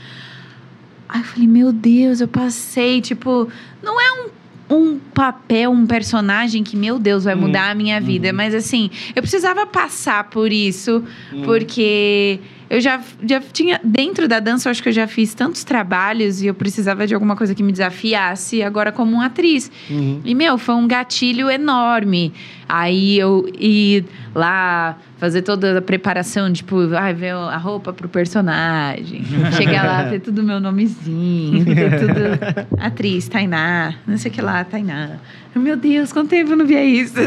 Aí 1.10 1.22
eu 1.22 1.26
falei, 1.26 1.48
meu 1.48 1.72
Deus, 1.72 2.22
eu 2.22 2.28
passei, 2.28 3.02
tipo, 3.02 3.48
não 3.82 4.00
é 4.00 4.12
um, 4.12 4.28
um 4.70 5.00
papel, 5.14 5.72
um 5.72 5.86
personagem 5.86 6.64
que, 6.64 6.76
meu 6.76 7.00
Deus, 7.00 7.24
vai 7.24 7.36
Hum, 7.36 7.42
mudar 7.42 7.72
a 7.72 7.76
minha 7.76 8.00
vida. 8.02 8.34
Mas 8.34 8.54
assim, 8.54 8.90
eu 9.16 9.22
precisava 9.22 9.66
passar 9.66 10.26
por 10.26 10.52
isso, 10.52 11.04
Hum. 11.34 11.42
porque 11.44 12.40
eu 12.70 12.82
já, 12.82 13.02
já 13.24 13.40
tinha. 13.40 13.80
Dentro 13.84 14.28
da 14.28 14.40
dança, 14.40 14.68
eu 14.68 14.72
acho 14.72 14.84
que 14.84 14.90
eu 14.90 14.94
já 14.94 15.08
fiz 15.08 15.34
tantos 15.34 15.64
trabalhos 15.64 16.42
e 16.42 16.48
eu 16.48 16.54
precisava 16.54 17.08
de 17.08 17.14
alguma 17.14 17.36
coisa 17.36 17.56
que 17.56 17.64
me 17.64 17.72
desafiasse 17.72 18.62
agora 18.62 18.92
como 18.92 19.14
uma 19.14 19.26
atriz. 19.26 19.72
Uhum. 19.90 20.22
E, 20.24 20.36
meu, 20.36 20.58
foi 20.58 20.76
um 20.76 20.88
gatilho 20.88 21.50
enorme. 21.50 22.34
Aí 22.68 23.18
eu 23.18 23.48
ir 23.58 24.06
lá 24.36 24.98
fazer 25.18 25.42
toda 25.42 25.78
a 25.78 25.82
preparação, 25.82 26.52
tipo, 26.52 26.94
ai, 26.96 27.14
ver 27.14 27.34
a 27.34 27.58
roupa 27.58 27.94
pro 27.94 28.10
personagem. 28.10 29.24
Chegar 29.56 29.86
lá, 29.86 30.10
ter 30.10 30.20
tudo 30.20 30.44
meu 30.44 30.60
nomezinho, 30.60 31.64
ter 31.66 32.00
tudo. 32.00 32.68
Atriz, 32.78 33.28
Tainá, 33.28 33.96
não 34.06 34.18
sei 34.18 34.30
o 34.30 34.34
que 34.34 34.42
lá, 34.42 34.64
Tainá. 34.64 35.18
Meu 35.58 35.76
Deus, 35.76 36.12
quanto 36.12 36.30
tempo 36.30 36.52
eu 36.52 36.58
não 36.58 36.66
via 36.66 36.84
isso? 36.84 37.16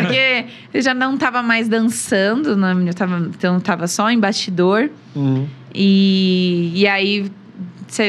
Porque 0.00 0.46
eu 0.72 0.82
já 0.82 0.94
não 0.94 1.16
tava 1.16 1.42
mais 1.42 1.68
dançando, 1.68 2.56
né? 2.56 2.74
eu 2.86 2.94
tava, 2.94 3.18
então 3.18 3.54
eu 3.54 3.60
tava 3.60 3.86
só 3.86 4.10
em 4.10 4.18
bastidor. 4.18 4.90
Uhum. 5.14 5.46
E, 5.74 6.72
e 6.74 6.86
aí, 6.86 7.30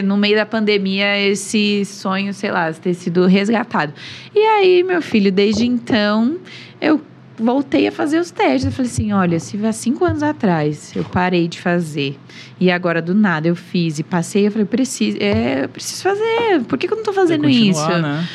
no 0.03 0.17
meio 0.17 0.35
da 0.35 0.45
pandemia, 0.45 1.19
esse 1.19 1.85
sonho, 1.85 2.33
sei 2.33 2.51
lá, 2.51 2.71
ter 2.73 2.93
sido 2.93 3.25
resgatado. 3.25 3.93
E 4.33 4.39
aí, 4.39 4.83
meu 4.83 5.01
filho, 5.01 5.31
desde 5.31 5.65
então, 5.65 6.37
eu 6.81 7.01
voltei 7.37 7.87
a 7.87 7.91
fazer 7.91 8.19
os 8.19 8.31
testes. 8.31 8.65
Eu 8.65 8.71
falei 8.71 8.91
assim: 8.91 9.13
olha, 9.13 9.39
se 9.39 9.65
há 9.65 9.71
cinco 9.71 10.05
anos 10.05 10.23
atrás 10.23 10.93
eu 10.95 11.03
parei 11.03 11.47
de 11.47 11.59
fazer 11.59 12.17
e 12.59 12.71
agora 12.71 13.01
do 13.01 13.13
nada 13.13 13.47
eu 13.47 13.55
fiz 13.55 13.99
e 13.99 14.03
passei, 14.03 14.47
eu 14.47 14.51
falei: 14.51 14.65
preciso, 14.65 15.17
é, 15.19 15.65
eu 15.65 15.69
preciso 15.69 16.03
fazer. 16.03 16.63
Por 16.67 16.77
que, 16.77 16.87
que 16.87 16.93
eu 16.93 16.97
não 16.97 17.03
tô 17.03 17.13
fazendo 17.13 17.49
isso? 17.49 17.87
Né? 17.87 18.27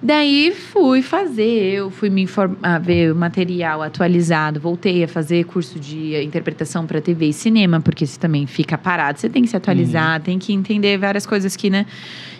Daí 0.00 0.52
fui 0.52 1.02
fazer, 1.02 1.74
eu 1.74 1.90
fui 1.90 2.08
me 2.08 2.22
informar, 2.22 2.78
ver 2.78 3.12
o 3.12 3.16
material 3.16 3.82
atualizado, 3.82 4.60
voltei 4.60 5.02
a 5.02 5.08
fazer 5.08 5.44
curso 5.44 5.78
de 5.80 6.22
interpretação 6.22 6.86
para 6.86 7.00
TV 7.00 7.26
e 7.26 7.32
cinema, 7.32 7.80
porque 7.80 8.06
você 8.06 8.18
também 8.18 8.46
fica 8.46 8.78
parado, 8.78 9.18
você 9.18 9.28
tem 9.28 9.42
que 9.42 9.48
se 9.48 9.56
atualizar, 9.56 10.20
tem 10.20 10.38
que 10.38 10.52
entender 10.52 10.96
várias 10.98 11.26
coisas 11.26 11.56
que, 11.56 11.68
né, 11.68 11.84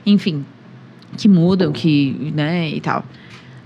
enfim, 0.07 0.45
que 1.17 1.29
mudam, 1.29 1.73
que, 1.73 2.33
né, 2.33 2.71
e 2.71 2.81
tal. 2.81 3.05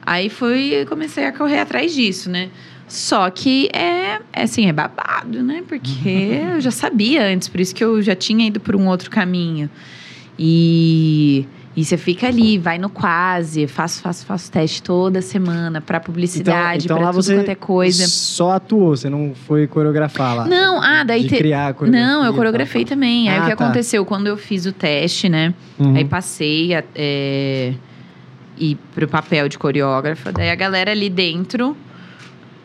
Aí 0.05 0.31
fui, 0.31 0.87
comecei 0.89 1.27
a 1.27 1.33
correr 1.33 1.61
atrás 1.61 1.95
disso, 1.95 2.31
né? 2.31 2.49
Só 2.89 3.31
que 3.31 3.69
é, 3.73 4.21
é 4.33 4.43
assim, 4.43 4.69
é 4.69 4.73
babado, 4.73 5.43
né? 5.43 5.63
Porque 5.67 6.09
eu 6.55 6.61
já 6.61 6.71
sabia 6.71 7.27
antes, 7.27 7.49
por 7.49 7.61
isso 7.61 7.75
que 7.75 7.85
eu 7.85 8.03
já 8.03 8.15
tinha 8.17 8.47
ido 8.47 8.59
por 8.59 8.75
um 8.75 8.89
outro 8.89 9.11
caminho. 9.11 9.71
E, 10.39 11.47
e 11.75 11.85
você 11.85 11.97
fica 11.97 12.27
ali, 12.29 12.59
vai 12.59 12.77
no 12.77 12.91
quase, 12.91 13.67
faço, 13.67 14.03
faço, 14.03 14.27
faço 14.27 14.51
teste 14.53 14.83
toda 14.83 15.23
semana 15.23 15.81
para 15.81 15.99
publicidade, 16.01 16.85
então 16.85 16.97
para 16.99 17.07
lá 17.07 17.13
tudo 17.13 17.23
você 17.23 17.35
quanto 17.37 17.49
é 17.49 17.55
coisa. 17.55 18.07
Só 18.07 18.53
atuou, 18.53 18.95
você 18.97 19.09
não 19.09 19.33
foi 19.47 19.67
coreografar 19.67 20.37
lá. 20.37 20.47
Não, 20.47 20.83
ah, 20.83 21.03
daí 21.03 21.23
de 21.23 21.29
te- 21.31 21.37
criar 21.39 21.69
a 21.69 21.73
coreografia 21.73 22.07
Não, 22.07 22.25
eu 22.25 22.35
coreografei 22.35 22.85
também. 22.85 23.29
Aí 23.31 23.39
Ah, 23.39 23.41
o 23.47 23.51
que 23.51 23.57
tá. 23.57 23.65
aconteceu 23.65 24.05
quando 24.05 24.27
eu 24.27 24.37
fiz 24.37 24.67
o 24.67 24.73
teste, 24.73 25.29
né? 25.31 25.55
Uhum. 25.79 25.97
Aí 25.97 26.05
passei 26.05 26.75
a, 26.75 26.85
é, 26.95 27.73
e 28.59 28.75
pro 28.95 29.09
papel 29.09 29.49
de 29.49 29.59
coreógrafa. 29.59 30.31
Daí 30.31 30.51
a 30.51 30.55
galera 30.55 30.91
ali 30.91 31.09
dentro 31.09 31.75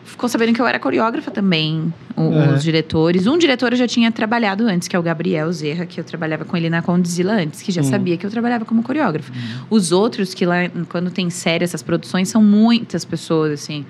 ficou 0.08 0.28
sabendo 0.28 0.52
que 0.52 0.60
eu 0.60 0.66
era 0.66 0.78
coreógrafa 0.78 1.30
também, 1.30 1.92
o- 2.16 2.32
É. 2.32 2.54
os 2.54 2.62
diretores. 2.62 3.26
Um 3.26 3.38
diretor 3.38 3.72
eu 3.72 3.78
já 3.78 3.86
tinha 3.86 4.10
trabalhado 4.10 4.64
antes, 4.66 4.88
que 4.88 4.96
é 4.96 4.98
o 4.98 5.02
Gabriel 5.02 5.52
Zerra, 5.52 5.86
que 5.86 6.00
eu 6.00 6.04
trabalhava 6.04 6.44
com 6.44 6.56
ele 6.56 6.68
na 6.68 6.82
Condzilla 6.82 7.34
antes, 7.34 7.62
que 7.62 7.70
já 7.70 7.82
Hum. 7.82 7.84
sabia 7.84 8.16
que 8.16 8.26
eu 8.26 8.30
trabalhava 8.30 8.64
como 8.64 8.82
coreógrafa. 8.82 9.32
Os 9.70 9.92
outros, 9.92 10.34
que 10.34 10.44
lá, 10.44 10.56
quando 10.88 11.10
tem 11.10 11.30
série, 11.30 11.62
essas 11.64 11.82
produções, 11.82 12.28
são 12.28 12.42
muitas 12.42 13.04
pessoas, 13.04 13.52
assim. 13.52 13.84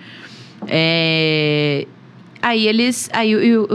É, 0.67 1.87
Aí 2.41 2.69
eles 2.69 3.11
aí, 3.13 3.33
eu- 3.33 3.41
eu- 3.43 3.67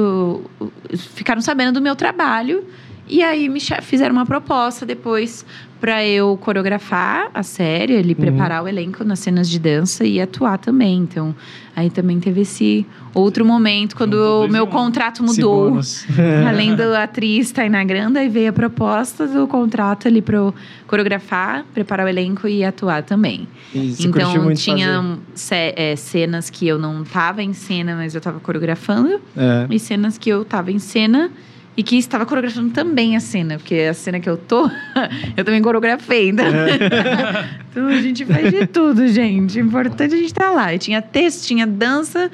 eu- 0.60 0.72
ficaram 0.98 1.42
sabendo 1.42 1.74
do 1.74 1.82
meu 1.82 1.98
trabalho 1.98 2.64
e 3.08 3.22
aí 3.22 3.50
me 3.50 3.60
fizeram 3.60 4.14
uma 4.14 4.26
proposta 4.26 4.86
depois 4.86 5.46
para 5.84 6.06
eu 6.06 6.38
coreografar 6.38 7.30
a 7.34 7.44
série, 7.44 7.92
ele 7.92 8.16
preparar 8.16 8.64
o 8.64 8.70
elenco 8.70 9.04
nas 9.04 9.20
cenas 9.20 9.50
de 9.50 9.60
dança 9.60 10.06
e 10.06 10.22
atuar 10.22 10.58
também. 10.58 11.00
Então, 11.00 11.36
aí 11.76 11.90
também 11.90 12.22
teve 12.22 12.40
esse 12.40 12.86
outro 13.14 13.44
momento 13.44 13.94
quando 13.98 14.14
o 14.14 14.48
meu 14.48 14.66
contrato 14.66 15.22
mudou. 15.22 15.78
Além 16.48 16.74
da 16.74 17.04
atriz 17.04 17.52
Tainá 17.52 17.84
Granda, 17.84 18.22
aí 18.22 18.30
veio 18.30 18.52
a 18.52 18.54
proposta 18.54 19.28
do 19.28 19.46
contrato 19.46 20.08
ali 20.08 20.22
para 20.22 20.38
eu 20.38 20.56
coreografar, 20.88 21.66
preparar 21.74 22.06
o 22.06 22.10
elenco 22.10 22.48
e 22.48 22.64
atuar 22.64 23.04
também. 23.04 23.46
Curtiu 23.74 24.10
então 24.10 24.54
tinha 24.54 25.20
é, 25.52 25.98
cenas 25.98 26.50
que 26.50 26.66
eu 26.66 26.80
não 26.80 27.04
tava 27.04 27.44
em 27.44 27.52
cena, 27.52 27.94
mas 27.94 28.16
eu 28.16 28.22
tava 28.22 28.40
coreografando. 28.40 29.20
É. 29.36 29.68
e 29.70 29.78
cenas 29.78 30.18
que 30.18 30.30
eu 30.30 30.46
tava 30.46 30.72
em 30.72 30.80
cena 30.80 31.30
e 31.76 31.82
que 31.84 31.98
estava 31.98 32.26
coreografando 32.26 32.70
também 32.72 33.16
a 33.16 33.20
cena, 33.20 33.58
porque 33.58 33.76
a 33.76 33.94
cena 33.94 34.20
que 34.20 34.30
eu 34.30 34.38
tô, 34.38 34.70
eu 35.36 35.44
também 35.44 35.62
coreografei. 35.62 36.30
Então, 36.30 36.46
então 37.72 37.88
a 37.88 38.02
gente 38.02 38.26
faz 38.26 38.52
de 38.52 38.68
tudo, 38.68 39.08
gente. 39.08 39.60
O 39.60 39.66
importante 39.66 40.12
é 40.14 40.16
a 40.16 40.18
gente 40.20 40.28
estar 40.28 40.52
lá. 40.52 40.74
E 40.74 40.78
tinha 40.78 41.02
texto, 41.02 41.46
tinha 41.48 41.66
dança, 41.66 42.30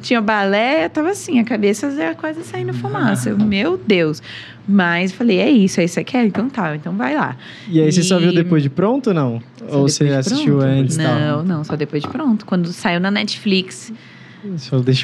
tinha 0.00 0.20
balé, 0.20 0.84
eu 0.86 0.90
tava 0.90 1.10
assim, 1.10 1.38
a 1.40 1.44
cabeça 1.44 1.90
já 1.96 2.14
quase 2.14 2.42
saindo 2.44 2.74
fumaça. 2.74 3.30
Eu, 3.30 3.38
Meu 3.38 3.78
Deus. 3.78 4.22
Mas 4.68 5.10
falei, 5.10 5.40
é 5.40 5.50
isso, 5.50 5.80
é 5.80 5.84
isso 5.84 5.94
que 5.94 6.00
você 6.00 6.04
quer? 6.04 6.24
Então 6.26 6.48
tá, 6.48 6.76
então 6.76 6.92
vai 6.96 7.16
lá. 7.16 7.36
E 7.68 7.80
aí 7.80 7.90
você 7.90 8.02
só 8.02 8.18
E- 8.20 8.24
viu 8.24 8.32
depois 8.34 8.62
de 8.62 8.70
pronto 8.70 9.08
ou 9.08 9.14
não? 9.14 9.42
Ou 9.68 9.88
você 9.88 10.04
assistiu 10.10 10.58
pronto. 10.58 10.70
antes 10.70 10.96
e 10.96 11.02
tal? 11.02 11.18
Não, 11.18 11.42
não, 11.42 11.64
só 11.64 11.74
depois 11.74 12.00
de 12.02 12.08
pronto. 12.08 12.46
Quando 12.46 12.72
saiu 12.72 13.00
na 13.00 13.10
Netflix, 13.10 13.92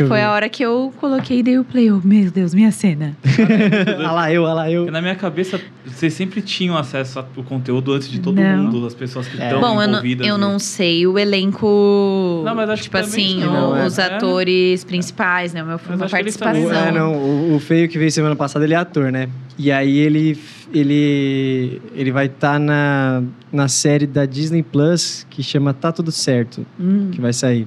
Foi 0.08 0.18
ver. 0.18 0.22
a 0.24 0.32
hora 0.32 0.48
que 0.48 0.62
eu 0.64 0.92
coloquei 0.98 1.38
e 1.38 1.42
dei 1.42 1.58
o 1.58 1.64
play. 1.64 1.86
Eu, 1.90 2.00
meu 2.04 2.30
Deus, 2.30 2.52
minha 2.52 2.72
cena. 2.72 3.16
Olha 3.98 4.10
lá 4.10 4.32
eu, 4.32 4.42
olha 4.42 4.52
lá 4.54 4.70
eu. 4.70 4.80
Porque 4.82 4.90
na 4.90 5.00
minha 5.00 5.14
cabeça, 5.14 5.60
vocês 5.86 6.12
sempre 6.12 6.42
tinham 6.42 6.76
acesso 6.76 7.20
ao 7.20 7.24
conteúdo 7.44 7.92
antes 7.92 8.08
de 8.08 8.18
todo 8.20 8.34
Não. 8.40 8.64
mundo, 8.64 8.84
as 8.86 8.94
pessoas 8.94 9.28
que 9.28 9.40
É. 9.40 9.44
estão 9.44 9.60
Bom, 9.60 9.80
eu 9.80 9.86
não, 9.86 9.94
envolvidas. 9.98 10.26
eu 10.26 10.36
não 10.38 10.58
sei 10.58 11.06
o 11.06 11.16
elenco. 11.18 12.42
Não, 12.44 12.54
mas 12.54 12.68
acho 12.70 12.82
tipo 12.82 12.96
que 12.96 13.02
assim, 13.02 13.40
sim, 13.40 13.40
não, 13.40 13.76
é. 13.76 13.86
os 13.86 13.98
É. 13.98 14.04
atores 14.14 14.82
principais, 14.84 15.52
né? 15.52 15.62
O 15.62 15.66
meu 15.66 15.80
uma 15.88 16.08
participação. 16.08 16.72
é, 16.72 16.90
não, 16.90 17.14
o, 17.14 17.54
o 17.54 17.60
Feio 17.60 17.88
que 17.88 17.96
veio 17.98 18.10
semana 18.10 18.34
passada, 18.34 18.64
ele 18.64 18.74
é 18.74 18.76
ator, 18.76 19.12
né? 19.12 19.28
E 19.56 19.70
aí 19.72 19.98
ele, 19.98 20.38
ele, 20.72 21.80
ele 21.94 22.10
vai 22.12 22.26
estar 22.26 22.58
na, 22.58 23.22
na 23.52 23.68
série 23.68 24.06
da 24.06 24.24
Disney 24.24 24.62
Plus 24.62 25.26
que 25.30 25.42
chama 25.42 25.72
Tá 25.74 25.90
Tudo 25.92 26.10
Certo, 26.12 26.64
Hum. 26.78 27.08
que 27.12 27.20
vai 27.20 27.32
sair. 27.32 27.66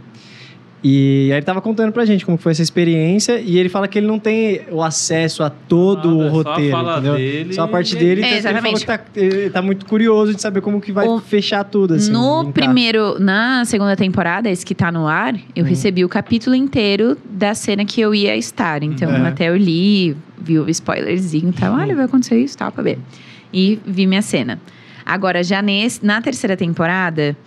E 0.83 1.29
aí 1.31 1.37
ele 1.37 1.45
tava 1.45 1.61
contando 1.61 1.91
pra 1.91 2.03
gente 2.05 2.25
como 2.25 2.37
foi 2.39 2.53
essa 2.53 2.61
experiência 2.63 3.39
e 3.39 3.59
ele 3.59 3.69
fala 3.69 3.87
que 3.87 3.99
ele 3.99 4.07
não 4.07 4.17
tem 4.17 4.61
o 4.71 4.81
acesso 4.81 5.43
a 5.43 5.49
todo 5.51 6.09
Nada, 6.09 6.23
o 6.23 6.25
é 6.25 6.29
roteiro, 6.29 6.71
só 6.71 6.75
a 6.77 6.79
fala 6.83 6.91
entendeu? 6.93 7.13
dele 7.17 7.53
Só 7.53 7.61
a 7.61 7.67
parte 7.67 7.95
e- 7.95 7.99
dele. 7.99 8.21
É, 8.23 8.37
então 8.39 8.51
ele 8.51 8.59
falou 8.61 8.75
exatamente. 8.77 8.79
que 8.79 8.85
tá, 9.19 9.21
ele 9.21 9.49
tá 9.51 9.61
muito 9.61 9.85
curioso 9.85 10.33
de 10.33 10.41
saber 10.41 10.61
como 10.61 10.81
que 10.81 10.91
vai 10.91 11.07
O- 11.07 11.19
fechar 11.19 11.63
tudo, 11.65 11.93
assim. 11.93 12.11
no 12.11 12.39
linkar. 12.39 12.53
primeiro, 12.53 13.19
na 13.19 13.63
segunda 13.65 13.95
temporada, 13.95 14.49
esse 14.49 14.65
que 14.65 14.73
tá 14.73 14.91
no 14.91 15.05
ar, 15.07 15.35
eu 15.55 15.63
Uhum. 15.63 15.69
recebi 15.69 16.03
o 16.03 16.09
capítulo 16.09 16.55
inteiro 16.55 17.15
da 17.29 17.53
cena 17.53 17.85
que 17.85 18.01
eu 18.01 18.15
ia 18.15 18.35
estar. 18.35 18.81
Então, 18.81 19.07
Uhum. 19.11 19.25
até 19.27 19.49
eu 19.49 19.55
li, 19.57 20.17
vi 20.39 20.57
o 20.57 20.67
spoilerzinho 20.67 21.49
e 21.49 21.53
tal. 21.53 21.75
Olha, 21.75 21.95
vai 21.95 22.05
acontecer 22.05 22.39
isso, 22.39 22.57
tal, 22.57 22.71
pra 22.71 22.81
ver. 22.81 22.97
E 23.53 23.79
vi 23.85 24.07
minha 24.07 24.23
cena. 24.23 24.59
Agora, 25.05 25.43
já 25.43 25.61
nesse, 25.61 26.03
na 26.03 26.21
terceira 26.23 26.57
temporada, 26.57 27.37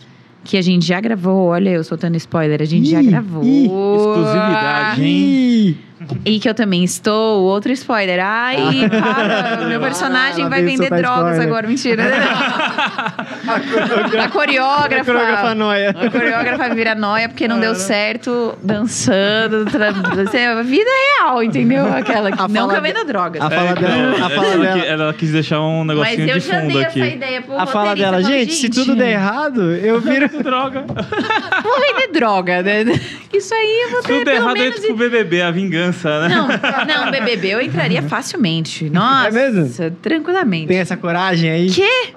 que 0.44 0.56
a 0.58 0.62
gente 0.62 0.84
já 0.86 1.00
gravou, 1.00 1.48
olha, 1.48 1.70
eu 1.70 1.82
soltando 1.84 2.16
spoiler, 2.16 2.60
a 2.60 2.64
gente 2.66 2.90
já 2.90 3.00
Ih, 3.02 3.06
gravou. 3.06 3.42
ih, 3.42 3.64
exclusividade, 3.66 5.02
hein? 5.02 5.10
Ih, 5.10 5.76
E 6.26 6.38
que 6.38 6.46
eu 6.46 6.52
também 6.54 6.84
estou, 6.84 7.44
outro 7.44 7.72
spoiler. 7.72 8.20
Ai, 8.22 8.58
para, 8.90 9.64
meu 9.66 9.80
personagem 9.80 10.44
Ah, 10.44 10.48
vai 10.50 10.62
vender 10.62 10.90
drogas 10.90 11.32
spoiler. 11.32 11.46
agora, 11.46 11.66
mentira. 11.66 12.02
a 12.04 13.54
A 14.24 14.28
coreógrafa. 14.28 15.04
coreógrafa 15.04 15.54
noia. 15.54 15.90
A 15.98 16.10
coreógrafa 16.10 16.74
vira 16.74 16.94
noia 16.94 17.26
porque 17.28 17.48
não 17.48 17.58
deu 17.58 17.74
certo 17.74 18.54
dançando. 18.62 19.64
Tra... 19.70 19.88
A 19.88 20.62
vida 20.62 20.90
real, 21.20 21.42
entendeu? 21.42 21.86
Aquela 21.90 22.30
que 22.32 22.40
A 22.42 22.48
não 22.48 22.68
fala 22.68 22.72
que 22.74 22.78
eu 22.78 22.82
de- 22.82 22.88
venda 22.92 23.04
drogas. 23.06 23.40
A 23.42 23.48
fala 23.50 23.74
dela, 23.74 23.94
a 23.94 24.30
é, 24.30 24.34
fala 24.34 24.46
ela, 24.46 24.64
dela. 24.64 24.84
ela 24.84 25.14
quis 25.14 25.32
deixar 25.32 25.60
um 25.62 25.84
Mas 25.84 25.96
negocinho 25.96 26.28
eu 26.28 26.38
de 26.38 26.46
já 26.46 26.60
fundo 26.60 26.72
dei 26.72 26.84
aqui. 26.84 27.00
essa 27.00 27.14
ideia 27.14 27.42
pro 27.42 27.58
A 27.58 27.66
fala 27.66 27.96
dela, 27.96 28.20
falo, 28.20 28.34
gente, 28.34 28.52
se 28.52 28.68
tudo 28.68 28.94
der 28.94 29.12
errado, 29.12 29.72
eu 29.76 30.00
viro. 30.02 30.28
Droga. 30.42 30.84
Vou 31.62 31.80
vender 31.80 32.12
droga, 32.12 32.62
né? 32.62 32.84
Isso 33.32 33.54
aí 33.54 33.82
eu 33.84 33.90
vou 33.90 34.02
ter 34.02 34.12
Tudo 34.14 34.24
pelo 34.24 34.36
errado 34.36 34.56
é 34.56 34.60
menos... 34.60 34.80
tipo 34.80 34.94
BBB, 34.94 35.42
a 35.42 35.50
vingança, 35.50 36.28
né? 36.28 36.34
Não, 36.34 36.48
não, 37.04 37.10
BBB 37.10 37.48
eu 37.48 37.60
entraria 37.60 38.02
facilmente. 38.02 38.88
Nossa, 38.90 39.28
É 39.28 39.50
mesmo? 39.50 39.90
tranquilamente. 40.02 40.66
Tem 40.68 40.78
essa 40.78 40.96
coragem 40.96 41.50
aí. 41.50 41.70
Quê? 41.70 42.14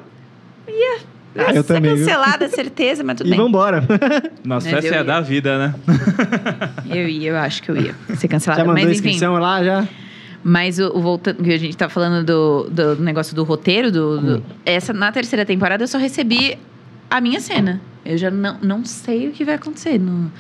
Ah, 1.39 1.51
eu 1.53 1.61
ser 1.61 1.75
também, 1.75 1.93
viu? 1.95 2.05
cancelada, 2.05 2.49
certeza, 2.49 3.03
mas 3.03 3.17
tudo 3.17 3.27
E 3.27 3.29
bem. 3.31 3.39
vambora. 3.39 3.83
Nossa, 4.43 4.69
Mas 4.71 4.85
essa 4.85 4.95
é 4.95 4.97
a 4.97 5.01
ia. 5.01 5.03
da 5.03 5.21
vida, 5.21 5.57
né? 5.59 5.75
Eu 6.89 7.07
ia, 7.07 7.29
eu 7.31 7.37
acho 7.37 7.61
que 7.61 7.69
eu 7.69 7.75
ia 7.77 7.93
ser 8.15 8.27
cancelada. 8.27 8.61
Já 8.61 8.65
mandou 8.67 8.81
mas 8.81 8.89
a 8.89 8.91
enfim. 8.97 9.07
inscrição 9.09 9.33
lá, 9.35 9.63
já? 9.63 9.85
Mas 10.43 10.79
o, 10.79 10.87
o 10.97 11.01
voltando, 11.01 11.43
que 11.43 11.53
a 11.53 11.57
gente 11.59 11.75
tá 11.77 11.89
falando 11.89 12.25
do, 12.25 12.69
do 12.69 13.01
negócio 13.03 13.35
do 13.35 13.43
roteiro, 13.43 13.91
do, 13.91 14.19
do- 14.19 14.37
Hum. 14.37 14.41
essa 14.65 14.93
na 14.93 15.11
terceira 15.11 15.45
temporada 15.45 15.83
eu 15.83 15.87
só 15.87 15.97
recebi 15.97 16.57
a 17.09 17.21
minha 17.21 17.39
cena. 17.39 17.81
Eu 18.05 18.17
já 18.17 18.31
não, 18.31 18.57
não 18.61 18.85
sei 18.85 19.27
o 19.27 19.31
que 19.31 19.43
vai 19.43 19.55
acontecer. 19.55 19.99
Não, 19.99 20.31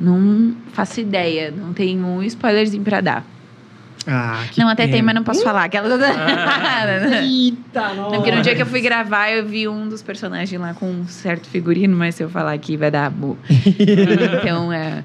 não 0.00 0.54
faço 0.72 1.00
ideia. 1.00 1.50
Não 1.50 1.72
tenho 1.72 2.04
um 2.04 2.22
spoilerzinho 2.22 2.82
pra 2.82 3.00
dar. 3.00 3.24
Ah, 4.06 4.44
não, 4.58 4.68
até 4.68 4.82
tem, 4.82 4.96
pena. 4.96 5.04
mas 5.04 5.14
não 5.14 5.24
posso 5.24 5.42
falar. 5.42 5.64
Aquela... 5.64 5.88
Eita, 7.22 7.94
Não, 7.94 8.10
porque 8.10 8.30
no 8.30 8.42
dia 8.42 8.54
que 8.54 8.60
eu 8.60 8.66
fui 8.66 8.82
gravar, 8.82 9.30
eu 9.30 9.46
vi 9.46 9.66
um 9.66 9.88
dos 9.88 10.02
personagens 10.02 10.60
lá 10.60 10.74
com 10.74 10.90
um 10.90 11.06
certo 11.06 11.48
figurino, 11.48 11.96
mas 11.96 12.14
se 12.14 12.22
eu 12.22 12.28
falar 12.28 12.52
aqui 12.52 12.76
vai 12.76 12.90
dar. 12.90 13.10
bu. 13.10 13.38
então 13.48 14.70
é, 14.70 15.02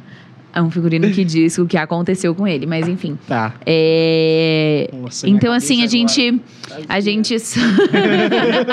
é 0.54 0.62
um 0.62 0.70
figurino 0.72 1.10
que 1.12 1.24
diz 1.26 1.58
o 1.58 1.66
que 1.66 1.78
aconteceu 1.78 2.34
com 2.36 2.48
ele, 2.48 2.66
mas 2.66 2.88
enfim. 2.88 3.18
Tá. 3.28 3.54
É, 3.66 4.90
Nossa, 4.94 5.28
então, 5.30 5.54
assim, 5.54 5.84
a 5.84 5.88
gente. 5.88 6.42
A 6.88 7.00
gente. 7.00 7.36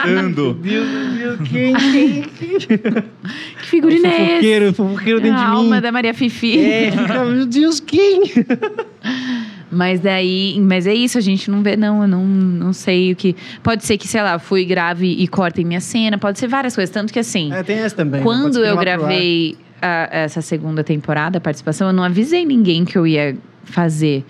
Ando. 0.07 0.55
Deus, 0.62 0.89
meu 0.89 1.37
Deus, 1.37 1.49
quem, 1.49 1.74
quem? 1.74 2.22
que 2.59 3.66
figurino 3.66 4.07
é 4.07 4.11
esse? 4.11 4.27
Fofoqueiro, 4.27 4.72
fofoqueiro 4.74 5.20
dentro 5.20 5.39
a 5.39 5.45
de 5.45 5.51
mim. 5.51 5.57
alma 5.57 5.81
da 5.81 5.93
Maria 5.93 6.14
Fifi. 6.14 6.59
É, 6.59 6.91
fica, 6.93 7.24
meu 7.24 7.47
Deus, 7.47 7.81
quem? 7.81 8.22
Mas 9.68 9.99
daí, 9.99 10.59
mas 10.61 10.87
é 10.87 10.95
isso, 10.95 11.18
a 11.18 11.20
gente 11.20 11.51
não 11.51 11.61
vê, 11.61 11.77
não, 11.77 12.01
eu 12.03 12.09
não, 12.09 12.24
não 12.24 12.72
sei 12.72 13.12
o 13.12 13.16
que. 13.16 13.35
Pode 13.64 13.85
ser 13.85 13.99
que, 13.99 14.07
sei 14.07 14.22
lá, 14.22 14.39
fui 14.39 14.64
grave 14.64 15.07
e 15.07 15.27
cortem 15.27 15.64
minha 15.64 15.81
cena, 15.81 16.16
pode 16.16 16.39
ser 16.39 16.47
várias 16.47 16.74
coisas. 16.74 16.93
Tanto 16.95 17.12
que 17.12 17.18
assim, 17.18 17.53
É, 17.53 17.64
tem 17.64 17.79
essa 17.79 17.97
também. 17.97 18.22
quando 18.22 18.55
Pode 18.55 18.68
eu 18.68 18.77
gravei 18.77 19.57
a- 19.81 20.09
essa 20.11 20.41
segunda 20.41 20.83
temporada, 20.85 21.39
a 21.39 21.41
participação, 21.41 21.89
eu 21.89 21.93
não 21.93 22.03
avisei 22.03 22.45
ninguém 22.45 22.85
que 22.85 22.97
eu 22.97 23.07
ia 23.07 23.37
fazer. 23.64 24.24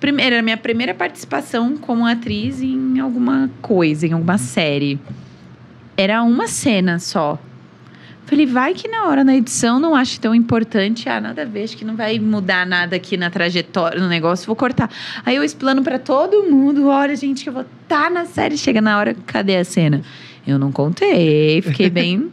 Primeiro, 0.00 0.32
era 0.32 0.40
a 0.40 0.42
minha 0.42 0.56
primeira 0.56 0.92
participação 0.94 1.76
como 1.76 2.04
atriz 2.06 2.60
em 2.60 2.98
alguma 2.98 3.48
coisa, 3.60 4.06
em 4.06 4.12
alguma 4.12 4.36
série. 4.38 4.98
Era 5.96 6.22
uma 6.22 6.48
cena 6.48 6.98
só. 6.98 7.38
Falei, 8.24 8.46
vai 8.46 8.72
que 8.72 8.88
na 8.88 9.06
hora 9.08 9.22
na 9.24 9.36
edição 9.36 9.78
não 9.78 9.94
acho 9.94 10.18
tão 10.18 10.34
importante. 10.34 11.08
Ah, 11.08 11.20
nada 11.20 11.42
a 11.42 11.44
ver, 11.44 11.64
acho 11.64 11.76
que 11.76 11.84
não 11.84 11.94
vai 11.96 12.18
mudar 12.18 12.64
nada 12.66 12.96
aqui 12.96 13.16
na 13.16 13.28
trajetória, 13.30 14.00
no 14.00 14.08
negócio, 14.08 14.46
vou 14.46 14.56
cortar. 14.56 14.88
Aí 15.24 15.36
eu 15.36 15.44
explano 15.44 15.82
pra 15.82 15.98
todo 15.98 16.44
mundo: 16.44 16.86
olha, 16.88 17.14
gente, 17.14 17.42
que 17.42 17.48
eu 17.48 17.52
vou 17.52 17.66
estar 17.82 18.10
na 18.10 18.24
série. 18.24 18.56
Chega 18.56 18.80
na 18.80 18.96
hora, 18.98 19.14
cadê 19.26 19.56
a 19.56 19.64
cena? 19.64 20.02
Eu 20.46 20.58
não 20.58 20.72
contei, 20.72 21.62
fiquei 21.62 21.88
bem, 21.90 22.30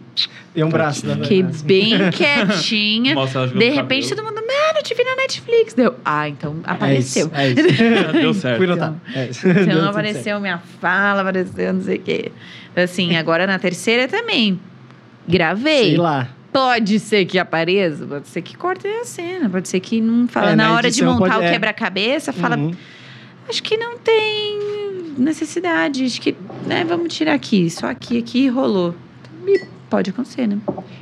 Tem 0.54 0.64
um 0.64 0.70
braço 0.70 1.06
da 1.06 1.16
fiquei 1.16 1.44
bem 1.44 1.92
quietinha. 2.12 3.14
De 3.16 3.70
repente, 3.70 4.10
cabelo. 4.10 4.16
todo 4.16 4.24
mundo, 4.24 4.36
mano, 4.48 4.78
eu 4.78 4.84
te 4.84 4.94
vi 4.96 5.04
na 5.04 5.16
Netflix. 5.16 5.74
Deu, 5.76 5.96
ah, 6.04 6.28
então 6.28 6.56
apareceu. 6.64 7.30
É 7.34 7.50
isso. 7.50 7.60
É 7.60 7.64
isso. 7.72 8.12
Deu 8.14 8.34
certo. 8.34 8.58
Fui 8.58 8.68
notar. 8.68 8.96
É 9.14 9.28
isso. 9.28 9.44
Deu 9.44 9.52
Então 9.62 9.74
certo. 9.74 9.88
apareceu 9.90 10.40
minha 10.40 10.58
fala, 10.82 11.22
apareceu 11.22 11.74
não 11.74 11.82
sei 11.84 11.98
o 11.98 12.02
quê. 12.02 12.32
Assim, 12.76 13.16
agora 13.16 13.46
na 13.46 13.60
terceira 13.60 14.08
também. 14.08 14.60
Gravei. 15.28 15.90
Sei 15.90 15.98
lá. 15.98 16.30
Pode 16.52 17.00
ser 17.00 17.26
que 17.26 17.38
apareça, 17.38 18.08
pode 18.08 18.28
ser 18.28 18.42
que 18.42 18.58
cortem 18.58 18.92
a 19.02 19.06
cena, 19.06 19.48
pode 19.48 19.70
ser 19.70 19.80
que 19.80 20.02
não 20.02 20.28
fala. 20.28 20.52
É, 20.54 20.56
na 20.56 20.70
na 20.70 20.74
hora 20.74 20.90
de 20.90 21.00
edição 21.00 21.14
montar 21.14 21.36
pode- 21.36 21.46
o 21.46 21.48
é. 21.48 21.52
quebra-cabeça, 21.52 22.34
fala. 22.34 22.58
Uhum. 22.58 22.72
Acho 23.48 23.62
que 23.62 23.78
não 23.78 24.00
tem 24.00 24.58
necessidade. 25.22 26.06
Acho 26.06 26.22
que, 26.22 26.36
né, 26.66 26.84
vamos 26.84 27.14
tirar 27.14 27.34
aqui. 27.34 27.70
Só 27.70 27.88
aqui, 27.88 28.18
aqui 28.18 28.48
rolou. 28.48 28.96
E 29.48 29.79
pode 29.90 30.10
acontecer, 30.12 30.48
né? 30.48 30.58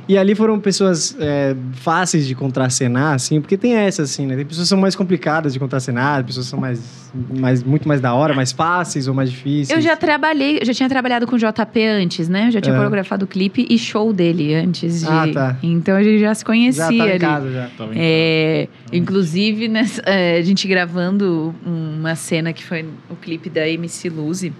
E 0.08 0.16
ali 0.16 0.34
foram 0.34 0.58
pessoas 0.58 1.14
é, 1.20 1.54
fáceis 1.72 2.26
de 2.26 2.34
contracenar, 2.34 3.14
assim, 3.14 3.40
porque 3.40 3.56
tem 3.56 3.74
essa, 3.74 4.02
assim, 4.02 4.26
né? 4.26 4.34
Tem 4.36 4.44
pessoas 4.46 4.66
que 4.66 4.68
são 4.70 4.78
mais 4.78 4.96
complicadas 4.96 5.52
de 5.52 5.58
contracenar, 5.58 6.24
pessoas 6.24 6.46
que 6.46 6.50
são 6.50 6.58
mais, 6.58 7.10
mais, 7.38 7.62
muito 7.62 7.86
mais 7.86 8.00
da 8.00 8.14
hora, 8.14 8.34
mais 8.34 8.50
fáceis 8.52 9.06
ou 9.06 9.14
mais 9.14 9.30
difíceis. 9.30 9.70
Eu 9.70 9.80
já 9.82 9.96
trabalhei, 9.96 10.58
eu 10.60 10.64
já 10.64 10.72
tinha 10.72 10.88
trabalhado 10.88 11.26
com 11.26 11.36
o 11.36 11.38
JP 11.38 11.84
antes, 11.86 12.28
né? 12.28 12.46
Eu 12.48 12.52
já 12.52 12.60
tinha 12.60 12.74
É. 12.74 12.76
coreografado 12.76 13.24
o 13.24 13.28
clipe 13.28 13.66
e 13.68 13.78
show 13.78 14.12
dele 14.12 14.54
antes 14.54 15.00
de. 15.00 15.06
Ah, 15.06 15.28
tá. 15.32 15.56
Então 15.62 15.94
a 15.96 16.02
gente 16.02 16.20
já 16.20 16.34
se 16.34 16.44
conhecia 16.44 16.84
Já 16.84 16.88
tá 16.88 16.94
em 16.94 17.00
ali. 17.10 17.18
casa, 17.18 17.52
já. 17.52 17.68
Tava 17.76 17.94
em 17.94 17.98
É, 18.00 18.68
inclusive, 18.92 19.68
nessa- 19.68 20.02
é, 20.06 20.38
a 20.38 20.42
gente 20.42 20.66
gravando 20.66 21.54
uma 21.66 22.14
cena 22.14 22.52
que 22.52 22.64
foi 22.64 22.86
o 23.10 23.16
clipe 23.16 23.50
da 23.50 23.68
MC 23.68 24.08
Luzi. 24.08 24.52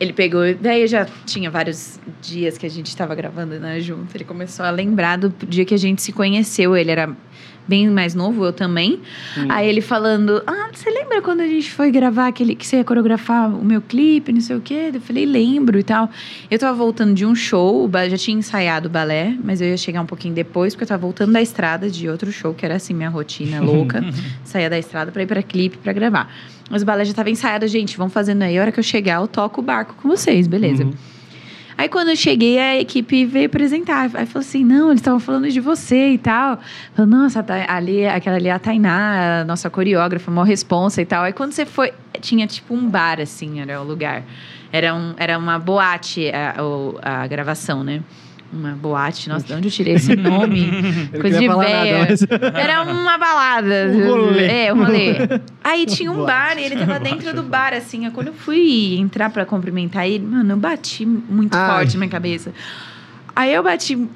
Ele 0.00 0.12
pegou, 0.12 0.42
daí 0.60 0.86
já 0.86 1.06
tinha 1.26 1.50
vários 1.50 1.98
dias 2.22 2.56
que 2.56 2.64
a 2.64 2.70
gente 2.70 2.86
estava 2.86 3.14
gravando 3.14 3.58
né, 3.58 3.80
junto. 3.80 4.14
Ele 4.16 4.24
começou 4.24 4.64
a 4.64 4.70
lembrar 4.70 5.18
do 5.18 5.28
dia 5.46 5.64
que 5.64 5.74
a 5.74 5.78
gente 5.78 6.02
se 6.02 6.12
conheceu. 6.12 6.76
Ele 6.76 6.90
era 6.90 7.16
bem 7.68 7.90
mais 7.90 8.14
novo, 8.14 8.46
eu 8.46 8.52
também. 8.52 9.00
Hum. 9.36 9.46
Aí 9.50 9.68
ele 9.68 9.82
falando: 9.82 10.42
Ah, 10.46 10.70
você 10.72 10.90
lembra 10.90 11.20
quando 11.20 11.42
a 11.42 11.46
gente 11.46 11.70
foi 11.70 11.90
gravar 11.90 12.28
aquele 12.28 12.54
que 12.54 12.66
você 12.66 12.78
ia 12.78 12.84
coreografar 12.84 13.54
o 13.54 13.64
meu 13.64 13.82
clipe, 13.82 14.32
não 14.32 14.40
sei 14.40 14.56
o 14.56 14.60
quê? 14.60 14.90
Eu 14.94 15.00
falei, 15.00 15.26
lembro 15.26 15.78
e 15.78 15.82
tal. 15.82 16.08
Eu 16.50 16.58
tava 16.58 16.76
voltando 16.76 17.12
de 17.12 17.26
um 17.26 17.34
show, 17.34 17.90
já 18.08 18.16
tinha 18.16 18.38
ensaiado 18.38 18.88
o 18.88 18.90
balé, 18.90 19.36
mas 19.44 19.60
eu 19.60 19.68
ia 19.68 19.76
chegar 19.76 20.00
um 20.00 20.06
pouquinho 20.06 20.34
depois, 20.34 20.74
porque 20.74 20.84
eu 20.84 20.88
tava 20.88 21.02
voltando 21.02 21.32
da 21.32 21.42
estrada 21.42 21.90
de 21.90 22.08
outro 22.08 22.32
show, 22.32 22.54
que 22.54 22.64
era 22.64 22.76
assim, 22.76 22.94
minha 22.94 23.10
rotina 23.10 23.60
louca. 23.60 24.02
Saía 24.44 24.70
da 24.70 24.78
estrada 24.78 25.12
pra 25.12 25.22
ir 25.22 25.26
pra 25.26 25.42
clipe 25.42 25.76
pra 25.76 25.92
gravar. 25.92 26.32
Mas 26.70 26.82
o 26.82 26.86
balé 26.86 27.04
já 27.04 27.14
tava 27.14 27.30
ensaiado, 27.30 27.66
gente, 27.66 27.96
vão 27.96 28.08
fazendo 28.08 28.42
aí. 28.42 28.58
A 28.58 28.62
hora 28.62 28.72
que 28.72 28.78
eu 28.78 28.84
chegar, 28.84 29.20
eu 29.20 29.28
toco 29.28 29.60
o 29.60 29.64
barco 29.64 29.94
com 30.00 30.08
vocês, 30.08 30.46
beleza? 30.46 30.84
Uhum. 30.84 30.92
Aí 31.78 31.88
quando 31.88 32.08
eu 32.08 32.16
cheguei, 32.16 32.58
a 32.58 32.76
equipe 32.76 33.24
veio 33.24 33.46
apresentar. 33.46 34.10
Aí 34.14 34.26
falou 34.26 34.40
assim: 34.40 34.64
não, 34.64 34.88
eles 34.88 35.00
estavam 35.00 35.20
falando 35.20 35.48
de 35.48 35.60
você 35.60 36.10
e 36.10 36.18
tal. 36.18 36.58
Falei, 36.92 37.08
nossa, 37.10 37.40
tá- 37.40 37.66
ali, 37.68 38.04
aquela 38.04 38.34
ali 38.36 38.48
é 38.48 38.52
a 38.52 38.58
Tainá, 38.58 39.42
a 39.42 39.44
nossa 39.44 39.70
coreógrafa, 39.70 40.28
maior 40.28 40.44
responsa 40.44 41.00
e 41.00 41.06
tal. 41.06 41.22
Aí 41.22 41.32
quando 41.32 41.52
você 41.52 41.64
foi, 41.64 41.92
tinha 42.20 42.48
tipo 42.48 42.74
um 42.74 42.88
bar, 42.88 43.20
assim, 43.20 43.60
era 43.60 43.80
o 43.80 43.84
lugar. 43.84 44.24
Era, 44.72 44.92
um, 44.92 45.14
era 45.16 45.38
uma 45.38 45.56
boate 45.58 46.30
a, 46.30 46.56
a 47.22 47.26
gravação, 47.28 47.84
né? 47.84 48.02
Uma 48.52 48.70
boate. 48.72 49.28
Nossa, 49.28 49.46
de 49.46 49.52
onde 49.52 49.68
eu 49.68 49.72
tirei 49.72 49.94
esse 49.94 50.16
nome? 50.16 50.70
Coisa 51.20 51.38
de 51.38 51.48
nada, 51.48 52.06
mas- 52.08 52.26
Era 52.54 52.82
uma 52.82 53.18
balada. 53.18 53.88
Um 53.92 54.08
rolê. 54.08 54.46
É, 54.46 54.72
um 54.72 54.78
rolê. 54.84 55.16
Aí 55.62 55.84
tinha 55.86 56.10
um 56.10 56.16
Boate. 56.16 56.32
bar 56.32 56.58
e 56.58 56.64
ele 56.64 56.76
tava 56.76 56.98
dentro 56.98 57.32
do 57.34 57.42
bar, 57.42 57.72
assim. 57.74 58.10
Quando 58.10 58.28
eu 58.28 58.32
fui 58.34 58.96
entrar 58.98 59.30
pra 59.30 59.44
cumprimentar 59.44 60.06
ele, 60.08 60.24
mano, 60.24 60.52
eu 60.52 60.56
bati 60.56 61.04
muito 61.04 61.54
Ai. 61.56 61.70
forte 61.70 61.94
na 61.94 61.98
minha 62.00 62.10
cabeça. 62.10 62.52
Aí 63.36 63.52
eu 63.52 63.62
bati 63.62 64.08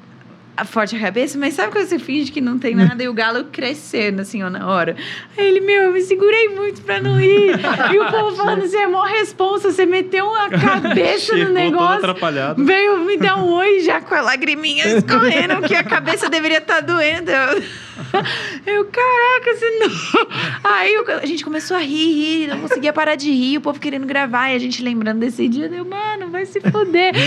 forte 0.65 0.95
a 0.95 0.99
cabeça, 0.99 1.37
mas 1.37 1.53
sabe 1.55 1.71
quando 1.71 1.85
você 1.87 1.97
finge 1.99 2.31
que 2.31 2.39
não 2.39 2.59
tem 2.59 2.75
nada 2.75 3.03
e 3.03 3.07
o 3.07 3.13
galo 3.13 3.45
crescendo, 3.51 4.21
assim, 4.21 4.43
ó, 4.43 4.49
na 4.49 4.67
hora? 4.67 4.95
Aí 5.37 5.45
ele, 5.47 5.59
meu, 5.61 5.83
eu 5.83 5.91
me 5.91 6.01
segurei 6.01 6.49
muito 6.49 6.81
pra 6.81 7.01
não 7.01 7.19
ir. 7.19 7.55
E 7.91 7.99
o 7.99 8.11
povo 8.11 8.35
falando, 8.35 8.61
você 8.61 8.77
é 8.77 8.87
mó 8.87 9.03
responsa, 9.03 9.71
você 9.71 9.85
meteu 9.85 10.33
a 10.33 10.49
cabeça 10.51 11.35
no 11.35 11.49
negócio. 11.49 11.97
atrapalhado. 11.97 12.63
Veio 12.63 12.99
me 12.99 13.17
dar 13.17 13.37
um 13.37 13.51
oi 13.51 13.79
já 13.81 13.99
com 14.01 14.13
a 14.13 14.21
lagriminha 14.21 14.85
escorrendo, 14.97 15.61
que 15.67 15.75
a 15.75 15.83
cabeça 15.83 16.29
deveria 16.29 16.59
estar 16.59 16.81
doendo. 16.81 17.31
Eu, 17.31 17.63
eu, 18.65 18.85
caraca, 18.85 19.55
você 19.55 19.69
não. 19.79 19.89
Aí 20.63 20.93
eu- 20.93 21.05
a 21.19 21.25
gente 21.25 21.43
começou 21.43 21.77
a 21.77 21.79
rir, 21.79 22.13
rir, 22.13 22.47
não 22.47 22.59
conseguia 22.59 22.91
parar 22.93 23.15
de 23.15 23.31
rir, 23.31 23.57
o 23.57 23.61
povo 23.61 23.79
querendo 23.79 24.05
gravar, 24.05 24.51
e 24.51 24.55
a 24.55 24.59
gente 24.59 24.83
lembrando 24.83 25.19
desse 25.19 25.47
dia, 25.47 25.69
deu, 25.69 25.85
mano, 25.85 26.29
vai 26.29 26.45
se 26.45 26.59
foder. 26.61 27.13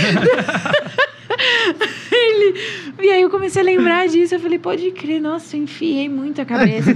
Ele, 2.10 2.54
e 3.02 3.10
aí 3.10 3.22
eu 3.22 3.28
comecei 3.30 3.60
a 3.60 3.64
lembrar 3.64 4.08
disso, 4.08 4.34
eu 4.34 4.40
falei, 4.40 4.58
pode 4.58 4.90
crer, 4.92 5.20
nossa, 5.20 5.56
eu 5.56 5.62
enfiei 5.62 6.08
muito 6.08 6.40
a 6.40 6.44
cabeça 6.44 6.90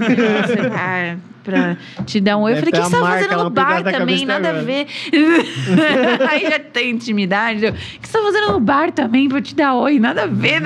ah, 0.75 1.17
pra 1.45 1.77
te 2.07 2.21
dar 2.21 2.37
um 2.37 2.43
oi. 2.43 2.53
Eu 2.53 2.57
falei, 2.57 2.71
o 2.71 2.73
que 2.73 2.81
você 2.89 2.97
a 2.97 3.01
tá 3.01 3.07
fazendo 3.07 3.45
no 3.45 3.51
bar 3.51 3.83
também? 3.83 4.25
Nada 4.25 4.51
a 4.51 4.63
ver. 4.63 4.87
aí 6.29 6.43
já 6.43 6.59
tem 6.59 6.91
intimidade. 6.91 7.67
O 7.67 7.73
que 7.73 8.09
você 8.09 8.13
tá 8.13 8.23
fazendo 8.23 8.53
no 8.53 8.61
bar 8.61 8.93
também 8.93 9.29
pra 9.29 9.43
te 9.43 9.55
dar 9.55 9.75
oi? 9.75 9.99
Nada 9.99 10.23
a 10.23 10.27
ver. 10.27 10.63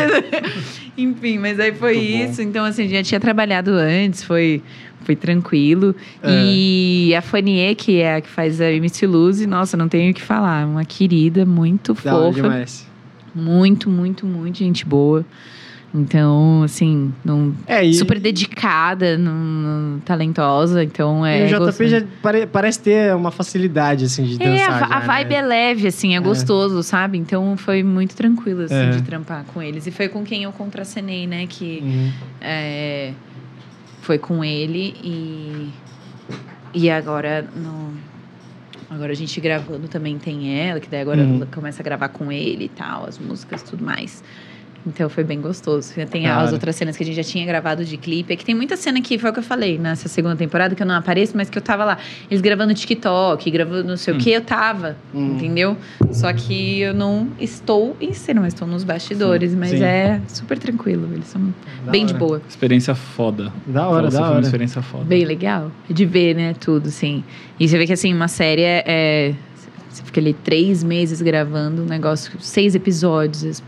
Enfim, 0.96 1.38
mas 1.38 1.58
aí 1.58 1.72
foi 1.74 1.94
Muito 1.96 2.10
bom. 2.18 2.30
isso. 2.30 2.42
Então, 2.42 2.64
assim, 2.64 2.88
já 2.88 3.02
tinha 3.02 3.18
trabalhado 3.20 3.70
antes, 3.72 4.22
foi, 4.22 4.62
foi 5.02 5.16
tranquilo. 5.16 5.94
É. 6.22 6.30
E 6.44 7.14
a 7.14 7.20
Fanie, 7.22 7.74
que 7.74 8.00
é 8.00 8.16
a 8.16 8.20
que 8.20 8.28
faz 8.28 8.60
a 8.60 8.70
MC 8.70 9.06
Luz, 9.06 9.44
nossa, 9.46 9.76
não 9.76 9.88
tenho 9.88 10.10
o 10.12 10.14
que 10.14 10.22
falar. 10.22 10.66
Uma 10.66 10.84
querida, 10.84 11.44
muito 11.44 11.94
Da 11.94 12.12
fofa. 12.12 12.32
demais. 12.42 12.86
Muito, 13.34 13.90
muito, 13.90 14.24
muito 14.24 14.58
gente 14.58 14.84
boa. 14.86 15.24
Então, 15.96 16.62
assim, 16.64 17.14
não, 17.24 17.54
É, 17.68 17.84
e, 17.84 17.94
super 17.94 18.18
dedicada, 18.18 19.16
não, 19.16 19.32
não- 19.32 20.00
talentosa. 20.00 20.82
Então, 20.82 21.24
é. 21.24 21.48
e 21.48 21.54
o 21.54 21.70
JP 21.70 21.86
já 21.88 22.02
pare- 22.20 22.46
parece 22.46 22.80
ter 22.80 23.14
uma 23.14 23.30
facilidade, 23.30 24.04
assim, 24.06 24.24
de 24.24 24.42
É, 24.42 24.50
dançar. 24.50 24.82
a, 24.82 24.88
já, 24.88 24.94
a 24.96 24.98
vibe 25.00 25.30
né? 25.30 25.36
é 25.36 25.42
leve, 25.42 25.86
assim, 25.86 26.16
é, 26.16 26.20
gostoso, 26.20 26.82
sabe? 26.82 27.16
Então 27.16 27.56
foi 27.56 27.84
muito 27.84 28.16
tranquilo, 28.16 28.62
assim, 28.62 28.74
É. 28.74 28.90
de 28.90 29.02
trampar 29.02 29.44
com 29.54 29.62
eles. 29.62 29.86
E 29.86 29.92
foi 29.92 30.08
com 30.08 30.24
quem 30.24 30.42
eu 30.42 30.50
contracenei, 30.52 31.28
né? 31.28 31.46
Que 31.46 31.78
Uhum. 31.84 32.12
é, 32.40 33.12
foi 34.00 34.18
com 34.18 34.44
ele 34.44 34.96
e. 35.02 35.70
E 36.74 36.90
agora 36.90 37.46
no. 37.54 37.94
Agora 38.90 39.12
a 39.12 39.14
gente 39.14 39.40
gravando 39.40 39.86
também 39.88 40.18
tem 40.18 40.60
ela, 40.68 40.78
que 40.80 40.88
daí 40.88 41.00
agora 41.00 41.20
Uhum. 41.22 41.46
começa 41.52 41.82
a 41.82 41.84
gravar 41.84 42.08
com 42.08 42.30
ele 42.32 42.64
e 42.64 42.68
tal, 42.68 43.06
as 43.08 43.16
músicas 43.18 43.60
e 43.62 43.64
tudo 43.64 43.84
mais. 43.84 44.22
Então 44.86 45.08
foi 45.08 45.24
bem 45.24 45.40
gostoso. 45.40 45.92
Tem 46.10 46.24
Da 46.24 46.40
as 46.42 46.52
outras 46.52 46.76
cenas 46.76 46.94
que 46.96 47.02
a 47.02 47.06
gente 47.06 47.16
já 47.16 47.22
tinha 47.24 47.46
gravado 47.46 47.84
de 47.86 47.96
clipe. 47.96 48.32
É 48.32 48.36
que 48.36 48.44
tem 48.44 48.54
muita 48.54 48.76
cena 48.76 49.00
que 49.00 49.18
foi 49.18 49.30
o 49.30 49.32
que 49.32 49.38
eu 49.38 49.42
falei 49.42 49.78
nessa 49.78 50.08
segunda 50.08 50.36
temporada, 50.36 50.74
que 50.74 50.82
eu 50.82 50.86
não 50.86 50.94
apareço, 50.94 51.34
mas 51.34 51.48
que 51.48 51.56
eu 51.56 51.62
tava 51.62 51.84
lá. 51.86 51.98
Eles 52.30 52.42
gravando 52.42 52.74
TikTok, 52.74 53.50
gravando 53.50 53.84
não 53.88 53.96
sei 53.96 54.12
o 54.12 54.16
Hum. 54.16 54.20
que, 54.20 54.30
eu 54.30 54.42
tava. 54.42 54.96
Hum. 55.14 55.36
Entendeu? 55.36 55.74
Só 56.12 56.30
que 56.34 56.80
eu 56.80 56.92
não 56.92 57.28
estou 57.40 57.96
em 57.98 58.12
cena, 58.12 58.42
mas 58.42 58.52
estou 58.52 58.68
nos 58.68 58.84
bastidores. 58.84 59.54
Mas 59.54 59.70
Sim. 59.70 59.82
é 59.82 60.20
super 60.28 60.58
tranquilo. 60.58 61.08
Eles 61.14 61.28
são 61.28 61.40
Da 61.84 61.90
bem 61.90 62.04
de 62.04 62.12
hora. 62.12 62.18
boa. 62.18 62.42
Experiência 62.46 62.94
foda. 62.94 63.50
Da 63.66 63.88
hora, 63.88 64.02
Nossa, 64.04 64.16
da 64.18 64.22
foi 64.22 64.28
uma 64.28 64.36
hora. 64.36 64.44
experiência 64.44 64.82
foda. 64.82 65.04
Bem 65.04 65.24
legal. 65.24 65.72
De 65.88 66.04
ver, 66.04 66.34
né? 66.36 66.54
Tudo, 66.60 66.90
sim. 66.90 67.24
E 67.58 67.66
você 67.66 67.78
vê 67.78 67.86
que, 67.86 67.92
assim, 67.94 68.12
uma 68.12 68.28
série 68.28 68.62
é... 68.62 68.84
é- 68.86 69.34
Você 69.88 70.02
fica 70.02 70.20
ali 70.20 70.34
três 70.34 70.82
meses 70.84 71.22
gravando 71.22 71.82
um 71.82 71.86
negócio, 71.86 72.32
seis 72.40 72.74
episódios. 72.74 73.62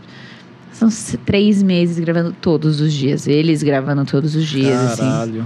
São 0.77 0.89
três 1.25 1.63
meses 1.63 1.97
gravando 1.97 2.31
todos 2.39 2.79
os 2.79 2.93
dias. 2.93 3.27
Eles 3.27 3.63
gravando 3.63 4.05
todos 4.05 4.35
os 4.35 4.45
dias, 4.45 4.79
assim. 4.79 5.01
Caralho. 5.01 5.45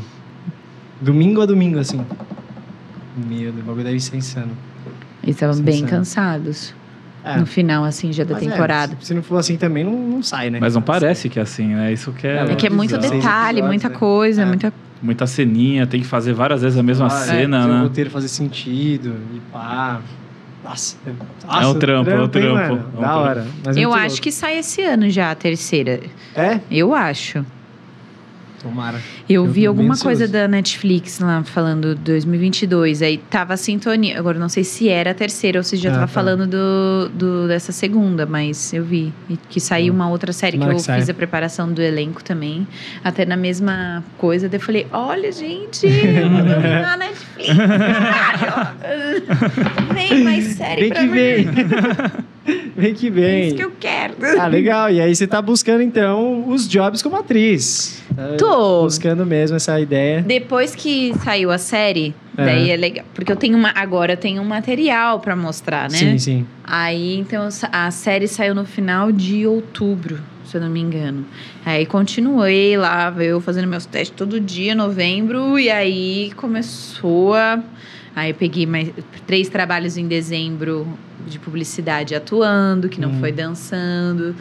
Domingo 1.00 1.42
a 1.42 1.46
domingo, 1.46 1.80
assim. 1.80 2.02
Meu 3.16 3.52
Deus, 3.52 3.64
o 3.64 3.68
bagulho 3.68 3.84
deve 3.86 4.00
ser 4.00 4.18
insano. 4.18 4.52
Eles 5.24 5.36
estavam 5.36 5.62
bem 5.62 5.78
sim. 5.80 5.86
cansados. 5.86 6.74
É, 7.24 7.38
No 7.38 7.46
final, 7.46 7.84
assim, 7.86 8.12
já 8.12 8.24
da 8.24 8.34
mas 8.34 8.44
é, 8.44 8.50
temporada. 8.50 8.98
se- 9.00 9.08
se 9.08 9.14
não 9.14 9.22
for 9.24 9.38
assim 9.38 9.56
também, 9.56 9.84
não, 9.84 9.94
não 9.96 10.24
sai, 10.24 10.50
né? 10.50 10.58
Mas 10.60 10.74
não 10.74 10.82
parece 10.82 11.30
que 11.30 11.38
é 11.40 11.42
assim, 11.44 11.68
né? 11.68 11.94
Isso 11.94 12.12
que 12.12 12.26
é. 12.28 12.38
É, 12.38 12.52
É 12.52 12.56
que 12.56 12.66
é 12.68 12.70
muito 12.70 12.98
detalhe, 12.98 13.62
muita 13.62 13.88
né? 13.90 13.96
coisa, 13.96 14.42
É. 14.42 14.46
muita 14.46 14.74
Muita 15.04 15.26
ceninha, 15.26 15.88
tem 15.88 16.00
que 16.02 16.06
fazer 16.08 16.32
várias 16.34 16.62
vezes 16.62 16.78
a 16.78 16.84
mesma 16.84 17.08
Ah, 17.08 17.10
cena, 17.10 17.58
é, 17.58 17.62
fazer 17.62 17.72
O 17.74 17.78
né? 17.78 17.82
roteiro 17.84 18.10
fazer 18.12 18.28
sentido 18.28 19.16
e 19.36 19.40
pá. 19.52 20.00
Nossa, 20.64 20.96
é, 21.08 21.10
É 21.64 21.68
um 21.68 21.74
trampo, 21.80 22.10
é 22.10 22.16
um 22.20 22.22
hein, 22.24 22.30
trampo, 22.30 22.54
mano? 22.54 22.70
é 22.94 22.98
um 22.98 23.02
da 23.02 23.08
trampo. 23.08 23.20
hora. 23.20 23.48
mas 23.66 23.78
Eu 23.78 23.94
acho 23.94 24.08
louco. 24.10 24.22
que 24.22 24.32
sai 24.32 24.58
esse 24.60 24.82
ano 24.84 25.10
já, 25.10 25.32
a 25.32 25.36
terceira. 25.36 26.00
É? 26.36 26.60
Eu 26.70 26.94
acho. 26.94 27.44
Tomara. 28.62 29.00
Eu, 29.30 29.46
Eu 29.46 29.52
vi 29.52 29.66
alguma 29.66 29.98
coisa 29.98 30.28
da 30.28 30.48
Netflix 30.48 31.20
lá 31.20 31.44
falando 31.44 31.96
2022. 31.96 33.02
Aí 33.02 33.18
tava 33.18 33.54
a 33.54 33.58
sintonia. 33.58 34.18
Agora 34.20 34.38
não 34.38 34.50
sei 34.50 34.64
se 34.64 34.90
era 34.90 35.12
a 35.12 35.14
terceira 35.14 35.60
ou 35.60 35.64
se 35.64 35.78
já 35.78 35.90
Ah, 35.90 35.94
tava 35.94 36.08
tá. 36.08 36.14
falando 36.14 36.46
do, 36.48 37.10
do- 37.14 37.48
dessa 37.48 37.72
segunda, 37.72 38.26
mas 38.26 38.74
eu 38.74 38.84
vi. 38.84 39.12
E 39.30 39.38
que 39.50 39.60
saiu 39.60 39.94
uma 39.94 40.10
outra 40.10 40.32
série 40.32 40.58
Tomara 40.58 40.76
que 40.76 40.82
eu 40.82 40.86
que 40.86 40.94
fiz 41.00 41.10
a 41.10 41.14
preparação 41.14 41.72
do 41.72 41.82
elenco 41.82 42.24
também. 42.24 42.68
Até 43.04 43.26
na 43.26 43.36
mesma 43.38 44.04
coisa. 44.18 44.48
Daí 44.48 44.60
eu 44.60 44.64
falei: 44.64 44.88
olha, 44.92 45.32
gente, 45.32 45.88
na 46.82 46.98
Netflix. 46.98 47.58
caralho. 48.12 48.74
Vem 49.94 50.24
mais 50.24 50.46
série 50.56 50.82
Vem 50.82 50.90
pra 50.90 51.00
que 51.02 51.08
mim. 51.08 51.14
vem. 51.14 51.48
vem 52.76 52.94
que 52.94 53.08
É 53.08 53.10
vem. 53.10 53.48
isso 53.48 53.56
que 53.56 53.64
eu 53.64 53.72
quero. 53.80 54.16
Ah, 54.40 54.48
legal. 54.48 54.90
E 54.90 55.00
aí 55.00 55.16
você 55.16 55.28
tá 55.28 55.42
buscando, 55.42 55.82
então, 55.82 56.48
os 56.50 56.68
jobs 56.68 57.02
como 57.02 57.16
atriz. 57.16 58.02
Tá 58.16 58.36
Tô. 58.38 58.84
Buscando 58.84 59.26
mesmo 59.26 59.58
essa 59.58 59.80
ideia. 59.80 60.22
Depois 60.22 60.76
que 60.76 61.14
saiu 61.24 61.52
a 61.52 61.58
série, 61.58 62.14
É. 62.38 62.46
daí 62.46 62.70
é 62.72 62.76
legal. 62.78 63.06
Porque 63.14 63.32
eu 63.32 63.36
tenho 63.36 63.58
uma. 63.58 63.72
Agora 63.76 64.14
eu 64.14 64.18
tenho 64.18 64.42
um 64.42 64.46
material 64.46 65.20
pra 65.20 65.36
mostrar, 65.36 65.90
né? 65.90 65.98
Sim, 65.98 66.18
sim. 66.18 66.46
Aí, 66.64 67.18
então, 67.18 67.48
a 67.72 67.92
série 67.92 68.28
saiu 68.28 68.56
no 68.56 68.66
final 68.66 69.12
de 69.12 69.46
outubro, 69.46 70.20
se 70.46 70.58
eu 70.58 70.62
não 70.62 70.70
me 70.70 70.80
engano. 70.80 71.26
Aí 71.66 71.86
continuei 71.86 72.76
lá, 72.78 73.14
eu 73.20 73.40
fazendo 73.40 73.68
meus 73.68 73.86
testes 73.86 74.16
todo 74.18 74.40
dia, 74.40 74.74
novembro, 74.74 75.60
e 75.60 75.70
aí 75.70 76.32
começou 76.36 77.34
a. 77.36 77.62
Aí 78.16 78.32
eu 78.32 78.36
peguei 78.36 78.66
mais 78.66 78.90
três 79.26 79.48
trabalhos 79.50 79.98
em 79.98 80.08
dezembro 80.08 80.88
de 81.28 81.40
publicidade 81.40 82.14
atuando, 82.16 82.90
que 82.90 83.00
não 83.00 83.10
Hum. 83.12 83.20
foi 83.20 83.32
dançando. 83.32 84.36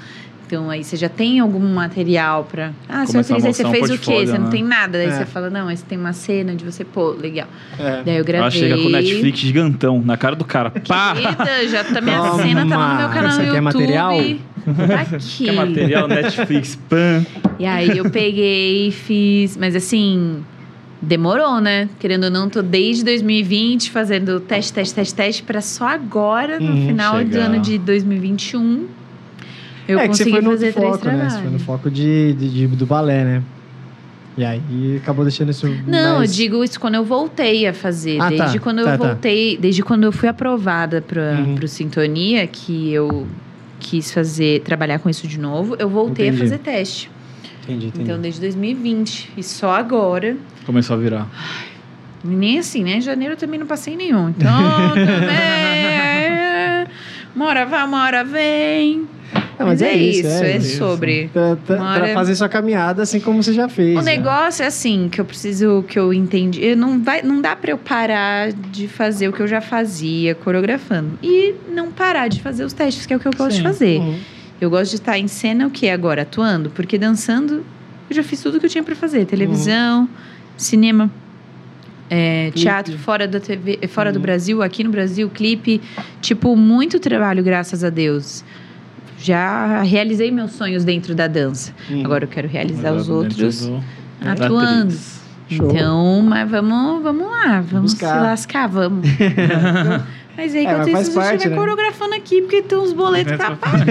Então 0.47 0.69
aí 0.69 0.83
você 0.83 0.97
já 0.97 1.09
tem 1.09 1.39
algum 1.39 1.61
material 1.61 2.43
pra. 2.51 2.73
Ah, 2.89 3.05
Começar 3.07 3.21
a 3.21 3.23
fiz, 3.37 3.45
aí 3.45 3.55
você 3.55 3.71
fez 3.71 3.89
o 3.91 3.97
quê? 3.99 4.27
Você 4.27 4.37
não 4.37 4.47
né? 4.47 4.51
tem 4.51 4.65
nada. 4.65 4.99
Daí 4.99 5.07
É. 5.07 5.13
você 5.19 5.25
fala, 5.27 5.49
não, 5.49 5.69
aí 5.69 5.77
você 5.77 5.85
tem 5.89 5.97
uma 5.97 6.13
cena 6.13 6.57
de 6.57 6.65
você, 6.65 6.85
pô, 6.85 7.11
legal. 7.13 7.47
É. 7.79 8.03
Daí 8.03 8.17
eu 8.17 8.25
gravei. 8.25 8.41
Ela 8.41 8.51
chega 8.51 8.77
com 8.77 8.89
o 8.89 8.91
Netflix 8.91 9.39
gigantão 9.39 10.03
na 10.05 10.17
cara 10.17 10.35
do 10.35 10.45
cara. 10.45 10.71
Pá! 10.73 11.15
Querida, 11.15 11.69
já 11.69 11.85
tá 11.85 12.01
minha 12.01 12.19
Toma. 12.19 12.43
cena 12.43 12.67
tá 12.67 12.89
no 12.95 12.99
meu 12.99 13.09
canal 13.11 13.29
Isso 13.31 13.43
no 13.43 13.47
aqui 13.47 13.57
é 13.57 13.61
YouTube. 13.61 13.63
material? 13.63 14.11
Aqui. 14.19 14.41
Que 15.39 15.49
é 15.49 15.53
material 15.53 16.09
Netflix, 16.09 16.75
pan. 16.89 17.25
E 17.59 17.65
aí 17.65 17.97
eu 17.97 18.11
peguei 18.11 18.89
e 18.89 18.91
fiz, 18.91 19.57
mas 19.57 19.77
assim, 19.77 20.43
demorou, 21.01 21.61
né? 21.61 21.89
Querendo 21.99 22.25
ou 22.25 22.31
não, 22.31 22.49
tô 22.49 22.63
desde 22.63 23.05
2020 23.05 23.91
fazendo 23.91 24.41
teste, 24.41 24.73
teste, 24.73 24.95
teste, 24.95 25.15
teste 25.15 25.43
pra 25.43 25.61
só 25.61 25.89
agora, 25.89 26.59
no 26.61 26.73
Uhum, 26.73 26.87
final 26.87 27.25
do 27.25 27.33
chegar. 27.33 27.45
ano 27.47 27.59
de 27.61 27.79
2021, 27.79 28.87
eu 29.89 29.99
é 29.99 30.09
que 30.09 30.15
você 30.17 30.25
consegui 30.25 30.31
foi 30.31 30.41
no 30.43 30.51
fazer 30.51 30.73
três 30.75 30.97
foco, 30.97 31.07
né? 31.09 31.29
Você 31.31 31.41
foi 31.41 31.51
no 31.51 31.59
foco 31.59 31.91
de, 31.91 32.33
de- 32.35 32.51
de- 32.51 32.67
do 32.69 32.87
balé, 32.87 33.25
né? 33.25 33.43
E 34.37 34.45
aí 34.45 34.97
acabou 35.03 35.25
deixando 35.25 35.51
isso 35.51 35.67
Não, 35.87 36.19
mais... 36.19 36.31
eu 36.31 36.37
digo 36.37 36.63
isso 36.65 36.79
quando 36.79 36.95
eu 36.95 37.05
voltei 37.05 37.67
a 37.67 37.75
fazer. 37.75 38.17
Ah, 38.21 38.25
tá. 38.25 38.29
desde 38.31 38.59
quando 38.61 38.85
Tá, 38.85 38.93
eu 38.95 38.99
tá. 38.99 39.07
voltei, 39.09 39.57
desde 39.57 39.83
quando 39.83 40.05
eu 40.05 40.13
fui 40.13 40.29
aprovada 40.29 41.03
para 41.03 41.33
Uhum. 41.41 41.55
pro 41.57 41.67
Sintonia, 41.67 42.47
que 42.47 42.93
eu 42.93 43.27
quis 43.81 44.13
fazer, 44.13 44.61
trabalhar 44.61 44.99
com 44.99 45.09
isso 45.11 45.27
de 45.27 45.39
novo, 45.39 45.75
eu 45.79 45.89
voltei 45.89 46.27
Entendi. 46.29 46.43
a 46.43 46.45
fazer 46.45 46.59
teste. 46.59 47.11
Entendi, 47.71 47.87
entendi. 47.87 48.05
Então, 48.05 48.21
desde 48.21 48.41
2020. 48.41 49.31
E 49.37 49.43
só 49.43 49.73
agora. 49.73 50.37
Começou 50.67 50.97
a 50.97 50.99
virar. 50.99 51.27
e 52.25 52.29
Nem 52.29 52.59
assim, 52.59 52.85
né? 52.85 52.97
Em 52.97 53.01
janeiro 53.01 53.35
eu 53.35 53.39
também 53.39 53.59
não 53.61 53.67
passei 53.67 53.97
nenhum. 53.97 54.29
Então, 54.31 54.51
também. 54.95 55.29
é, 55.29 56.87
vai, 57.67 57.85
uma 57.85 58.05
hora 58.05 58.25
vem. 58.25 59.07
Ah, 59.59 59.65
mas, 59.67 59.83
é, 59.83 59.93
isso, 59.95 60.27
é, 60.27 60.57
isso. 60.57 60.79
sobre. 60.79 61.29
Pra, 61.33 61.55
pra- 61.55 61.77
Uma 61.77 61.93
pra 61.95 62.03
hora- 62.05 62.15
fazer 62.15 62.35
sua 62.35 62.49
caminhada 62.49 63.03
assim 63.03 63.21
como 63.21 63.43
você 63.43 63.53
já 63.53 63.69
fez. 63.69 63.97
O 63.99 64.03
né? 64.03 64.17
negócio 64.17 64.63
é 64.63 64.67
assim, 64.67 65.09
que 65.11 65.21
eu 65.21 65.25
preciso, 65.25 65.85
que 65.87 65.99
eu 65.99 66.15
entendi. 66.15 66.65
Eu 66.65 66.77
não, 66.77 67.01
vai, 67.03 67.21
não 67.23 67.41
dá 67.43 67.55
pra 67.55 67.71
eu 67.71 67.77
parar 67.79 68.53
de 68.53 68.89
fazer 68.89 69.29
o 69.29 69.33
que 69.33 69.41
eu 69.41 69.47
já 69.47 69.61
fazia, 69.61 70.35
coreografando. 70.35 71.11
E 71.23 71.55
não 71.73 71.91
parar 71.93 72.29
de 72.29 72.41
fazer 72.41 72.65
os 72.65 72.73
testes, 72.73 73.05
que 73.05 73.13
é 73.13 73.17
o 73.17 73.21
que 73.21 73.29
eu 73.29 73.33
gosto 73.37 73.51
de 73.51 73.57
Sim. 73.59 73.63
fazer. 73.63 73.99
Uhum. 73.99 74.19
Eu 74.61 74.69
gosto 74.71 74.91
de 74.91 74.97
estar 74.97 75.19
em 75.19 75.27
cena 75.29 75.67
o 75.67 75.71
que 75.71 75.89
agora? 75.89 76.23
Atuando. 76.23 76.71
Porque 76.71 76.99
dançando, 76.99 77.65
eu 78.11 78.17
já 78.17 78.23
fiz 78.23 78.43
tudo 78.43 78.61
que 78.61 78.67
eu 78.67 78.71
tinha 78.71 78.85
para 78.85 78.95
fazer. 78.95 79.25
Televisão, 79.25 80.09
cinema, 80.57 81.11
é, 82.11 82.51
teatro 82.51 82.99
fora 82.99 83.27
da 83.27 83.41
TV, 83.41 83.79
fora 83.89 84.13
do 84.13 84.17
Uhum. 84.17 84.23
Brasil, 84.23 84.63
aqui 84.63 84.85
no 84.85 84.91
Brasil, 84.91 85.31
clipe. 85.31 85.81
Tipo, 86.21 86.55
muito 86.57 86.99
trabalho, 87.01 87.43
graças 87.43 87.83
a 87.85 87.89
Deus. 87.91 88.45
Já 89.19 89.83
realizei 89.83 90.31
meus 90.31 90.53
sonhos 90.53 90.85
dentro 90.85 91.15
da 91.15 91.27
dança. 91.27 91.73
Uhum. 91.91 92.05
Agora 92.05 92.25
eu 92.25 92.29
quero 92.29 92.49
realizar 92.49 92.89
Agora 92.89 92.97
os 93.01 93.07
dentro 93.07 93.15
outros 93.23 93.67
do- 93.67 93.83
atuando. 94.27 94.95
Então, 95.53 96.23
mas 96.23 96.49
vamos, 96.49 97.03
vamos 97.03 97.27
lá, 97.27 97.61
vamos 97.61 97.93
Buscar. 97.95 98.15
se 98.15 98.21
lascar, 98.23 98.67
vamos. 98.69 99.05
mas 100.41 100.55
aí, 100.55 100.65
É, 100.65 100.73
enquanto 100.73 100.91
faz 100.93 101.09
isso, 101.09 101.21
a 101.21 101.23
gente 101.23 101.31
parte, 101.31 101.41
vai 101.43 101.51
né? 101.51 101.57
coreografando 101.57 102.15
aqui, 102.15 102.41
porque 102.41 102.63
tem 102.63 102.79
uns 102.79 102.93
boletos 102.93 103.37
pra 103.37 103.57
pagar. 103.57 103.87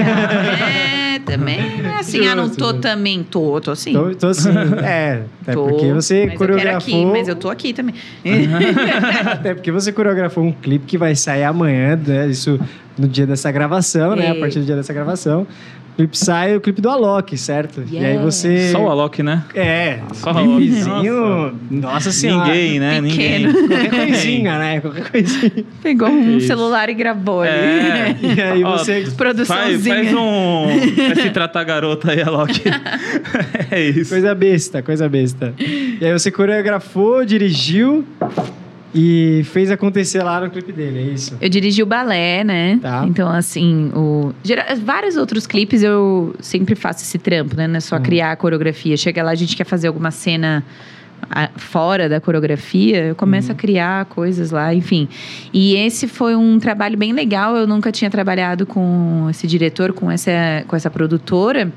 é, 1.15 1.19
também 1.19 1.81
não 1.81 1.89
é 1.91 1.99
assim, 1.99 2.25
ah, 2.27 2.35
não 2.35 2.49
tô 2.49 2.73
também, 2.73 3.23
tô, 3.23 3.59
tô 3.61 3.75
sim. 3.75 3.93
Tô, 3.93 4.09
tô 4.15 4.27
assim, 4.27 4.49
é, 4.83 5.21
até 5.43 5.53
Tô, 5.53 5.63
porque 5.65 5.93
você 5.93 6.25
mas 6.25 6.41
eu 6.41 6.47
quero 6.47 6.75
aqui, 6.77 6.91
coreografou. 6.91 7.05
mas 7.11 7.27
eu 7.27 7.35
tô 7.35 7.49
aqui 7.49 7.73
também. 7.73 7.93
Até 9.31 9.53
porque 9.53 9.71
você 9.71 9.91
coreografou 9.91 10.43
um 10.43 10.51
clipe 10.51 10.85
que 10.85 10.97
vai 10.97 11.15
sair 11.15 11.43
amanhã, 11.43 11.95
né? 11.95 12.27
Isso 12.27 12.59
no 12.97 13.07
dia 13.07 13.25
dessa 13.27 13.51
gravação, 13.51 14.15
né? 14.15 14.31
A 14.31 14.35
É. 14.35 14.39
partir 14.39 14.59
do 14.59 14.65
dia 14.65 14.75
dessa 14.75 14.91
gravação. 14.93 15.45
O 15.99 16.01
clipe 16.01 16.17
sai 16.17 16.55
o 16.55 16.61
clipe 16.61 16.79
do 16.79 16.87
Alok, 16.89 17.37
certo? 17.37 17.83
E 17.91 17.97
aí 17.97 18.03
Yeah. 18.03 18.23
você. 18.23 18.71
Só 18.71 18.85
o 18.85 18.89
Alok, 18.89 19.21
né? 19.21 19.43
É, 19.53 19.99
Só 20.13 20.31
o 20.31 20.37
Alok. 20.37 20.55
clipezinho. 20.55 21.59
Nossa, 21.69 22.09
senhora. 22.13 22.47
Ninguém, 22.47 22.79
né? 22.79 23.01
Pequeno. 23.01 23.51
Ninguém. 23.51 23.67
Qualquer 23.67 23.89
coisinha, 23.89 24.59
né? 24.59 24.79
Qualquer 24.79 25.11
coisinha. 25.11 25.51
Pegou 25.83 26.07
um 26.07 26.37
Isso. 26.37 26.47
celular 26.47 26.87
e 26.89 26.93
gravou 26.93 27.41
ali. 27.41 27.51
É. 27.51 28.15
E 28.21 28.41
aí 28.41 28.63
Ó, 28.63 28.77
você. 28.77 29.01
Faz, 29.01 29.13
Produçãozinha. 29.13 29.95
faz 29.95 30.13
um. 30.13 30.67
Vai 30.95 31.15
se 31.21 31.29
tratar 31.31 31.65
garota 31.65 32.11
aí, 32.13 32.21
Alok. 32.21 32.61
é 33.69 33.81
isso. 33.89 34.09
Coisa 34.11 34.33
besta, 34.33 34.81
coisa 34.81 35.09
besta. 35.09 35.53
E 35.59 35.99
aí 36.01 36.13
você 36.13 36.31
coreografou, 36.31 37.25
dirigiu 37.25 38.05
e 38.93 39.41
fez 39.51 39.69
acontecer 39.71 40.23
lá 40.23 40.41
no 40.41 40.49
clipe 40.49 40.71
dele, 40.71 40.99
é 40.99 41.01
isso? 41.13 41.37
Eu 41.39 41.49
dirigi 41.49 41.83
o 41.83 41.85
balé, 41.85 42.43
né? 42.43 42.79
Tá. 42.81 43.05
Então, 43.07 43.29
assim, 43.29 43.91
o... 43.95 44.33
vários 44.83 45.15
outros 45.17 45.45
clipes 45.45 45.83
eu 45.83 46.35
sempre 46.39 46.75
faço 46.75 47.03
esse 47.03 47.17
trampo, 47.17 47.55
né? 47.55 47.67
Não 47.67 47.75
é 47.77 47.79
só 47.79 47.97
Hum. 47.97 48.01
criar 48.01 48.31
a 48.31 48.35
coreografia. 48.35 48.97
Chega 48.97 49.21
lá, 49.23 49.31
a 49.31 49.35
gente 49.35 49.55
quer 49.55 49.63
fazer 49.65 49.87
alguma 49.87 50.11
cena 50.11 50.63
ah, 51.29 51.49
fora 51.57 52.07
da 52.07 52.19
coreografia, 52.21 53.05
eu 53.07 53.15
começo 53.15 53.49
Uhum. 53.49 53.53
a 53.53 53.57
criar 53.57 54.05
coisas 54.05 54.51
lá, 54.51 54.73
enfim. 54.73 55.07
E 55.53 55.75
esse 55.75 56.07
foi 56.07 56.35
um 56.35 56.57
trabalho 56.59 56.97
bem 56.97 57.11
legal. 57.13 57.55
Eu 57.57 57.67
nunca 57.67 57.91
tinha 57.91 58.09
trabalhado 58.09 58.65
com 58.65 59.27
esse 59.29 59.45
diretor, 59.45 59.91
com 59.93 60.09
essa, 60.09 60.31
com 60.67 60.75
essa 60.75 60.89
produtora. 60.89 61.71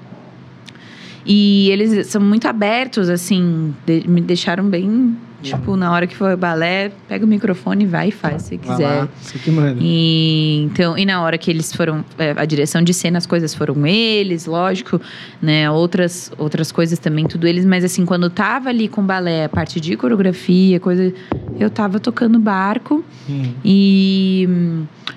E 1.25 1.71
eles 1.71 2.07
são 2.09 2.21
muito 2.21 2.47
abertos, 2.49 3.09
assim, 3.09 3.75
de- 3.87 4.09
me 4.09 4.21
deixaram 4.21 4.65
bem. 4.69 5.17
Tipo, 5.43 5.75
na 5.75 5.91
hora 5.91 6.07
que 6.07 6.15
for 6.17 6.37
balé, 6.37 6.93
pega 7.09 7.25
o 7.25 7.29
microfone 7.29 7.83
e 7.83 7.87
vai 7.89 8.09
e 8.09 8.13
faz 8.13 8.43
se 8.43 8.57
quiser. 8.57 8.87
lá, 8.87 9.09
você 9.21 9.37
que 9.41 9.51
manda. 9.51 9.77
E, 9.81 10.63
então, 10.71 10.97
e 10.97 11.05
na 11.05 11.21
hora 11.21 11.37
que 11.37 11.51
eles 11.51 11.73
foram, 11.75 12.05
é, 12.17 12.33
a 12.37 12.45
direção 12.45 12.81
de 12.81 12.95
cena, 12.95 13.19
as 13.19 13.27
coisas 13.27 13.53
foram 13.53 13.85
eles, 13.85 14.47
lógico, 14.47 15.01
né? 15.43 15.69
Outras, 15.69 16.31
outras 16.39 16.71
coisas 16.71 16.97
também, 17.01 17.27
tudo 17.27 17.49
eles. 17.49 17.65
Mas 17.65 17.83
assim, 17.85 18.05
quando 18.07 18.23
eu 18.27 18.31
tava 18.31 18.69
ali 18.69 18.87
com 18.87 19.03
balé, 19.05 19.47
a 19.47 19.49
parte 19.49 19.81
de 19.81 19.97
coreografia, 19.97 20.79
coisa, 20.79 21.13
eu 21.59 21.69
tava 21.69 21.99
tocando 21.99 22.39
barco. 22.39 23.05
Hum. 23.29 23.53
E, 23.65 24.49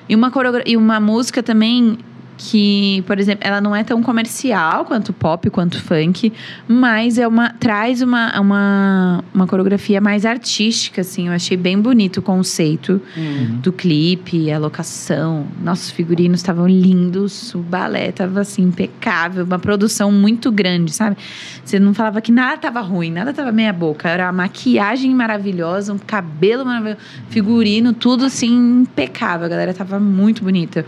e, 0.09 0.15
uma 0.15 0.31
coreogra- 0.31 0.63
e 0.65 0.75
uma 0.75 0.99
música 0.99 1.43
também 1.43 1.99
que, 2.37 3.03
por 3.07 3.19
exemplo, 3.19 3.47
ela 3.47 3.61
não 3.61 3.75
é 3.75 3.83
tão 3.83 4.01
comercial 4.03 4.85
quanto 4.85 5.13
pop, 5.13 5.49
quanto 5.49 5.81
funk, 5.81 6.31
mas 6.67 7.17
é 7.17 7.27
uma 7.27 7.49
traz 7.51 8.01
uma, 8.01 8.39
uma, 8.39 9.23
uma 9.33 9.47
coreografia 9.47 10.01
mais 10.01 10.25
artística, 10.25 11.01
assim. 11.01 11.27
Eu 11.27 11.33
achei 11.33 11.55
bem 11.57 11.79
bonito 11.79 12.17
o 12.17 12.21
conceito 12.21 13.01
Hum. 13.17 13.59
do 13.61 13.71
clipe, 13.71 14.51
a 14.51 14.57
locação. 14.57 15.47
Nossos 15.63 15.91
figurinos 15.91 16.39
estavam 16.39 16.67
lindos, 16.67 17.53
o 17.55 17.59
balé 17.59 18.09
estava 18.09 18.41
assim 18.41 18.63
impecável, 18.63 19.45
uma 19.45 19.59
produção 19.59 20.11
muito 20.11 20.51
grande, 20.51 20.91
sabe? 20.93 21.17
Você 21.63 21.79
não 21.79 21.93
falava 21.93 22.21
que 22.21 22.31
nada 22.31 22.55
estava 22.55 22.81
ruim, 22.81 23.11
nada 23.11 23.31
estava 23.31 23.51
meia 23.51 23.73
boca, 23.73 24.09
era 24.09 24.27
a 24.27 24.31
maquiagem 24.31 25.13
maravilhosa, 25.13 25.93
um 25.93 25.97
cabelo 25.97 26.65
maravilhoso, 26.65 27.01
figurino, 27.29 27.93
tudo 27.93 28.25
assim 28.25 28.81
impecável. 28.81 29.45
A 29.45 29.49
galera 29.49 29.73
tava 29.73 29.99
muito 29.99 30.43
bonita. 30.43 30.85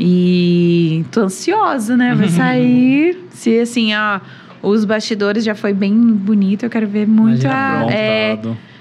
E 0.00 1.04
tô 1.12 1.22
ansiosa, 1.22 1.96
né? 1.96 2.14
Vai 2.14 2.28
sair. 2.28 3.18
Se 3.32 3.60
assim, 3.60 3.94
ó, 3.94 4.20
os 4.62 4.84
bastidores 4.84 5.44
já 5.44 5.54
foi 5.54 5.72
bem 5.72 5.94
bonito, 5.94 6.64
eu 6.64 6.70
quero 6.70 6.86
ver 6.86 7.06
muito 7.06 7.42
já 7.42 7.80
a, 7.80 7.92
é. 7.92 8.38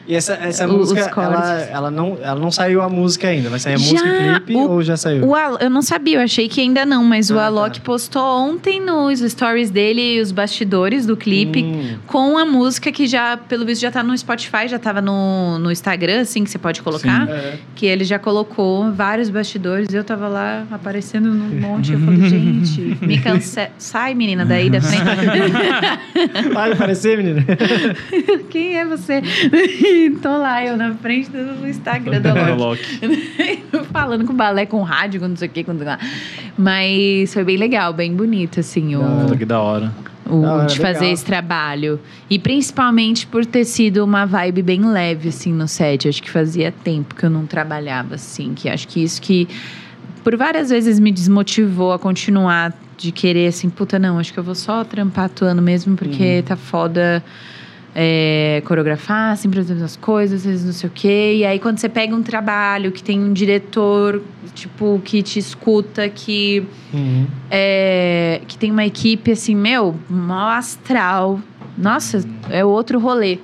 E 0.10 0.16
essa, 0.16 0.34
essa 0.34 0.68
O- 0.68 0.72
os 0.80 0.91
música, 0.91 1.22
ela, 1.22 1.60
ela, 1.72 1.91
não, 1.91 2.18
ela 2.20 2.39
não 2.39 2.49
saiu 2.49 2.82
a 2.82 2.89
música 2.89 3.28
ainda. 3.28 3.47
Vai 3.47 3.60
sair 3.60 3.76
a 3.76 3.78
Já, 3.78 3.91
música 3.91 4.10
e 4.10 4.39
clipe 4.39 4.55
o- 4.55 4.72
ou 4.72 4.82
já 4.82 4.97
saiu? 4.97 5.24
O 5.24 5.36
Al- 5.36 5.60
eu 5.60 5.70
não 5.70 5.84
sabia, 5.84 6.18
eu 6.18 6.22
achei 6.24 6.49
que 6.49 6.60
ainda 6.60 6.84
não, 6.84 7.03
mas 7.03 7.30
o 7.30 7.38
Ah, 7.38 7.45
Alok 7.45 7.78
tá. 7.80 7.86
postou 7.86 8.24
ontem 8.24 8.82
nos 8.82 9.20
stories 9.20 9.70
dele 9.70 10.20
os 10.20 10.32
bastidores 10.32 11.05
do 11.05 11.16
clipe 11.16 11.62
Hum. 11.64 11.97
com 12.07 12.39
a 12.39 12.43
música 12.45 12.91
que 12.91 13.05
já, 13.05 13.38
pelo 13.38 13.64
visto, 13.68 13.82
já 13.84 13.91
tá 13.91 14.01
no 14.01 14.18
Spotify, 14.18 14.68
já 14.68 14.80
tava 14.80 14.99
no, 14.99 15.60
no 15.60 15.72
Instagram, 15.72 16.22
assim, 16.22 16.43
que 16.43 16.49
você 16.49 16.57
pode 16.57 16.82
colocar. 16.82 17.28
Sim. 17.28 17.32
É. 17.32 17.53
Que 17.76 17.86
ele 17.86 18.03
já 18.03 18.18
colocou 18.18 18.91
vários 18.91 19.30
bastidores. 19.30 19.93
Eu 19.93 20.03
tava 20.03 20.28
lá 20.28 20.66
aparecendo 20.72 21.30
num 21.30 21.62
monte. 21.62 21.93
Eu 21.93 21.99
falei, 21.99 22.28
gente, 22.28 22.97
me 22.99 23.20
cancela. 23.20 23.70
Sai, 23.78 24.16
menina, 24.16 24.43
daí 24.43 24.72
da 24.72 24.82
frente. 24.82 25.03
Vai 26.51 26.72
aparecer, 26.72 27.16
menina? 27.16 27.45
Quem 28.49 28.76
é 28.76 28.86
você? 28.86 29.22
Tô 30.22 30.30
lá, 30.38 30.64
eu 30.66 30.78
na 30.78 30.93
frente 30.95 31.30
do 31.30 31.68
Instagram 31.68 32.22
do 32.22 32.30
Alok. 32.30 32.52
Alok. 32.52 32.80
Falando 33.91 34.26
com 34.26 34.34
balé, 34.34 34.66
com 34.66 34.82
rádio, 34.84 35.20
com 35.20 35.28
não 35.28 35.36
sei 35.36 35.47
o 35.47 35.52
que, 35.52 35.64
com 35.64 35.74
lá. 35.74 35.97
Mas 36.58 37.34
foi 37.34 37.43
bem 37.43 37.58
legal, 37.58 37.93
bem 37.93 38.14
bonito, 38.14 38.60
assim, 38.60 38.95
o, 38.95 39.00
Da 39.00 39.06
hora. 39.10 39.24
Puta, 39.26 39.38
que 39.38 39.45
da 39.45 39.60
hora. 39.62 39.91
o- 40.26 40.41
Da 40.41 40.54
hora, 40.56 40.66
de 40.68 40.78
fazer 40.78 41.00
legal. 41.00 41.14
esse 41.14 41.26
trabalho. 41.26 42.00
E 42.30 42.38
principalmente 42.39 43.26
por 43.28 43.45
ter 43.45 43.66
sido 43.66 44.04
uma 44.04 44.26
vibe 44.26 44.62
bem 44.62 44.82
leve, 44.86 45.30
assim, 45.30 45.52
no 45.54 45.68
set. 45.68 46.08
Acho 46.08 46.22
que 46.22 46.30
fazia 46.30 46.72
tempo 46.72 47.16
que 47.16 47.24
eu 47.26 47.30
não 47.30 47.45
trabalhava 47.45 48.16
assim. 48.16 48.54
Que 48.56 48.70
acho 48.70 48.88
que 48.88 49.04
isso 49.04 49.22
que 49.22 49.47
por 50.24 50.36
várias 50.36 50.70
vezes 50.70 51.00
me 51.00 51.12
desmotivou 51.12 51.93
a 51.93 52.00
continuar 52.00 52.74
de 52.97 53.12
querer 53.14 53.47
assim, 53.47 53.70
puta, 53.70 53.97
não, 53.97 54.20
acho 54.20 54.34
que 54.34 54.38
eu 54.39 54.43
vou 54.43 54.54
só 54.54 54.84
trampar 54.84 55.26
atuando 55.26 55.62
mesmo, 55.62 55.95
porque 55.95 56.43
tá 56.45 56.58
foda. 56.58 57.24
É, 57.96 58.62
coreografar, 58.66 59.36
sempre 59.38 59.60
as 59.60 59.70
mesmas 59.70 59.96
coisas, 59.96 60.42
às 60.42 60.46
vezes 60.46 60.66
não 60.66 60.74
sei 60.74 60.90
o 60.90 60.94
quê. 60.94 61.36
E 61.38 61.46
aí, 61.46 61.60
quando 61.60 61.78
você 61.80 61.90
pega 61.90 62.16
um 62.16 62.22
trabalho 62.24 62.92
que 62.92 63.02
tem 63.04 63.20
um 63.20 63.34
diretor, 63.34 64.22
tipo, 64.54 65.02
que 65.04 65.22
te 65.24 65.40
escuta, 65.40 66.08
que 66.10 66.66
Uhum. 66.94 67.28
é, 67.52 68.42
que 68.48 68.58
tem 68.58 68.72
uma 68.72 68.86
equipe 68.86 69.32
assim, 69.32 69.56
meu, 69.56 69.96
mó 70.10 70.50
astral. 70.50 71.40
Nossa, 71.78 72.24
é 72.50 72.64
outro 72.66 73.00
rolê. 73.00 73.38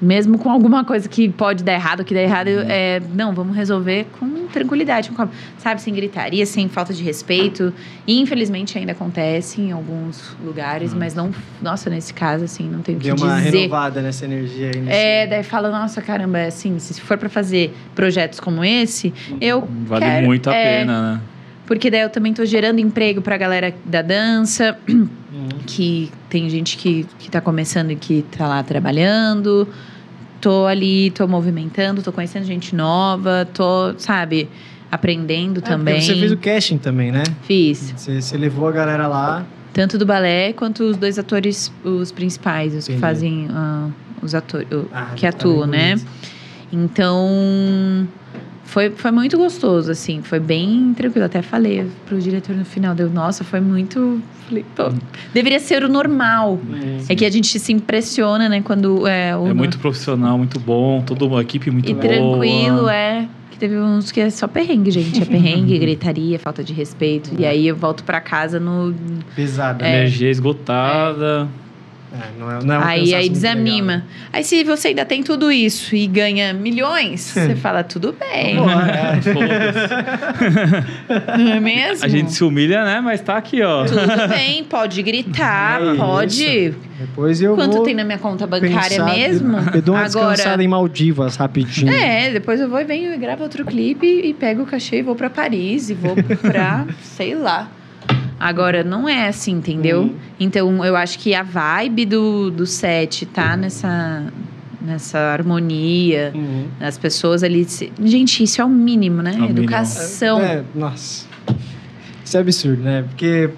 Mesmo 0.00 0.38
com 0.38 0.48
alguma 0.50 0.82
coisa 0.84 1.06
que 1.08 1.28
pode 1.28 1.62
dar 1.62 1.74
errado, 1.74 2.02
que 2.04 2.14
dá 2.14 2.20
errado, 2.22 2.48
eu- 2.48 2.60
é, 2.66 3.02
não, 3.14 3.34
vamos 3.34 3.54
resolver 3.54 4.06
com 4.18 4.46
tranquilidade, 4.46 5.10
com 5.10 5.28
sabe, 5.58 5.80
sem 5.82 5.92
gritaria, 5.92 6.46
sem 6.46 6.68
falta 6.68 6.92
de 6.94 7.02
respeito. 7.02 7.72
E, 8.06 8.18
infelizmente 8.20 8.78
ainda 8.78 8.92
acontece 8.92 9.60
em 9.60 9.72
alguns 9.72 10.34
lugares, 10.42 10.94
mas 10.94 11.14
não, 11.14 11.30
nossa, 11.60 11.90
nesse 11.90 12.14
caso 12.14 12.44
assim, 12.44 12.68
não 12.68 12.80
tenho 12.80 12.96
o 12.96 13.00
que 13.00 13.06
Deu 13.08 13.16
uma 13.16 13.36
dizer. 13.36 13.50
renovada 13.58 14.00
nessa 14.00 14.24
energia 14.24 14.70
aí. 14.74 14.80
Nesse... 14.80 14.96
É, 14.98 15.26
daí 15.26 15.42
fala, 15.42 15.70
nossa, 15.70 16.00
caramba, 16.00 16.44
assim, 16.46 16.78
se 16.78 16.98
for 17.00 17.18
pra 17.18 17.28
fazer 17.28 17.74
projetos 17.94 18.40
como 18.40 18.64
esse, 18.64 19.12
eu 19.40 19.68
Vale 19.86 20.04
quero, 20.04 20.26
muito 20.26 20.48
a 20.48 20.54
é, 20.54 20.78
pena, 20.80 21.12
né? 21.14 21.20
porque 21.66 21.90
daí 21.90 22.00
eu 22.00 22.10
também 22.10 22.32
tô 22.32 22.44
gerando 22.46 22.78
emprego 22.80 23.20
pra 23.20 23.36
galera 23.36 23.74
da 23.84 24.00
dança, 24.02 24.76
Uhum. 25.32 25.48
que 25.64 26.10
tem 26.28 26.50
gente 26.50 26.76
que, 26.76 27.06
que 27.20 27.30
tá 27.30 27.40
começando 27.40 27.92
e 27.92 27.96
que 27.96 28.22
tá 28.36 28.48
lá 28.48 28.62
trabalhando. 28.64 29.68
Tô 30.40 30.66
ali, 30.66 31.10
tô 31.10 31.28
movimentando, 31.28 32.02
tô 32.02 32.12
conhecendo 32.12 32.44
gente 32.46 32.74
nova, 32.74 33.46
tô, 33.52 33.94
sabe, 33.98 34.48
aprendendo 34.90 35.58
É, 35.58 35.62
também. 35.62 36.00
Você 36.00 36.14
fez 36.14 36.32
o 36.32 36.36
casting 36.36 36.78
também, 36.78 37.12
né? 37.12 37.22
Fiz. 37.42 37.92
Você, 37.96 38.20
você 38.20 38.36
levou 38.36 38.66
a 38.68 38.72
galera 38.72 39.06
lá. 39.06 39.44
Tanto 39.72 39.96
do 39.98 40.04
balé 40.06 40.52
quanto 40.52 40.82
os 40.82 40.96
dois 40.96 41.18
atores, 41.18 41.72
os 41.84 42.10
principais, 42.10 42.74
os 42.74 42.86
que 42.86 42.92
Entendi. 42.92 43.00
fazem 43.00 43.48
ah, 43.50 43.88
os 44.22 44.34
atores, 44.34 44.66
Ah, 44.92 45.12
que 45.14 45.22
tá 45.22 45.28
atuam, 45.28 45.68
bem 45.68 45.96
né? 45.96 46.00
Então, 46.72 48.08
foi, 48.70 48.90
foi 48.90 49.10
muito 49.10 49.36
gostoso, 49.36 49.90
assim. 49.90 50.22
Foi 50.22 50.38
bem 50.38 50.94
tranquilo. 50.94 51.26
Até 51.26 51.42
falei 51.42 51.86
pro 52.06 52.18
diretor 52.20 52.54
no 52.54 52.64
final. 52.64 52.94
Deu, 52.94 53.10
nossa, 53.10 53.42
foi 53.42 53.60
muito... 53.60 54.20
Falei, 54.46 54.64
pô, 54.76 54.92
deveria 55.34 55.58
ser 55.58 55.82
o 55.82 55.88
normal. 55.88 56.52
Uhum. 56.52 57.04
É 57.08 57.14
que 57.16 57.24
a 57.24 57.30
gente 57.30 57.58
se 57.58 57.72
impressiona, 57.72 58.48
né? 58.48 58.62
Quando 58.62 59.06
é 59.08 59.36
o... 59.36 59.48
É 59.48 59.52
muito 59.54 59.78
profissional, 59.78 60.38
muito 60.38 60.60
bom, 60.60 61.02
toda 61.02 61.24
uma 61.24 61.42
equipe 61.42 61.68
muito 61.70 61.90
E 61.90 61.94
boa. 61.94 62.06
tranquilo, 62.06 62.88
é. 62.88 63.28
Que 63.50 63.58
teve 63.58 63.76
uns 63.76 64.12
que 64.12 64.20
é 64.20 64.30
só 64.30 64.46
perrengue, 64.46 64.92
gente. 64.92 65.20
É 65.20 65.24
perrengue, 65.24 65.76
gritaria, 65.78 66.38
falta 66.38 66.62
de 66.62 66.72
respeito. 66.72 67.30
E 67.38 67.44
aí 67.44 67.66
eu 67.66 67.74
volto 67.74 68.04
pra 68.04 68.20
casa 68.20 68.60
no. 68.60 68.94
Pesado. 69.34 69.84
É. 69.84 69.98
Energia 69.98 70.30
esgotada. 70.30 71.48
É, 71.48 71.69
não 72.38 72.50
é, 72.50 72.64
não 72.64 72.74
é 72.74 72.78
um 72.78 72.82
aí 72.82 73.14
aí 73.14 73.28
desanima. 73.28 73.92
legal. 73.94 74.08
Aí 74.32 74.44
se 74.44 74.64
você 74.64 74.88
ainda 74.88 75.04
tem 75.04 75.22
tudo 75.22 75.50
isso 75.52 75.94
e 75.94 76.06
ganha 76.06 76.52
milhões, 76.52 77.20
você 77.20 77.54
fala, 77.54 77.82
tudo 77.84 78.14
bem. 78.18 78.56
Pô, 78.56 78.64
é. 78.70 79.20
Não 81.38 81.52
é 81.52 81.60
mesmo? 81.60 82.04
A 82.04 82.08
gente 82.08 82.32
se 82.32 82.42
humilha, 82.44 82.84
né? 82.84 83.00
Mas 83.00 83.20
tá 83.20 83.36
aqui, 83.36 83.62
ó. 83.62 83.84
Tudo 83.84 84.28
bem, 84.28 84.64
pode 84.64 85.02
gritar, 85.02 85.80
É 85.82 85.94
pode. 85.94 86.74
Depois 86.98 87.40
eu 87.40 87.54
Quanto 87.54 87.76
vou 87.76 87.84
tem 87.84 87.94
na 87.94 88.04
minha 88.04 88.18
conta 88.18 88.46
bancária 88.46 88.98
pensar- 88.98 89.04
mesmo? 89.14 89.56
Eu 89.74 89.80
dou 89.80 89.94
uma 89.94 90.04
Agora. 90.04 90.34
descansada 90.34 90.62
em 90.62 90.68
Maldivas 90.68 91.36
rapidinho. 91.36 91.90
É, 91.92 92.30
depois 92.30 92.60
eu 92.60 92.68
vou 92.68 92.78
e 92.80 92.84
venho 92.84 93.14
e 93.14 93.16
gravo 93.16 93.42
outro 93.42 93.64
clipe 93.64 94.06
e 94.06 94.34
pego 94.34 94.62
o 94.62 94.66
cachê 94.66 94.98
e 94.98 95.02
vou 95.02 95.14
pra 95.14 95.30
Paris 95.30 95.88
e 95.90 95.94
vou 95.94 96.14
pra, 96.16 96.86
sei 97.02 97.34
lá. 97.34 97.68
Agora, 98.40 98.82
não 98.82 99.06
é 99.06 99.28
assim, 99.28 99.52
entendeu? 99.52 100.00
Uhum. 100.04 100.14
Então, 100.40 100.82
eu 100.82 100.96
acho 100.96 101.18
que 101.18 101.34
a 101.34 101.42
vibe 101.42 102.06
do, 102.06 102.50
do 102.50 102.64
set 102.64 103.26
tá 103.26 103.54
nessa, 103.54 104.32
nessa 104.80 105.18
harmonia. 105.18 106.32
Uhum. 106.34 106.64
As 106.80 106.96
pessoas 106.96 107.42
ali... 107.42 107.64
se- 107.66 107.92
Gente, 108.02 108.42
isso 108.42 108.62
é 108.62 108.64
o 108.64 108.68
mínimo, 108.70 109.20
né? 109.22 109.32
É 109.32 109.34
o 109.34 109.40
mínimo. 109.42 109.58
Educação. 109.58 110.40
É, 110.40 110.62
nossa. 110.74 111.28
Isso 112.24 112.36
é 112.36 112.40
absurdo, 112.40 112.82
né? 112.82 113.02
Porque 113.08 113.50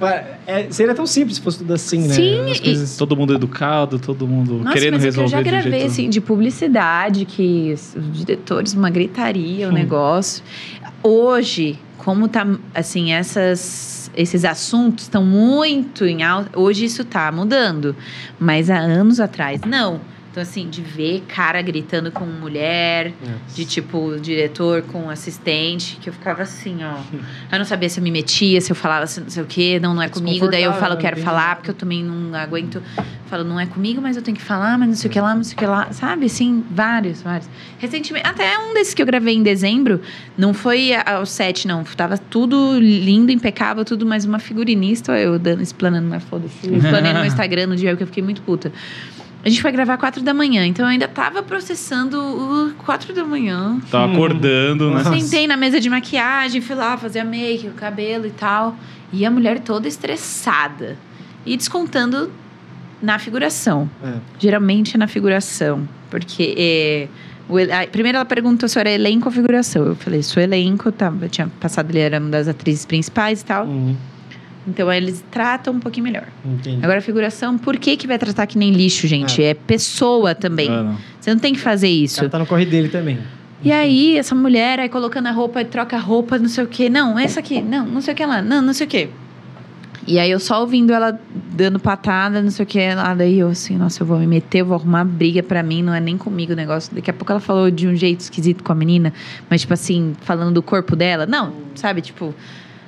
é, 0.46 0.66
seria 0.70 0.94
tão 0.94 1.06
simples 1.06 1.36
se 1.36 1.42
fosse 1.42 1.58
tudo 1.58 1.74
assim, 1.74 2.08
né? 2.08 2.14
Sim, 2.14 2.50
As 2.50 2.56
e- 2.58 2.62
coisas... 2.62 2.96
Todo 2.96 3.14
mundo 3.16 3.34
educado, 3.34 3.98
todo 3.98 4.26
mundo 4.26 4.54
Nossa, 4.64 4.72
querendo 4.72 4.94
mas 4.94 5.04
é 5.04 5.10
que 5.10 5.16
eu 5.18 5.22
resolver 5.22 5.30
já 5.30 5.42
de 5.42 5.48
um 5.48 5.52
gravei, 5.52 5.72
jeito... 5.80 5.92
assim, 5.92 6.08
de 6.10 6.20
publicidade, 6.20 7.24
que 7.26 7.72
os 7.74 7.94
diretores, 8.18 8.72
uma 8.74 8.88
gritaria, 8.90 9.68
o 9.68 9.70
Hum. 9.70 9.74
negócio. 9.74 10.42
Hoje, 11.02 11.78
como 12.04 12.26
tá, 12.26 12.44
assim, 12.74 13.12
essas, 13.12 14.10
esses 14.14 14.44
assuntos 14.44 15.04
estão 15.04 15.24
muito 15.24 16.04
em 16.04 16.24
alta, 16.24 16.58
hoje 16.58 16.84
isso 16.84 17.04
tá 17.04 17.30
mudando. 17.30 17.94
Mas 18.40 18.68
há 18.68 18.78
anos 18.78 19.20
atrás, 19.20 19.60
não. 19.62 20.00
Então, 20.32 20.42
assim, 20.42 20.66
de 20.66 20.80
ver 20.80 21.24
cara 21.28 21.60
gritando 21.60 22.10
com 22.10 22.24
mulher, 22.24 23.12
de 23.54 23.66
tipo, 23.66 24.18
diretor 24.18 24.80
com 24.80 25.10
assistente, 25.10 25.98
que 26.00 26.08
eu 26.08 26.12
ficava 26.14 26.40
assim, 26.40 26.78
ó. 26.82 26.96
Eu 27.52 27.58
não 27.58 27.66
sabia 27.66 27.86
se 27.90 28.00
eu 28.00 28.02
me 28.02 28.10
metia, 28.10 28.58
se 28.62 28.72
eu 28.72 28.74
falava 28.74 29.04
assim, 29.04 29.20
não 29.20 29.28
sei 29.28 29.42
o 29.42 29.46
quê, 29.46 29.78
não, 29.78 29.94
não 29.94 30.00
é 30.00 30.08
comigo. 30.08 30.48
Daí 30.48 30.62
eu 30.62 30.72
falo, 30.72 30.96
Desconfortável, 30.96 30.98
quero 31.02 31.16
não 31.18 31.24
falar, 31.24 31.56
porque 31.56 31.70
eu 31.70 31.74
também 31.74 32.02
não 32.02 32.34
aguento. 32.34 32.82
Falo, 33.26 33.44
não 33.44 33.60
é 33.60 33.66
comigo, 33.66 34.00
mas 34.00 34.16
eu 34.16 34.22
tenho 34.22 34.36
que 34.36 34.42
falar, 34.42 34.78
mas 34.78 34.88
não 34.88 34.94
sei 34.94 35.10
o 35.10 35.12
que 35.12 35.20
lá, 35.20 35.34
não 35.34 35.44
sei 35.44 35.54
o 35.54 35.58
que 35.58 35.66
lá. 35.66 35.92
Sabe, 35.92 36.24
assim, 36.24 36.64
vários, 36.70 37.20
vários. 37.20 37.48
Recentemente, 37.78 38.26
até 38.26 38.58
um 38.58 38.72
desses 38.72 38.94
que 38.94 39.02
eu 39.02 39.06
gravei 39.06 39.34
em 39.34 39.42
dezembro, 39.42 40.00
não 40.36 40.54
foi 40.54 40.92
ao 41.04 41.26
set, 41.26 41.68
não. 41.68 41.84
Tava 41.84 42.16
tudo 42.16 42.78
lindo, 42.78 43.30
impecável, 43.30 43.84
tudo, 43.84 44.06
mas 44.06 44.24
uma 44.24 44.38
figurinista, 44.38 45.12
eu 45.18 45.38
dando, 45.38 45.62
explanando, 45.62 46.08
mas 46.08 46.22
foda-se. 46.24 46.68
Explanei 46.74 47.12
no 47.12 47.24
Instagram 47.24 47.66
no 47.66 47.76
dia 47.76 47.94
que 47.94 48.02
eu 48.02 48.06
fiquei 48.06 48.22
muito 48.22 48.40
puta. 48.40 48.72
A 49.44 49.48
gente 49.48 49.60
foi 49.60 49.72
gravar 49.72 49.96
quatro 49.98 50.22
da 50.22 50.32
manhã, 50.32 50.64
então 50.64 50.84
eu 50.84 50.90
ainda 50.90 51.08
tava 51.08 51.42
processando 51.42 52.16
uh, 52.20 52.72
quatro 52.84 53.12
da 53.12 53.24
manhã. 53.24 53.80
Tá 53.90 54.04
acordando, 54.04 54.90
né? 54.92 55.02
Sentei 55.02 55.46
na 55.48 55.56
mesa 55.56 55.80
de 55.80 55.90
maquiagem, 55.90 56.60
fui 56.60 56.76
lá 56.76 56.96
fazer 56.96 57.18
a 57.20 57.24
make, 57.24 57.66
o 57.66 57.72
cabelo 57.72 58.26
e 58.26 58.30
tal. 58.30 58.76
E 59.12 59.26
a 59.26 59.30
mulher 59.30 59.58
toda 59.58 59.88
estressada. 59.88 60.96
E 61.44 61.56
descontando 61.56 62.30
na 63.02 63.18
figuração. 63.18 63.90
É. 64.02 64.14
Geralmente 64.38 64.96
na 64.96 65.08
figuração. 65.08 65.88
Porque. 66.08 66.54
é, 66.56 67.08
o 67.48 67.58
a- 67.58 67.86
primeiro 67.90 68.16
ela 68.16 68.24
perguntou 68.24 68.68
se 68.68 68.78
eu 68.78 68.80
era 68.80 68.90
elenco 68.90 69.26
ou 69.26 69.32
figuração. 69.32 69.84
Eu 69.84 69.96
falei, 69.96 70.22
sou 70.22 70.40
elenco, 70.40 70.92
tá, 70.92 71.12
eu 71.20 71.28
tinha 71.28 71.48
passado, 71.60 71.90
ele 71.90 71.98
era 71.98 72.20
uma 72.20 72.30
das 72.30 72.46
atrizes 72.46 72.86
principais 72.86 73.40
e 73.40 73.44
tal. 73.44 73.66
Uhum. 73.66 73.96
Então 74.66 74.92
eles 74.92 75.24
tratam 75.30 75.74
um 75.74 75.80
pouquinho 75.80 76.04
melhor. 76.04 76.26
Entendi. 76.44 76.78
Agora, 76.82 76.98
a 76.98 77.02
figuração, 77.02 77.58
por 77.58 77.76
que, 77.76 77.96
que 77.96 78.06
vai 78.06 78.18
tratar 78.18 78.46
que 78.46 78.56
nem 78.56 78.70
lixo, 78.70 79.06
gente? 79.06 79.42
É, 79.42 79.54
pessoa 79.54 80.34
também. 80.34 80.68
Ah, 80.68 80.82
não. 80.82 80.98
Você 81.20 81.32
não 81.32 81.40
tem 81.40 81.52
que 81.52 81.60
fazer 81.60 81.88
isso. 81.88 82.16
cara 82.16 82.28
tá 82.28 82.38
no 82.38 82.46
corre 82.46 82.64
dele 82.64 82.88
também. 82.88 83.18
E 83.64 83.70
aí, 83.70 84.18
essa 84.18 84.34
mulher 84.34 84.80
aí 84.80 84.88
colocando 84.88 85.28
a 85.28 85.30
roupa, 85.30 85.64
troca 85.64 85.96
a 85.96 86.00
roupa, 86.00 86.38
não 86.38 86.48
sei 86.48 86.64
o 86.64 86.66
quê. 86.66 86.88
Não, 86.88 87.18
essa 87.18 87.40
aqui, 87.40 87.60
não, 87.60 87.86
não 87.86 88.00
sei 88.00 88.12
o 88.12 88.16
que 88.16 88.26
lá, 88.26 88.42
não, 88.42 88.60
não 88.60 88.72
sei 88.72 88.86
o 88.86 88.90
quê. 88.90 89.08
E 90.04 90.18
aí 90.18 90.30
eu 90.32 90.40
só 90.40 90.60
ouvindo 90.60 90.92
ela 90.92 91.16
dando 91.52 91.78
patada, 91.78 92.42
não 92.42 92.50
sei 92.50 92.64
o 92.64 92.66
que 92.66 92.94
lá. 92.94 93.14
Daí 93.14 93.38
eu 93.38 93.48
assim, 93.48 93.76
nossa, 93.76 94.02
eu 94.02 94.06
vou 94.06 94.18
me 94.18 94.26
meter, 94.26 94.58
eu 94.58 94.66
vou 94.66 94.74
arrumar 94.74 95.04
briga 95.04 95.42
pra 95.44 95.62
mim, 95.62 95.80
não 95.80 95.94
é 95.94 96.00
nem 96.00 96.18
comigo 96.18 96.54
o 96.54 96.56
negócio. 96.56 96.92
Daqui 96.92 97.08
a 97.08 97.12
pouco 97.12 97.30
ela 97.30 97.40
falou 97.40 97.70
de 97.70 97.86
um 97.86 97.94
jeito 97.94 98.20
esquisito 98.20 98.64
com 98.64 98.72
a 98.72 98.74
menina, 98.74 99.12
mas 99.48 99.60
tipo 99.60 99.72
assim, 99.72 100.14
falando 100.22 100.54
do 100.54 100.62
corpo 100.62 100.96
dela. 100.96 101.24
Não, 101.24 101.52
sabe, 101.76 102.00
tipo, 102.00 102.34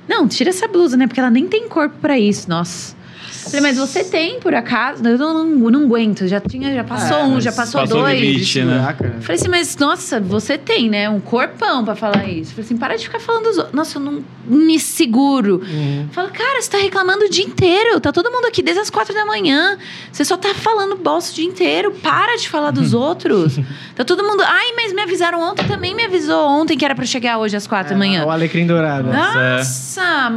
não, 0.07 0.27
tira 0.27 0.49
essa 0.49 0.67
blusa, 0.67 0.95
né? 0.97 1.07
Porque 1.07 1.19
ela 1.19 1.29
nem 1.29 1.47
tem 1.47 1.67
corpo 1.67 1.95
pra 1.99 2.17
isso, 2.17 2.49
nossa. 2.49 2.94
Falei, 3.43 3.61
mas 3.61 3.77
você 3.77 4.03
tem, 4.03 4.39
por 4.39 4.53
acaso? 4.55 5.05
Eu 5.07 5.17
não, 5.17 5.45
não, 5.45 5.69
não 5.71 5.83
aguento, 5.85 6.27
já 6.27 6.39
tinha, 6.39 6.73
já 6.73 6.83
passou 6.83 7.17
É, 7.17 7.23
um, 7.25 7.39
já 7.41 7.51
passou, 7.51 7.81
passou 7.81 7.97
o 7.99 8.01
dois. 8.01 8.19
limite. 8.19 8.63
né? 8.63 8.95
Falei 9.21 9.39
assim, 9.39 9.47
mas 9.49 9.77
nossa, 9.77 10.19
você 10.19 10.57
tem, 10.57 10.89
né? 10.89 11.09
Um 11.09 11.19
corpão 11.19 11.85
pra 11.85 11.95
falar 11.95 12.27
isso. 12.27 12.51
Falei 12.51 12.65
assim, 12.65 12.77
para 12.77 12.95
de 12.97 13.03
ficar 13.03 13.19
falando 13.19 13.43
dos 13.43 13.57
outros. 13.57 13.75
Nossa, 13.75 13.97
eu 13.97 14.01
não 14.01 14.23
me 14.47 14.79
seguro. 14.79 15.61
Uhum. 15.67 16.07
Fala, 16.11 16.29
cara, 16.29 16.61
você 16.61 16.69
tá 16.69 16.77
reclamando 16.77 17.25
o 17.25 17.29
dia 17.29 17.45
inteiro. 17.45 17.99
Tá 17.99 18.11
todo 18.11 18.31
mundo 18.31 18.45
aqui 18.45 18.61
desde 18.61 18.81
as 18.81 18.89
quatro 18.89 19.13
da 19.13 19.25
manhã. 19.25 19.77
Você 20.11 20.25
só 20.25 20.37
tá 20.37 20.53
falando 20.53 20.95
bosta 20.95 21.31
o 21.31 21.35
dia 21.35 21.45
inteiro. 21.45 21.91
Para 22.01 22.35
de 22.37 22.49
falar 22.49 22.71
dos 22.71 22.93
outros. 22.95 23.59
Tá 23.95 24.03
todo 24.03 24.23
mundo. 24.23 24.41
Ai, 24.45 24.73
mas 24.75 24.93
me 24.93 25.01
avisaram 25.01 25.39
ontem, 25.41 25.65
também 25.65 25.93
me 25.95 26.03
avisou 26.05 26.47
ontem 26.47 26.77
que 26.77 26.83
era 26.85 26.95
pra 26.95 27.05
chegar 27.05 27.37
hoje 27.37 27.55
às 27.55 27.67
quatro 27.67 27.93
da 27.93 27.97
manhã. 27.97 28.21
É, 28.21 28.25
o 28.25 28.29
alecrim 28.31 28.65
dourado. 28.65 29.07
Nossa, 29.11 30.01
é. 30.01 30.35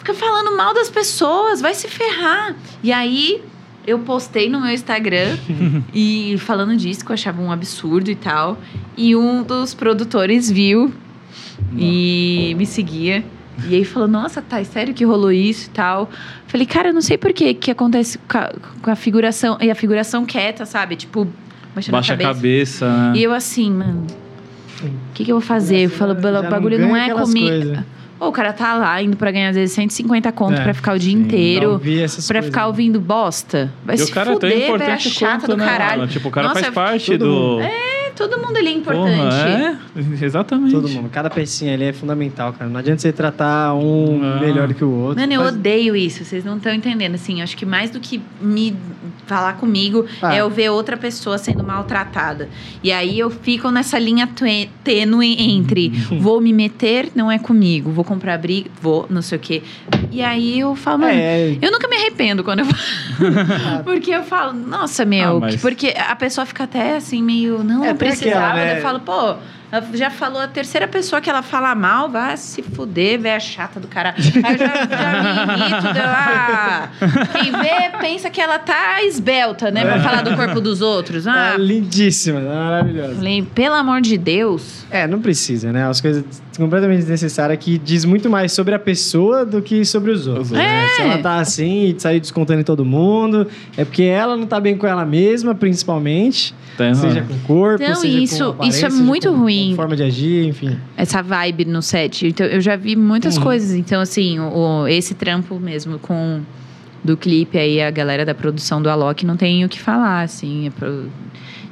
Fica 0.00 0.14
falando 0.14 0.56
mal 0.56 0.72
das 0.72 0.88
pessoas, 0.88 1.60
vai 1.60 1.74
se 1.74 1.86
ferrar. 1.86 2.56
E 2.82 2.90
aí, 2.90 3.44
eu 3.86 3.98
postei 3.98 4.48
no 4.48 4.58
meu 4.58 4.70
Instagram 4.72 5.36
e 5.92 6.36
falando 6.38 6.74
disso, 6.74 7.04
que 7.04 7.10
eu 7.10 7.14
achava 7.14 7.42
um 7.42 7.52
absurdo 7.52 8.10
e 8.10 8.14
tal. 8.14 8.56
E 8.96 9.14
um 9.14 9.42
dos 9.42 9.74
produtores 9.74 10.50
viu 10.50 10.90
e 11.76 12.54
me 12.56 12.64
seguia. 12.64 13.22
E 13.68 13.74
aí 13.74 13.84
falou, 13.84 14.08
nossa, 14.08 14.40
tá, 14.40 14.58
é 14.58 14.64
sério 14.64 14.94
que 14.94 15.04
rolou 15.04 15.30
isso 15.30 15.66
e 15.66 15.70
tal? 15.70 16.08
Falei, 16.46 16.66
cara, 16.66 16.88
eu 16.88 16.94
não 16.94 17.02
sei 17.02 17.18
por 17.18 17.30
que 17.34 17.52
que 17.52 17.70
acontece 17.70 18.16
com 18.16 18.38
a, 18.38 18.52
com 18.80 18.90
a 18.90 18.96
figuração. 18.96 19.58
E 19.60 19.70
a 19.70 19.74
figuração 19.74 20.24
quieta, 20.24 20.64
sabe? 20.64 20.96
Tipo, 20.96 21.28
baixando 21.74 21.92
Baixa 21.92 22.14
a 22.14 22.16
a 22.16 22.18
cabeça. 22.18 22.86
cabeça, 22.86 23.10
né? 23.12 23.18
E 23.18 23.22
eu 23.22 23.34
assim, 23.34 23.70
mano, 23.70 24.06
o 24.82 25.12
que, 25.12 25.26
que 25.26 25.30
eu 25.30 25.36
vou 25.36 25.46
fazer? 25.46 25.80
Eu 25.80 25.90
falo, 25.90 26.12
o 26.12 26.42
não 26.42 26.48
bagulho 26.48 26.78
ganha 26.78 26.88
não 26.88 26.96
é 26.96 27.02
aquelas 27.02 27.28
comigo. 27.28 27.84
Ô, 28.20 28.28
o 28.28 28.32
cara 28.32 28.52
tá 28.52 28.74
lá 28.74 29.02
indo 29.02 29.16
pra 29.16 29.30
ganhar, 29.30 29.48
às 29.48 29.56
vezes, 29.56 29.74
150 29.74 30.30
conto 30.32 30.60
É, 30.60 30.62
pra 30.62 30.74
ficar 30.74 30.94
o 30.94 30.98
dia 30.98 31.10
sim. 31.10 31.18
Inteiro. 31.20 31.80
Pra 32.28 32.42
ficar 32.42 32.66
ouvindo 32.66 33.00
bosta. 33.00 33.72
Vai 33.84 33.94
E 33.94 33.98
se 33.98 34.10
o 34.10 34.14
cara 34.14 34.30
é 34.30 34.32
fuder, 34.34 34.50
velho, 34.50 34.64
importante 34.64 35.10
chata 35.10 35.38
quanto, 35.46 35.46
do 35.52 35.56
né? 35.56 35.64
caralho. 35.66 35.98
mano? 36.00 36.12
Tipo, 36.12 36.28
o 36.28 36.30
cara 36.30 36.48
Nossa, 36.48 36.60
faz 36.60 36.74
parte 36.74 37.18
todo 37.18 37.56
do... 37.56 37.60
É, 37.62 37.99
todo 38.28 38.38
mundo 38.38 38.56
ali 38.56 38.68
é 38.68 38.72
importante. 38.72 39.16
Porra, 39.16 39.78
é, 40.20 40.24
exatamente. 40.24 40.72
Todo 40.72 40.88
mundo. 40.88 41.08
Cada 41.10 41.30
pecinha 41.30 41.72
ali 41.74 41.84
é 41.84 41.92
fundamental, 41.92 42.52
cara. 42.52 42.70
Não 42.70 42.78
adianta 42.78 43.00
você 43.00 43.12
tratar 43.12 43.74
um 43.74 44.18
Não. 44.18 44.40
melhor 44.40 44.68
do 44.68 44.74
que 44.74 44.84
o 44.84 44.90
outro. 44.90 45.20
Mano, 45.20 45.32
eu 45.32 45.40
Faz- 45.42 45.54
odeio 45.54 45.96
isso, 45.96 46.24
vocês 46.24 46.44
não 46.44 46.58
estão 46.58 46.72
entendendo. 46.74 47.14
Assim, 47.14 47.38
eu 47.38 47.44
acho 47.44 47.56
que 47.56 47.64
mais 47.64 47.90
do 47.90 47.98
que 47.98 48.20
me 48.40 48.76
falar 49.26 49.54
comigo 49.54 50.04
Ah. 50.20 50.34
é 50.34 50.40
eu 50.40 50.50
ver 50.50 50.70
outra 50.70 50.96
pessoa 50.96 51.38
sendo 51.38 51.64
maltratada. 51.64 52.48
E 52.82 52.92
aí 52.92 53.18
eu 53.18 53.30
fico 53.30 53.70
nessa 53.70 53.98
linha 53.98 54.28
tênue 54.84 55.36
entre 55.38 55.88
vou 56.20 56.40
me 56.40 56.52
meter, 56.52 57.10
não 57.14 57.30
é 57.32 57.38
comigo, 57.38 57.90
vou 57.90 58.04
comprar 58.04 58.36
briga, 58.38 58.70
vou, 58.82 59.06
não 59.08 59.22
sei 59.22 59.38
o 59.38 59.40
quê. 59.40 59.62
E 60.10 60.20
aí 60.22 60.58
eu 60.60 60.74
falo, 60.76 60.98
mano, 61.00 61.12
É, 61.14 61.56
Eu 61.62 61.70
nunca 61.70 61.88
me 61.88 61.96
arrependo 61.96 62.42
quando 62.44 62.60
eu 62.60 62.66
Porque 63.84 64.10
eu 64.10 64.22
falo, 64.24 64.52
nossa, 64.52 65.04
meu. 65.04 65.36
Ah, 65.36 65.40
mas- 65.40 65.54
que- 65.56 65.60
Porque 65.60 65.94
a 65.96 66.16
pessoa 66.16 66.44
fica 66.46 66.64
até 66.64 66.96
assim, 66.96 67.22
meio. 67.22 67.62
Não, 67.62 67.84
É, 67.84 67.94
precisava. 68.10 68.46
aquela, 68.46 68.64
né? 68.64 68.78
Eu 68.78 68.82
falo, 68.82 69.00
pô. 69.00 69.36
Ela 69.72 69.86
Já 69.94 70.10
falou 70.10 70.40
a 70.40 70.48
terceira 70.48 70.86
pessoa 70.88 71.20
que 71.20 71.28
ela 71.30 71.42
fala 71.42 71.74
mal, 71.74 72.08
vai 72.08 72.36
se 72.36 72.62
fuder, 72.62 73.20
véia 73.20 73.38
chata 73.40 73.78
do 73.80 73.86
cara. 73.88 74.14
Aí 74.16 74.52
eu 74.52 74.58
já, 74.58 74.66
já 74.86 75.46
me 75.46 75.60
irrito, 75.60 75.92
deu, 75.94 76.02
ah, 76.06 76.88
quem 77.32 77.52
vê 77.52 77.98
pensa 78.00 78.30
que 78.30 78.40
ela 78.40 78.58
tá 78.58 79.02
esbelta, 79.04 79.70
né? 79.70 79.82
Pra 79.84 80.00
falar 80.00 80.22
do 80.22 80.34
corpo 80.36 80.60
dos 80.60 80.80
outros. 80.80 81.24
tá 81.24 81.52
Ah, 81.54 81.56
lindíssima, 81.56 82.40
tá 82.40 82.46
maravilhosa. 82.54 83.14
falei, 83.16 83.42
pelo 83.54 83.74
amor 83.74 84.00
de 84.00 84.16
Deus. 84.18 84.84
É, 84.90 85.06
não 85.06 85.20
precisa, 85.20 85.72
né? 85.72 85.86
As 85.88 86.00
coisas 86.00 86.24
completamente 86.56 86.98
desnecessárias 86.98 87.58
que 87.58 87.78
diz 87.78 88.04
muito 88.04 88.28
mais 88.28 88.52
sobre 88.52 88.74
a 88.74 88.78
pessoa 88.78 89.46
do 89.46 89.62
que 89.62 89.84
sobre 89.84 90.10
os 90.10 90.26
outros. 90.26 90.46
Os 90.50 90.52
outros. 90.52 90.68
né? 90.70 90.88
Se 90.88 91.02
ela 91.02 91.18
tá 91.18 91.36
assim 91.36 91.84
e 91.96 92.00
sair 92.00 92.20
descontando 92.20 92.60
em 92.60 92.64
todo 92.64 92.84
mundo, 92.84 93.46
é 93.76 93.84
porque 93.84 94.02
ela 94.02 94.36
não 94.36 94.46
tá 94.46 94.60
bem 94.60 94.76
com 94.76 94.86
ela 94.86 95.04
mesma, 95.06 95.54
principalmente. 95.54 96.54
Tem, 96.76 96.94
seja 96.94 97.22
com 97.22 97.34
o 97.34 97.38
corpo, 97.40 97.84
Não, 97.84 97.94
seja 97.94 98.18
isso- 98.18 98.44
com 98.44 98.50
aparência, 98.52 98.86
isso 98.88 99.00
é 99.00 99.02
muito 99.02 99.30
ruim. 99.32 99.59
Com 99.70 99.76
forma 99.76 99.94
de 99.94 100.02
agir, 100.02 100.46
enfim. 100.48 100.76
essa 100.96 101.22
vibe 101.22 101.66
no 101.66 101.82
set. 101.82 102.26
Então, 102.26 102.46
eu 102.46 102.60
já 102.60 102.74
vi 102.76 102.96
muitas 102.96 103.36
Uhum. 103.36 103.42
coisas. 103.42 103.74
Então, 103.76 104.00
assim, 104.00 104.38
o, 104.40 104.88
esse 104.88 105.14
trampo 105.14 105.60
mesmo 105.60 105.98
com 105.98 106.40
do 107.04 107.16
clipe 107.16 107.56
aí, 107.58 107.80
a 107.80 107.90
galera 107.90 108.24
da 108.26 108.34
produção 108.34 108.82
do 108.82 108.90
Alok 108.90 109.24
não 109.24 109.36
tem 109.36 109.64
o 109.64 109.68
que 109.68 109.80
falar, 109.80 110.22
assim. 110.22 110.66
é 110.66 110.70
pro- 110.70 111.06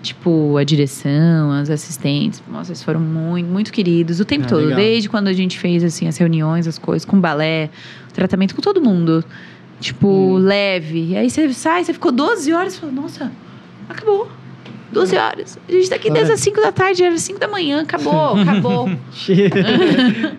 tipo, 0.01 0.57
a 0.57 0.63
direção, 0.65 1.51
as 1.51 1.69
assistentes. 1.69 2.41
Nossa, 2.51 2.71
eles 2.71 2.83
foram 2.83 3.01
muito, 3.01 3.47
muito 3.49 3.73
queridos 3.73 4.21
o 4.21 4.25
tempo 4.25 4.45
Ah, 4.45 4.49
todo. 4.49 4.61
legal. 4.63 4.77
Desde 4.79 5.09
quando 5.09 5.27
a 5.29 5.33
gente 5.33 5.59
fez, 5.59 5.83
assim, 5.83 6.07
as 6.07 6.17
reuniões, 6.17 6.67
as 6.69 6.79
coisas, 6.79 7.05
com 7.05 7.21
balé, 7.21 7.69
tratamento 8.15 8.55
com 8.55 8.63
todo 8.63 8.81
mundo. 8.81 9.25
Tipo, 9.81 10.07
Hum. 10.09 10.39
leve. 10.39 11.09
E 11.11 11.17
aí 11.17 11.29
você 11.29 11.53
sai, 11.53 11.85
você 11.85 11.93
ficou 11.93 12.11
12 12.13 12.53
horas 12.53 12.77
e 12.77 12.81
fala, 12.81 12.93
nossa, 12.93 13.31
acabou. 13.89 14.29
12 14.93 15.17
horas. 15.17 15.59
A 15.69 15.73
gente 15.73 15.89
tá 15.91 15.97
aqui 15.97 16.11
desde 16.11 16.33
as 16.33 16.41
5 16.41 16.61
da 16.61 16.73
tarde, 16.73 17.03
era 17.05 17.17
5 17.17 17.39
da 17.39 17.49
manhã. 17.49 17.83
Acabou, 17.83 18.37
acabou. 18.41 18.89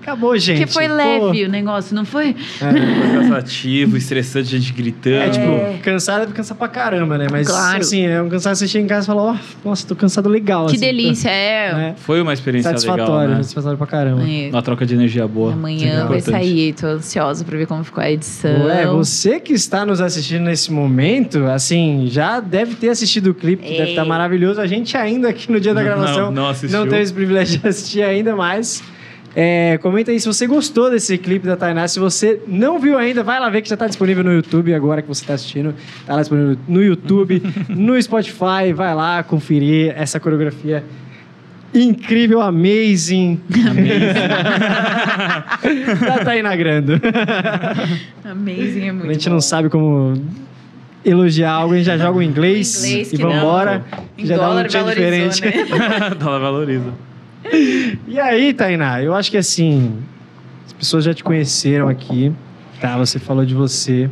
Acabou, 0.01 0.37
gente. 0.37 0.59
Porque 0.59 0.73
foi 0.73 0.87
Pô. 0.87 0.93
leve 0.95 1.45
o 1.45 1.49
negócio, 1.49 1.95
não 1.95 2.05
foi? 2.05 2.35
É. 2.61 3.13
Cansativo, 3.17 3.97
estressante, 3.97 4.49
gente 4.57 4.73
gritando. 4.73 5.15
É, 5.15 5.29
tipo, 5.29 5.83
cansado 5.83 6.23
é 6.23 6.33
cansar 6.33 6.57
pra 6.57 6.67
caramba, 6.67 7.17
né? 7.17 7.27
Mas, 7.31 7.47
Claro. 7.47 7.79
assim, 7.79 8.05
é 8.05 8.21
um 8.21 8.29
cansaço 8.29 8.59
você 8.59 8.67
chega 8.67 8.85
em 8.85 8.87
casa 8.87 9.05
e 9.05 9.07
fala, 9.07 9.21
ó, 9.23 9.35
nossa, 9.63 9.87
tô 9.87 9.95
cansado 9.95 10.27
legal. 10.29 10.65
que 10.67 10.75
assim, 10.75 10.85
delícia, 10.85 11.29
é. 11.29 11.73
né? 11.73 11.95
Foi 11.97 12.21
uma 12.21 12.33
experiência 12.33 12.71
Satisfatório, 12.71 13.13
legal, 13.13 13.27
né? 13.29 13.35
satisfatório 13.43 13.77
pra 13.77 13.87
caramba. 13.87 14.23
É. 14.27 14.49
Uma 14.49 14.61
troca 14.61 14.85
de 14.85 14.93
energia 14.95 15.27
boa. 15.27 15.53
Amanhã 15.53 16.05
vai 16.07 16.21
sair, 16.21 16.73
tô 16.73 16.87
ansiosa 16.87 17.43
pra 17.45 17.57
ver 17.57 17.67
como 17.67 17.83
ficou 17.83 18.03
a 18.03 18.09
edição. 18.11 18.65
Ué, 18.65 18.85
você 18.87 19.39
que 19.39 19.53
está 19.53 19.85
nos 19.85 20.01
assistindo 20.01 20.43
nesse 20.43 20.71
momento, 20.71 21.45
assim, 21.45 22.07
já 22.09 22.39
deve 22.39 22.75
ter 22.75 22.89
assistido 22.89 23.27
o 23.31 23.33
clipe, 23.33 23.63
que 23.63 23.71
deve 23.71 23.83
Ei. 23.83 23.89
estar 23.91 24.05
maravilhoso. 24.05 24.38
A 24.59 24.67
gente 24.67 24.95
ainda 24.97 25.29
aqui 25.29 25.51
no 25.51 25.59
dia 25.59 25.73
da 25.73 25.81
Não, 25.81 25.87
gravação 25.87 26.31
não 26.31 26.47
assistiu. 26.49 26.79
não 26.79 26.87
teve 26.87 27.01
esse 27.01 27.13
privilégio 27.13 27.59
de 27.59 27.67
assistir 27.67 28.03
ainda, 28.03 28.35
mas 28.35 28.81
é, 29.35 29.77
comenta 29.81 30.11
aí 30.11 30.19
se 30.19 30.27
você 30.27 30.47
gostou 30.47 30.89
desse 30.89 31.17
clipe 31.17 31.45
da 31.45 31.55
Tainá. 31.55 31.87
Se 31.87 31.99
você 31.99 32.41
não 32.47 32.79
viu 32.79 32.97
ainda, 32.97 33.23
vai 33.23 33.39
lá 33.39 33.49
ver 33.49 33.61
que 33.61 33.69
já 33.69 33.75
está 33.75 33.87
disponível 33.87 34.23
no 34.23 34.33
YouTube 34.33 34.73
agora 34.73 35.01
que 35.01 35.07
você 35.07 35.21
está 35.21 35.33
assistindo. 35.35 35.73
Tá 36.05 36.15
lá 36.15 36.21
disponível 36.21 36.57
no 36.67 36.83
YouTube, 36.83 37.41
no 37.69 38.01
Spotify. 38.01 38.73
Vai 38.75 38.93
lá 38.95 39.21
conferir 39.23 39.93
essa 39.95 40.19
coreografia 40.19 40.83
incrível, 41.73 42.41
amazing. 42.41 43.39
da 46.01 46.23
Tainá 46.23 46.55
Grando. 46.55 46.99
Amazing, 48.25 48.87
é 48.87 48.91
muito 48.91 49.09
a 49.09 49.13
gente 49.13 49.29
bom. 49.29 49.33
não 49.35 49.41
sabe 49.41 49.69
como 49.69 50.13
elogiar 51.05 51.51
algo, 51.51 51.73
a 51.73 51.77
gente 51.77 51.85
já 51.85 51.97
joga 51.97 52.17
o 52.19 52.21
inglês, 52.23 52.83
Em 52.83 52.89
inglês 52.89 53.13
e 53.13 53.17
vambora. 53.17 53.83
Em 54.17 54.25
já 54.25 54.35
dá 54.37 54.43
um 54.43 54.45
dólar 54.49 54.67
tchan 54.67 54.79
valorizou, 54.83 55.29
diferente. 55.29 55.41
né? 55.41 56.17
Ela 56.19 56.39
valoriza. 56.39 56.93
E 58.07 58.19
aí, 58.19 58.53
Tainá, 58.53 59.01
eu 59.01 59.13
acho 59.15 59.31
que 59.31 59.37
assim, 59.37 59.93
as 60.65 60.73
pessoas 60.73 61.03
já 61.05 61.13
te 61.13 61.23
conheceram 61.23 61.87
aqui, 61.87 62.31
tá? 62.81 62.97
Você 62.97 63.17
falou 63.17 63.45
de 63.45 63.53
você, 63.55 64.09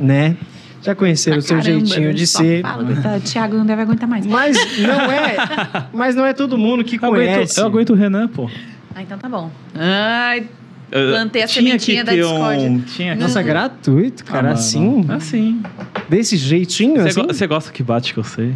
né? 0.00 0.36
Já 0.82 0.94
conheceram 0.94 1.38
o 1.38 1.42
seu 1.42 1.56
Caramba, 1.58 1.84
jeitinho 1.84 2.14
de 2.14 2.26
ser. 2.26 2.62
Fala, 2.62 2.84
coitado, 2.84 3.20
Thiago 3.24 3.56
não 3.56 3.66
deve 3.66 3.82
aguentar 3.82 4.08
mais. 4.08 4.24
Mas 4.24 4.56
não 4.78 5.00
é, 5.10 5.36
mas 5.92 6.14
não 6.14 6.24
é 6.24 6.32
todo 6.32 6.56
mundo 6.56 6.84
que 6.84 6.96
Eu 6.96 7.04
aguento, 7.12 7.34
conhece. 7.34 7.60
eu 7.60 7.66
aguento 7.66 7.90
o 7.90 7.94
Renan, 7.94 8.28
pô. 8.28 8.48
Ah, 8.94 9.02
então 9.02 9.18
tá 9.18 9.28
bom. 9.28 9.50
Ai, 9.74 10.46
Eu- 10.92 11.10
Plantei 11.10 11.42
a 11.42 11.46
tinha 11.48 11.64
sementinha 11.64 12.04
da 12.04 12.12
ter 12.12 12.22
discórdia. 12.22 12.70
Um, 12.70 12.78
tinha 12.80 13.14
que... 13.16 13.20
Nossa, 13.20 13.42
gratuito, 13.42 14.22
Ah, 14.28 14.30
cara, 14.30 14.42
mano. 14.44 14.54
assim, 14.54 15.04
Assim. 15.08 15.62
Desse 16.08 16.36
jeitinho, 16.36 17.02
Você 17.02 17.08
assim. 17.08 17.20
go- 17.22 17.26
Você 17.32 17.46
gosta 17.46 17.72
que 17.72 17.82
bate 17.82 18.12
que 18.14 18.18
eu 18.20 18.24
sei? 18.24 18.54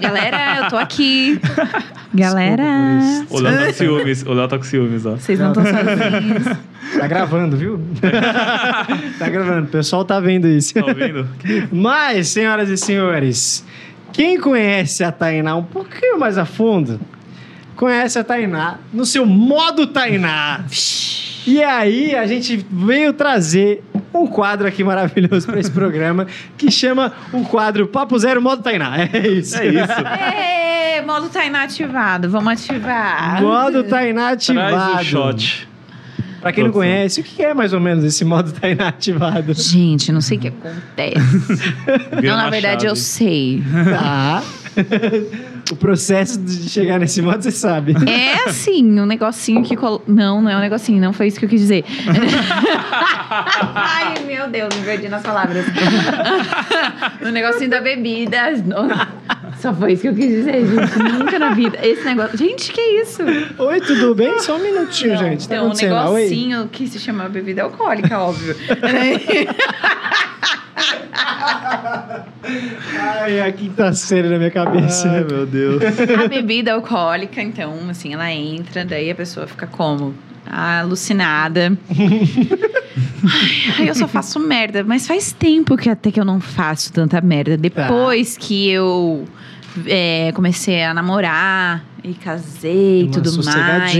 galera, 0.00 0.60
eu 0.64 0.68
tô 0.70 0.76
aqui. 0.76 1.38
Galera, 2.14 2.62
Desculpa 3.00 3.34
O 3.34 3.40
Léo 3.40 3.58
tá 3.58 3.66
com 3.66 3.72
ciúmes. 3.74 4.22
O 4.22 4.32
Léo 4.32 4.48
tá 4.48 4.56
com 4.58 4.64
ciúmes, 4.64 5.06
ó. 5.06 5.16
vocês 5.16 5.38
não 5.38 5.48
estão 5.52 5.64
sozinhos. 5.64 6.58
Tá 7.00 7.06
gravando, 7.08 7.56
viu? 7.56 7.80
tá 9.18 9.28
gravando, 9.28 9.66
o 9.66 9.70
pessoal 9.70 10.04
tá 10.04 10.20
vendo 10.20 10.46
isso. 10.46 10.72
Tá 10.72 10.86
ouvindo? 10.86 11.28
Mas, 11.70 12.28
senhoras 12.28 12.68
e 12.70 12.76
senhores, 12.76 13.64
quem 14.12 14.38
conhece 14.40 15.02
a 15.02 15.10
Tainá 15.10 15.56
um 15.56 15.64
pouquinho 15.64 16.18
mais 16.18 16.38
a 16.38 16.44
fundo, 16.46 17.00
conhece 17.74 18.18
a 18.20 18.24
Tainá 18.24 18.78
no 18.94 19.04
seu 19.04 19.26
modo 19.26 19.88
Tainá. 19.88 20.64
E 21.44 21.60
aí, 21.62 22.14
a 22.14 22.24
gente 22.26 22.64
veio 22.70 23.12
trazer 23.12 23.82
um 24.22 24.26
quadro 24.26 24.66
aqui 24.66 24.82
maravilhoso 24.82 25.46
para 25.46 25.60
esse 25.60 25.70
programa 25.70 26.26
que 26.56 26.70
chama 26.70 27.12
o 27.32 27.44
quadro 27.44 27.86
Papo 27.86 28.18
Zero 28.18 28.40
Modo 28.40 28.62
Tainá. 28.62 28.96
É 29.12 29.28
isso. 29.28 29.56
É 29.56 29.66
isso. 29.66 30.98
Ê, 30.98 31.02
modo 31.02 31.28
tá 31.28 31.44
inativado, 31.44 32.28
vamos 32.28 32.52
ativar. 32.52 33.40
Modo 33.42 33.84
Tainá 33.84 34.30
ativado. 34.30 34.68
Traz 34.68 35.00
o 35.00 35.04
shot. 35.04 35.68
Pra 36.40 36.52
quem 36.52 36.64
não 36.64 36.70
conhece, 36.70 37.20
o 37.20 37.24
que 37.24 37.42
é 37.42 37.52
mais 37.52 37.72
ou 37.72 37.80
menos 37.80 38.04
esse 38.04 38.24
modo 38.24 38.52
Tainá 38.52 38.88
ativado? 38.88 39.52
Gente, 39.54 40.12
não 40.12 40.20
sei 40.20 40.38
o 40.38 40.40
que 40.40 40.48
acontece. 40.48 41.64
Não, 42.22 42.36
na 42.36 42.48
verdade, 42.50 42.86
eu 42.86 42.94
sei. 42.94 43.62
Tá. 43.90 44.42
o 45.70 45.76
processo 45.76 46.38
de 46.38 46.68
chegar 46.68 46.98
nesse 46.98 47.20
modo, 47.20 47.42
você 47.42 47.50
sabe. 47.50 47.94
É 48.08 48.48
assim, 48.48 49.00
um 49.00 49.06
negocinho 49.06 49.62
que. 49.62 49.76
Colo... 49.76 50.02
Não, 50.06 50.40
não 50.40 50.50
é 50.50 50.56
um 50.56 50.60
negocinho, 50.60 51.00
não 51.00 51.12
foi 51.12 51.28
isso 51.28 51.38
que 51.38 51.44
eu 51.44 51.48
quis 51.48 51.60
dizer. 51.60 51.84
Ai, 53.74 54.14
meu 54.26 54.48
Deus, 54.48 54.74
me 54.74 54.82
perdi 54.84 55.08
nas 55.08 55.22
palavras. 55.22 55.66
o 57.20 57.28
negocinho 57.30 57.70
da 57.70 57.80
bebida. 57.80 58.36
Só 59.60 59.72
foi 59.74 59.92
isso 59.92 60.02
que 60.02 60.08
eu 60.08 60.14
quis 60.14 60.28
dizer, 60.28 60.66
gente. 60.66 60.98
Nunca 60.98 61.38
na 61.38 61.54
vida. 61.54 61.78
Esse 61.82 62.04
negócio. 62.04 62.36
Gente, 62.36 62.72
que 62.72 62.80
isso? 62.80 63.22
Oi, 63.58 63.80
tudo 63.80 64.14
bem? 64.14 64.38
Só 64.38 64.56
um 64.56 64.62
minutinho, 64.62 65.14
Não, 65.14 65.18
gente. 65.18 65.48
Tá 65.48 65.54
Tem 65.56 65.90
um? 65.90 65.96
Ah, 65.96 66.10
Oi? 66.10 66.22
negocinho 66.22 66.68
que 66.68 66.86
se 66.86 66.98
chama 66.98 67.28
bebida 67.28 67.62
alcoólica, 67.62 68.18
óbvio. 68.18 68.54
Ai, 72.98 73.40
a 73.40 73.52
quinta 73.52 73.92
série 73.92 74.28
na 74.28 74.38
minha 74.38 74.50
cabeça. 74.50 75.10
Ai, 75.10 75.24
meu 75.24 75.46
Deus. 75.46 75.82
A 76.22 76.28
bebida 76.28 76.72
alcoólica, 76.72 77.42
então, 77.42 77.74
assim, 77.90 78.14
ela 78.14 78.30
entra, 78.30 78.84
daí 78.84 79.10
a 79.10 79.14
pessoa 79.14 79.46
fica 79.46 79.66
como? 79.66 80.14
Alucinada. 80.50 81.76
Ai, 83.78 83.88
eu 83.88 83.94
só 83.94 84.06
faço 84.06 84.38
merda, 84.38 84.84
mas 84.84 85.06
faz 85.06 85.32
tempo 85.32 85.76
que 85.76 85.88
até 85.90 86.10
que 86.10 86.20
eu 86.20 86.24
não 86.24 86.40
faço 86.40 86.92
tanta 86.92 87.20
merda. 87.20 87.56
Depois 87.56 88.36
que 88.36 88.68
eu 88.70 89.24
é, 89.86 90.30
comecei 90.34 90.82
a 90.84 90.94
namorar 90.94 91.84
e 92.04 92.14
casei 92.14 93.02
e 93.02 93.08
tudo 93.10 93.42
mais. 93.44 93.92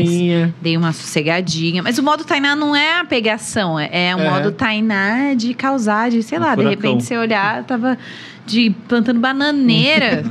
Dei 0.61 0.77
uma 0.77 0.93
sossegadinha. 0.93 1.83
Mas 1.83 1.99
o 1.99 2.03
modo 2.03 2.25
Tainá 2.25 2.55
não 2.55 2.75
é 2.75 3.01
a 3.01 3.05
pegação, 3.05 3.79
é, 3.79 3.89
é 4.11 4.17
o 4.17 4.21
É. 4.21 4.31
modo 4.31 4.53
Tainá 4.53 5.35
de 5.35 5.53
causar, 5.55 6.11
de, 6.11 6.23
sei 6.23 6.39
Um 6.39 6.43
lá, 6.43 6.51
de 6.55 6.63
furacão. 6.63 6.71
repente 6.71 7.05
você 7.05 7.17
olhar, 7.17 7.65
tava 7.65 7.99
de 8.47 8.71
plantando 8.89 9.21
bananeira. 9.21 10.23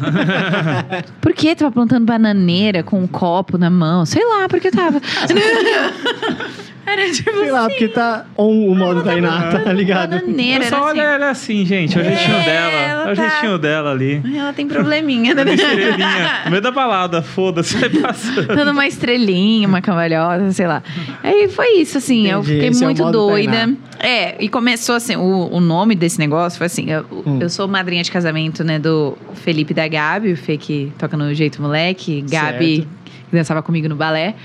Por 1.21 1.33
que 1.33 1.55
tava 1.55 1.71
plantando 1.71 2.05
bananeira 2.05 2.81
com 2.81 2.99
um 2.99 3.07
copo 3.07 3.57
na 3.57 3.69
mão? 3.69 4.05
Sei 4.05 4.25
lá, 4.25 4.47
porque 4.47 4.71
tava. 4.71 5.01
Era 6.85 7.11
tipo 7.11 7.31
Sei 7.31 7.51
lá, 7.51 7.67
porque 7.67 7.87
tá 7.87 8.25
on 8.37 8.67
o 8.69 8.75
modo 8.75 9.01
Tainá, 9.03 9.59
tá 9.63 9.73
ligado? 9.73 10.11
bananeira. 10.19 10.65
Só 10.65 10.75
assim. 10.75 10.85
olha 10.85 11.01
ela 11.01 11.29
assim, 11.31 11.65
gente. 11.65 11.97
É 11.97 12.01
o 12.01 12.03
jeitinho 12.05 12.37
É, 12.37 12.43
dela. 12.45 12.71
ela 12.71 13.09
É 13.09 13.13
o 13.13 13.15
tá- 13.15 13.27
jeitinho 13.29 13.57
dela 13.57 13.91
ali. 13.91 14.21
Ela 14.37 14.53
tem 14.53 14.67
probleminha, 14.67 15.33
né? 15.33 15.43
Estrelinha. 15.53 16.41
No 16.45 16.51
meio 16.51 16.61
da 16.61 16.71
balada, 16.71 17.21
foda-se, 17.21 17.75
vai 17.77 17.89
passando. 17.89 18.47
Dando 18.47 18.71
uma 18.71 18.85
estrelinha, 18.85 19.67
uma 19.67 19.81
cambalhota, 19.81 20.51
sei 20.51 20.67
lá. 20.67 20.83
Aí 21.23 21.47
foi 21.49 21.79
isso, 21.79 21.97
assim. 21.97 22.27
eu 22.27 22.39
Entendi, 22.39 22.53
fiquei 22.53 22.69
esse 22.69 22.83
é 22.83 22.85
muito 22.87 23.03
modo 23.03 23.17
doida. 23.29 23.69
É, 23.99 24.35
e 24.43 24.47
começou 24.47 24.95
assim: 24.95 25.15
o, 25.15 25.49
o 25.51 25.59
nome 25.59 25.95
desse 25.95 26.19
negócio 26.19 26.57
foi 26.57 26.67
assim. 26.67 26.89
Eu, 26.91 27.05
Hum. 27.25 27.39
eu 27.41 27.49
sou 27.49 27.67
madrinha 27.67 28.03
de 28.03 28.11
casamento, 28.11 28.63
né, 28.63 28.77
do 28.77 29.17
Felipe 29.33 29.71
e 29.71 29.75
da 29.75 29.87
Gabi, 29.87 30.33
o 30.33 30.37
Fê 30.37 30.57
que 30.57 30.91
toca 30.99 31.17
no 31.17 31.33
Jeito 31.33 31.61
Moleque, 31.61 32.21
Gabi, 32.29 32.75
Certo. 32.77 32.87
que 33.29 33.35
dançava 33.35 33.61
comigo 33.63 33.89
no 33.89 33.95
balé. 33.95 34.35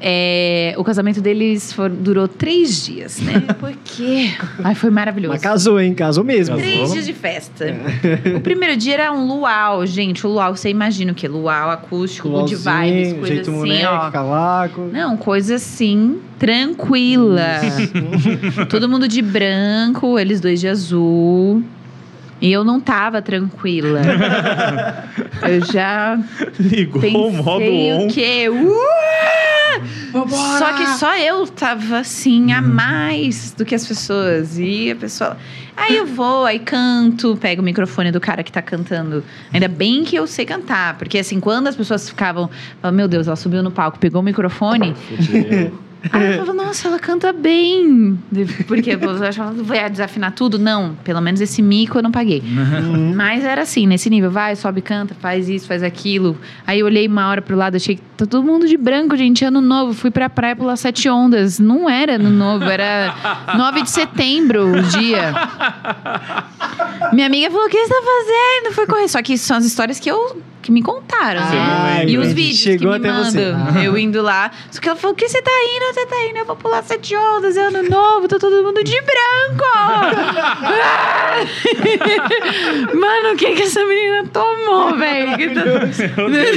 É, 0.00 0.74
o 0.78 0.84
casamento 0.84 1.20
deles 1.20 1.72
for- 1.72 1.90
durou 1.90 2.28
três 2.28 2.86
dias, 2.86 3.18
né? 3.20 3.40
Por 3.58 3.72
quê? 3.84 4.30
Ai, 4.62 4.74
foi 4.76 4.90
maravilhoso. 4.90 5.32
Mas 5.32 5.42
casou, 5.42 5.80
hein? 5.80 5.92
Casou 5.92 6.22
mesmo. 6.22 6.56
Casou. 6.56 6.70
Três 6.72 6.92
dias 6.92 7.06
de 7.06 7.12
festa. 7.12 7.66
O 8.36 8.40
primeiro 8.40 8.76
dia 8.76 8.94
era 8.94 9.12
um 9.12 9.26
luau, 9.26 9.84
gente. 9.84 10.24
O 10.26 10.30
luau, 10.30 10.54
você 10.54 10.70
imagina 10.70 11.10
o 11.10 11.14
quê? 11.14 11.26
Luau 11.26 11.70
acústico, 11.70 12.28
good 12.28 12.54
vibes, 12.54 13.12
coisa 13.14 13.26
jeito 13.26 13.50
assim, 13.50 13.58
moleque, 13.58 13.86
ó. 13.86 14.10
cavaco. 14.10 14.80
Não, 14.92 15.16
coisa 15.16 15.56
assim, 15.56 16.18
tranquila. 16.38 17.60
Todo 18.68 18.88
mundo 18.88 19.08
de 19.08 19.20
branco, 19.20 20.16
eles 20.18 20.40
dois 20.40 20.60
de 20.60 20.68
azul. 20.68 21.62
E 22.40 22.52
eu 22.52 22.62
não 22.62 22.78
tava 22.80 23.20
tranquila. 23.20 24.00
eu 25.42 25.64
já 25.72 26.16
Ligou 26.60 27.28
o 27.28 27.32
modo 27.32 27.64
o 27.64 28.04
on. 28.04 28.08
quê? 28.08 28.48
Uh! 28.48 28.78
Só 30.58 30.72
que 30.72 30.86
só 30.98 31.16
eu 31.16 31.46
tava 31.46 31.98
assim, 31.98 32.52
a 32.52 32.62
mais 32.62 33.52
do 33.52 33.64
que 33.64 33.74
as 33.74 33.86
pessoas. 33.86 34.58
E 34.58 34.90
a 34.90 34.96
pessoa. 34.96 35.36
Aí 35.76 35.96
eu 35.96 36.06
vou, 36.06 36.44
aí 36.44 36.58
canto, 36.58 37.36
pego 37.36 37.62
o 37.62 37.64
microfone 37.64 38.10
do 38.10 38.20
cara 38.20 38.42
que 38.42 38.50
tá 38.50 38.60
cantando. 38.60 39.22
Ainda 39.52 39.68
bem 39.68 40.02
que 40.02 40.16
eu 40.16 40.26
sei 40.26 40.44
cantar. 40.44 40.98
Porque 40.98 41.18
assim, 41.18 41.38
quando 41.38 41.68
as 41.68 41.76
pessoas 41.76 42.08
ficavam. 42.08 42.50
falavam, 42.80 42.96
Meu 42.96 43.08
Deus, 43.08 43.26
ela 43.26 43.36
subiu 43.36 43.62
no 43.62 43.70
palco, 43.70 43.98
pegou 43.98 44.20
o 44.20 44.24
microfone. 44.24 44.94
Aí 46.12 46.32
eu 46.32 46.44
falava, 46.44 46.64
nossa, 46.64 46.88
ela 46.88 46.98
canta 46.98 47.32
bem. 47.32 48.18
Porque 48.66 48.90
eu 48.90 49.24
achava, 49.24 49.52
vai 49.62 49.88
desafinar 49.90 50.32
tudo? 50.32 50.58
Não, 50.58 50.94
pelo 51.02 51.20
menos 51.20 51.40
esse 51.40 51.60
mico 51.60 51.98
eu 51.98 52.02
não 52.02 52.12
paguei. 52.12 52.42
Mas 53.14 53.44
era 53.44 53.62
assim, 53.62 53.86
nesse 53.86 54.08
nível, 54.08 54.30
vai, 54.30 54.54
sobe, 54.54 54.80
canta, 54.80 55.14
faz 55.14 55.48
isso, 55.48 55.66
faz 55.66 55.82
aquilo. 55.82 56.36
Aí 56.66 56.80
eu 56.80 56.86
olhei 56.86 57.06
uma 57.06 57.28
hora 57.28 57.42
pro 57.42 57.56
lado, 57.56 57.76
achei 57.76 57.96
que 57.96 58.02
tá 58.16 58.26
todo 58.26 58.42
mundo 58.44 58.66
de 58.66 58.76
branco, 58.76 59.16
gente, 59.16 59.44
ano 59.44 59.60
novo. 59.60 59.92
Fui 59.92 60.10
pra 60.10 60.30
praia 60.30 60.54
pular 60.54 60.76
sete 60.76 61.08
ondas. 61.08 61.58
Não 61.58 61.88
era 61.88 62.14
ano 62.14 62.30
novo, 62.30 62.64
era 62.64 63.14
9 63.56 63.82
de 63.82 63.90
setembro 63.90 64.72
o 64.72 64.82
dia. 64.82 65.34
Minha 67.12 67.26
amiga 67.26 67.50
falou: 67.50 67.66
o 67.66 67.68
que 67.68 67.78
você 67.78 67.88
tá 67.88 68.02
fazendo? 68.02 68.74
Foi 68.74 68.86
correr. 68.86 69.08
Só 69.08 69.22
que 69.22 69.36
são 69.36 69.56
as 69.56 69.64
histórias 69.64 69.98
que 69.98 70.10
eu 70.10 70.40
que 70.68 70.72
me 70.72 70.82
contaram, 70.82 71.40
né? 71.40 71.94
lembra. 71.96 72.10
E 72.10 72.18
os 72.18 72.30
vídeos 72.34 72.58
Chegou 72.58 72.92
que 72.92 72.98
me 72.98 73.08
mandam. 73.08 73.66
Ah. 73.74 73.82
Eu 73.82 73.96
indo 73.96 74.20
lá. 74.20 74.50
Só 74.70 74.78
que 74.78 74.86
ela 74.86 74.98
falou: 74.98 75.14
o 75.14 75.16
que 75.16 75.26
você 75.26 75.40
tá 75.40 75.50
indo? 75.50 75.94
Você 75.94 76.04
tá 76.04 76.16
indo? 76.28 76.38
Eu 76.40 76.44
vou 76.44 76.56
pular 76.56 76.82
sete 76.82 77.16
ondas, 77.16 77.56
é 77.56 77.68
ano 77.68 77.88
novo, 77.88 78.28
tá 78.28 78.38
todo 78.38 78.62
mundo 78.62 78.84
de 78.84 79.00
branco. 79.00 79.64
Mano, 82.94 83.32
o 83.32 83.36
que 83.36 83.54
que 83.54 83.62
essa 83.62 83.82
menina 83.86 84.24
tomou, 84.30 84.94
velho? 84.94 85.54
Tá- 85.54 85.86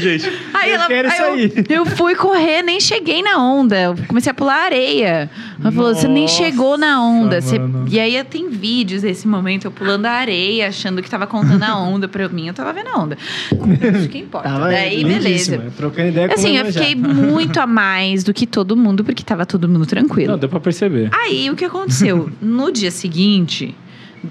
gente. 0.02 0.30
Aí 0.54 0.72
Eu 0.72 0.76
ela, 0.76 0.88
quero 0.88 1.08
isso 1.08 1.22
eu, 1.22 1.34
aí. 1.34 1.54
eu 1.70 1.86
fui 1.86 2.14
correr, 2.14 2.62
nem 2.64 2.82
cheguei 2.82 3.24
na 3.24 3.38
onda. 3.38 3.80
Eu 3.80 3.96
comecei 4.08 4.32
a 4.32 4.34
pular 4.34 4.66
areia. 4.66 5.30
Ela 5.62 5.72
falou: 5.72 5.96
você 5.96 6.10
nem 6.10 6.28
chegou 6.28 6.78
na 6.78 7.02
onda. 7.02 7.40
Você-. 7.40 7.62
E 7.90 7.98
aí 7.98 8.22
tem 8.26 8.50
vídeos 8.50 9.04
desse 9.04 9.26
momento, 9.26 9.64
eu 9.66 9.72
pulando 9.72 10.06
a 10.06 10.12
areia, 10.12 10.68
achando 10.68 11.02
que 11.02 11.10
tava 11.10 11.26
contando 11.28 11.64
a 11.64 11.78
onda 11.78 12.10
pra 12.10 12.28
mim. 12.28 12.50
Eu 12.50 12.54
tava 12.54 12.74
vendo 12.74 12.90
a 12.90 12.98
onda. 12.98 13.18
Isso 14.02 14.10
que 14.10 14.20
importa. 14.20 14.50
Tava 14.50 14.70
Daí, 14.70 15.04
beleza. 15.04 15.72
Trocando 15.76 16.10
ideia 16.10 16.28
com 16.28 16.34
Assim, 16.34 16.58
eu 16.58 16.66
fiquei 16.66 16.96
muito 16.96 17.60
a 17.60 17.68
mais 17.68 18.24
do 18.24 18.34
que 18.34 18.46
todo 18.46 18.76
mundo, 18.76 19.04
porque 19.04 19.24
tava 19.24 19.46
todo 19.46 19.68
mundo 19.68 19.86
tranquilo. 19.86 20.34
Não, 20.34 20.40
deu 20.40 20.50
pra 20.50 20.60
perceber. 20.60 21.10
Aí, 21.14 21.50
o 21.50 21.56
que 21.56 21.66
aconteceu? 21.66 22.30
No 22.42 22.72
dia 22.72 22.92
seguinte, 22.92 23.76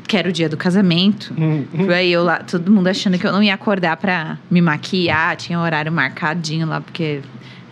que 0.06 0.16
era 0.16 0.28
o 0.28 0.32
dia 0.32 0.48
do 0.48 0.56
casamento, 0.56 1.34
Hum, 1.36 1.64
hum. 1.74 1.84
foi 1.86 1.94
aí 1.94 2.12
eu 2.12 2.22
lá, 2.22 2.38
todo 2.38 2.70
mundo 2.70 2.86
achando 2.86 3.18
que 3.18 3.26
eu 3.26 3.32
não 3.32 3.42
ia 3.42 3.54
acordar 3.54 3.96
pra 3.96 4.38
me 4.50 4.60
maquiar, 4.60 5.36
tinha 5.36 5.58
um 5.58 5.62
horário 5.62 5.90
marcadinho 5.90 6.66
lá, 6.66 6.80
porque 6.80 7.20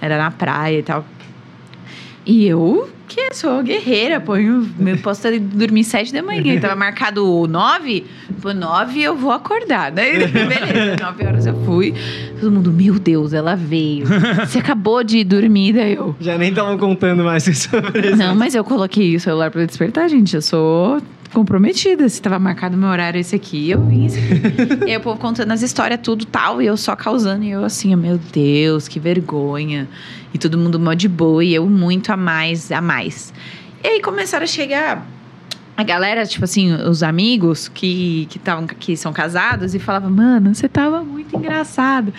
era 0.00 0.18
na 0.18 0.30
praia 0.30 0.78
e 0.78 0.82
tal. 0.82 1.04
E 2.28 2.46
eu, 2.46 2.86
que 3.08 3.34
sou 3.34 3.62
guerreira, 3.62 4.20
ponho, 4.20 4.68
posso 5.02 5.22
dormir 5.40 5.82
sete 5.82 6.12
da 6.12 6.22
manhã, 6.22 6.56
e 6.56 6.60
tava 6.60 6.76
marcado 6.76 7.46
nove, 7.48 8.04
pô, 8.42 8.52
nove 8.52 9.02
eu 9.02 9.16
vou 9.16 9.32
acordar. 9.32 9.90
Daí, 9.90 10.18
beleza, 10.28 11.02
nove 11.02 11.24
horas 11.24 11.46
eu 11.46 11.54
fui. 11.64 11.94
Todo 12.38 12.52
mundo, 12.52 12.70
meu 12.70 12.98
Deus, 12.98 13.32
ela 13.32 13.56
veio. 13.56 14.06
Você 14.40 14.58
acabou 14.58 15.02
de 15.02 15.24
dormir, 15.24 15.72
daí 15.72 15.94
eu. 15.94 16.14
Já 16.20 16.36
nem 16.36 16.50
estavam 16.50 16.76
contando 16.76 17.24
mais 17.24 17.44
sobre 17.56 18.08
isso. 18.08 18.16
Não, 18.18 18.34
mas 18.34 18.54
eu 18.54 18.62
coloquei 18.62 19.16
o 19.16 19.20
celular 19.20 19.50
pra 19.50 19.64
despertar, 19.64 20.06
gente. 20.10 20.36
Eu 20.36 20.42
sou 20.42 21.00
comprometida. 21.38 22.08
Se 22.08 22.20
tava 22.20 22.36
marcado 22.38 22.76
meu 22.76 22.88
horário 22.88 23.20
esse 23.20 23.36
aqui, 23.36 23.70
eu 23.70 23.80
vim 23.80 24.06
esse 24.06 24.18
aqui. 24.18 24.84
e 24.88 24.90
aí 24.90 24.96
o 24.96 25.00
povo 25.00 25.20
contando 25.20 25.52
as 25.52 25.62
histórias, 25.62 26.00
tudo 26.02 26.24
tal, 26.24 26.60
e 26.60 26.66
eu 26.66 26.76
só 26.76 26.96
causando. 26.96 27.44
E 27.44 27.50
eu 27.50 27.64
assim, 27.64 27.94
meu 27.94 28.18
Deus, 28.18 28.88
que 28.88 28.98
vergonha. 28.98 29.88
E 30.34 30.38
todo 30.38 30.58
mundo 30.58 30.80
mó 30.80 30.94
de 30.94 31.08
boa, 31.08 31.44
e 31.44 31.54
eu 31.54 31.66
muito 31.66 32.10
a 32.10 32.16
mais, 32.16 32.72
a 32.72 32.80
mais. 32.80 33.32
E 33.84 33.86
aí 33.86 34.02
começaram 34.02 34.42
a 34.42 34.48
chegar 34.48 35.06
a 35.78 35.84
galera, 35.84 36.26
tipo 36.26 36.44
assim, 36.44 36.74
os 36.74 37.04
amigos 37.04 37.68
que, 37.68 38.26
que, 38.28 38.36
tavam, 38.40 38.66
que 38.66 38.96
são 38.96 39.12
casados 39.12 39.76
e 39.76 39.78
falavam, 39.78 40.10
mano, 40.10 40.52
você 40.52 40.68
tava 40.68 41.04
muito 41.04 41.36
engraçado. 41.36 42.12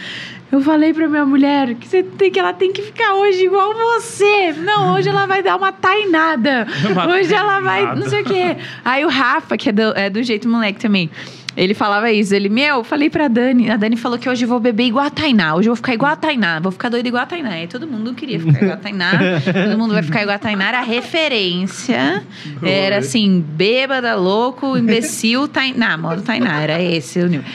Eu 0.50 0.62
falei 0.62 0.94
pra 0.94 1.10
minha 1.10 1.26
mulher 1.26 1.76
que, 1.76 1.86
você 1.86 2.02
tem, 2.02 2.32
que 2.32 2.40
ela 2.40 2.54
tem 2.54 2.72
que 2.72 2.82
ficar 2.82 3.16
hoje 3.16 3.44
igual 3.44 3.74
você. 3.74 4.54
Não, 4.54 4.94
hoje 4.94 5.10
ela 5.10 5.26
vai 5.26 5.44
dar 5.44 5.58
uma 5.58 5.74
tainada. 5.74 6.66
Uma 6.90 7.08
hoje 7.10 7.34
ela 7.34 7.60
vai, 7.60 7.82
tainada. 7.82 8.00
não 8.00 8.10
sei 8.10 8.22
o 8.22 8.24
quê. 8.24 8.56
Aí 8.86 9.04
o 9.04 9.10
Rafa, 9.10 9.58
que 9.58 9.68
é 9.68 9.72
do, 9.74 9.82
é 9.94 10.10
do 10.10 10.24
jeito 10.24 10.48
moleque 10.48 10.80
também. 10.80 11.10
Ele 11.58 11.74
falava 11.74 12.12
isso, 12.12 12.34
ele, 12.34 12.48
meu, 12.48 12.84
falei 12.84 13.10
pra 13.10 13.28
Dani, 13.28 13.70
a 13.70 13.76
Dani 13.76 13.98
falou 13.98 14.18
que 14.18 14.30
hoje 14.30 14.46
eu 14.46 14.50
vou 14.50 14.60
beber 14.60 14.86
igual 14.86 15.06
a 15.06 15.10
Tainá, 15.10 15.56
hoje 15.56 15.68
eu 15.68 15.72
vou 15.72 15.76
ficar 15.76 15.94
igual 15.94 16.12
a 16.12 16.16
Tainá, 16.16 16.60
vou 16.60 16.72
ficar 16.72 16.90
doida 16.90 17.08
igual 17.08 17.24
a 17.24 17.26
Tainá. 17.26 17.50
Aí 17.50 17.68
todo 17.68 17.88
mundo 17.88 18.14
queria 18.14 18.40
ficar 18.40 18.62
igual 18.62 18.74
a 18.74 18.78
Tainá, 18.78 19.12
todo 19.44 19.78
mundo 19.78 19.94
vai 19.94 20.04
ficar 20.04 20.22
igual 20.22 20.36
a 20.36 20.40
Tainá, 20.40 20.68
era 20.70 20.80
a 20.80 20.84
referência, 20.84 22.24
era 22.62 23.00
assim, 23.00 23.44
bêbada, 23.46 24.16
louco, 24.16 24.78
imbecil, 24.78 25.48
Tainá, 25.48 25.98
modo 25.98 26.22
Tainá, 26.22 26.62
era 26.62 26.82
esse 26.82 27.20
o 27.20 27.28
nível. 27.28 27.46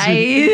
Aí, 0.00 0.50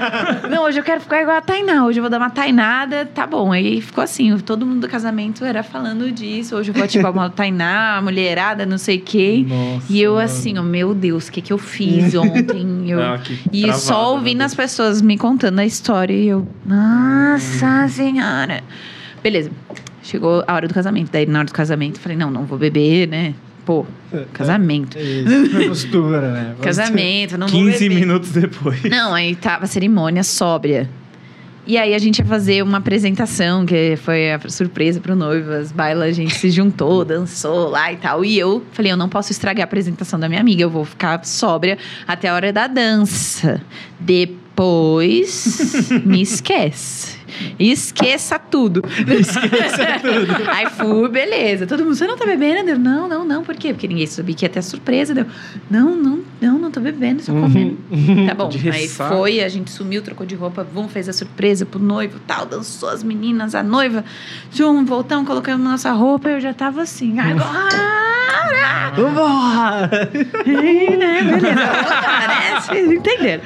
não, 0.50 0.64
hoje 0.64 0.80
eu 0.80 0.84
quero 0.84 1.00
ficar 1.00 1.22
igual 1.22 1.36
a 1.36 1.40
Tainá, 1.40 1.86
hoje 1.86 1.98
eu 1.98 2.02
vou 2.02 2.10
dar 2.10 2.18
uma 2.18 2.30
tainada, 2.30 3.06
tá 3.06 3.26
bom. 3.26 3.52
Aí 3.52 3.80
ficou 3.80 4.02
assim, 4.02 4.36
todo 4.38 4.66
mundo 4.66 4.80
do 4.80 4.88
casamento 4.88 5.44
era 5.44 5.62
falando 5.62 6.10
disso, 6.10 6.56
hoje 6.56 6.70
eu 6.70 6.74
vou 6.74 6.84
ativar 6.84 7.12
o 7.12 7.14
modo 7.14 7.32
Tainá, 7.32 8.00
mulherada, 8.02 8.66
não 8.66 8.78
sei 8.78 8.98
o 8.98 9.00
quê. 9.00 9.46
Nossa, 9.48 9.86
E 9.88 10.02
eu 10.02 10.18
assim, 10.18 10.58
oh, 10.58 10.62
meu 10.62 10.94
Deus, 10.94 11.28
o 11.28 11.32
que 11.32 11.40
que 11.40 11.52
eu 11.52 11.58
fiz 11.58 12.12
ontem? 12.30 12.90
Eu... 12.90 13.02
Ah, 13.02 13.20
E 13.52 13.62
travada, 13.62 13.78
só 13.80 14.12
ouvindo 14.14 14.42
as 14.42 14.54
pessoas 14.54 15.00
me 15.02 15.16
contando 15.18 15.58
a 15.58 15.64
história 15.64 16.12
e 16.14 16.28
eu, 16.28 16.46
nossa 16.66 17.88
senhora. 17.88 18.62
Beleza, 19.22 19.50
chegou 20.02 20.44
a 20.46 20.54
hora 20.54 20.68
do 20.68 20.74
casamento. 20.74 21.10
Daí 21.12 21.26
na 21.26 21.40
hora 21.40 21.46
do 21.46 21.52
casamento 21.52 21.96
eu 21.96 22.02
falei, 22.02 22.16
não, 22.16 22.30
não 22.30 22.44
vou 22.44 22.58
beber, 22.58 23.08
né? 23.08 23.34
Pô, 23.64 23.86
casamento. 24.34 24.98
É 24.98 25.02
isso. 25.02 25.68
Postura, 25.68 26.28
né? 26.32 26.54
Casamento, 26.60 27.38
não 27.38 27.48
vou 27.48 27.60
15 27.64 27.88
beber. 27.88 27.94
minutos 28.00 28.30
depois. 28.30 28.82
Não, 28.84 29.14
aí 29.14 29.34
tava 29.34 29.64
a 29.64 29.66
cerimônia 29.66 30.22
sóbria. 30.22 30.88
E 31.66 31.78
aí 31.78 31.94
a 31.94 31.98
gente 31.98 32.18
ia 32.18 32.24
fazer 32.24 32.62
uma 32.62 32.78
apresentação, 32.78 33.64
que 33.64 33.96
foi 33.96 34.32
a 34.32 34.40
surpresa 34.48 35.00
pro 35.00 35.16
noivo. 35.16 35.50
As 35.50 35.72
bailas, 35.72 36.10
a 36.10 36.12
gente 36.12 36.34
se 36.34 36.50
juntou, 36.50 37.04
dançou 37.04 37.70
lá 37.70 37.90
e 37.90 37.96
tal. 37.96 38.22
E 38.24 38.38
eu 38.38 38.62
falei, 38.72 38.92
eu 38.92 38.96
não 38.96 39.08
posso 39.08 39.32
estragar 39.32 39.62
a 39.62 39.64
apresentação 39.64 40.20
da 40.20 40.28
minha 40.28 40.40
amiga, 40.40 40.62
eu 40.62 40.70
vou 40.70 40.84
ficar 40.84 41.24
sóbria 41.24 41.78
até 42.06 42.28
a 42.28 42.34
hora 42.34 42.52
da 42.52 42.66
dança. 42.66 43.62
Depois, 43.98 45.88
me 46.04 46.20
esquece. 46.20 47.23
Esqueça 47.58 48.38
tudo. 48.38 48.82
Esqueça 49.08 50.00
tudo. 50.00 50.50
Aí 50.50 50.66
fui, 50.70 51.08
beleza. 51.08 51.66
Todo 51.66 51.84
mundo, 51.84 51.94
você 51.94 52.06
não 52.06 52.16
tá 52.16 52.26
bebendo? 52.26 52.70
Eu, 52.70 52.78
não, 52.78 53.08
não, 53.08 53.24
não. 53.24 53.42
Por 53.42 53.54
quê? 53.56 53.72
Porque 53.72 53.88
ninguém 53.88 54.06
sabia 54.06 54.34
que 54.34 54.44
ia 54.44 54.48
ter 54.48 54.58
a 54.58 54.62
surpresa. 54.62 55.14
Deu, 55.14 55.26
não, 55.70 55.94
não, 55.96 56.20
não, 56.40 56.58
não 56.58 56.70
tô 56.70 56.80
bebendo, 56.80 57.22
só 57.22 57.32
comendo. 57.32 57.78
Tá 58.26 58.34
bom. 58.36 58.48
De 58.48 58.70
Aí 58.70 58.88
foi, 58.88 59.40
a 59.40 59.48
gente 59.48 59.70
sumiu, 59.70 60.02
trocou 60.02 60.26
de 60.26 60.34
roupa, 60.34 60.64
vum, 60.64 60.88
fez 60.88 61.08
a 61.08 61.12
surpresa 61.12 61.64
pro 61.64 61.80
noivo 61.80 62.18
tal, 62.26 62.46
dançou 62.46 62.88
as 62.88 63.02
meninas, 63.02 63.54
a 63.54 63.62
noiva. 63.62 64.04
Zum, 64.54 64.84
voltamos, 64.84 65.26
colocamos 65.26 65.64
nossa 65.64 65.92
roupa 65.92 66.28
eu 66.28 66.40
já 66.40 66.52
tava 66.52 66.82
assim, 66.82 67.18
agora! 67.20 68.04
Vambora! 68.96 69.90
né? 70.96 71.22
Beleza, 71.22 71.54
né? 71.54 72.94
Entenderam. 72.94 73.42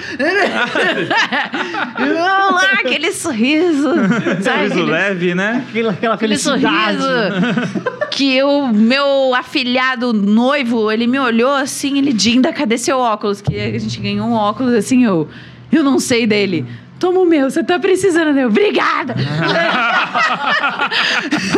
Vamos 1.99 2.63
lá, 2.63 2.73
aquele 2.75 3.13
sorriso. 3.13 3.78
Sabe? 3.83 4.43
Sorriso 4.43 4.73
Aquele, 4.73 4.83
leve, 4.83 5.35
né? 5.35 5.65
Aquela, 5.69 5.93
aquela 5.93 6.15
aquele 6.15 6.39
felicidade. 6.39 6.99
sorriso 6.99 8.09
que 8.11 8.43
o 8.43 8.67
meu 8.69 9.33
afilhado 9.35 10.13
noivo, 10.13 10.91
ele 10.91 11.07
me 11.07 11.21
olhou 11.21 11.55
assim, 11.55 11.99
ele, 11.99 12.13
Dinda, 12.13 12.53
cadê 12.53 12.77
seu 12.77 12.99
óculos? 12.99 13.41
Que 13.41 13.61
a 13.61 13.79
gente 13.79 14.01
ganhou 14.01 14.27
um 14.27 14.33
óculos 14.33 14.75
assim, 14.75 15.05
eu, 15.05 15.29
eu 15.71 15.85
não 15.85 16.01
sei 16.01 16.27
dele. 16.27 16.67
Toma 16.99 17.21
o 17.21 17.25
meu, 17.25 17.49
você 17.49 17.63
tá 17.63 17.79
precisando 17.79 18.35
dele. 18.35 18.47
Obrigada! 18.47 19.15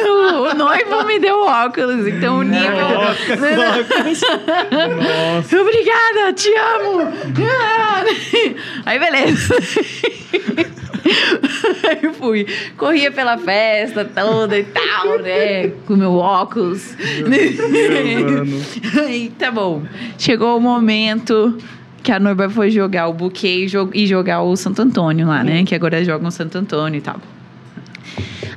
o, 0.07 0.55
noivo 0.55 1.07
me 1.07 1.19
deu 1.19 1.41
óculos, 1.41 2.07
então 2.07 2.41
o 2.41 2.43
nível. 2.43 2.91
Nossa. 2.91 3.37
Obrigada, 5.61 6.35
te 6.35 6.51
amo! 6.55 7.11
Aí, 8.85 8.99
beleza. 8.99 9.55
Aí 11.89 11.99
eu 12.03 12.13
fui. 12.15 12.47
Corria 12.77 13.11
pela 13.11 13.37
festa 13.39 14.05
toda 14.05 14.59
e 14.59 14.65
tal, 14.65 15.19
né? 15.21 15.69
Com 15.87 15.97
meu 15.97 16.15
óculos. 16.15 16.95
Aí, 19.07 19.31
tá 19.39 19.51
bom. 19.51 19.83
Chegou 20.19 20.57
o 20.57 20.61
momento 20.61 21.57
que 22.03 22.11
a 22.13 22.19
noiva 22.19 22.49
foi 22.49 22.71
jogar 22.71 23.09
o 23.09 23.13
buquê 23.13 23.65
e, 23.65 23.67
jo- 23.67 23.91
jogar 24.07 24.43
o 24.43 24.57
Santo 24.57 24.83
Antônio 24.83 25.27
lá, 25.27 25.43
né? 25.45 25.65
Que 25.65 25.75
agora 25.75 26.03
jogam 26.05 26.31
Santo 26.31 26.57
Antônio 26.59 26.99
e 26.99 27.03
tal. 27.03 27.21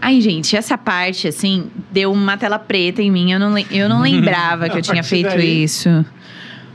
Aí, 0.02 0.20
gente, 0.20 0.56
essa 0.56 0.78
parte, 0.78 1.28
assim, 1.30 1.66
deu 1.92 2.12
uma 2.12 2.36
tela 2.38 2.60
preta 2.60 3.02
em 3.02 3.10
mim. 3.10 3.32
Eu 3.32 3.40
não, 3.40 3.58
eu 3.72 3.88
não 3.88 4.02
lembrava 4.02 4.68
que 4.70 4.78
eu 4.78 4.82
tinha 4.84 5.04
feito 5.04 5.30
daí. 5.30 5.64
isso. 5.64 6.06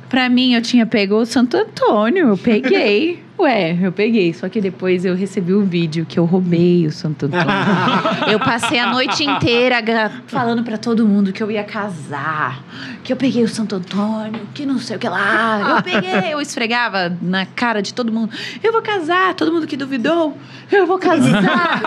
Pra 0.09 0.29
mim, 0.31 0.55
eu 0.55 0.63
tinha 0.63 0.87
pego 0.87 1.17
o 1.17 1.27
Santo 1.27 1.57
Antônio. 1.57 2.29
Eu 2.29 2.39
peguei. 2.39 3.23
Ué, 3.39 3.79
eu 3.81 3.93
peguei. 3.93 4.35
Só 4.35 4.49
que 4.49 4.61
depois 4.61 5.05
eu 5.05 5.15
recebi 5.15 5.53
o 5.53 5.63
vídeo 5.63 6.05
que 6.05 6.19
eu 6.19 6.25
roubei 6.25 6.87
o 6.87 6.93
Santo 6.93 7.27
Antônio. 7.27 7.47
eu 8.33 8.41
passei 8.41 8.79
a 8.79 8.91
noite 8.91 9.23
inteira 9.23 9.79
falando 10.27 10.65
pra 10.65 10.77
todo 10.77 11.07
mundo 11.07 11.33
que 11.33 11.43
eu 11.43 11.51
ia 11.51 11.63
casar, 11.63 12.63
que 13.05 13.13
eu 13.13 13.17
peguei 13.17 13.45
o 13.45 13.49
Santo 13.49 13.77
Antônio, 13.77 14.41
que 14.53 14.67
não 14.67 14.79
sei 14.79 14.97
o 14.97 14.99
que 14.99 15.09
lá. 15.09 15.77
Eu 15.77 15.83
peguei, 15.83 16.33
eu 16.33 16.41
esfregava 16.41 17.17
na 17.23 17.47
cara 17.47 17.81
de 17.81 17.95
todo 17.95 18.13
mundo. 18.13 18.33
Eu 18.63 18.73
vou 18.73 18.83
casar, 18.83 19.35
todo 19.35 19.53
mundo 19.53 19.67
que 19.67 19.77
duvidou. 19.77 20.37
Eu 20.71 20.87
vou 20.87 20.99
casar. 20.99 21.81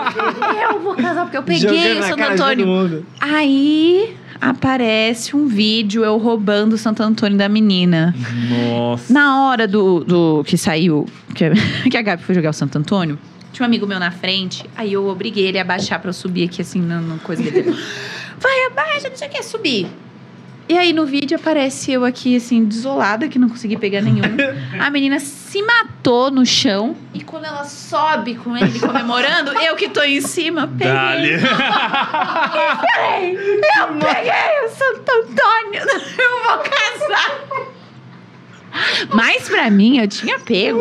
eu 0.72 0.80
vou 0.80 0.94
casar 0.94 1.24
porque 1.24 1.36
eu 1.36 1.42
peguei 1.42 1.94
Jogando 1.94 2.00
o 2.00 2.08
Santo 2.08 2.22
Antônio. 2.22 3.06
Aí 3.20 4.16
aparece 4.42 5.36
um 5.36 5.46
vídeo 5.46 6.04
eu 6.04 6.18
roubando 6.18 6.72
o 6.72 6.78
Santo 6.78 7.00
Antônio 7.02 7.38
da 7.38 7.48
menina. 7.48 8.12
Nossa. 8.50 9.12
Na 9.12 9.44
hora 9.46 9.68
do, 9.68 10.00
do 10.04 10.44
que 10.44 10.58
saiu, 10.58 11.06
que, 11.34 11.44
a- 11.44 11.52
que 11.88 11.96
a 11.96 12.02
Gabi 12.02 12.22
foi 12.24 12.34
jogar 12.34 12.50
o 12.50 12.52
Santo 12.52 12.76
Antônio, 12.76 13.16
tinha 13.52 13.64
um 13.64 13.66
amigo 13.68 13.86
meu 13.86 14.00
na 14.00 14.10
frente, 14.10 14.64
aí 14.76 14.92
eu 14.94 15.06
obriguei 15.06 15.46
ele 15.46 15.58
a 15.58 15.64
baixar 15.64 15.98
pra 16.00 16.08
eu 16.08 16.12
subir 16.14 16.44
aqui, 16.44 16.60
assim, 16.62 16.80
na, 16.80 17.00
na 17.00 17.18
coisa 17.18 17.42
dele. 17.42 17.70
Vai, 18.40 18.64
abaixa, 18.66 19.08
não 19.08 19.16
sei 19.16 19.28
o 19.28 19.30
que, 19.30 19.42
subir. 19.44 19.86
E 20.68 20.78
aí 20.78 20.92
no 20.92 21.04
vídeo 21.04 21.36
aparece 21.36 21.92
eu 21.92 22.04
aqui, 22.04 22.36
assim, 22.36 22.64
desolada, 22.64 23.28
que 23.28 23.38
não 23.38 23.48
consegui 23.48 23.76
pegar 23.76 24.00
nenhum. 24.00 24.22
A 24.80 24.90
menina 24.90 25.18
se 25.18 25.62
matou 25.62 26.30
no 26.30 26.46
chão. 26.46 26.96
E 27.12 27.22
quando 27.22 27.44
ela 27.44 27.64
sobe 27.64 28.36
com 28.36 28.56
ele 28.56 28.78
comemorando, 28.78 29.52
eu 29.60 29.76
que 29.76 29.88
tô 29.88 30.02
em 30.02 30.20
cima, 30.20 30.66
peguei. 30.66 30.92
Dali. 30.94 31.32
Eu 33.78 33.88
peguei 33.98 34.64
o 34.64 34.68
Santo 34.70 35.10
Antônio, 35.10 35.82
eu 36.18 36.44
vou 36.44 36.58
casar. 36.58 37.81
Mas 39.12 39.48
pra 39.48 39.70
mim, 39.70 39.98
eu 39.98 40.08
tinha 40.08 40.38
pego. 40.38 40.80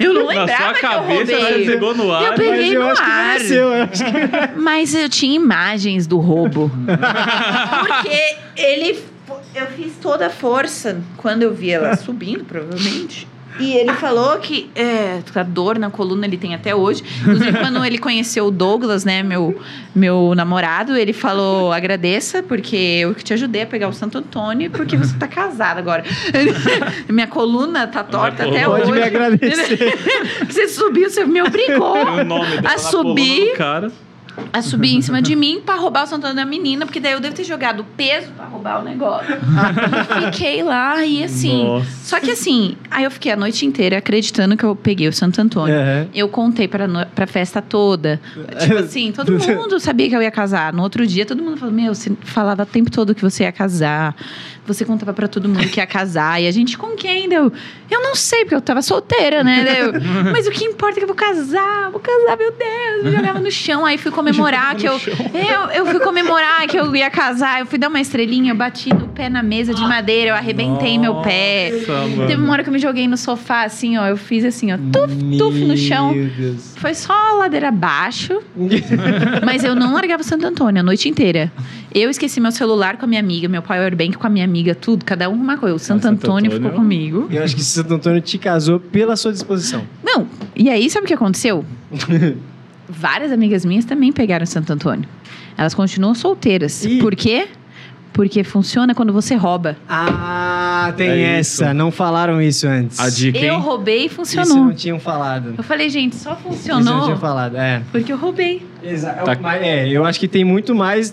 Eu 0.00 0.14
não 0.14 0.22
Na 0.24 0.28
lembrava 0.40 0.64
sua 0.64 0.72
que 0.74 0.86
eu 0.86 0.90
cabeça, 0.90 1.36
roubei. 1.38 1.66
pegou 1.66 1.94
no 1.94 2.12
ar. 2.12 2.22
Eu 2.24 2.32
peguei 2.34 2.56
Mas 2.60 2.72
eu 2.72 2.80
no 2.82 2.88
ar. 3.00 3.32
mereceu. 3.34 3.68
eu 3.74 3.82
acho 3.84 4.04
que- 4.04 4.58
Mas 4.60 4.94
eu 4.94 5.08
tinha 5.08 5.36
imagens 5.36 6.06
do 6.06 6.18
roubo. 6.18 6.70
Porque 7.86 8.36
ele. 8.56 8.98
Eu 9.54 9.66
fiz 9.68 9.92
toda 10.02 10.26
a 10.26 10.30
força 10.30 11.00
quando 11.16 11.42
eu 11.44 11.54
vi 11.54 11.70
ela 11.70 11.96
subindo, 11.96 12.44
provavelmente. 12.44 13.28
E 13.58 13.72
ele 13.72 13.92
falou 13.94 14.38
que 14.38 14.70
é, 14.74 15.20
a 15.34 15.42
dor 15.42 15.78
na 15.78 15.90
coluna 15.90 16.26
ele 16.26 16.36
tem 16.36 16.54
até 16.54 16.74
hoje. 16.74 17.02
Inclusive, 17.20 17.58
quando 17.58 17.84
ele 17.84 17.98
conheceu 17.98 18.46
o 18.46 18.50
Douglas, 18.50 19.04
né, 19.04 19.22
meu, 19.22 19.60
meu 19.94 20.34
namorado, 20.34 20.96
ele 20.96 21.12
falou: 21.12 21.72
agradeça, 21.72 22.42
porque 22.42 22.76
eu 22.76 23.14
que 23.14 23.22
te 23.22 23.32
ajudei 23.32 23.62
a 23.62 23.66
pegar 23.66 23.88
o 23.88 23.92
Santo 23.92 24.18
Antônio, 24.18 24.70
porque 24.70 24.96
você 24.96 25.16
tá 25.16 25.28
casada 25.28 25.78
agora. 25.78 26.04
Minha 27.08 27.26
coluna 27.26 27.86
tá 27.86 28.02
torta 28.02 28.44
até 28.44 28.64
coluna. 28.64 28.68
hoje. 28.68 28.84
Pode 28.84 28.92
me 28.92 29.02
agradecer. 29.02 29.94
Você 30.48 30.68
subiu, 30.68 31.08
você 31.08 31.24
me 31.24 31.42
obrigou 31.42 31.96
O 31.96 32.24
nome 32.24 32.56
dela 32.58 32.74
a 32.74 32.78
subir 32.78 33.54
cara. 33.56 33.90
A 34.52 34.62
subir 34.62 34.94
em 34.94 35.02
cima 35.02 35.20
de 35.22 35.34
mim 35.36 35.60
pra 35.64 35.76
roubar 35.76 36.04
o 36.04 36.06
Santo 36.06 36.24
Antônio 36.26 36.36
da 36.36 36.44
menina, 36.44 36.84
porque 36.86 37.00
daí 37.00 37.12
eu 37.12 37.20
devo 37.20 37.34
ter 37.34 37.44
jogado 37.44 37.84
peso 37.96 38.28
pra 38.32 38.44
roubar 38.46 38.80
o 38.80 38.84
negócio. 38.84 39.34
E 40.24 40.32
fiquei 40.32 40.62
lá 40.62 41.04
e 41.04 41.22
assim. 41.24 41.64
Nossa. 41.64 41.86
Só 42.04 42.20
que 42.20 42.30
assim, 42.30 42.76
aí 42.90 43.04
eu 43.04 43.10
fiquei 43.10 43.32
a 43.32 43.36
noite 43.36 43.64
inteira 43.66 43.98
acreditando 43.98 44.56
que 44.56 44.64
eu 44.64 44.74
peguei 44.76 45.08
o 45.08 45.12
Santo 45.12 45.40
Antônio. 45.40 45.74
Aham. 45.74 46.06
Eu 46.14 46.28
contei 46.28 46.68
pra, 46.68 46.86
no- 46.86 47.06
pra 47.06 47.26
festa 47.26 47.60
toda. 47.62 48.20
Tipo 48.60 48.78
assim, 48.78 49.12
todo 49.12 49.32
mundo 49.32 49.78
sabia 49.80 50.08
que 50.08 50.16
eu 50.16 50.22
ia 50.22 50.30
casar. 50.30 50.72
No 50.72 50.82
outro 50.82 51.06
dia, 51.06 51.24
todo 51.26 51.42
mundo 51.42 51.56
falou: 51.56 51.74
Meu, 51.74 51.94
você 51.94 52.12
falava 52.22 52.62
o 52.62 52.66
tempo 52.66 52.90
todo 52.90 53.14
que 53.14 53.22
você 53.22 53.44
ia 53.44 53.52
casar. 53.52 54.14
Você 54.66 54.84
contava 54.84 55.12
pra 55.12 55.28
todo 55.28 55.48
mundo 55.48 55.68
que 55.68 55.78
ia 55.78 55.86
casar. 55.86 56.40
E 56.40 56.46
a 56.46 56.50
gente 56.50 56.78
com 56.78 56.96
quem? 56.96 57.28
Deu? 57.28 57.52
Eu 57.90 58.02
não 58.02 58.14
sei, 58.14 58.40
porque 58.40 58.54
eu 58.54 58.60
tava 58.60 58.80
solteira, 58.80 59.44
né? 59.44 59.64
Deu? 59.64 59.92
Mas 60.32 60.46
o 60.46 60.50
que 60.50 60.64
importa 60.64 60.94
é 60.94 60.98
que 60.98 61.04
eu 61.04 61.06
vou 61.08 61.16
casar, 61.16 61.90
vou 61.90 62.00
casar, 62.00 62.36
meu 62.36 62.50
Deus. 62.50 63.04
Eu 63.04 63.12
jogava 63.12 63.40
no 63.40 63.50
chão, 63.50 63.84
aí 63.84 63.98
fui 63.98 64.10
comemorar 64.10 64.74
que 64.74 64.86
eu, 64.86 64.94
eu. 64.94 65.70
Eu 65.74 65.86
fui 65.86 66.00
comemorar 66.00 66.66
que 66.66 66.76
eu 66.78 66.94
ia 66.96 67.10
casar. 67.10 67.60
Eu 67.60 67.66
fui 67.66 67.78
dar 67.78 67.88
uma 67.88 68.00
estrelinha, 68.00 68.52
eu 68.52 68.56
bati 68.56 68.92
no 68.92 69.08
pé 69.08 69.28
na 69.28 69.42
mesa 69.42 69.74
de 69.74 69.82
madeira, 69.82 70.30
eu 70.30 70.34
arrebentei 70.34 70.98
meu 70.98 71.16
pé. 71.16 71.70
Nossa, 71.72 71.92
mano. 71.92 72.26
Teve 72.26 72.42
uma 72.42 72.52
hora 72.52 72.62
que 72.62 72.68
eu 72.68 72.72
me 72.72 72.78
joguei 72.78 73.06
no 73.06 73.16
sofá, 73.16 73.64
assim, 73.64 73.98
ó. 73.98 74.06
Eu 74.06 74.16
fiz 74.16 74.44
assim, 74.44 74.72
ó, 74.72 74.76
tuf, 74.76 75.38
tuf 75.38 75.58
no 75.64 75.76
chão. 75.76 76.12
Meu 76.14 76.28
Deus. 76.28 76.74
Foi 76.76 76.94
só 76.94 77.14
ladeira 77.38 77.68
abaixo, 77.68 78.42
mas 79.44 79.62
eu 79.64 79.74
não 79.74 79.92
largava 79.92 80.22
Santo 80.22 80.46
Antônio 80.46 80.80
a 80.80 80.82
noite 80.82 81.08
inteira. 81.08 81.52
Eu 81.94 82.10
esqueci 82.10 82.40
meu 82.40 82.50
celular 82.50 82.96
com 82.96 83.04
a 83.04 83.08
minha 83.08 83.20
amiga, 83.20 83.48
meu 83.48 83.62
powerbank 83.62 84.18
com 84.18 84.26
a 84.26 84.30
minha 84.30 84.44
amiga, 84.44 84.53
tudo, 84.74 85.04
cada 85.04 85.28
um 85.28 85.32
uma 85.34 85.56
coisa. 85.58 85.74
O 85.74 85.78
Santo, 85.78 86.02
Santo 86.02 86.24
Antônio, 86.26 86.50
Antônio. 86.52 86.68
ficou 86.70 86.82
comigo. 86.82 87.26
Eu 87.30 87.42
acho 87.42 87.56
que 87.56 87.62
Santo 87.64 87.94
Antônio 87.94 88.20
te 88.20 88.38
casou 88.38 88.78
pela 88.78 89.16
sua 89.16 89.32
disposição. 89.32 89.82
Não, 90.04 90.26
e 90.54 90.68
aí 90.70 90.88
sabe 90.90 91.04
o 91.04 91.08
que 91.08 91.14
aconteceu? 91.14 91.64
Várias 92.88 93.32
amigas 93.32 93.64
minhas 93.64 93.84
também 93.84 94.12
pegaram 94.12 94.44
Santo 94.46 94.72
Antônio. 94.72 95.08
Elas 95.56 95.74
continuam 95.74 96.14
solteiras. 96.14 96.84
Ih. 96.84 96.98
Por 96.98 97.14
quê? 97.16 97.48
Porque 98.12 98.44
funciona 98.44 98.94
quando 98.94 99.12
você 99.12 99.34
rouba. 99.34 99.76
Ah, 99.88 100.92
tem 100.96 101.08
É 101.08 101.38
essa. 101.38 101.64
isso. 101.64 101.74
Não 101.74 101.90
falaram 101.90 102.40
isso 102.40 102.66
antes. 102.68 103.00
A 103.00 103.08
dica, 103.10 103.38
Eu 103.38 103.54
hein? 103.54 103.60
roubei 103.60 104.02
e 104.02 104.06
Isso 104.06 104.14
funcionou. 104.14 104.56
não 104.66 104.72
tinham 104.74 105.00
falado. 105.00 105.54
Eu 105.58 105.64
falei, 105.64 105.88
gente, 105.88 106.14
só 106.14 106.32
Isso 106.34 106.42
não 106.44 106.52
funcionou 106.52 107.04
tinham 107.06 107.18
falado, 107.18 107.56
é. 107.56 107.82
porque 107.90 108.12
eu 108.12 108.16
roubei. 108.16 108.64
Exato. 108.82 109.24
Tá. 109.24 109.56
É, 109.56 109.88
eu 109.88 110.04
acho 110.04 110.20
que 110.20 110.28
tem 110.28 110.44
muito 110.44 110.74
mais 110.76 111.12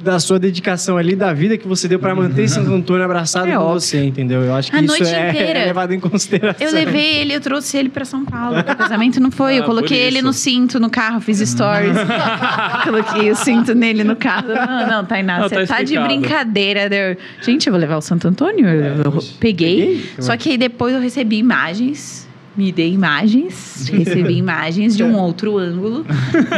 da 0.00 0.20
sua 0.20 0.38
dedicação 0.38 0.96
ali, 0.96 1.16
da 1.16 1.32
vida 1.32 1.56
que 1.56 1.66
você 1.66 1.88
deu 1.88 1.98
pra 1.98 2.14
manter 2.14 2.48
Santo 2.48 2.72
Antônio 2.72 3.04
abraçado 3.04 3.48
É 3.48 3.52
com 3.56 3.62
óbvio. 3.62 3.80
você, 3.80 4.04
entendeu? 4.04 4.42
Eu 4.42 4.54
acho 4.54 4.70
que 4.70 4.76
A 4.76 4.80
isso 4.80 4.86
noite 4.88 5.14
é, 5.14 5.30
inteira. 5.30 5.58
é 5.60 5.64
levado 5.66 5.92
em 5.92 6.00
consideração. 6.00 6.66
Eu 6.66 6.72
levei 6.72 7.16
ele, 7.20 7.34
eu 7.34 7.40
trouxe 7.40 7.76
ele 7.76 7.88
pra 7.88 8.04
São 8.04 8.24
Paulo. 8.24 8.58
O 8.60 8.64
casamento 8.76 9.18
não 9.20 9.30
foi. 9.30 9.56
eu 9.58 9.62
Ah, 9.62 9.66
coloquei 9.66 9.98
por 9.98 10.04
ele 10.06 10.22
no 10.22 10.32
cinto 10.32 10.78
no 10.78 10.90
carro, 10.90 11.20
fiz 11.20 11.38
stories. 11.38 11.96
coloquei 12.84 13.30
o 13.30 13.34
cinto 13.36 13.74
nele 13.74 14.04
no 14.04 14.16
carro. 14.16 14.48
Não, 14.48 14.86
não, 14.86 15.04
Tainá, 15.04 15.40
Não, 15.40 15.48
você 15.48 15.66
tá 15.66 15.76
tá, 15.76 15.82
de 15.82 15.98
brincadeira. 15.98 16.94
Eu, 16.94 17.16
Gente, 17.42 17.66
eu 17.66 17.72
vou 17.72 17.80
levar 17.80 17.96
o 17.96 18.02
Santo 18.02 18.28
Antônio? 18.28 18.68
Eu, 18.68 19.02
eu 19.04 19.12
oxe, 19.16 19.34
peguei. 19.40 19.76
peguei? 19.86 20.10
Só 20.20 20.36
que 20.36 20.50
aí 20.50 20.58
depois 20.58 20.94
eu 20.94 21.00
recebi 21.00 21.38
imagens. 21.38 22.25
Me 22.56 22.72
dei 22.72 22.92
imagens, 22.92 23.88
recebi 23.92 24.34
imagens 24.38 24.96
de 24.96 25.04
um 25.04 25.14
outro 25.16 25.58
ângulo 25.58 26.06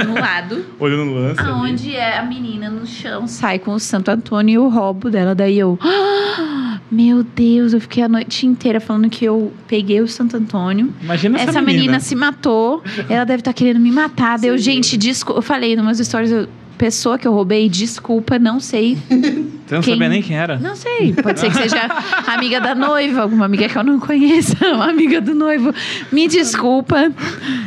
no 0.07 0.15
lado, 0.21 0.65
Olhando 0.79 1.05
no 1.07 1.15
lance. 1.15 1.41
ali. 1.41 1.51
aonde 1.51 1.95
é 1.97 2.19
a 2.19 2.23
menina 2.25 2.71
no 2.71 2.87
chão 2.87 3.27
sai 3.27 3.59
com 3.59 3.73
o 3.73 3.81
Santo 3.81 4.11
Antônio 4.11 4.55
e 4.55 4.59
o 4.59 4.69
roubo 4.69 5.11
dela. 5.11 5.35
Daí 5.35 5.59
eu, 5.59 5.79
"Ah, 5.83 6.79
meu 6.91 7.23
Deus, 7.25 7.73
eu 7.73 7.81
fiquei 7.81 8.03
a 8.03 8.09
noite 8.09 8.47
inteira 8.47 8.81
falando 8.81 9.11
que 9.11 9.25
eu 9.25 9.53
peguei 9.67 10.01
o 10.01 10.09
Santo 10.09 10.37
Antônio. 10.37 10.93
Imagina 11.03 11.39
essa, 11.39 11.51
Essa, 11.51 11.63
menina. 11.63 11.99
se 12.01 12.15
matou, 12.15 12.83
ela 13.09 13.25
deve 13.25 13.41
estar 13.41 13.53
querendo 13.53 13.81
me 13.81 13.91
matar. 13.91 14.39
Deu, 14.39 14.57
gente, 14.57 14.97
desculpa. 14.97 15.39
Eu 15.41 15.43
falei 15.43 15.75
meus 15.77 15.99
stories, 15.99 16.31
eu, 16.31 16.49
pessoa 16.79 17.19
que 17.19 17.27
eu 17.29 17.33
roubei, 17.33 17.69
desculpa, 17.69 18.39
não 18.39 18.59
sei. 18.61 18.97
Você 19.69 19.75
não 19.75 19.83
Quem- 19.83 19.95
sabia 19.97 20.09
nem 20.09 20.23
quem 20.23 20.35
era? 20.35 20.57
Não 20.59 20.75
sei. 20.75 21.13
Pode 21.13 21.39
ser 21.39 21.51
que 21.51 21.57
seja 21.59 21.77
amiga 22.27 22.59
da 22.59 22.75
noiva, 22.75 23.21
alguma 23.21 23.45
amiga 23.45 23.69
que 23.69 23.77
eu 23.77 23.85
não 23.85 24.01
conheça, 24.01 24.57
uma 24.75 24.89
amiga 24.89 25.21
do 25.21 25.35
noivo. 25.35 25.75
Me 26.11 26.27
desculpa. 26.27 27.13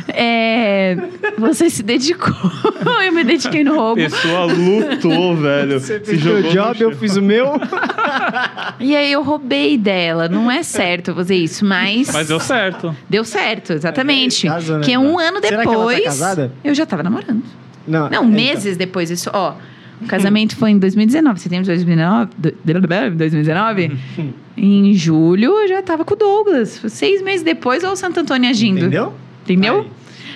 É, 0.08 0.96
você 1.38 1.70
se 1.70 1.80
dedicou. 1.84 2.34
Eu 3.06 3.12
me 3.12 3.22
dediquei 3.22 3.62
no 3.62 3.74
A 3.74 3.76
roubo. 3.76 3.94
pessoa 4.02 4.44
lutou, 4.46 5.36
velho. 5.36 5.78
Você 5.78 6.00
Se 6.00 6.04
fez 6.04 6.18
o 6.20 6.24
jogou 6.24 6.42
no 6.42 6.50
job, 6.50 6.80
eu 6.82 6.96
fiz 6.96 7.16
o 7.16 7.22
meu. 7.22 7.52
E 8.80 8.96
aí 8.96 9.12
eu 9.12 9.22
roubei 9.22 9.78
dela. 9.78 10.28
Não 10.28 10.50
é 10.50 10.64
certo 10.64 11.12
eu 11.12 11.14
fazer 11.14 11.36
isso, 11.36 11.64
mas. 11.64 12.10
Mas 12.12 12.26
deu 12.26 12.40
certo. 12.40 12.96
Deu 13.08 13.24
certo, 13.24 13.74
exatamente. 13.74 14.48
Casou, 14.48 14.78
né? 14.78 14.84
que 14.84 14.98
um 14.98 15.18
ano 15.20 15.38
Será 15.40 15.48
que 15.48 15.54
ela 15.54 15.64
tá 15.64 15.70
depois. 15.70 16.04
casada? 16.04 16.52
eu 16.64 16.74
já 16.74 16.84
tava 16.84 17.02
namorando. 17.04 17.42
Não, 17.86 18.08
Não, 18.10 18.24
é, 18.24 18.26
meses 18.26 18.76
depois. 18.76 19.10
Isso, 19.10 19.30
ó. 19.32 19.54
O 20.00 20.06
casamento 20.06 20.56
foi 20.56 20.70
em 20.70 20.78
2019, 20.78 21.38
setembro 21.40 21.64
de 21.64 21.70
2019. 21.70 22.30
do- 22.36 23.16
2019. 23.16 23.92
em 24.56 24.94
julho 24.94 25.50
eu 25.60 25.68
já 25.68 25.80
tava 25.82 26.04
com 26.04 26.14
o 26.14 26.16
Douglas. 26.16 26.80
Seis 26.88 27.22
meses 27.22 27.42
depois, 27.42 27.84
olha 27.84 27.92
o 27.92 27.96
Santo 27.96 28.18
Antônio 28.20 28.50
agindo. 28.50 28.78
Entendeu? 28.80 29.12
Entendeu? 29.44 29.80
Aí. 29.80 29.90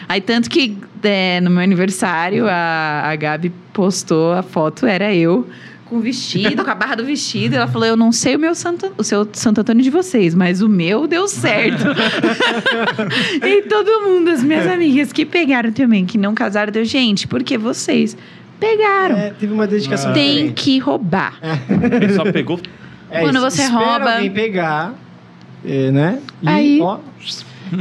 Aí, 0.09 0.21
tanto 0.21 0.49
que 0.49 0.79
é, 1.03 1.41
no 1.41 1.51
meu 1.51 1.63
aniversário, 1.63 2.47
a, 2.49 3.03
a 3.11 3.17
Gabi 3.17 3.51
postou 3.73 4.33
a 4.35 4.43
foto, 4.43 4.87
era 4.87 5.13
eu 5.13 5.49
com 5.89 5.97
o 5.97 6.01
vestido, 6.01 6.65
com 6.65 6.71
a 6.71 6.75
barra 6.75 6.97
do 6.97 7.05
vestido. 7.05 7.55
Ela 7.57 7.67
falou: 7.69 7.87
Eu 7.87 7.97
não 7.97 8.11
sei 8.13 8.37
o 8.37 8.39
meu 8.39 8.55
Santo, 8.55 8.93
o 8.99 9.05
seu 9.05 9.27
Santo 9.33 9.61
Antônio 9.61 9.83
de 9.83 9.91
vocês, 9.91 10.35
mas 10.35 10.61
o 10.61 10.69
meu 10.69 11.07
deu 11.07 11.27
certo. 11.29 11.85
e 13.45 13.63
todo 13.63 14.03
mundo, 14.03 14.31
as 14.31 14.43
minhas 14.43 14.67
amigas 14.67 15.13
que 15.13 15.25
pegaram 15.25 15.73
também, 15.73 16.05
que 16.05 16.19
não 16.19 16.35
casaram, 16.35 16.73
deu, 16.73 16.85
gente, 16.85 17.27
porque 17.27 17.57
vocês 17.57 18.17
pegaram. 18.59 19.17
É, 19.17 19.31
teve 19.31 19.53
uma 19.53 19.67
dedicação 19.67 20.11
Ah. 20.11 20.15
Tem 20.15 20.29
diferente. 20.35 20.55
que 20.63 20.79
roubar. 20.79 21.39
Ele 22.01 22.13
só 22.15 22.25
pegou. 22.31 22.59
É 23.11 23.21
Quando 23.21 23.37
isso, 23.37 23.51
você 23.51 23.63
espera 23.63 23.79
rouba- 23.85 24.15
alguém 24.17 24.31
pegar, 24.31 24.95
é, 25.65 25.91
né? 25.91 26.19
E, 26.43 26.49
Aí- 26.49 26.81
ó, 26.81 26.99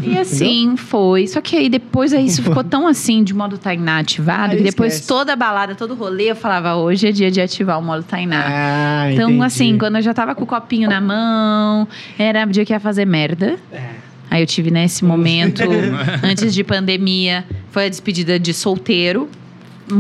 E 0.04 0.18
assim 0.20 0.76
foi. 0.78 1.28
Só 1.28 1.42
que 1.42 1.56
aí 1.56 1.70
depois 1.70 2.14
aí 2.14 2.26
isso 2.26 2.42
ficou 2.42 2.64
tão 2.66 2.88
assim, 2.88 3.24
de 3.24 3.34
modo 3.34 3.58
Tainá 3.58 4.00
ativado, 4.00 4.52
Aí 4.52 4.58
que 4.58 4.64
depois 4.64 4.94
esquece. 4.94 5.08
toda 5.08 5.34
a 5.34 5.36
balada, 5.36 5.76
todo 5.76 5.94
rolê, 5.96 6.32
eu 6.32 6.36
falava, 6.36 6.76
hoje 6.76 7.08
é 7.08 7.12
dia 7.12 7.30
de 7.32 7.40
ativar 7.42 7.80
o 7.80 7.82
modo 7.84 8.04
Tainá. 8.04 8.44
Ah, 8.48 9.12
Então, 9.12 9.30
entendi. 9.30 9.46
assim, 9.46 9.78
quando 9.78 9.96
eu 9.98 10.02
já 10.02 10.14
tava 10.14 10.34
com 10.36 10.44
o 10.44 10.48
copinho 10.48 10.90
na 10.90 11.00
mão, 11.02 11.88
era 12.18 12.46
o 12.46 12.50
dia 12.50 12.66
que 12.66 12.74
ia 12.74 12.80
fazer 12.80 13.06
merda. 13.06 13.58
É. 13.72 13.90
Aí 14.32 14.42
eu 14.42 14.48
tive 14.48 14.72
nesse 14.72 15.06
momento, 15.06 15.62
antes 16.24 16.54
de 16.54 16.64
pandemia, 16.64 17.46
foi 17.72 17.86
a 17.86 17.90
despedida 17.90 18.40
de 18.40 18.54
solteiro. 18.54 19.30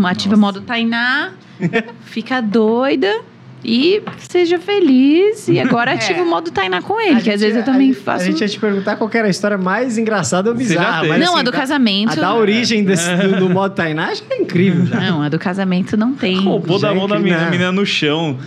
Ativa 0.04 0.36
modo 0.36 0.62
Tainá, 0.62 1.32
fica 2.06 2.42
doida. 2.42 3.22
E 3.68 4.02
seja 4.20 4.60
feliz. 4.60 5.48
E 5.48 5.60
agora 5.60 5.94
ativa 5.96 6.22
o 6.22 6.26
modo 6.30 6.52
Tainá 6.52 6.82
com 6.82 7.00
ele, 7.02 7.18
A 7.18 7.22
que 7.22 7.30
às 7.32 7.40
gente- 7.40 7.40
vezes 7.40 7.56
eu 7.56 7.62
a 7.62 7.66
também 7.66 7.88
gente- 7.94 8.04
faço. 8.04 8.24
A 8.24 8.26
gente 8.28 8.42
ia 8.42 8.48
te 8.48 8.60
perguntar 8.60 8.96
qual 8.96 9.10
que 9.10 9.18
era 9.18 9.28
a 9.28 9.30
história 9.30 9.58
mais 9.58 9.98
engraçada 9.98 10.50
ou 10.50 10.56
bizarra. 10.56 11.04
mas, 11.08 11.20
Não, 11.20 11.32
assim, 11.34 11.40
a 11.40 11.44
do 11.44 11.52
da- 11.52 11.58
casamento. 11.58 12.12
A 12.12 12.16
da 12.16 12.34
origem 12.36 12.84
desse- 12.86 13.16
do, 13.16 13.38
do 13.40 13.50
modo 13.50 13.74
Tainá 13.74 14.14
já 14.14 14.24
é 14.30 14.38
incrível. 14.38 14.86
Já. 14.86 15.00
Não, 15.00 15.22
a 15.22 15.30
do 15.30 15.40
casamento 15.40 15.98
não 15.98 16.14
tem. 16.14 16.40
Roubou 16.40 16.80
da 16.80 16.94
mão 16.94 17.08
da 17.08 17.18
menina, 17.18 17.48
a 17.48 17.50
menina 17.50 17.72
no 17.72 17.86
chão. 17.86 18.38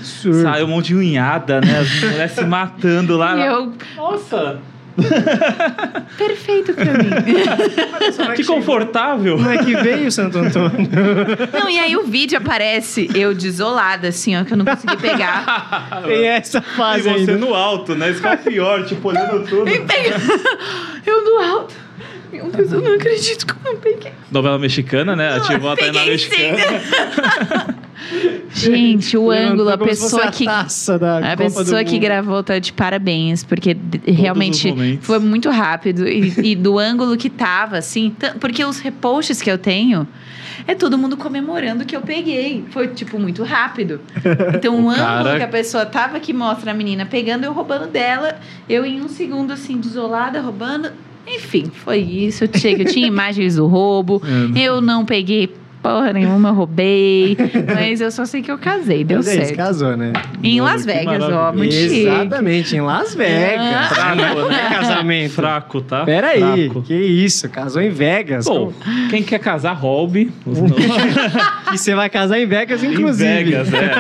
Saiu 0.42 0.66
um 0.66 0.70
monte 0.70 0.88
de 0.88 0.94
unhada, 0.94 1.60
né? 1.60 1.78
As 1.80 2.00
mulheres 2.00 2.32
se 2.32 2.44
matando 2.44 3.16
lá. 3.16 3.36
E 3.36 3.46
eu, 3.46 3.72
Nossa, 3.96 4.58
perfeito 6.16 6.74
pra 6.74 6.84
mim. 6.84 8.34
Que 8.36 8.44
confortável. 8.44 9.36
Como 9.36 9.50
é 9.50 9.58
que 9.58 9.74
veio 9.76 10.08
o 10.08 10.12
Santo 10.12 10.38
Antônio? 10.38 10.88
Não, 11.52 11.68
e 11.68 11.78
aí 11.78 11.96
o 11.96 12.04
vídeo 12.04 12.38
aparece 12.38 13.08
eu 13.14 13.34
desolada, 13.34 14.08
assim, 14.08 14.36
ó, 14.36 14.44
que 14.44 14.52
eu 14.52 14.56
não 14.56 14.64
consegui 14.64 14.96
pegar. 14.96 16.02
Tem 16.06 16.26
essa 16.28 16.58
E 16.58 16.76
fase 16.76 17.02
você 17.02 17.08
ainda. 17.10 17.36
no 17.36 17.54
alto, 17.54 17.94
né? 17.94 18.10
Isso 18.10 18.20
que 18.20 18.26
é 18.26 18.36
pior, 18.36 18.84
tipo, 18.84 19.08
olhando 19.08 19.46
tudo. 19.46 19.68
E 19.68 19.80
pega. 19.80 20.16
Eu 21.06 21.24
do 21.24 21.38
alto. 21.38 21.74
Meu 22.32 22.50
Deus, 22.50 22.72
eu 22.72 22.80
não 22.80 22.94
acredito 22.94 23.46
que 23.46 23.52
eu 23.52 23.72
não 23.72 23.80
peguei. 23.80 24.12
Novela 24.30 24.59
mexicana, 24.59 25.16
né? 25.16 25.34
Ativou 25.36 25.70
a 25.70 25.76
Tainá 25.76 26.00
sim. 26.00 26.10
mexicana. 26.10 27.78
Gente, 28.55 29.16
o 29.16 29.30
ângulo, 29.30 29.68
a 29.70 29.78
pessoa 29.78 30.24
a 30.24 30.30
que. 30.30 30.44
taça 30.44 30.98
da 30.98 31.18
A 31.18 31.36
Copa 31.36 31.50
pessoa 31.60 31.84
que 31.84 31.98
gravou 31.98 32.42
tá 32.42 32.59
de 32.59 32.72
parabéns, 32.72 33.44
porque 33.44 33.74
d- 33.74 34.10
realmente 34.10 34.98
foi 35.02 35.18
muito 35.18 35.50
rápido. 35.50 36.06
E, 36.09 36.52
e 36.52 36.56
do 36.56 36.78
ângulo 36.78 37.16
que 37.16 37.28
tava, 37.28 37.76
assim. 37.78 38.14
Porque 38.40 38.64
os 38.64 38.78
reposts 38.78 39.42
que 39.42 39.50
eu 39.50 39.59
tenho 39.59 40.06
é 40.66 40.74
todo 40.74 40.96
mundo 40.96 41.16
comemorando 41.16 41.84
que 41.84 41.94
eu 41.96 42.00
peguei. 42.00 42.64
Foi, 42.70 42.88
tipo, 42.88 43.18
muito 43.18 43.42
rápido. 43.42 44.00
Então, 44.55 44.74
o, 44.80 44.84
O 44.86 44.90
ângulo 44.90 45.05
cara- 45.05 45.36
que 45.36 45.42
a 45.44 45.48
pessoa 45.48 45.84
tava 45.84 46.18
que 46.20 46.32
mostra 46.32 46.70
a 46.70 46.74
menina 46.74 47.05
pegando, 47.05 47.44
eu 47.44 47.52
roubando 47.52 47.86
dela. 47.86 48.38
Eu 48.68 48.86
em 48.86 49.00
um 49.00 49.09
segundo, 49.09 49.52
assim, 49.52 49.78
desolada, 49.78 50.40
roubando. 50.40 50.90
Enfim, 51.28 51.66
foi 51.72 51.98
isso. 51.98 52.44
Eu 52.44 52.48
tinha, 52.48 52.76
eu 52.76 52.84
tinha 52.84 53.06
imagens 53.09 53.56
do 53.56 53.66
roubo. 53.66 54.22
É. 54.55 54.60
Eu 54.60 54.80
não 54.80 55.05
peguei 55.05 55.55
porra 55.89 56.12
nenhuma, 56.12 56.51
roubei. 56.51 57.36
Mas 57.74 58.01
eu 58.01 58.10
só 58.10 58.24
sei 58.24 58.43
que 58.43 58.51
eu 58.51 58.59
casei, 58.59 59.05
deu 59.05 59.19
Mas 59.19 59.28
é 59.28 59.31
isso, 59.36 59.40
certo. 59.47 59.56
casou, 59.56 59.97
né? 59.97 60.12
Em 60.43 60.60
Mano, 60.60 60.73
Las 60.73 60.85
Vegas, 60.85 61.23
ó, 61.24 61.52
muito 61.52 61.73
chique. 61.74 62.01
Exatamente, 62.06 62.77
em 62.77 62.81
Las 62.81 63.15
Vegas. 63.15 63.60
Ah. 63.60 63.89
Fraco, 63.89 64.16
Não 64.40 64.47
é 64.47 64.48
né? 64.51 64.69
casamento. 64.70 65.32
Fraco, 65.32 65.81
tá? 65.81 66.05
Pera 66.05 66.28
aí, 66.28 66.65
Fraco. 66.70 66.82
que 66.82 66.94
isso, 66.94 67.48
casou 67.48 67.81
em 67.82 67.90
Vegas. 67.90 68.44
Bom, 68.44 68.73
quem 69.10 69.23
quer 69.23 69.39
casar, 69.39 69.73
roube. 69.73 70.31
E 71.70 71.77
você 71.77 71.94
vai 71.94 72.09
casar 72.09 72.39
em 72.40 72.47
Vegas, 72.47 72.82
em 72.82 72.93
inclusive. 72.94 73.44
Vegas, 73.44 73.70
é. 73.74 73.93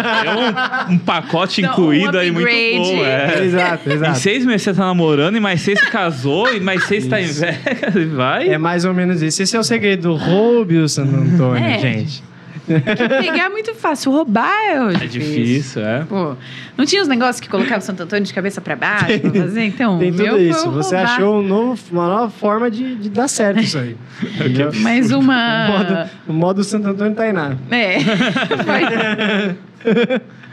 É 0.86 0.90
um, 0.90 0.94
um 0.94 0.98
pacote 0.98 1.60
Não, 1.60 1.70
incluído 1.70 2.16
um 2.16 2.20
aí 2.20 2.30
muito 2.30 2.46
bom, 2.48 3.04
é. 3.04 3.44
Exato, 3.44 3.90
Em 3.90 3.92
exato. 3.92 4.18
seis 4.18 4.46
meses 4.46 4.62
você 4.62 4.72
tá 4.72 4.86
namorando, 4.86 5.36
e 5.36 5.40
mais 5.40 5.60
seis 5.60 5.78
você 5.78 5.84
casou, 5.90 6.50
e 6.50 6.60
mais 6.60 6.84
seis 6.84 7.06
tá 7.06 7.20
em 7.20 7.26
Vegas, 7.26 7.94
e 7.94 8.04
vai. 8.06 8.48
É 8.48 8.56
mais 8.56 8.86
ou 8.86 8.94
menos 8.94 9.20
isso. 9.20 9.42
Esse 9.42 9.54
é 9.54 9.60
o 9.60 9.62
segredo 9.62 9.98
do 10.08 10.14
roube 10.16 10.78
o 10.78 10.88
Santo 10.88 11.14
Antônio, 11.14 11.62
É. 11.62 11.77
gente. 11.78 12.22
Pegar 12.66 13.46
é 13.46 13.48
muito 13.48 13.74
fácil, 13.74 14.12
roubar 14.12 14.52
é 14.52 15.04
É 15.04 15.06
difícil, 15.06 15.82
é. 15.82 16.04
Pô, 16.06 16.34
não 16.76 16.84
tinha 16.84 17.00
os 17.00 17.08
negócios 17.08 17.40
que 17.40 17.48
colocava 17.48 17.78
o 17.78 17.80
Santo 17.80 18.02
Antônio 18.02 18.26
de 18.26 18.34
cabeça 18.34 18.60
pra 18.60 18.76
baixo 18.76 19.18
pra 19.20 19.30
fazer? 19.32 19.62
Então, 19.64 19.98
Tem 19.98 20.10
o 20.10 20.14
meu 20.14 20.26
tudo 20.26 20.36
foi 20.36 20.42
isso. 20.50 20.70
Você 20.72 20.96
achou 20.96 21.38
um 21.40 21.42
novo- 21.42 21.80
uma 21.90 22.06
nova 22.08 22.30
forma 22.30 22.70
de, 22.70 22.94
de 22.96 23.08
dar 23.08 23.26
certo 23.26 23.60
isso 23.60 23.78
aí. 23.78 23.96
Mais 24.82 25.10
O 25.12 25.18
uma... 25.18 25.68
modo, 25.68 26.10
o 26.28 26.32
modo 26.34 26.62
Santo 26.64 26.88
Antônio 26.88 27.14
Tainá. 27.14 27.56
É. 27.70 28.00
Foi 28.00 29.48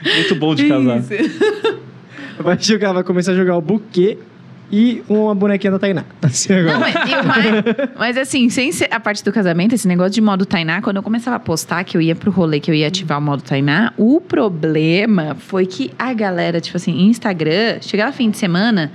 Muito 0.15 0.35
bom 0.35 0.55
de 0.55 0.69
casar. 0.69 0.99
isso. 0.99 1.09
Vai 2.39 2.57
jogar, 2.59 2.93
vai 2.93 3.03
começar 3.03 3.31
a 3.31 3.35
jogar 3.35 3.57
o 3.57 3.61
buquê 3.61 4.17
e 4.71 5.03
uma 5.07 5.33
bonequinha 5.35 5.71
da 5.71 5.79
Tainá. 5.79 6.03
Assim 6.21 6.53
agora. 6.53 6.73
Não, 6.73 6.79
mas, 6.79 6.95
e 6.95 7.23
mais- 7.25 7.63
mas 7.97 8.17
assim, 8.17 8.49
sem 8.49 8.71
ser 8.71 8.87
a 8.91 8.99
parte 8.99 9.23
do 9.23 9.31
casamento, 9.31 9.73
esse 9.75 9.87
negócio 9.87 10.11
de 10.13 10.21
modo 10.21 10.45
Tainá, 10.45 10.81
quando 10.81 10.97
eu 10.97 11.03
começava 11.03 11.35
a 11.35 11.39
postar 11.39 11.83
que 11.83 11.95
eu 11.97 12.01
ia 12.01 12.15
pro 12.15 12.31
rolê, 12.31 12.59
que 12.59 12.69
eu 12.71 12.75
ia 12.75 12.87
ativar 12.87 13.19
o 13.19 13.21
modo 13.21 13.41
Tainá, 13.43 13.93
o 13.97 14.19
problema 14.19 15.35
foi 15.39 15.65
que 15.65 15.91
a 15.97 16.13
galera, 16.13 16.59
tipo 16.59 16.77
assim, 16.77 17.07
Instagram, 17.07 17.77
chegava 17.81 18.11
fim 18.11 18.29
de 18.29 18.37
semana, 18.37 18.91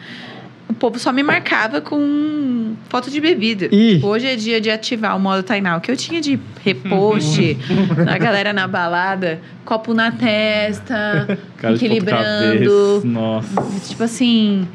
o 0.68 0.74
povo 0.74 0.98
só 0.98 1.12
me 1.12 1.22
marcava 1.22 1.80
com 1.80 2.74
foto 2.88 3.10
de 3.10 3.20
bebida. 3.20 3.68
Tipo, 3.68 4.06
Hoje 4.06 4.26
é 4.28 4.36
dia 4.36 4.60
de 4.60 4.70
ativar 4.70 5.16
o 5.16 5.20
modo 5.20 5.42
Tainá. 5.42 5.76
O 5.76 5.80
que 5.80 5.90
eu 5.90 5.96
tinha 5.96 6.20
de 6.20 6.38
repost, 6.64 7.56
a 8.08 8.18
galera 8.18 8.52
na 8.52 8.68
balada, 8.68 9.40
copo 9.64 9.92
na 9.94 10.12
testa, 10.12 11.38
Cara 11.56 11.74
de 11.74 11.84
equilibrando. 11.86 13.02
Nossa. 13.04 13.62
Tipo 13.88 14.04
assim. 14.04 14.66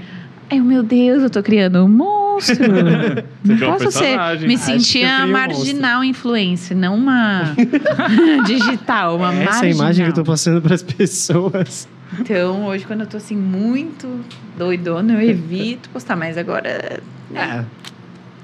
Ai, 0.49 0.59
meu 0.59 0.83
Deus, 0.83 1.23
eu 1.23 1.29
tô 1.29 1.41
criando 1.41 1.83
um 1.83 1.87
monstro. 1.87 2.65
Não 3.43 3.55
um 3.55 3.59
posso 3.59 3.91
ser. 3.91 4.17
Me 4.41 4.53
eu 4.53 4.57
sentia 4.59 5.07
criei 5.07 5.29
um 5.29 5.31
marginal 5.31 6.03
influencer, 6.03 6.75
não 6.75 6.95
uma 6.95 7.55
digital, 8.45 9.15
uma 9.17 9.29
Essa 9.33 9.39
é 9.39 9.43
a 9.43 9.45
marginal. 9.45 9.71
imagem 9.71 10.05
que 10.05 10.11
eu 10.11 10.15
tô 10.15 10.23
passando 10.23 10.61
pras 10.61 10.83
pessoas. 10.83 11.87
Então, 12.19 12.65
hoje, 12.65 12.85
quando 12.85 13.01
eu 13.01 13.07
tô 13.07 13.17
assim, 13.17 13.35
muito 13.35 14.19
doidona, 14.57 15.13
eu 15.13 15.21
evito 15.29 15.89
postar, 15.89 16.15
mas 16.15 16.37
agora. 16.37 16.99
É. 17.33 17.63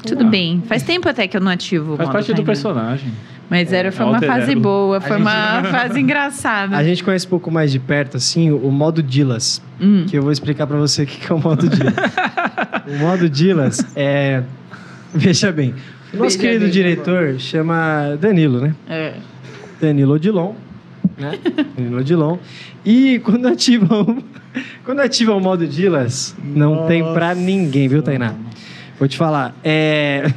Tudo 0.05 0.25
bem. 0.25 0.61
Faz 0.67 0.83
tempo 0.83 1.07
até 1.07 1.27
que 1.27 1.35
eu 1.37 1.41
não 1.41 1.51
ativo 1.51 1.93
o 1.93 1.97
Faz 1.97 2.09
parte 2.09 2.33
do 2.33 2.43
personagem. 2.43 3.11
Mas 3.49 3.73
era, 3.73 3.91
foi 3.91 4.05
É 4.05 4.07
uma 4.07 4.15
alter 4.15 4.29
fase 4.29 4.51
ego. 4.51 4.61
boa, 4.61 5.01
foi 5.01 5.17
gente- 5.17 5.21
uma 5.21 5.63
fase 5.69 5.99
engraçada. 5.99 6.77
A 6.77 6.83
gente 6.83 7.03
conhece 7.03 7.25
um 7.27 7.29
pouco 7.29 7.51
mais 7.51 7.69
de 7.71 7.79
perto, 7.79 8.15
assim, 8.15 8.49
o 8.49 8.71
modo 8.71 9.03
Dilas. 9.03 9.61
Hum. 9.79 10.05
Que 10.07 10.17
eu 10.17 10.21
vou 10.21 10.31
explicar 10.31 10.65
pra 10.67 10.77
você 10.77 11.03
o 11.03 11.05
que 11.05 11.29
é 11.29 11.35
o 11.35 11.39
modo 11.39 11.67
Dilas. 11.67 11.93
o 12.87 12.97
modo 12.99 13.29
Dilas 13.29 13.85
é... 13.95 14.43
Veja 15.13 15.51
bem. 15.51 15.75
O 16.13 16.17
nosso 16.17 16.37
Veja 16.37 16.39
querido 16.39 16.63
bem, 16.65 16.71
diretor 16.71 17.39
chama 17.39 18.17
Danilo, 18.19 18.61
né? 18.61 18.73
É. 18.89 19.13
Danilo 19.81 20.13
Odilon, 20.13 20.53
né? 21.17 21.37
Danilo 21.77 21.97
Odilon. 21.99 22.37
E 22.85 23.19
quando 23.19 23.47
ativa 23.47 24.01
o, 24.01 24.23
quando 24.85 25.01
ativa 25.01 25.33
o 25.35 25.39
modo 25.41 25.67
Dilas, 25.67 26.35
não 26.41 26.87
tem 26.87 27.03
pra 27.13 27.35
ninguém, 27.35 27.89
viu, 27.89 28.01
Tainá? 28.01 28.33
Vou 29.01 29.07
te 29.07 29.17
falar, 29.17 29.55
é... 29.63 30.25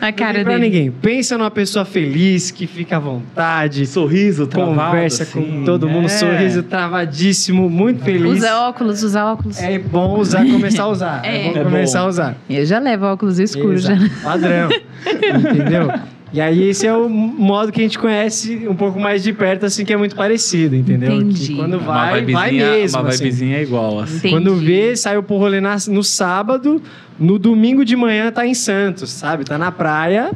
A 0.00 0.06
não 0.06 0.12
cara 0.12 0.34
tem 0.34 0.44
pra 0.44 0.52
dele. 0.54 0.64
ninguém. 0.64 0.90
Pensa 0.92 1.36
numa 1.36 1.50
pessoa 1.50 1.84
feliz, 1.84 2.52
que 2.52 2.66
fica 2.68 2.96
à 2.98 3.00
vontade, 3.00 3.84
Sorriso, 3.86 4.46
travado, 4.46 4.76
conversa 4.90 5.24
assim, 5.24 5.42
com 5.42 5.64
todo 5.64 5.88
mundo, 5.88 6.06
é. 6.06 6.08
sorriso 6.08 6.62
travadíssimo, 6.62 7.68
muito 7.68 8.04
feliz. 8.04 8.38
Usa 8.38 8.56
óculos, 8.68 9.02
usa 9.02 9.24
óculos. 9.24 9.58
É 9.60 9.78
bom 9.80 10.18
usar, 10.20 10.44
começar 10.44 10.84
a 10.84 10.88
usar. 10.88 11.24
É, 11.24 11.48
É. 11.48 11.52
bom 11.52 11.60
É 11.60 11.64
começar 11.64 12.00
bom. 12.00 12.06
a 12.06 12.08
usar. 12.08 12.36
Eu 12.48 12.64
já 12.64 12.78
levo 12.78 13.06
óculos 13.06 13.38
escuros 13.40 13.82
já. 13.82 13.96
Padrão. 14.22 14.68
entendeu? 15.50 15.88
E 16.32 16.40
aí 16.40 16.68
esse 16.70 16.86
é 16.86 16.94
o 16.96 17.08
modo 17.10 17.70
que 17.70 17.80
a 17.80 17.84
gente 17.84 17.98
conhece 17.98 18.66
um 18.66 18.74
pouco 18.74 18.98
mais 18.98 19.22
de 19.22 19.32
perto, 19.34 19.66
assim, 19.66 19.84
que 19.84 19.92
é 19.92 19.96
muito 19.96 20.16
parecido, 20.16 20.74
entendeu? 20.74 21.12
Entendi. 21.16 21.48
Que 21.48 21.56
quando 21.56 21.74
Uma 21.74 21.86
vai, 21.92 22.24
vai 22.24 22.52
mesmo. 22.52 23.00
Uma 23.00 23.08
assim. 23.10 23.18
vibezinha 23.24 23.58
é 23.58 23.62
igual, 23.62 24.00
assim. 24.00 24.16
Entendi. 24.16 24.34
Quando 24.34 24.56
vê, 24.56 24.96
saiu 24.96 25.22
pro 25.22 25.36
rolê 25.36 25.60
na- 25.60 25.76
no 25.88 26.02
sábado, 26.02 26.80
no 27.20 27.38
domingo 27.38 27.84
de 27.84 27.94
manhã 27.96 28.32
tá 28.32 28.46
em 28.46 28.54
Santos, 28.54 29.10
sabe? 29.10 29.44
Tá 29.44 29.58
na 29.58 29.70
praia. 29.70 30.32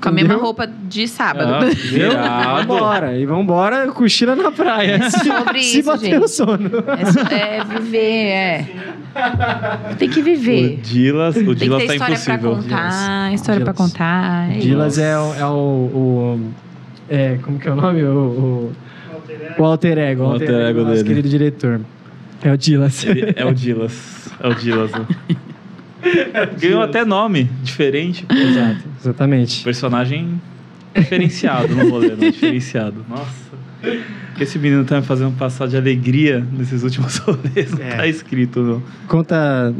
Com 0.00 0.10
a 0.10 0.12
mesma 0.12 0.28
entendeu? 0.28 0.44
roupa 0.44 0.66
de 0.66 1.08
sábado. 1.08 1.54
Ah, 1.54 1.66
Entendeu? 1.70 2.12
Vambora. 2.68 3.18
E 3.18 3.26
vambora, 3.26 3.88
cochila 3.88 4.36
na 4.36 4.52
praia. 4.52 5.10
Sobre 5.10 5.60
Se 5.62 5.80
isso, 5.80 5.90
bater 5.90 6.10
gente. 6.12 6.22
o 6.24 6.28
sono. 6.28 6.70
É, 7.30 7.56
é 7.58 7.64
viver, 7.64 8.26
é. 8.28 8.66
Tem 9.98 10.08
que 10.08 10.20
O 10.20 10.24
viver. 10.24 10.76
Dilas, 10.82 11.34
o 11.34 11.38
Tem 11.40 11.46
que 11.48 11.54
Dilas 11.56 11.82
ter 11.82 11.86
tá 11.88 11.94
história 11.94 12.18
pra 12.18 12.34
impossível. 12.34 12.62
contar, 12.62 13.32
história 13.34 13.64
pra 13.64 13.72
Dilas. 13.72 13.90
contar. 13.92 14.50
é 14.50 14.58
Dilas 14.58 14.98
é, 14.98 15.18
o, 15.18 15.34
é 15.34 15.44
o, 15.46 15.50
o- 15.50 16.52
é, 17.08 17.38
como 17.42 17.58
que 17.58 17.66
é 17.68 17.72
o 17.72 17.74
nome? 17.74 18.02
O, 18.04 18.06
o, 18.06 18.72
o 19.58 19.64
alter 19.64 19.98
ego. 19.98 20.22
O 20.22 20.26
alter 20.32 20.50
ego 20.50 20.78
do 20.80 20.84
nosso 20.84 20.96
dele. 21.02 21.08
querido 21.08 21.28
diretor. 21.28 21.80
É 22.42 22.52
o 22.52 22.56
Dilas. 22.56 23.04
Ele- 23.04 23.32
É 23.34 23.44
o 23.44 23.52
Dilas. 23.52 24.30
É 24.40 24.46
o 24.48 24.54
Dilas. 24.54 24.92
né? 24.92 25.06
Ganhou 26.60 26.82
até 26.82 27.04
nome 27.04 27.44
diferente. 27.62 28.26
Exato, 28.30 28.82
exatamente. 29.00 29.62
Personagem 29.64 30.40
diferenciado 30.94 31.74
no 31.74 31.90
rolê, 31.90 32.14
né? 32.16 32.30
Diferenciado. 32.30 33.04
Nossa. 33.08 33.48
Esse 34.40 34.58
menino 34.58 34.84
tá 34.84 34.96
me 35.00 35.06
fazendo 35.06 35.36
passar 35.36 35.66
de 35.68 35.76
alegria 35.76 36.44
nesses 36.52 36.82
últimos 36.82 37.16
rolês. 37.18 37.72
Não 37.72 37.84
É. 37.84 37.96
tá 37.96 38.06
escrito, 38.06 38.60
não. 38.60 38.82
Conta 39.06 39.74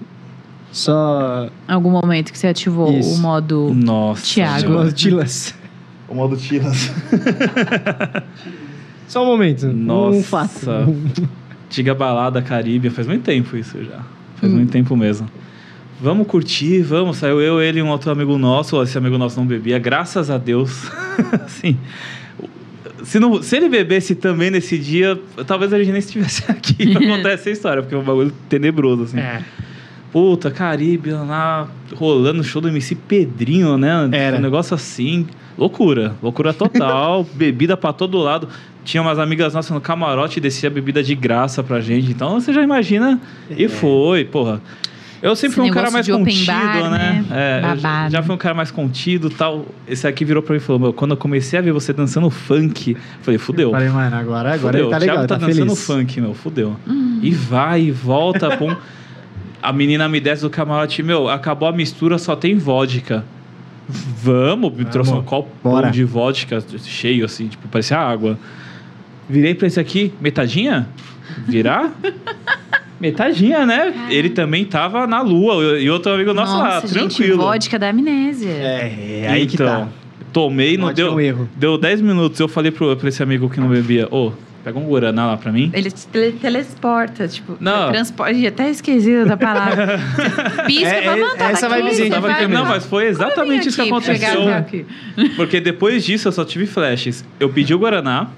só 0.72 1.48
Algum 1.66 1.90
momento 1.90 2.32
que 2.32 2.38
você 2.38 2.48
ativou 2.48 2.96
Isso. 2.98 3.14
o 3.14 3.18
modo. 3.18 3.72
Nossa. 3.74 4.22
Thiago. 4.24 4.78
o 4.80 4.92
Dilas. 4.92 5.54
O 6.08 6.14
modo 6.14 6.36
Tilas. 6.36 6.90
Só 9.06 9.22
um 9.22 9.26
momento. 9.26 9.66
Um 9.66 9.72
Nossa. 9.72 10.22
fato. 10.22 10.70
Antiga 11.66 11.94
balada 11.94 12.42
Caribe. 12.42 12.90
Faz 12.90 13.06
muito 13.06 13.22
tempo 13.24 13.56
isso 13.56 13.82
já. 13.84 14.00
Faz 14.36 14.52
muito 14.52 14.70
tempo 14.70 14.96
mesmo. 14.96 15.28
Vamos 16.00 16.26
curtir, 16.26 16.82
vamos. 16.82 17.16
Saiu 17.16 17.40
eu, 17.40 17.60
ele 17.60 17.80
e 17.80 17.82
um 17.82 17.88
outro 17.88 18.10
amigo 18.10 18.38
nosso. 18.38 18.80
Esse 18.82 18.96
amigo 18.96 19.18
nosso 19.18 19.38
não 19.38 19.46
bebia, 19.46 19.78
graças 19.78 20.30
a 20.30 20.38
Deus. 20.38 20.90
assim, 21.44 21.76
se, 23.02 23.18
não, 23.18 23.42
se 23.42 23.56
ele 23.56 23.68
bebesse 23.68 24.14
também 24.14 24.50
nesse 24.50 24.78
dia, 24.78 25.18
talvez 25.46 25.72
a 25.72 25.78
gente 25.78 25.90
nem 25.90 25.98
estivesse 25.98 26.44
aqui 26.48 26.92
pra 26.92 27.00
contar 27.06 27.30
essa 27.30 27.50
história, 27.50 27.82
porque 27.82 27.94
é 27.94 27.98
um 27.98 28.02
bagulho 28.04 28.32
tenebroso, 28.48 29.04
assim. 29.04 29.18
É. 29.18 29.42
Puta, 30.12 30.50
Caribe, 30.50 31.10
lá 31.10 31.68
rolando 31.94 32.42
show 32.42 32.62
do 32.62 32.68
MC 32.68 32.94
Pedrinho, 32.94 33.76
né? 33.76 34.08
Era. 34.12 34.38
Um 34.38 34.40
negócio 34.40 34.74
assim. 34.74 35.26
Loucura. 35.56 36.14
Loucura 36.22 36.54
total. 36.54 37.26
bebida 37.34 37.76
pra 37.76 37.92
todo 37.92 38.16
lado. 38.18 38.48
Tinha 38.84 39.02
umas 39.02 39.18
amigas 39.18 39.52
nossas 39.52 39.70
no 39.70 39.80
camarote 39.80 40.38
e 40.38 40.40
descia 40.40 40.70
bebida 40.70 41.02
de 41.02 41.14
graça 41.14 41.62
pra 41.62 41.80
gente. 41.80 42.10
Então 42.10 42.40
você 42.40 42.52
já 42.54 42.62
imagina. 42.62 43.20
E 43.50 43.64
É. 43.64 43.68
foi, 43.68 44.24
porra. 44.24 44.62
Eu 45.20 45.34
sempre 45.34 45.56
fui 45.56 45.68
um 45.68 45.72
cara 45.72 45.90
mais 45.90 46.08
contido, 46.08 46.46
bar, 46.46 46.90
né? 46.90 46.98
né? 46.98 47.24
É, 47.30 47.58
eu 47.58 47.62
já, 47.62 47.74
Babado. 47.74 48.12
já 48.12 48.22
fui 48.22 48.34
um 48.34 48.38
cara 48.38 48.54
mais 48.54 48.70
contido 48.70 49.28
tal. 49.30 49.66
Esse 49.86 50.06
aqui 50.06 50.24
virou 50.24 50.42
pra 50.42 50.52
mim 50.52 50.58
e 50.58 50.60
falou: 50.60 50.80
Meu, 50.80 50.92
quando 50.92 51.12
eu 51.12 51.16
comecei 51.16 51.58
a 51.58 51.62
ver 51.62 51.72
você 51.72 51.92
dançando 51.92 52.30
funk, 52.30 52.92
eu 52.92 52.98
falei, 53.22 53.38
fudeu. 53.38 53.70
Falei, 53.72 53.88
mano, 53.88 54.14
agora, 54.14 54.54
agora 54.54 54.78
Fudeu, 54.78 54.80
ele 54.82 54.90
tá 54.90 54.96
o 54.96 55.00
Thiago 55.00 55.20
legal, 55.20 55.26
tá, 55.26 55.38
tá, 55.38 55.46
dançando 55.46 55.74
feliz. 55.74 55.86
funk, 55.86 56.20
meu, 56.20 56.34
fudeu. 56.34 56.76
E 57.20 57.30
vai, 57.32 57.82
e 57.82 57.90
volta, 57.90 58.56
pum. 58.56 58.74
A 59.60 59.72
menina 59.72 60.08
me 60.08 60.20
desce 60.20 60.42
do 60.42 60.50
camarote, 60.50 61.02
meu, 61.02 61.28
acabou 61.28 61.68
a 61.68 61.72
mistura, 61.72 62.16
só 62.16 62.36
tem 62.36 62.56
vodka. 62.56 63.24
Vamos, 63.88 64.72
me 64.76 64.84
trouxe 64.84 65.12
um 65.12 65.22
copo 65.22 65.50
bora. 65.64 65.90
de 65.90 66.04
vodka 66.04 66.62
cheio, 66.84 67.24
assim, 67.24 67.48
tipo, 67.48 67.66
parecia 67.68 67.98
água. 67.98 68.38
Virei 69.28 69.54
pra 69.54 69.66
esse 69.66 69.80
aqui, 69.80 70.12
metadinha? 70.20 70.86
Virar? 71.46 71.92
Metadinha, 73.00 73.64
né? 73.66 73.92
Ele 74.10 74.30
também 74.30 74.64
tava 74.64 75.06
na 75.06 75.20
lua, 75.22 75.78
e 75.78 75.88
outro 75.90 76.12
amigo 76.12 76.32
nosso 76.34 76.56
lá, 76.56 76.74
Nossa, 76.76 76.86
gente, 76.88 77.16
tranquilo. 77.16 77.42
vodka 77.42 77.78
da 77.78 77.90
amnésia. 77.90 78.50
É, 78.50 79.20
é 79.24 79.28
aí 79.28 79.46
que 79.46 79.54
Então, 79.54 79.66
tá. 79.86 79.88
Tomei, 80.32 80.76
não 80.76 80.92
deu. 80.92 81.14
um 81.14 81.20
erro. 81.20 81.48
Deu 81.56 81.78
10 81.78 82.00
minutos, 82.02 82.38
eu 82.38 82.48
falei 82.48 82.70
pro, 82.70 82.94
pra 82.96 83.08
esse 83.08 83.22
amigo 83.22 83.48
que 83.48 83.58
não 83.58 83.68
bebia, 83.68 84.06
ô, 84.10 84.30
pega 84.62 84.78
um 84.78 84.84
Guaraná 84.86 85.26
lá 85.26 85.36
pra 85.38 85.50
mim. 85.50 85.70
Ele 85.72 85.90
te 85.90 86.06
tele- 86.06 86.32
telesporta, 86.32 87.26
tipo, 87.26 87.56
Não. 87.58 87.90
transporte, 87.90 88.46
até 88.46 88.68
esqueci 88.68 89.24
da 89.24 89.36
palavra. 89.38 89.98
Pisca 90.66 90.86
É, 90.86 91.00
e 91.00 91.04
fala, 91.04 91.18
é, 91.48 91.52
essa 91.52 91.66
aqui, 91.66 91.76
vibezinha 91.76 91.96
você 91.96 92.02
que 92.04 92.10
Tava 92.10 92.28
vai- 92.28 92.46
não, 92.46 92.66
mas 92.66 92.84
foi 92.84 93.06
exatamente 93.06 93.68
isso 93.68 93.76
que 93.76 93.82
aqui 93.82 93.90
aconteceu. 93.90 94.52
aqui. 94.54 94.86
Porque 95.34 95.60
depois 95.60 96.04
disso 96.04 96.28
eu 96.28 96.32
só 96.32 96.44
tive 96.44 96.66
flashes. 96.66 97.24
Eu 97.40 97.48
pedi 97.48 97.72
o 97.72 97.78
Guaraná, 97.78 98.28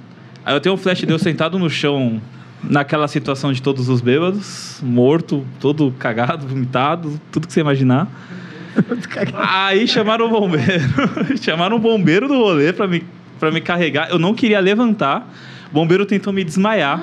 aí 0.45 0.55
eu 0.55 0.61
tenho 0.61 0.77
um 0.77 0.79
flash 0.79 1.01
de 1.01 1.11
eu 1.11 1.19
sentado 1.19 1.59
no 1.59 1.69
chão, 1.69 2.23
naquela 2.63 3.09
situação 3.09 3.53
de 3.53 3.63
todos 3.63 3.89
os 3.89 4.01
bêbados, 4.01 4.81
morto, 4.83 5.45
todo 5.61 5.93
cagado, 5.99 6.47
vomitado, 6.47 7.21
tudo 7.33 7.47
que 7.47 7.53
você 7.53 7.61
imaginar. 7.61 8.09
Aí 9.37 9.87
chamaram 9.87 10.27
o 10.27 10.29
bombeiro. 10.29 10.83
chamaram 11.41 11.77
o 11.77 11.79
bombeiro 11.79 12.29
do 12.29 12.35
rolê 12.39 12.73
pra 12.73 12.87
me, 12.87 13.05
pra 13.39 13.51
me 13.51 13.61
carregar. 13.61 14.11
Eu 14.11 14.19
não 14.19 14.35
queria 14.35 14.61
levantar. 14.61 15.29
O 15.71 15.75
bombeiro 15.75 16.05
tentou 16.07 16.33
me 16.33 16.45
desmaiar. 16.45 17.01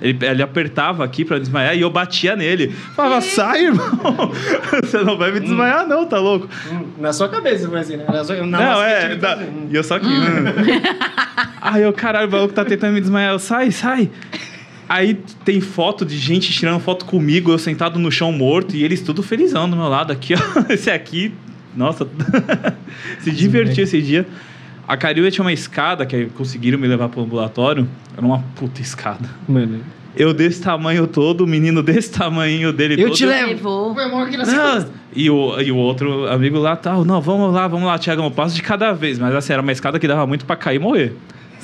Ele, 0.00 0.16
ele 0.24 0.42
apertava 0.44 1.04
aqui 1.04 1.24
pra 1.24 1.40
desmaiar 1.40 1.76
e 1.76 1.80
eu 1.80 1.90
batia 1.90 2.36
nele. 2.36 2.68
Falava, 2.94 3.20
sai, 3.20 3.64
irmão! 3.64 4.30
Você 4.80 4.98
não 5.02 5.18
vai 5.18 5.32
me 5.32 5.40
desmaiar, 5.40 5.88
não, 5.88 6.06
tá 6.06 6.20
louco? 6.20 6.48
Hum, 6.70 6.84
Na 6.98 7.12
sua 7.12 7.28
cabeça 7.28 7.68
foi 7.68 7.80
assim, 7.80 7.96
né? 7.96 8.04
Na 8.06 8.22
sua, 8.22 8.36
na 8.46 8.58
não, 8.60 8.80
é. 8.82 9.16
da- 9.16 9.28
tá 9.34 9.42
assim, 9.42 9.50
hum. 9.50 9.68
E 9.72 9.74
eu 9.74 9.82
só 9.82 9.96
aqui. 9.96 10.06
né? 10.06 10.54
Aí 11.60 11.82
eu, 11.82 11.92
caralho, 11.92 12.28
o 12.28 12.30
maluco 12.30 12.54
tá 12.54 12.64
tentando 12.64 12.92
me 12.94 13.00
desmaiar. 13.00 13.32
Eu, 13.32 13.40
sai, 13.40 13.72
sai. 13.72 14.08
Aí 14.88 15.14
tem 15.44 15.60
foto 15.60 16.04
de 16.04 16.16
gente 16.16 16.50
tirando 16.52 16.80
foto 16.80 17.04
comigo, 17.04 17.50
eu 17.50 17.58
sentado 17.58 17.98
no 17.98 18.10
chão 18.10 18.32
morto, 18.32 18.74
e 18.74 18.82
eles 18.82 19.02
tudo 19.02 19.22
felizão 19.22 19.68
do 19.68 19.76
meu 19.76 19.88
lado 19.88 20.12
aqui, 20.12 20.34
ó. 20.34 20.38
Esse 20.72 20.90
aqui, 20.90 21.32
nossa, 21.76 22.08
se 23.20 23.30
divertiu 23.30 23.84
esse 23.84 24.00
dia. 24.00 24.26
A 24.86 24.96
Cariúba 24.96 25.30
tinha 25.30 25.44
uma 25.44 25.52
escada 25.52 26.06
que 26.06 26.26
conseguiram 26.34 26.78
me 26.78 26.86
levar 26.88 27.10
pro 27.10 27.20
ambulatório. 27.20 27.86
Era 28.16 28.24
uma 28.24 28.38
puta 28.56 28.80
escada. 28.80 29.28
Mano, 29.46 29.80
Eu 30.16 30.32
desse 30.32 30.62
tamanho 30.62 31.06
todo, 31.06 31.42
o 31.42 31.46
menino 31.46 31.82
desse 31.82 32.10
tamanho 32.10 32.72
dele 32.72 32.94
Eu 32.94 33.08
todo. 33.08 33.16
te 33.16 33.26
levo. 33.26 33.94
Aqui 34.24 34.38
nas 34.38 34.48
Não, 34.50 34.56
costas. 34.72 34.90
e, 35.14 35.28
o, 35.28 35.60
e 35.60 35.70
o 35.70 35.76
outro 35.76 36.26
amigo 36.28 36.58
lá 36.58 36.74
tal, 36.74 37.04
não, 37.04 37.20
vamos 37.20 37.52
lá, 37.52 37.68
vamos 37.68 37.86
lá, 37.86 37.98
Tiagão, 37.98 38.30
passo 38.30 38.54
de 38.56 38.62
cada 38.62 38.92
vez. 38.94 39.18
Mas 39.18 39.34
assim, 39.34 39.52
era 39.52 39.60
uma 39.60 39.70
escada 39.72 39.98
que 39.98 40.08
dava 40.08 40.26
muito 40.26 40.46
pra 40.46 40.56
cair 40.56 40.76
e 40.76 40.78
morrer. 40.78 41.14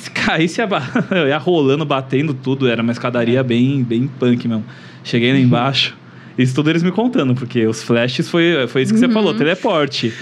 Se 0.09 0.11
caísse, 0.11 0.61
ia, 0.61 0.67
ba- 0.67 0.87
eu 1.11 1.27
ia 1.29 1.39
rolando, 1.39 1.85
batendo 1.85 2.35
tudo. 2.35 2.69
Era 2.69 2.83
uma 2.83 2.93
escadaria 2.93 3.43
bem, 3.43 3.83
bem 3.83 4.07
punk 4.07 4.47
mesmo. 4.47 4.65
Cheguei 5.03 5.33
lá 5.33 5.39
embaixo, 5.41 5.97
isso 6.37 6.55
tudo 6.55 6.69
eles 6.71 6.83
me 6.83 6.91
contando, 6.93 7.35
porque 7.35 7.67
os 7.67 7.83
flashes 7.83 8.29
foi, 8.29 8.67
foi 8.69 8.83
isso 8.83 8.93
que 8.93 8.99
você 8.99 9.09
falou, 9.09 9.33
teleporte. 9.35 10.13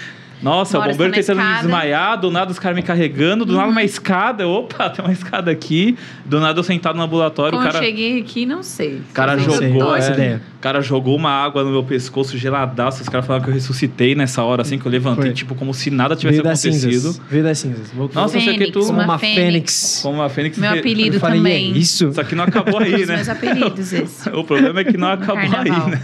Nossa, 0.42 0.78
Uma 0.78 0.88
o 0.88 0.90
bombeiro 0.90 1.12
tentando 1.12 1.36
na 1.36 1.42
me 1.44 1.48
escada. 1.50 1.62
desmaiar, 1.68 2.20
do 2.20 2.30
nada 2.30 2.50
os 2.50 2.58
caras 2.58 2.74
me 2.76 2.82
carregando, 2.82 3.44
do 3.44 3.54
nada 3.54 3.68
uma 3.68 3.82
escada, 3.84 4.46
opa, 4.48 4.88
tem 4.90 5.04
uma 5.04 5.12
escada 5.12 5.50
aqui, 5.50 5.96
do 6.24 6.40
nada 6.40 6.58
eu 6.58 6.64
sentado 6.64 6.96
no 6.96 7.02
ambulatório, 7.02 7.52
Como 7.56 7.62
o 7.62 7.66
cara... 7.72 7.78
eu 7.78 7.88
cheguei 7.88 8.20
aqui, 8.20 8.44
não 8.44 8.62
sei. 8.62 8.96
O 9.10 9.12
cara 9.14 9.38
jogou, 9.38 9.94
é, 9.96 10.10
ideia. 10.10 10.42
o 10.56 10.60
cara 10.60 10.80
jogou 10.82 11.16
uma 11.16 11.30
água 11.30 11.62
no 11.62 11.70
meu 11.70 11.84
pescoço 11.84 12.36
geladaço. 12.36 13.02
Os 13.02 13.08
caras 13.08 13.24
falaram 13.26 13.44
que 13.44 13.50
eu 13.50 13.54
ressuscitei 13.54 14.14
nessa 14.14 14.42
hora, 14.42 14.62
assim, 14.62 14.78
que 14.78 14.86
eu 14.86 14.90
levantei, 14.90 15.24
Foi. 15.26 15.32
tipo, 15.32 15.54
como 15.54 15.72
se 15.72 15.90
nada 15.90 16.16
tivesse 16.16 16.38
Veio 16.38 16.44
das 16.44 16.64
acontecido. 16.64 16.90
cinzas. 16.92 17.20
Veio 17.30 17.44
das 17.44 17.58
cinzas. 17.58 17.90
Voltou. 17.92 18.20
Nossa, 18.20 18.36
eu 18.36 18.40
sei 18.40 18.52
que 18.54 18.58
Fênix, 18.58 18.72
tu. 18.72 18.80
como 18.86 18.92
uma 18.98 19.04
uma 19.04 19.18
fênix. 19.18 19.36
fênix. 19.40 20.00
Como 20.02 20.18
uma 20.18 20.28
fênix. 20.28 20.58
Meu 20.58 20.70
apelido 20.72 21.20
falei, 21.20 21.38
também. 21.38 21.72
é 21.72 21.78
isso? 21.78 22.12
Só 22.12 22.24
que 22.24 22.34
não 22.34 22.44
acabou 22.44 22.80
aí, 22.80 22.94
Os 23.02 23.08
né? 23.08 23.14
meus 23.16 23.28
apelidos, 23.28 23.92
esse. 23.94 24.28
O 24.30 24.42
problema 24.42 24.80
é 24.80 24.84
que 24.84 24.96
não 24.96 25.08
acabou 25.08 25.48
Carnaval. 25.48 25.86
aí, 25.86 25.90
né? 25.92 26.02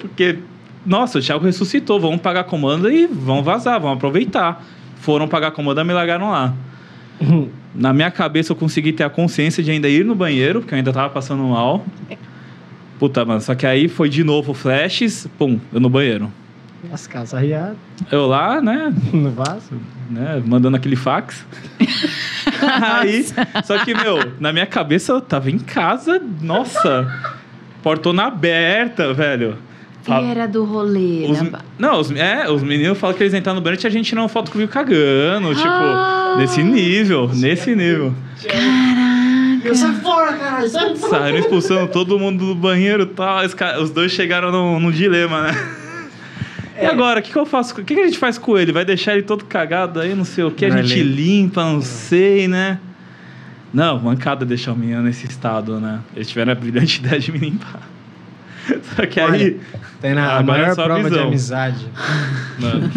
Porque, 0.00 0.38
nossa, 0.84 1.18
o 1.18 1.22
Thiago 1.22 1.44
ressuscitou. 1.44 2.00
Vamos 2.00 2.20
pagar 2.20 2.40
a 2.40 2.44
comanda 2.44 2.92
e 2.92 3.06
vão 3.06 3.42
vazar, 3.42 3.80
vão 3.80 3.92
aproveitar. 3.92 4.64
Foram 4.96 5.28
pagar 5.28 5.48
a 5.48 5.50
comanda, 5.50 5.84
me 5.84 5.92
largaram 5.92 6.30
lá. 6.30 6.54
Na 7.74 7.92
minha 7.92 8.10
cabeça 8.10 8.52
eu 8.52 8.56
consegui 8.56 8.92
ter 8.92 9.04
a 9.04 9.10
consciência 9.10 9.62
de 9.62 9.70
ainda 9.70 9.88
ir 9.88 10.04
no 10.04 10.14
banheiro, 10.14 10.60
porque 10.60 10.74
eu 10.74 10.78
ainda 10.78 10.92
tava 10.92 11.10
passando 11.10 11.42
mal. 11.44 11.84
Puta, 12.98 13.24
mano, 13.24 13.40
só 13.40 13.54
que 13.54 13.66
aí 13.66 13.88
foi 13.88 14.08
de 14.08 14.22
novo 14.22 14.54
flashes, 14.54 15.26
pum, 15.38 15.58
eu 15.72 15.80
no 15.80 15.88
banheiro. 15.88 16.30
As 16.92 17.06
calças 17.06 17.40
riadas 17.40 17.76
Eu 18.10 18.26
lá, 18.26 18.60
né, 18.60 18.92
no 19.12 19.30
vaso. 19.30 19.80
né, 20.10 20.42
mandando 20.44 20.76
aquele 20.76 20.96
fax. 20.96 21.46
aí, 22.60 23.24
só 23.64 23.84
que, 23.84 23.94
meu, 23.94 24.32
na 24.40 24.52
minha 24.52 24.66
cabeça 24.66 25.12
eu 25.12 25.20
tava 25.20 25.50
em 25.50 25.58
casa, 25.58 26.20
nossa, 26.40 27.08
portona 27.82 28.24
aberta, 28.24 29.12
velho. 29.14 29.56
Fa- 30.02 30.20
E 30.20 30.24
era 30.30 30.46
do 30.48 30.64
rolê. 30.64 31.26
Os, 31.30 31.40
né? 31.42 31.52
não, 31.78 32.00
os, 32.00 32.10
é, 32.10 32.50
os 32.50 32.62
meninos 32.62 32.98
falam 32.98 33.16
que 33.16 33.22
eles 33.22 33.34
entraram 33.34 33.56
no 33.56 33.62
banheiro 33.62 33.82
e 33.82 33.86
a 33.86 33.90
gente 33.90 34.14
uma 34.14 34.28
foto 34.28 34.50
comigo 34.50 34.70
cagando, 34.70 35.54
tipo, 35.54 35.68
Ah! 35.68 36.34
nesse 36.38 36.62
nível, 36.62 37.30
nesse 37.34 37.74
nível. 37.74 38.12
Eu 39.64 39.74
saio 39.76 39.94
fora, 39.94 40.32
caralho. 40.32 40.68
Sai 40.68 40.96
fora. 40.96 41.10
Saíram 41.20 41.38
expulsando 41.38 41.86
todo 41.92 42.18
mundo 42.18 42.46
do 42.46 42.54
banheiro 42.54 43.04
e 43.04 43.06
tal. 43.06 43.40
Os, 43.80 43.90
dois 43.90 44.10
chegaram 44.12 44.50
num, 44.50 44.80
num 44.80 44.90
dilema, 44.90 45.42
né? 45.42 45.68
É. 46.76 46.84
E 46.84 46.86
agora, 46.88 47.20
o 47.20 47.22
que, 47.22 47.30
que 47.30 47.38
eu 47.38 47.46
faço? 47.46 47.80
O 47.80 47.84
que, 47.84 47.94
que 47.94 48.00
a 48.00 48.06
gente 48.06 48.18
faz 48.18 48.38
com 48.38 48.58
ele? 48.58 48.72
Vai 48.72 48.84
deixar 48.84 49.12
ele 49.12 49.22
todo 49.22 49.44
cagado 49.44 50.00
aí, 50.00 50.14
não 50.14 50.24
sei 50.24 50.42
o 50.42 50.50
que, 50.50 50.64
a 50.66 50.68
Vai 50.70 50.82
gente 50.82 51.00
ler. 51.00 51.14
limpa, 51.14 51.62
não 51.62 51.80
sei, 51.80 52.48
né? 52.48 52.78
Não, 53.72 54.00
mancada 54.00 54.44
deixar 54.44 54.72
o 54.72 54.76
menino 54.76 55.00
nesse 55.02 55.26
estado, 55.26 55.78
né? 55.78 56.00
Eles 56.16 56.28
tiveram 56.28 56.52
a 56.52 56.54
brilhante 56.54 56.98
ideia 57.04 57.20
de 57.20 57.30
me 57.30 57.38
limpar. 57.38 57.88
Só 58.96 59.06
que 59.06 59.20
aí, 59.20 59.60
Tem 60.00 60.14
na 60.14 60.36
a 60.36 60.40
é 60.40 60.42
maior 60.42 60.74
prova 60.74 61.02
de 61.02 61.08
visão. 61.10 61.26
amizade. 61.28 61.86
mano, 62.58 62.90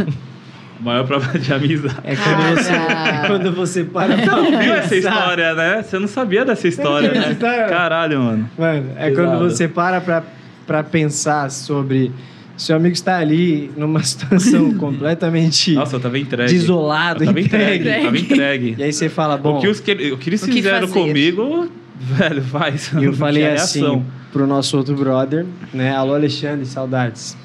a 0.79 0.83
maior 0.83 1.05
prova 1.05 1.39
de 1.39 1.53
amizade. 1.53 1.95
É 2.03 2.15
quando 2.15 2.55
você, 2.55 2.73
é 2.73 3.23
quando 3.27 3.51
você 3.53 3.83
para 3.83 4.17
pra 4.17 4.35
Viu 4.41 4.51
pensar. 4.51 4.75
essa 4.77 4.95
história, 4.95 5.53
né? 5.55 5.83
Você 5.83 5.99
não 5.99 6.07
sabia 6.07 6.45
dessa 6.45 6.67
história, 6.67 7.11
viu 7.11 7.21
né? 7.21 7.31
história? 7.31 7.65
Caralho, 7.65 8.19
mano. 8.21 8.49
Mano, 8.57 8.91
é 8.95 9.09
Pesado. 9.09 9.15
quando 9.27 9.39
você 9.49 9.67
para 9.67 10.01
pra, 10.01 10.23
pra 10.67 10.83
pensar 10.83 11.49
sobre... 11.51 12.11
Seu 12.57 12.77
amigo 12.77 12.93
está 12.93 13.17
ali 13.17 13.69
numa 13.75 14.01
situação 14.01 14.73
completamente 14.75 15.73
Nossa, 15.73 15.97
eu 15.97 15.99
tava 15.99 16.17
entregue. 16.17 16.53
desolado, 16.53 17.21
Eu 17.23 17.27
tava 17.27 17.39
entregue. 17.41 17.79
entregue. 17.81 18.05
Tava 18.05 18.17
entregue. 18.17 18.75
E 18.77 18.83
aí 18.83 18.93
você 18.93 19.09
fala, 19.09 19.35
bom... 19.35 19.57
o, 19.57 19.61
que 19.61 19.67
os, 19.67 19.81
que, 19.81 19.91
o 20.13 20.17
que 20.17 20.29
eles 20.29 20.41
o 20.41 20.45
que 20.45 20.53
fizeram 20.53 20.87
fazer? 20.87 20.99
comigo, 21.01 21.69
velho, 21.99 22.41
vai. 22.41 22.75
E 22.99 23.03
eu 23.03 23.13
falei 23.15 23.43
Tinha 23.43 23.55
assim 23.55 24.05
pro 24.31 24.45
nosso 24.45 24.77
outro 24.77 24.95
brother, 24.95 25.45
né? 25.73 25.95
Alô, 25.95 26.13
Alexandre, 26.13 26.65
saudades. 26.65 27.37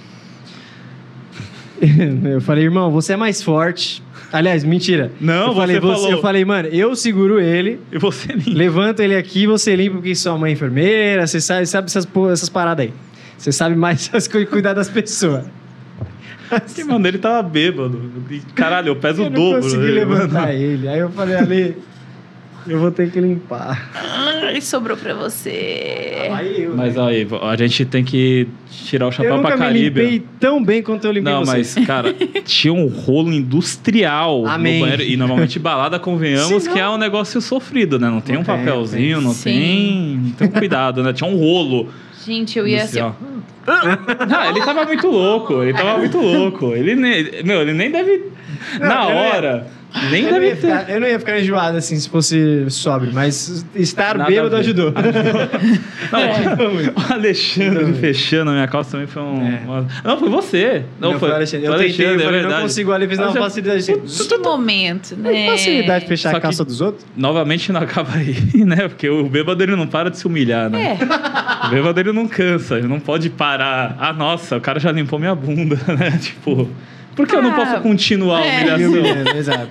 eu 1.81 2.41
falei, 2.41 2.65
irmão, 2.65 2.91
você 2.91 3.13
é 3.15 3.17
mais 3.17 3.43
forte. 3.43 4.03
Aliás, 4.33 4.63
mentira. 4.63 5.11
Não, 5.21 5.49
eu 5.49 5.55
falei, 5.55 5.81
você 5.81 5.93
falou. 5.95 6.11
Eu 6.11 6.21
falei, 6.21 6.45
mano, 6.45 6.69
eu 6.69 6.95
seguro 6.95 7.41
ele, 7.41 7.81
E 7.91 7.99
você 7.99 8.33
nem. 8.35 8.55
levanto 8.55 9.01
ele 9.01 9.17
aqui, 9.17 9.47
você 9.47 9.75
limpa 9.75 9.97
porque 9.97 10.15
sua 10.15 10.37
mãe 10.39 10.51
é 10.51 10.55
enfermeira, 10.55 11.27
você 11.27 11.41
sabe, 11.41 11.67
sabe 11.67 11.87
essas, 11.87 12.07
essas 12.33 12.49
paradas 12.49 12.87
aí. 12.87 12.93
Você 13.37 13.51
sabe 13.51 13.75
mais 13.75 14.07
coisas, 14.29 14.29
cuidar 14.49 14.75
das 14.75 14.89
pessoas. 14.89 15.45
Que, 16.75 16.85
mano, 16.85 17.07
ele 17.07 17.19
tava 17.19 17.43
bêbado. 17.49 18.11
E, 18.31 18.41
Caralho, 18.55 18.89
eu 18.89 18.97
peso 18.97 19.23
eu 19.23 19.27
o 19.27 19.31
dobro. 19.31 19.63
consegui 19.63 19.85
né, 19.85 19.91
levantar 19.91 20.43
mano? 20.43 20.53
ele. 20.53 20.89
Aí 20.89 20.99
eu 20.99 21.09
falei, 21.11 21.37
ali, 21.37 21.77
Eu 22.71 22.79
vou 22.79 22.91
ter 22.93 23.11
que 23.11 23.21
limpar. 23.21 23.91
Ai, 23.95 24.61
sobrou 24.61 24.97
pra 24.97 25.13
você. 25.13 26.29
Aí 26.33 26.63
eu, 26.63 26.77
Mas 26.77 26.95
né? 26.95 27.03
aí, 27.03 27.27
a 27.43 27.57
gente 27.57 27.85
tem 27.85 28.05
que 28.05 28.47
tirar 28.71 29.07
o 29.07 29.09
eu 29.09 29.13
chapéu 29.13 29.41
pra 29.41 29.57
Caribe. 29.59 30.01
limpei 30.01 30.25
tão 30.39 30.63
bem 30.65 30.81
quanto 30.83 31.05
eu 31.05 31.11
limpei 31.13 31.33
Não, 31.33 31.45
você. 31.45 31.51
mas, 31.81 31.87
cara, 31.87 32.15
tinha 32.47 32.73
um 32.73 32.87
rolo 32.87 33.33
industrial 33.33 34.47
Amém. 34.47 34.75
no 34.75 34.81
banheiro. 34.85 35.03
E 35.03 35.17
normalmente 35.17 35.59
balada, 35.59 35.99
convenhamos, 35.99 36.63
Sim, 36.63 36.73
que 36.73 36.79
é 36.79 36.89
um 36.89 36.97
negócio 36.97 37.41
sofrido, 37.41 37.99
né? 37.99 38.09
Não 38.09 38.21
tem 38.21 38.37
um 38.37 38.45
papelzinho, 38.45 39.21
não 39.21 39.33
Sim. 39.33 40.33
tem. 40.39 40.49
Um 40.49 40.51
cuidado, 40.53 41.03
né? 41.03 41.13
Tinha 41.13 41.29
um 41.29 41.37
rolo. 41.37 41.89
Gente, 42.25 42.57
eu 42.59 42.69
ia 42.69 42.85
assim. 42.85 43.01
Não, 43.01 44.45
ele 44.49 44.61
tava 44.65 44.85
muito 44.85 45.09
louco, 45.09 45.63
ele 45.63 45.73
tava 45.73 45.99
muito 45.99 46.19
louco. 46.19 46.73
Ele 46.75 46.95
nem. 46.95 47.43
Meu, 47.45 47.61
ele 47.63 47.73
nem 47.73 47.91
deve. 47.91 48.25
Não, 48.79 48.87
na 48.89 49.05
eu 49.05 49.11
ia- 49.11 49.15
hora. 49.35 49.67
Nem 50.11 50.25
eu, 50.25 50.31
não 50.33 50.43
ia 50.43 50.51
deve 50.55 50.61
ter. 50.61 50.79
ficar, 50.79 50.91
eu 50.91 51.01
não 51.01 51.09
ia 51.09 51.19
ficar 51.19 51.41
enjoado 51.41 51.77
assim 51.77 51.97
se 51.99 52.09
fosse 52.09 52.65
sóbrio, 52.71 53.13
mas 53.13 53.65
estar 53.75 54.17
Nada 54.17 54.31
bêbado 54.31 54.57
ajudou. 54.57 54.93
Não, 56.11 56.21
o 57.11 57.13
Alexandre 57.13 57.93
fechando 57.95 58.51
a 58.51 58.55
minha 58.55 58.67
calça 58.69 58.93
também 58.93 59.07
foi 59.07 59.23
um. 59.23 59.47
É. 59.47 59.61
uma- 59.65 59.87
Não, 60.05 60.19
foi 60.19 60.29
você. 60.29 60.85
Não, 60.99 61.19
foi. 61.19 61.31
o 61.31 61.35
Alexandre. 61.35 61.67
Eu 61.67 61.73
foi 61.75 61.85
o 61.85 61.89
tentei, 61.89 62.07
eu 62.07 62.09
Alexandre, 62.11 62.37
é 62.39 62.41
falei, 62.43 62.55
não 62.57 62.63
consigo. 62.63 62.93
Ali 62.93 63.07
fez 63.07 63.19
uma 63.19 63.27
Alexandre- 63.27 63.49
facilidade 63.49 63.79
assim. 64.09 64.29
Que 64.29 64.39
momento, 64.39 65.17
né? 65.17 65.47
Facilidade 65.47 66.01
de 66.05 66.09
fechar 66.09 66.31
Só 66.31 66.37
a 66.37 66.41
calça 66.41 66.65
dos 66.65 66.81
outros? 66.81 67.07
Novamente 67.17 67.73
não 67.73 67.81
acaba 67.81 68.11
aí, 68.15 68.37
né? 68.65 68.89
Porque 68.89 69.09
o 69.09 69.29
bêbado 69.29 69.63
ele 69.63 69.77
não 69.77 69.87
para 69.87 70.11
de 70.11 70.19
se 70.19 70.27
humilhar, 70.27 70.69
né? 70.71 70.99
É. 71.01 71.67
O 71.67 71.71
bêbado 71.71 72.01
ele 72.01 72.13
não 72.13 72.27
cansa, 72.27 72.79
ele 72.79 72.89
não 72.89 72.99
pode 73.01 73.31
parar. 73.31 73.97
Ah, 73.99 74.13
nossa, 74.13 74.57
o 74.57 74.61
cara 74.61 74.81
já 74.81 74.91
limpou 74.91 75.19
minha 75.19 75.35
bunda, 75.35 75.77
né? 75.99 76.19
Tipo, 76.21 76.69
por 77.17 77.27
que 77.27 77.35
eu 77.35 77.43
não 77.43 77.51
Ah, 77.53 77.55
posso 77.55 77.81
continuar 77.81 78.41
a 78.43 78.47
é. 78.47 78.59
Humilhação? 78.61 78.89
humilhando, 78.91 79.31
exato. 79.37 79.69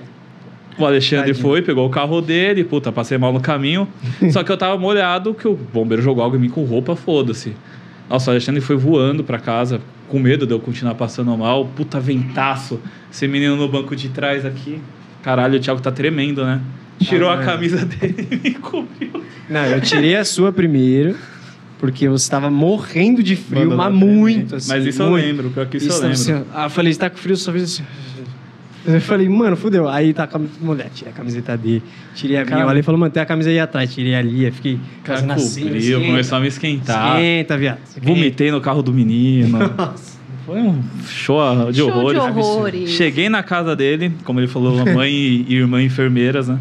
O 0.78 0.86
Alexandre 0.86 1.26
Tadinho. 1.32 1.42
foi, 1.42 1.62
pegou 1.62 1.86
o 1.86 1.90
carro 1.90 2.20
dele, 2.22 2.64
puta, 2.64 2.90
passei 2.90 3.18
mal 3.18 3.32
no 3.32 3.40
caminho. 3.40 3.86
só 4.32 4.42
que 4.42 4.50
eu 4.50 4.56
tava 4.56 4.78
molhado, 4.78 5.34
que 5.34 5.46
o 5.46 5.54
bombeiro 5.54 6.02
jogou 6.02 6.22
algo 6.24 6.36
em 6.36 6.40
mim 6.40 6.48
com 6.48 6.64
roupa, 6.64 6.96
foda-se. 6.96 7.54
Nossa, 8.08 8.30
o 8.30 8.32
Alexandre 8.32 8.60
foi 8.60 8.76
voando 8.76 9.22
pra 9.22 9.38
casa, 9.38 9.80
com 10.08 10.18
medo 10.18 10.46
de 10.46 10.52
eu 10.52 10.58
continuar 10.60 10.94
passando 10.94 11.36
mal. 11.36 11.66
Puta 11.76 12.00
ventaço. 12.00 12.80
Esse 13.12 13.28
menino 13.28 13.56
no 13.56 13.68
banco 13.68 13.94
de 13.94 14.08
trás 14.08 14.44
aqui. 14.46 14.80
Caralho, 15.22 15.58
o 15.58 15.60
Thiago 15.60 15.80
tá 15.80 15.92
tremendo, 15.92 16.44
né? 16.44 16.60
Tirou 16.98 17.28
Tá 17.28 17.40
a 17.40 17.44
camisa 17.44 17.84
dele 17.86 18.26
e 18.30 18.36
me 18.36 18.54
cobriu. 18.54 19.22
Não, 19.48 19.64
eu 19.66 19.80
tirei 19.80 20.16
a 20.16 20.24
sua 20.24 20.50
primeiro, 20.52 21.14
porque 21.80 22.06
você 22.08 22.24
estava 22.24 22.50
morrendo 22.50 23.22
de 23.22 23.34
frio, 23.34 23.74
mas 23.74 23.92
muito. 23.92 24.56
Assim, 24.56 24.68
Mas 24.68 24.84
isso 24.84 25.02
eu 25.02 25.08
muito. 25.10 25.24
lembro, 25.24 25.50
pior 25.50 25.66
que 25.66 25.78
isso, 25.78 25.86
eu 25.86 25.90
tava 25.92 26.02
lembro. 26.08 26.20
assim, 26.20 26.44
ah, 26.54 26.64
eu 26.64 26.70
falei, 26.70 26.92
você 26.92 26.98
tá 27.00 27.08
com 27.08 27.16
frio, 27.16 27.34
só 27.36 27.50
fiz 27.52 27.62
assim. 27.62 27.82
Eu 28.86 29.00
falei, 29.00 29.28
mano, 29.28 29.56
fudeu. 29.56 29.88
Aí 29.88 30.12
tá 30.12 30.26
com 30.26 30.38
a 30.38 30.40
mulher, 30.60 30.90
tirei 30.94 31.12
a 31.12 31.16
camiseta 31.16 31.56
dele, 31.56 31.82
tirei 32.14 32.36
a 32.36 32.44
minha. 32.44 32.56
Cara. 32.56 32.66
O 32.66 32.68
Ale 32.70 32.82
falou, 32.82 32.98
mano, 33.00 33.10
tem 33.10 33.22
a 33.22 33.26
camisa 33.26 33.48
aí 33.48 33.58
atrás. 33.58 33.92
Tirei 33.94 34.14
ali, 34.14 34.44
eu 34.44 34.52
fiquei 34.52 34.78
Cara, 35.04 35.18
fazendo 35.20 35.32
assim. 35.32 35.62
cobriu, 35.62 35.78
esquenta, 35.80 36.06
começou 36.06 36.38
a 36.38 36.40
me 36.40 36.48
esquentar. 36.48 37.16
Esquenta, 37.16 37.58
viado. 37.58 37.78
esquenta. 37.86 38.06
Vomitei 38.06 38.50
no 38.50 38.60
carro 38.60 38.82
do 38.82 38.92
menino. 38.92 39.58
Nossa. 39.76 40.20
Foi 40.46 40.58
um 40.58 40.82
show 41.06 41.70
de 41.70 41.78
Show 41.78 41.88
horrores. 41.88 42.22
de 42.22 42.28
horrores. 42.28 42.90
Cheguei 42.90 43.28
na 43.28 43.42
casa 43.42 43.74
dele, 43.76 44.12
como 44.24 44.40
ele 44.40 44.48
falou, 44.48 44.84
mãe 44.94 45.12
e 45.12 45.54
irmã 45.54 45.82
enfermeiras, 45.82 46.48
né? 46.48 46.58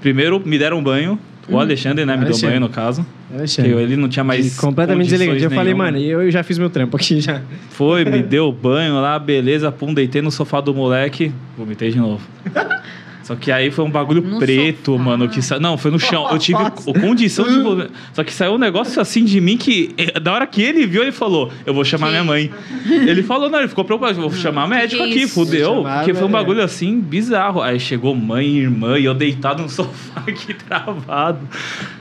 Primeiro 0.00 0.40
me 0.44 0.58
deram 0.58 0.82
banho. 0.82 1.18
O 1.50 1.58
Alexandre, 1.58 2.04
né, 2.04 2.12
me 2.12 2.20
deu 2.20 2.28
Alexandre. 2.28 2.48
banho 2.48 2.60
no 2.60 2.68
caso. 2.68 3.06
Que 3.28 3.36
Alexandre. 3.36 3.72
ele 3.72 3.96
não 3.96 4.08
tinha 4.08 4.24
mais. 4.24 4.56
completamente 4.56 5.10
deselegante. 5.10 5.44
Eu 5.44 5.50
falei, 5.50 5.74
mano, 5.74 5.98
eu 5.98 6.30
já 6.30 6.42
fiz 6.42 6.58
meu 6.58 6.70
trampo 6.70 6.96
aqui 6.96 7.20
já. 7.20 7.42
Foi, 7.70 8.04
me 8.04 8.22
deu 8.24 8.50
banho 8.52 8.94
lá, 9.00 9.18
beleza, 9.18 9.70
pum, 9.72 9.92
deitei 9.92 10.22
no 10.22 10.30
sofá 10.30 10.60
do 10.60 10.74
moleque, 10.74 11.32
vomitei 11.56 11.90
de 11.90 11.98
novo. 11.98 12.22
Só 13.30 13.36
que 13.36 13.52
aí 13.52 13.70
foi 13.70 13.84
um 13.84 13.90
bagulho 13.90 14.20
No 14.22 14.40
preto, 14.40 14.90
sofá? 14.94 15.04
mano, 15.04 15.28
que 15.28 15.40
sa... 15.40 15.60
Não, 15.60 15.78
foi 15.78 15.92
no 15.92 16.00
chão. 16.00 16.26
Eu 16.32 16.36
tive 16.36 16.58
condição 17.00 17.44
de 17.48 17.60
vomitar. 17.60 17.90
Só 18.12 18.24
que 18.24 18.32
saiu 18.32 18.54
um 18.54 18.58
negócio 18.58 19.00
assim 19.00 19.24
de 19.24 19.40
mim 19.40 19.56
que, 19.56 19.94
eh, 19.96 20.18
da 20.18 20.32
hora 20.32 20.44
que 20.48 20.60
ele 20.60 20.84
viu, 20.84 21.00
ele 21.00 21.12
falou: 21.12 21.48
Eu 21.64 21.72
vou 21.72 21.84
chamar 21.84 22.06
Que? 22.06 22.10
minha 22.14 22.24
mãe. 22.24 22.50
Ele 22.88 23.22
falou, 23.22 23.48
não, 23.48 23.60
ele 23.60 23.68
ficou 23.68 23.84
preocupado, 23.84 24.20
vou 24.20 24.32
chamar 24.32 24.66
médico 24.66 25.04
que 25.04 25.10
aqui, 25.10 25.22
isso? 25.22 25.34
fudeu. 25.34 25.76
Chamava, 25.76 25.98
Porque 25.98 26.12
foi 26.12 26.24
um 26.24 26.28
é. 26.28 26.32
bagulho 26.32 26.60
assim 26.60 26.98
bizarro. 27.00 27.62
Aí 27.62 27.78
chegou 27.78 28.16
mãe 28.16 28.48
e 28.48 28.58
irmã 28.58 28.98
e 28.98 29.04
eu 29.04 29.14
deitado 29.14 29.62
no 29.62 29.68
sofá 29.70 30.24
aqui 30.26 30.52
travado. 30.52 31.38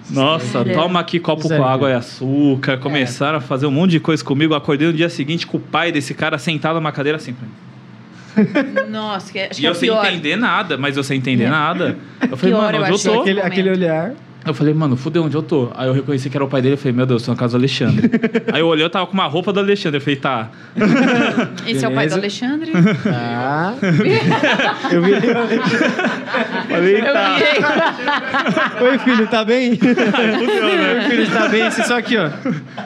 Nossa, 0.10 0.64
Sério? 0.64 0.74
toma 0.74 1.00
aqui 1.00 1.20
copo 1.20 1.44
Sério? 1.48 1.64
com 1.64 1.70
água 1.70 1.92
e 1.92 1.94
açúcar. 1.94 2.80
Começaram 2.80 3.38
a 3.38 3.42
fazer 3.42 3.68
um 3.68 3.72
monte 3.72 3.92
de 3.92 4.00
coisa 4.00 4.24
comigo. 4.24 4.56
Acordei 4.56 4.88
no 4.88 4.94
dia 4.94 5.10
seguinte 5.10 5.46
com 5.46 5.58
o 5.58 5.60
pai 5.60 5.92
desse 5.92 6.16
cara 6.16 6.40
sentado 6.40 6.76
numa 6.78 6.92
cadeira 6.92 7.18
assim 7.18 7.34
pra 7.34 7.46
mim. 7.46 7.54
Nossa, 8.90 9.32
que, 9.32 9.40
acho 9.40 9.60
E 9.60 9.62
que 9.62 9.68
é 9.68 9.70
eu 9.70 9.76
sem 9.76 9.90
pior. 9.90 10.06
entender 10.06 10.36
nada, 10.36 10.78
mas 10.78 10.96
eu 10.98 11.04
sem 11.04 11.18
entender 11.18 11.50
nada. 11.50 11.98
Eu 12.30 12.38
falei, 12.38 12.54
Pior, 12.56 12.62
mano, 12.64 12.78
eu 12.78 12.82
onde 12.82 12.90
eu 12.92 12.96
achei 12.96 13.14
tô? 13.14 13.22
Aquele, 13.22 13.42
aquele 13.42 13.70
olhar. 13.70 14.14
Eu 14.46 14.54
falei, 14.54 14.74
mano, 14.74 14.96
fudeu, 14.96 15.24
onde 15.24 15.36
eu 15.36 15.44
tô? 15.44 15.70
Aí 15.76 15.88
eu 15.88 15.94
reconheci 15.94 16.30
que 16.30 16.38
era 16.38 16.44
o 16.44 16.48
pai 16.48 16.62
dele. 16.62 16.74
Eu 16.76 16.78
falei, 16.78 16.94
meu 16.94 17.06
Deus, 17.06 17.22
tô 17.24 17.32
na 17.32 17.38
casa 17.38 17.58
do 17.58 17.62
Alexandre. 17.62 18.10
Aí 18.54 18.62
eu 18.62 18.68
olhei, 18.68 18.84
eu 18.86 18.90
tava 18.90 19.06
com 19.06 19.14
uma 19.14 19.28
roupa 19.28 19.52
do 19.52 19.60
Alexandre. 19.60 19.98
Eu 19.98 20.02
falei, 20.02 20.16
tá. 20.16 20.50
Esse 21.68 21.84
é 21.84 21.88
o 21.88 21.94
pai 21.94 22.08
do 22.08 22.16
Beleza. 22.16 22.46
Alexandre? 22.46 22.72
Tá. 23.04 23.76
eu 24.92 25.02
vi. 25.04 25.12
Falei, 26.70 27.00
Eu 27.02 27.14
tá. 27.14 27.36
virei. 27.36 28.90
Oi, 28.90 28.98
filho, 29.00 29.28
tá 29.28 29.44
bem? 29.44 29.72
Oi, 29.72 31.10
filho, 31.10 31.32
tá 31.32 31.50
bem? 31.50 31.68
Esse 31.68 31.84
só 31.84 31.98
aqui, 31.98 32.16
ó. 32.18 32.30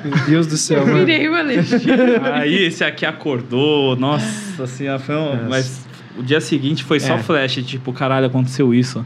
Meu 0.04 0.26
Deus 0.28 0.48
do 0.48 0.58
céu, 0.58 0.80
Eu 0.82 0.88
mano. 0.88 1.00
virei 1.06 1.30
o 1.30 1.36
Alexandre. 1.36 2.20
Aí 2.34 2.64
esse 2.66 2.84
aqui 2.84 3.06
acordou. 3.06 3.96
Nossa, 3.96 4.64
assim, 4.64 4.86
foi 5.00 5.16
um... 5.16 5.36
Nossa. 5.36 5.48
Mas 5.50 5.86
o 6.18 6.24
dia 6.24 6.42
seguinte 6.42 6.84
foi 6.84 7.00
só 7.00 7.14
É. 7.14 7.18
flash. 7.20 7.64
Tipo, 7.64 7.94
caralho, 7.94 8.26
aconteceu 8.28 8.74
isso. 8.74 9.06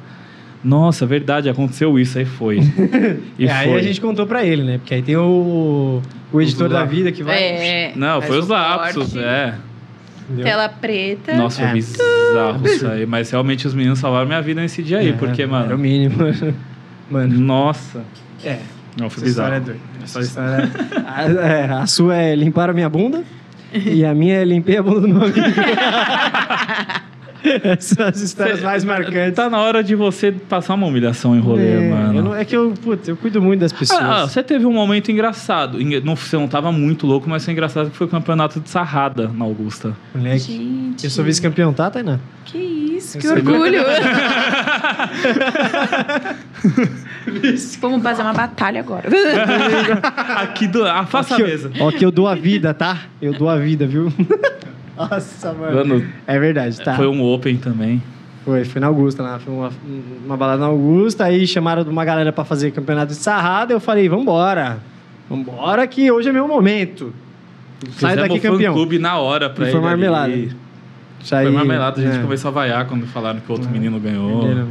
Nossa, 0.64 1.06
verdade, 1.06 1.50
aconteceu 1.50 1.98
isso. 2.00 2.18
Aí 2.18 2.26
foi. 2.26 2.60
E 3.38 3.46
É, 3.48 3.52
aí 3.52 3.70
foi. 3.70 3.80
a 3.80 3.84
gente 3.84 4.02
contou 4.02 4.26
pra 4.26 4.44
ele, 4.44 4.64
né? 4.64 4.78
Porque 4.80 4.94
aí 4.94 5.02
tem 5.02 5.16
o, 5.16 6.02
o 6.34 6.42
editor 6.42 6.68
da 6.70 6.84
vida 6.84 7.12
que 7.12 7.24
vai. 7.24 7.38
É. 7.42 7.92
Não, 7.96 8.22
foi 8.22 8.40
os 8.40 8.48
lapsos, 8.48 9.16
é. 9.16 9.54
entendeu? 10.26 10.46
Tela 10.46 10.68
preta. 10.70 11.36
Nossa, 11.36 11.62
foi 11.62 11.70
É. 11.70 11.74
bizarro 11.74 12.66
isso 12.68 12.88
aí. 12.88 13.06
Mas 13.06 13.30
realmente 13.32 13.66
os 13.68 13.74
meninos 13.74 14.00
salvaram 14.00 14.26
minha 14.28 14.42
vida 14.42 14.60
nesse 14.62 14.82
dia 14.84 14.98
aí, 15.00 15.10
É, 15.10 15.14
porque, 15.14 15.44
Era 15.44 15.50
o 15.50 15.54
mano. 15.54 15.78
mínimo. 15.78 16.18
Mano, 17.10 17.40
Nossa. 17.40 18.02
é. 18.44 18.58
Não, 19.00 19.10
foi 19.10 19.24
Essa 19.24 19.30
história 19.30 19.56
é 19.56 19.60
doida. 19.62 19.80
Essa 20.04 20.20
história 20.20 20.70
a, 21.08 21.24
é, 21.24 21.66
a 21.72 21.86
sua 21.88 22.18
é 22.18 22.36
limpar 22.36 22.70
a 22.70 22.74
minha 22.74 22.90
bunda 22.90 23.24
e 23.74 24.04
a 24.04 24.14
minha 24.14 24.36
é 24.36 24.44
limpei 24.44 24.76
a 24.76 24.84
bunda 24.84 25.02
do 25.02 25.08
meu 25.08 25.22
amigo. 25.22 25.40
Essas 27.64 27.86
são 27.98 28.06
as 28.08 28.22
histórias 28.22 28.62
mais 28.62 28.84
marcantes. 28.84 29.36
Tá 29.36 29.50
na 29.50 29.60
hora 29.60 29.84
de 29.84 29.96
você 29.96 30.32
passar 30.32 30.74
uma 30.76 30.88
humilhação 30.88 31.36
em 31.36 31.40
rolê, 31.40 31.68
é, 31.70 31.90
mano. 31.90 32.18
eu 32.20 32.24
não- 32.24 32.36
é 32.36 32.44
que 32.46 32.56
eu, 32.56 32.74
putz, 32.84 33.08
eu 33.08 33.16
cuido 33.18 33.42
muito 33.42 33.60
das 33.62 33.72
pessoas. 33.74 34.00
Ah, 34.02 34.24
ah, 34.24 34.28
você 34.28 34.42
teve 34.44 34.66
um 34.66 34.74
momento 34.74 35.12
engraçado. 35.12 35.78
Não, 36.04 36.16
você 36.16 36.36
não 36.38 36.48
tava 36.48 36.72
muito 36.72 37.06
louco, 37.08 37.30
mas 37.30 37.44
foi 37.44 37.54
engraçado 37.54 37.90
que 37.90 37.98
foi 37.98 38.08
o 38.08 38.10
campeonato 38.10 38.60
de 38.60 38.70
sarrada 38.70 39.28
na 39.34 39.46
Augusta. 39.46 39.96
Moleque, 40.14 40.40
Gente. 40.40 41.04
eu 41.06 41.10
sou 41.10 41.24
vice-campeão, 41.24 41.74
tá, 41.74 41.90
Tainá? 41.90 42.20
Que 42.46 42.58
isso, 42.58 43.18
que 43.18 43.28
Você 43.28 43.42
viu? 43.42 43.54
orgulho. 43.54 43.82
Vamos 47.82 48.02
fazer 48.04 48.22
uma 48.22 48.34
batalha 48.34 48.80
agora. 48.80 49.10
Aqui 50.38 50.68
do. 50.68 50.86
Ah, 50.86 51.06
faça 51.06 51.34
Ó 51.34 51.38
a 51.38 51.38
que 51.38 51.44
mesa. 51.44 51.72
Eu, 51.76 51.86
ó, 51.86 51.92
que 51.92 52.06
eu 52.06 52.12
dou 52.12 52.28
a 52.28 52.36
vida, 52.36 52.74
tá? 52.74 52.98
Eu 53.22 53.34
dou 53.34 53.50
a 53.50 53.58
vida, 53.58 53.86
viu? 53.86 54.12
Nossa, 54.98 55.54
mano. 55.54 55.76
Mano, 55.88 56.06
É 56.26 56.40
verdade, 56.40 56.80
tá? 56.82 56.96
Foi 56.96 57.08
um 57.08 57.22
Open 57.24 57.58
também. 57.58 58.02
Foi, 58.44 58.64
foi 58.66 58.80
na 58.82 58.88
Augusta 58.88 59.22
lá. 59.24 59.40
Foi 59.40 59.54
uma, 59.54 59.72
uma 60.26 60.38
balada 60.38 60.60
na 60.62 60.68
Augusta. 60.68 61.26
Aí 61.26 61.46
chamaram 61.46 61.84
uma 61.84 62.06
galera 62.06 62.32
pra 62.32 62.44
fazer 62.46 62.72
campeonato 62.72 63.08
de 63.14 63.20
sarrada. 63.20 63.74
Eu 63.74 63.80
falei, 63.80 64.08
vambora. 64.10 64.80
Vambora 65.30 65.86
que 65.86 66.10
hoje 66.12 66.30
é 66.30 66.32
meu 66.32 66.48
momento. 66.48 67.14
Sai 67.92 68.12
Fizemos 68.12 68.30
daqui 68.34 68.48
um 68.48 68.52
campeão. 68.54 68.74
clube 68.74 68.98
na 69.00 69.18
hora 69.18 69.50
pra 69.50 69.68
E 69.68 69.72
foi 69.72 69.80
marmelada. 69.82 70.34
Foi 71.24 71.50
marmelada, 71.52 72.00
a 72.00 72.04
gente 72.04 72.18
é. 72.18 72.22
começou 72.22 72.50
a 72.50 72.52
vaiar 72.52 72.86
quando 72.88 73.06
falaram 73.08 73.40
que 73.40 73.50
o 73.50 73.54
outro 73.54 73.68
É. 73.70 73.72
menino 73.72 74.00
ganhou. 74.00 74.44
Entenderam? 74.44 74.68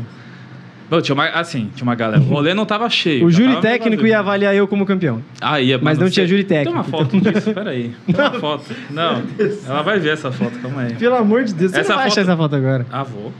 Não, 0.90 1.00
tinha 1.00 1.14
uma, 1.14 1.26
assim, 1.28 1.70
tinha 1.74 1.82
uma 1.84 1.94
galera. 1.94 2.20
O 2.22 2.24
rolê 2.24 2.54
não 2.54 2.64
tava 2.64 2.88
cheio. 2.88 3.24
O 3.26 3.30
júri 3.30 3.60
técnico 3.60 4.06
ia 4.06 4.18
avaliar 4.20 4.54
eu 4.54 4.68
como 4.68 4.86
campeão. 4.86 5.20
Ah, 5.40 5.60
ia, 5.60 5.78
Mas 5.78 5.98
não 5.98 6.08
tinha 6.08 6.26
júri 6.26 6.44
técnico, 6.44 6.72
Tem 6.82 6.92
uma 6.92 6.98
foto 7.04 7.20
disso, 7.20 7.52
peraí. 7.52 7.92
Tem 8.06 8.14
uma 8.14 8.30
foto. 8.38 8.64
Não, 8.90 9.22
ela 9.66 9.82
vai 9.82 9.98
ver 9.98 10.10
essa 10.12 10.30
foto, 10.30 10.58
calma 10.60 10.82
aí. 10.82 10.94
Pelo 10.94 11.16
amor 11.16 11.44
de 11.44 11.54
Deus, 11.54 11.72
você 11.72 11.80
Essa 11.80 11.90
não 11.90 11.96
vai 11.98 12.08
foto- 12.08 12.12
achar 12.20 12.20
essa 12.30 12.36
foto 12.36 12.54
agora. 12.56 12.86
Ah, 12.90 13.02
vou. 13.02 13.32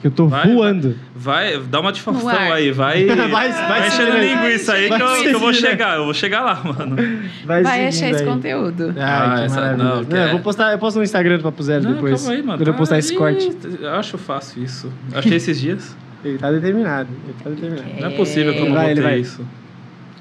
Que 0.00 0.06
eu 0.06 0.10
tô 0.10 0.28
Vai, 0.28 0.46
voando. 0.50 0.94
Vai, 1.14 1.58
dá 1.58 1.78
uma 1.78 1.90
ar. 1.90 2.52
aí, 2.52 2.70
vai. 2.72 3.04
Vai- 3.04 3.28
vai 3.28 3.52
vai 3.52 3.86
enchendo 3.88 4.16
linguiça 4.16 4.72
aí 4.72 4.88
Vai 4.88 4.98
que 4.98 5.04
eu, 5.04 5.22
que 5.24 5.28
eu 5.34 5.38
vou 5.38 5.52
chegar, 5.52 5.96
eu 5.98 6.04
vou 6.06 6.14
chegar 6.14 6.40
lá, 6.40 6.54
mano. 6.64 6.96
Vai, 7.44 7.62
Vai 7.62 7.86
achar 7.86 8.08
esse 8.08 8.24
conteúdo. 8.24 8.94
Ah, 8.98 9.34
que 9.36 9.44
essa- 9.44 9.76
não, 9.76 10.00
eu 10.02 10.16
é- 10.16 10.30
vou 10.30 10.40
postar, 10.40 10.72
eu 10.72 10.78
posto 10.78 10.96
no 10.96 11.02
Instagram 11.02 11.36
do 11.36 11.42
Papo 11.42 11.62
Zero 11.62 11.82
Não, 11.84 11.92
depois. 11.92 12.18
calma 12.22 12.34
aí, 12.34 12.42
mano. 12.42 12.58
Quando 12.58 12.68
eu 12.68 12.72
Tá 12.72 12.78
postar 12.78 12.98
esse 12.98 13.14
corte. 13.14 13.50
Eu 13.78 13.90
acho 13.90 14.16
fácil 14.16 14.62
isso. 14.62 14.90
Achei 15.14 15.34
esses 15.36 15.60
dias. 15.60 15.94
Ele 16.24 16.38
tá 16.38 16.50
determinado. 16.50 17.08
Ele 17.24 17.34
tá 17.42 17.50
determinado. 17.50 18.00
Não 18.00 18.08
é 18.08 18.10
possível 18.10 18.52
que 18.52 18.58
eu 18.58 18.64
Ele 18.64 18.74
não 18.74 18.80
vai, 18.80 18.90
ele 18.90 19.00
vai. 19.00 19.18
isso. 19.18 19.46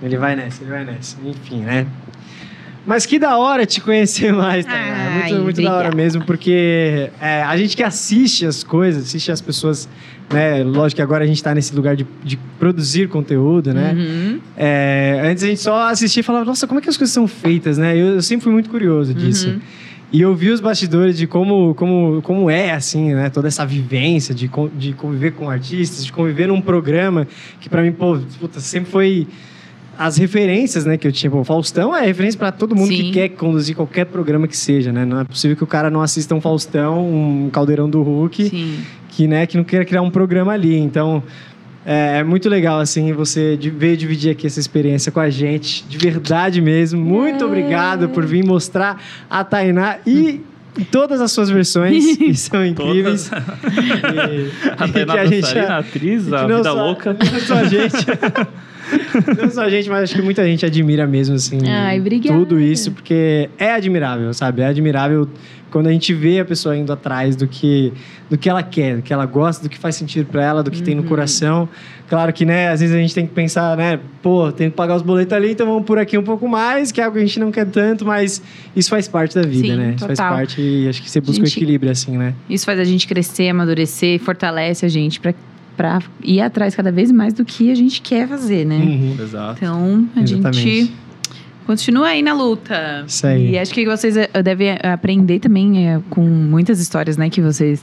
Ele 0.01 0.17
vai 0.17 0.35
nessa, 0.35 0.63
ele 0.63 0.71
vai 0.71 0.85
nessa. 0.85 1.17
Enfim, 1.23 1.61
né? 1.61 1.85
Mas 2.85 3.05
que 3.05 3.19
da 3.19 3.37
hora 3.37 3.65
te 3.65 3.81
conhecer 3.81 4.33
mais, 4.33 4.65
tá? 4.65 4.75
É 4.75 5.09
muito, 5.11 5.35
Ai, 5.35 5.39
muito 5.39 5.61
da 5.61 5.75
hora 5.75 5.95
mesmo, 5.95 6.23
porque 6.23 7.11
é, 7.21 7.43
a 7.43 7.55
gente 7.57 7.75
que 7.75 7.83
assiste 7.83 8.45
as 8.45 8.63
coisas, 8.63 9.03
assiste 9.03 9.31
as 9.31 9.41
pessoas, 9.41 9.87
né? 10.31 10.63
Lógico 10.63 10.95
que 10.95 11.01
agora 11.01 11.23
a 11.23 11.27
gente 11.27 11.43
tá 11.43 11.53
nesse 11.53 11.75
lugar 11.75 11.95
de, 11.95 12.07
de 12.23 12.37
produzir 12.57 13.09
conteúdo, 13.09 13.73
né? 13.73 13.93
Uhum. 13.93 14.39
É, 14.57 15.21
antes 15.25 15.43
a 15.43 15.47
gente 15.47 15.61
só 15.61 15.89
assistia 15.89 16.21
e 16.21 16.23
falava, 16.23 16.45
nossa, 16.45 16.65
como 16.65 16.79
é 16.79 16.81
que 16.81 16.89
as 16.89 16.97
coisas 16.97 17.13
são 17.13 17.27
feitas, 17.27 17.77
né? 17.77 17.95
Eu, 17.95 18.15
eu 18.15 18.21
sempre 18.21 18.45
fui 18.45 18.53
muito 18.53 18.69
curioso 18.69 19.13
disso. 19.13 19.49
Uhum. 19.49 19.59
E 20.11 20.21
eu 20.21 20.33
vi 20.33 20.49
os 20.49 20.59
bastidores 20.59 21.17
de 21.17 21.27
como, 21.27 21.75
como, 21.75 22.21
como 22.23 22.49
é, 22.49 22.71
assim, 22.71 23.13
né? 23.13 23.29
Toda 23.29 23.47
essa 23.47 23.63
vivência 23.65 24.33
de, 24.33 24.49
de 24.75 24.93
conviver 24.93 25.31
com 25.31 25.49
artistas, 25.49 26.03
de 26.03 26.11
conviver 26.11 26.47
num 26.47 26.59
programa 26.59 27.27
que 27.59 27.69
pra 27.69 27.83
mim, 27.83 27.91
pô, 27.91 28.17
puta, 28.39 28.59
sempre 28.59 28.89
foi 28.89 29.27
as 29.99 30.15
referências, 30.15 30.85
né, 30.85 30.97
que 30.97 31.05
eu 31.05 31.11
tinha. 31.11 31.29
Pô, 31.29 31.43
Faustão 31.43 31.95
é 31.95 32.05
referência 32.05 32.39
pra 32.39 32.53
todo 32.53 32.73
mundo 32.73 32.87
Sim. 32.87 32.95
que 32.95 33.11
quer 33.11 33.29
conduzir 33.29 33.75
qualquer 33.75 34.05
programa 34.05 34.47
que 34.47 34.55
seja, 34.55 34.93
né? 34.93 35.03
Não 35.03 35.19
é 35.19 35.23
possível 35.25 35.57
que 35.57 35.63
o 35.63 35.67
cara 35.67 35.89
não 35.89 36.01
assista 36.01 36.33
um 36.33 36.39
Faustão, 36.39 37.05
um 37.05 37.49
Caldeirão 37.51 37.89
do 37.89 38.01
Hulk, 38.01 38.49
Sim. 38.49 38.79
que, 39.09 39.27
né, 39.27 39.45
que 39.45 39.57
não 39.57 39.63
queira 39.65 39.83
criar 39.83 40.01
um 40.01 40.09
programa 40.09 40.53
ali. 40.53 40.75
Então, 40.75 41.21
é, 41.91 42.19
é 42.19 42.23
muito 42.23 42.47
legal, 42.47 42.79
assim, 42.79 43.11
você 43.13 43.57
veio 43.75 43.97
dividir 43.97 44.31
aqui 44.31 44.45
essa 44.45 44.59
experiência 44.59 45.11
com 45.11 45.19
a 45.19 45.29
gente, 45.29 45.83
de 45.87 45.97
verdade 45.97 46.61
mesmo. 46.61 47.01
Muito 47.03 47.43
É. 47.43 47.47
obrigado 47.47 48.09
por 48.09 48.25
vir 48.25 48.45
mostrar 48.45 49.01
a 49.27 49.43
Tainá 49.43 49.97
e 50.05 50.41
todas 50.91 51.19
as 51.19 51.31
suas 51.31 51.49
versões, 51.49 52.15
que 52.17 52.33
são 52.35 52.63
incríveis. 52.65 53.29
E- 53.31 54.51
A 54.77 54.87
e 54.87 54.91
Tainá 54.91 55.13
que 55.13 55.19
a 55.19 55.25
gente- 55.25 55.57
atriz, 55.57 56.31
a 56.31 56.45
vida 56.45 56.63
só- 56.63 56.73
louca. 56.85 57.13
Não 57.19 57.39
só 57.39 57.55
a 57.55 57.63
gente. 57.63 57.95
não 59.41 59.49
só 59.49 59.61
a 59.63 59.69
gente, 59.69 59.89
mas 59.89 60.03
acho 60.03 60.15
que 60.15 60.21
muita 60.21 60.43
gente 60.45 60.65
admira 60.65 61.05
mesmo, 61.07 61.35
assim. 61.35 61.59
Ai, 61.67 61.99
obrigada. 61.99 62.37
Tudo 62.37 62.59
isso, 62.59 62.91
porque 62.91 63.49
é 63.57 63.71
admirável, 63.73 64.33
sabe? 64.33 64.61
É 64.61 64.67
admirável 64.67 65.27
quando 65.71 65.85
a 65.87 65.91
gente 65.91 66.13
vê 66.15 66.39
a 66.39 66.45
pessoa 66.45 66.75
indo 66.75 66.91
atrás 66.91 67.35
do 67.35 67.47
que, 67.47 67.93
do 68.27 68.37
que 68.39 68.49
ela 68.49 68.63
quer, 68.63 68.95
do 68.97 69.01
que 69.03 69.13
ela 69.13 69.25
gosta, 69.27 69.61
do 69.63 69.69
que 69.69 69.77
faz 69.77 69.95
sentido 69.95 70.25
pra 70.25 70.43
ela, 70.43 70.63
do 70.63 70.71
que 70.71 70.81
tem 70.81 70.95
no 70.95 71.03
Uhum. 71.03 71.07
coração. 71.07 71.69
Claro 72.09 72.33
que, 72.33 72.43
né, 72.43 72.69
às 72.69 72.79
vezes 72.79 72.95
a 72.95 72.99
gente 72.99 73.13
tem 73.13 73.27
que 73.27 73.33
pensar, 73.35 73.77
né, 73.77 73.99
pô, 74.23 74.51
tem 74.51 74.71
que 74.71 74.75
pagar 74.75 74.95
os 74.95 75.03
boletos 75.03 75.31
ali, 75.31 75.51
então 75.51 75.67
vamos 75.67 75.83
por 75.85 75.99
aqui 75.99 76.17
um 76.17 76.23
pouco 76.23 76.47
mais, 76.47 76.91
que 76.91 76.99
é 76.99 77.03
algo 77.03 77.15
que 77.17 77.21
a 77.23 77.25
gente 77.25 77.39
não 77.39 77.51
quer 77.51 77.67
tanto, 77.67 78.03
mas 78.03 78.41
isso 78.75 78.89
faz 78.89 79.07
parte 79.07 79.35
da 79.35 79.43
vida, 79.43 79.67
Sim, 79.67 79.75
né? 79.75 79.93
Isso 79.95 80.07
faz 80.07 80.17
parte 80.17 80.59
e 80.59 80.89
acho 80.89 81.03
que 81.03 81.09
você 81.11 81.21
busca 81.21 81.45
Gente- 81.45 81.57
o 81.57 81.59
equilíbrio, 81.59 81.91
assim, 81.91 82.17
né? 82.17 82.33
Isso 82.49 82.65
faz 82.65 82.79
a 82.79 82.83
gente 82.83 83.07
crescer, 83.07 83.49
amadurecer, 83.49 84.19
fortalece 84.19 84.87
a 84.87 84.89
gente 84.89 85.19
pra, 85.19 85.35
pra 85.79 86.01
ir 86.21 86.41
atrás 86.41 86.75
cada 86.75 86.91
vez 86.91 87.09
mais 87.09 87.33
do 87.33 87.45
que 87.45 87.71
a 87.71 87.75
gente 87.75 88.01
quer 88.01 88.27
fazer, 88.27 88.65
né? 88.65 88.75
Uhum. 88.75 89.15
Exato. 89.17 89.59
Então, 89.59 90.09
a 90.13 90.19
Exatamente. 90.19 90.59
gente 90.59 90.93
continua 91.65 92.07
aí 92.07 92.21
na 92.21 92.33
luta. 92.33 93.05
Isso 93.07 93.25
aí. 93.25 93.51
E 93.51 93.57
acho 93.57 93.73
que 93.73 93.85
vocês 93.85 94.17
eh, 94.17 94.27
devem 94.43 94.77
aprender 94.83 95.39
também 95.39 95.87
eh, 95.87 96.01
com 96.09 96.19
muitas 96.19 96.81
histórias, 96.81 97.15
né, 97.15 97.29
que 97.29 97.39
vocês 97.39 97.81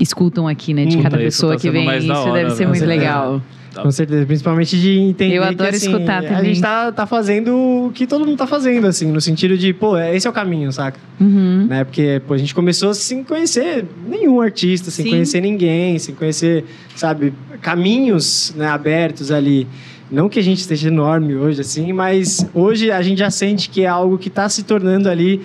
escutam 0.00 0.48
aqui, 0.48 0.74
né, 0.74 0.84
de 0.84 0.96
Hum, 0.98 1.02
cada 1.02 1.16
pessoa 1.16 1.54
tá 1.54 1.60
que 1.60 1.70
vem. 1.70 1.88
Isso 1.96 2.12
hora, 2.12 2.32
deve 2.32 2.50
ser 2.50 2.64
né? 2.64 2.70
muito 2.70 2.84
Com 2.84 3.40
Com 3.82 3.90
certeza, 3.90 4.26
principalmente 4.26 4.78
de 4.80 4.98
entender 4.98 5.36
Eu 5.36 5.42
que, 5.42 5.48
adoro 5.48 5.70
assim, 5.70 5.86
escutar 5.86 6.18
a 6.18 6.22
também. 6.22 6.44
gente 6.46 6.60
tá, 6.60 6.92
tá 6.92 7.06
fazendo 7.06 7.54
o 7.86 7.90
que 7.92 8.06
todo 8.06 8.24
mundo 8.26 8.36
tá 8.36 8.46
fazendo, 8.46 8.86
assim, 8.86 9.10
no 9.10 9.20
sentido 9.20 9.56
de, 9.56 9.72
pô, 9.72 9.96
esse 9.98 10.26
é 10.26 10.30
o 10.30 10.32
caminho, 10.32 10.72
saca? 10.72 10.98
Uhum. 11.20 11.66
Né? 11.68 11.84
Porque, 11.84 12.20
pô, 12.26 12.34
a 12.34 12.38
gente 12.38 12.54
começou 12.54 12.92
sem 12.94 13.24
conhecer 13.24 13.84
nenhum 14.08 14.40
artista, 14.40 14.90
sem 14.90 15.04
Sim. 15.04 15.10
conhecer 15.10 15.40
ninguém, 15.40 15.98
sem 15.98 16.14
conhecer, 16.14 16.64
sabe, 16.94 17.32
caminhos 17.60 18.54
né, 18.56 18.66
abertos 18.66 19.30
ali. 19.30 19.66
Não 20.10 20.28
que 20.28 20.38
a 20.38 20.42
gente 20.42 20.58
esteja 20.58 20.88
enorme 20.88 21.36
hoje, 21.36 21.60
assim, 21.60 21.92
mas 21.92 22.44
hoje 22.52 22.90
a 22.90 23.00
gente 23.00 23.18
já 23.18 23.30
sente 23.30 23.70
que 23.70 23.82
é 23.82 23.86
algo 23.86 24.18
que 24.18 24.28
tá 24.28 24.48
se 24.48 24.64
tornando 24.64 25.08
ali... 25.08 25.40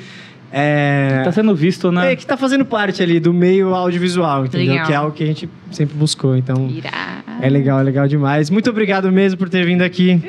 É, 0.52 1.22
Tá 1.24 1.32
sendo 1.34 1.54
visto, 1.54 1.92
né? 1.92 2.14
é, 2.14 2.16
que 2.16 2.26
tá 2.26 2.38
fazendo 2.38 2.64
parte 2.64 3.04
ali 3.04 3.20
do 3.20 3.34
meio 3.34 3.76
audiovisual, 3.76 4.46
entendeu? 4.46 4.70
Legal. 4.70 4.88
Que 4.88 4.94
é 4.94 4.96
algo 4.96 5.12
que 5.12 5.24
a 5.24 5.28
gente 5.28 5.50
sempre 5.70 5.98
buscou, 5.98 6.36
então... 6.38 6.70
Irá. 6.70 7.25
É 7.42 7.50
legal, 7.50 7.80
é 7.80 7.84
legal 7.84 8.08
demais. 8.08 8.50
Muito 8.50 8.70
obrigado 8.70 9.12
mesmo 9.12 9.38
por 9.38 9.50
ter 9.50 9.66
vindo 9.66 9.82
aqui. 9.82 10.22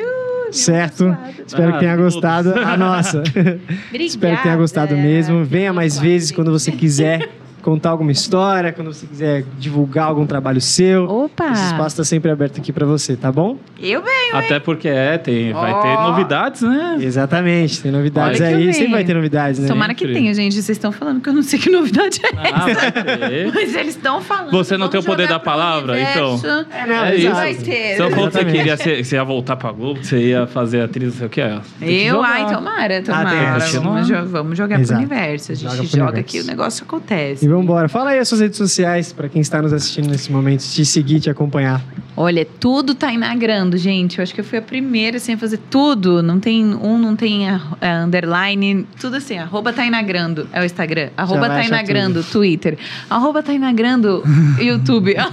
certo? 0.50 1.04
abençoada. 1.06 1.34
Espero 1.46 1.70
que 1.72 1.76
Ah, 1.76 1.80
tenha 1.80 1.96
todos. 1.96 2.14
gostado. 2.14 2.54
A 2.58 2.76
nossa. 2.76 3.22
Espero 3.94 4.36
que 4.36 4.42
tenha 4.42 4.56
gostado 4.56 4.96
mesmo. 4.96 5.44
Venha 5.44 5.72
mais 5.72 5.98
vezes 5.98 6.30
quando 6.32 6.50
você 6.50 6.70
quiser 6.72 7.28
contar 7.66 7.90
alguma 7.90 8.12
história, 8.12 8.72
quando 8.72 8.94
você 8.94 9.08
quiser 9.08 9.44
divulgar 9.58 10.06
algum 10.06 10.24
trabalho 10.24 10.60
seu. 10.60 11.02
Opa! 11.04 11.50
Esse 11.50 11.64
espaço 11.64 11.88
está 11.88 12.04
sempre 12.04 12.30
aberto 12.30 12.60
aqui 12.60 12.72
para 12.72 12.86
você, 12.86 13.16
tá 13.16 13.32
bom? 13.32 13.56
Eu 13.80 14.04
venho. 14.04 14.36
Até 14.36 14.60
porque 14.60 14.86
é, 14.86 15.18
tem, 15.18 15.52
vai 15.52 15.82
ter 15.82 15.96
novidades, 15.96 16.62
né? 16.62 16.96
Exatamente, 17.00 17.82
tem 17.82 17.90
novidades 17.90 18.40
Olha 18.40 18.50
que 18.50 18.56
aí. 18.56 18.72
Sempre 18.72 18.92
vai 18.92 19.04
ter 19.04 19.14
novidades, 19.14 19.58
né? 19.58 19.66
Tomara 19.66 19.94
que 19.94 20.04
Sempre. 20.06 20.20
tenha, 20.20 20.32
gente. 20.32 20.54
Vocês 20.54 20.70
estão 20.78 20.92
falando 20.92 21.20
que 21.20 21.28
eu 21.28 21.32
não 21.32 21.42
sei 21.42 21.58
que 21.58 21.68
novidade 21.68 22.20
é. 22.22 22.48
Ah, 22.52 23.28
ter. 23.28 23.50
Mas 23.52 23.74
eles 23.74 23.96
estão 23.96 24.20
falando. 24.20 24.52
Você 24.52 24.76
não 24.76 24.88
tem 24.88 25.00
o 25.00 25.02
poder 25.02 25.26
da 25.26 25.40
palavra, 25.40 25.94
universo. 25.94 26.46
É, 26.70 26.86
não, 26.86 27.04
É 27.04 27.16
isso. 27.16 27.34
Vai 27.34 27.54
ter. 27.54 27.96
Se 27.96 28.02
eu 28.02 28.10
falou 28.10 28.30
que 28.30 28.44
queria 28.44 28.76
ser, 28.76 28.98
que 28.98 29.04
você 29.04 29.16
ia 29.16 29.24
voltar 29.24 29.56
pra 29.56 29.72
Globo, 29.72 29.98
que 29.98 30.06
você 30.06 30.18
ia 30.18 30.46
fazer 30.46 30.82
atriz, 30.82 31.08
não 31.08 31.18
sei 31.18 31.26
o 31.26 31.30
que 31.30 31.40
é. 31.40 31.58
Tem 31.80 31.88
que 31.88 32.04
Eu, 32.04 32.22
ai, 32.22 32.46
tomara, 32.46 33.02
tomara. 33.02 33.54
acho 33.56 33.70
que 33.72 33.76
não. 33.84 34.04
vamos, 34.04 34.30
vamos 34.30 34.56
jogar 34.56 34.78
Exato. 34.78 35.00
pro 35.00 35.08
universo. 35.16 35.52
A 35.52 35.54
gente 35.54 35.64
Joga 35.64 35.82
joga, 35.84 36.02
universo. 36.04 36.20
aqui, 36.20 36.40
o 36.40 36.44
negócio 36.44 36.84
acontece. 36.84 37.44
E 37.44 37.48
vamos 37.56 37.64
embora. 37.64 37.88
Fala 37.88 38.10
aí 38.10 38.18
as 38.18 38.28
suas 38.28 38.40
redes 38.40 38.56
sociais 38.56 39.12
para 39.12 39.28
quem 39.28 39.40
está 39.40 39.60
nos 39.60 39.72
assistindo 39.72 40.08
nesse 40.08 40.30
momento, 40.30 40.60
te 40.62 40.84
seguir, 40.84 41.20
te 41.20 41.30
acompanhar. 41.30 41.82
Olha, 42.16 42.46
tudo 42.58 42.94
tá 42.94 43.12
inagrando, 43.12 43.76
gente. 43.76 44.18
Eu 44.18 44.22
acho 44.22 44.34
que 44.34 44.40
eu 44.40 44.44
fui 44.44 44.58
a 44.58 44.62
primeira 44.62 45.16
assim, 45.16 45.32
a 45.34 45.38
fazer 45.38 45.58
tudo. 45.70 46.22
Não 46.22 46.38
tem 46.38 46.64
um, 46.64 46.98
não 46.98 47.16
tem 47.16 47.48
a, 47.48 47.60
a 47.80 48.04
underline, 48.04 48.86
tudo 49.00 49.16
assim. 49.16 49.38
Arroba 49.38 49.72
tá 49.72 49.84
inagrando 49.84 50.48
é 50.52 50.60
o 50.60 50.64
Instagram. 50.64 51.10
Arroba 51.16 51.48
tá 51.48 51.64
inagrando, 51.64 52.22
Twitter. 52.22 52.78
Arroba 53.08 53.42
tá 53.42 53.52
inagrando, 53.52 54.22
YouTube. 54.58 55.14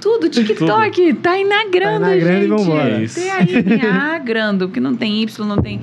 tudo, 0.00 0.28
TikTok, 0.28 1.14
tá 1.14 1.38
inagrando, 1.38 2.04
Tá 2.04 2.16
inagrando 2.16 2.44
e 2.44 2.48
gente. 2.48 2.48
vambora. 2.48 3.02
Isso. 3.02 3.14
Tem 3.20 3.30
aí, 3.30 3.62
tem 3.62 3.82
A 3.82 4.18
grando, 4.18 4.66
porque 4.68 4.80
não 4.80 4.94
tem 4.94 5.22
Y, 5.22 5.46
não 5.46 5.56
tem... 5.56 5.80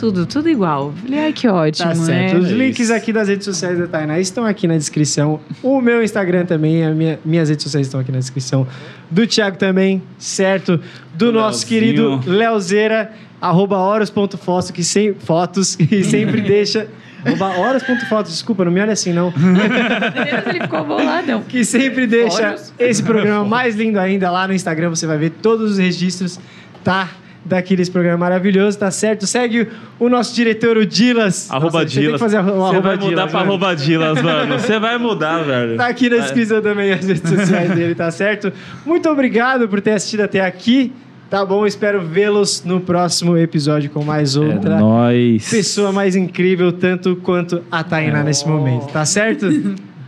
Tudo, 0.00 0.24
tudo 0.24 0.48
igual. 0.48 0.92
Falei, 1.02 1.18
ai, 1.26 1.32
que 1.32 1.46
ótimo, 1.46 1.88
Tá 1.90 1.94
certo. 1.94 2.34
né? 2.34 2.40
Os 2.40 2.50
É 2.50 2.54
links 2.54 2.80
isso. 2.86 2.94
aqui 2.94 3.12
das 3.12 3.28
redes 3.28 3.44
sociais 3.44 3.78
da 3.78 3.86
Tainá 3.86 4.18
estão 4.18 4.46
aqui 4.46 4.66
na 4.66 4.76
descrição. 4.78 5.38
O 5.62 5.78
meu 5.80 6.02
Instagram 6.02 6.46
também, 6.46 6.82
a 6.84 6.90
minha- 6.92 7.18
minhas 7.22 7.50
redes 7.50 7.62
sociais 7.64 7.86
estão 7.86 8.00
aqui 8.00 8.10
na 8.10 8.18
descrição. 8.18 8.66
Do 9.10 9.26
Thiago 9.26 9.58
também, 9.58 10.02
certo? 10.18 10.80
Do 11.12 11.30
nosso 11.30 11.66
Leozinho. 11.70 12.18
querido 12.18 12.20
Leozeira, 12.26 13.12
arroba 13.40 13.76
horas.fotos, 13.76 14.70
que 14.70 14.82
sem 14.82 15.12
fotos 15.14 15.76
e 15.92 16.02
sempre 16.02 16.40
deixa. 16.40 16.88
Arroba 17.22 17.48
horas.fotos, 17.58 18.32
desculpa, 18.32 18.64
não 18.64 18.72
me 18.72 18.80
olha 18.80 18.94
assim, 18.94 19.12
não. 19.12 19.30
Ele 20.48 20.62
ficou 20.62 20.82
boladão. 20.82 21.42
Que 21.46 21.62
sempre 21.62 22.06
deixa 22.06 22.54
esse 22.78 23.02
programa 23.02 23.44
mais 23.44 23.76
lindo 23.76 24.00
ainda 24.00 24.30
lá 24.30 24.48
no 24.48 24.54
Instagram. 24.54 24.88
Você 24.88 25.06
vai 25.06 25.18
ver 25.18 25.28
todos 25.42 25.72
os 25.72 25.78
registros, 25.78 26.40
tá? 26.82 27.10
Daqui 27.42 27.74
desse 27.74 27.90
programa 27.90 28.18
maravilhoso, 28.18 28.78
tá 28.78 28.90
certo? 28.90 29.26
Segue 29.26 29.66
o 29.98 30.08
nosso 30.10 30.34
diretor, 30.34 30.76
o 30.76 30.84
Dilas. 30.84 31.50
Arroba 31.50 31.80
Nossa, 31.82 31.88
você 31.88 31.94
tem 31.94 31.94
que 31.94 32.06
Dilas. 32.06 32.20
fazer 32.20 32.38
o 32.38 32.42
Você 32.42 32.50
arroba 32.50 32.80
vai 32.80 32.96
mudar 32.96 33.08
Dilas, 33.08 33.30
pra 33.30 33.38
mano. 33.40 33.50
arroba 33.50 33.74
Dilas, 33.76 34.22
mano. 34.22 34.58
Você 34.60 34.78
vai 34.78 34.98
mudar, 34.98 35.42
velho. 35.42 35.76
Tá 35.78 35.86
aqui 35.86 36.10
na 36.10 36.16
descrição 36.18 36.60
também 36.60 36.92
as 36.92 37.04
redes 37.06 37.28
sociais 37.28 37.74
dele, 37.74 37.94
tá 37.94 38.10
certo? 38.10 38.52
Muito 38.84 39.08
obrigado 39.08 39.66
por 39.68 39.80
ter 39.80 39.92
assistido 39.92 40.20
até 40.20 40.40
aqui. 40.44 40.92
Tá 41.30 41.44
bom? 41.46 41.64
Espero 41.64 42.02
vê-los 42.02 42.62
no 42.64 42.80
próximo 42.80 43.36
episódio 43.38 43.88
com 43.88 44.04
mais 44.04 44.36
outra 44.36 44.74
É 44.74 44.78
nóis. 44.80 45.48
pessoa 45.48 45.92
mais 45.92 46.14
incrível, 46.16 46.72
tanto 46.72 47.16
quanto 47.16 47.62
a 47.70 47.82
Tainá 47.82 48.22
nesse 48.22 48.46
momento, 48.46 48.88
tá 48.92 49.04
certo? 49.06 49.46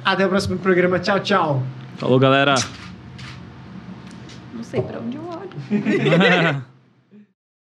Até 0.04 0.26
o 0.26 0.28
próximo 0.28 0.58
programa. 0.58 0.98
Tchau, 0.98 1.20
tchau. 1.20 1.62
Falou, 1.96 2.18
galera. 2.18 2.56
Não 4.54 4.62
sei 4.64 4.82
pra 4.82 4.98
onde 4.98 5.16
eu 5.16 5.22
olho. 5.22 6.62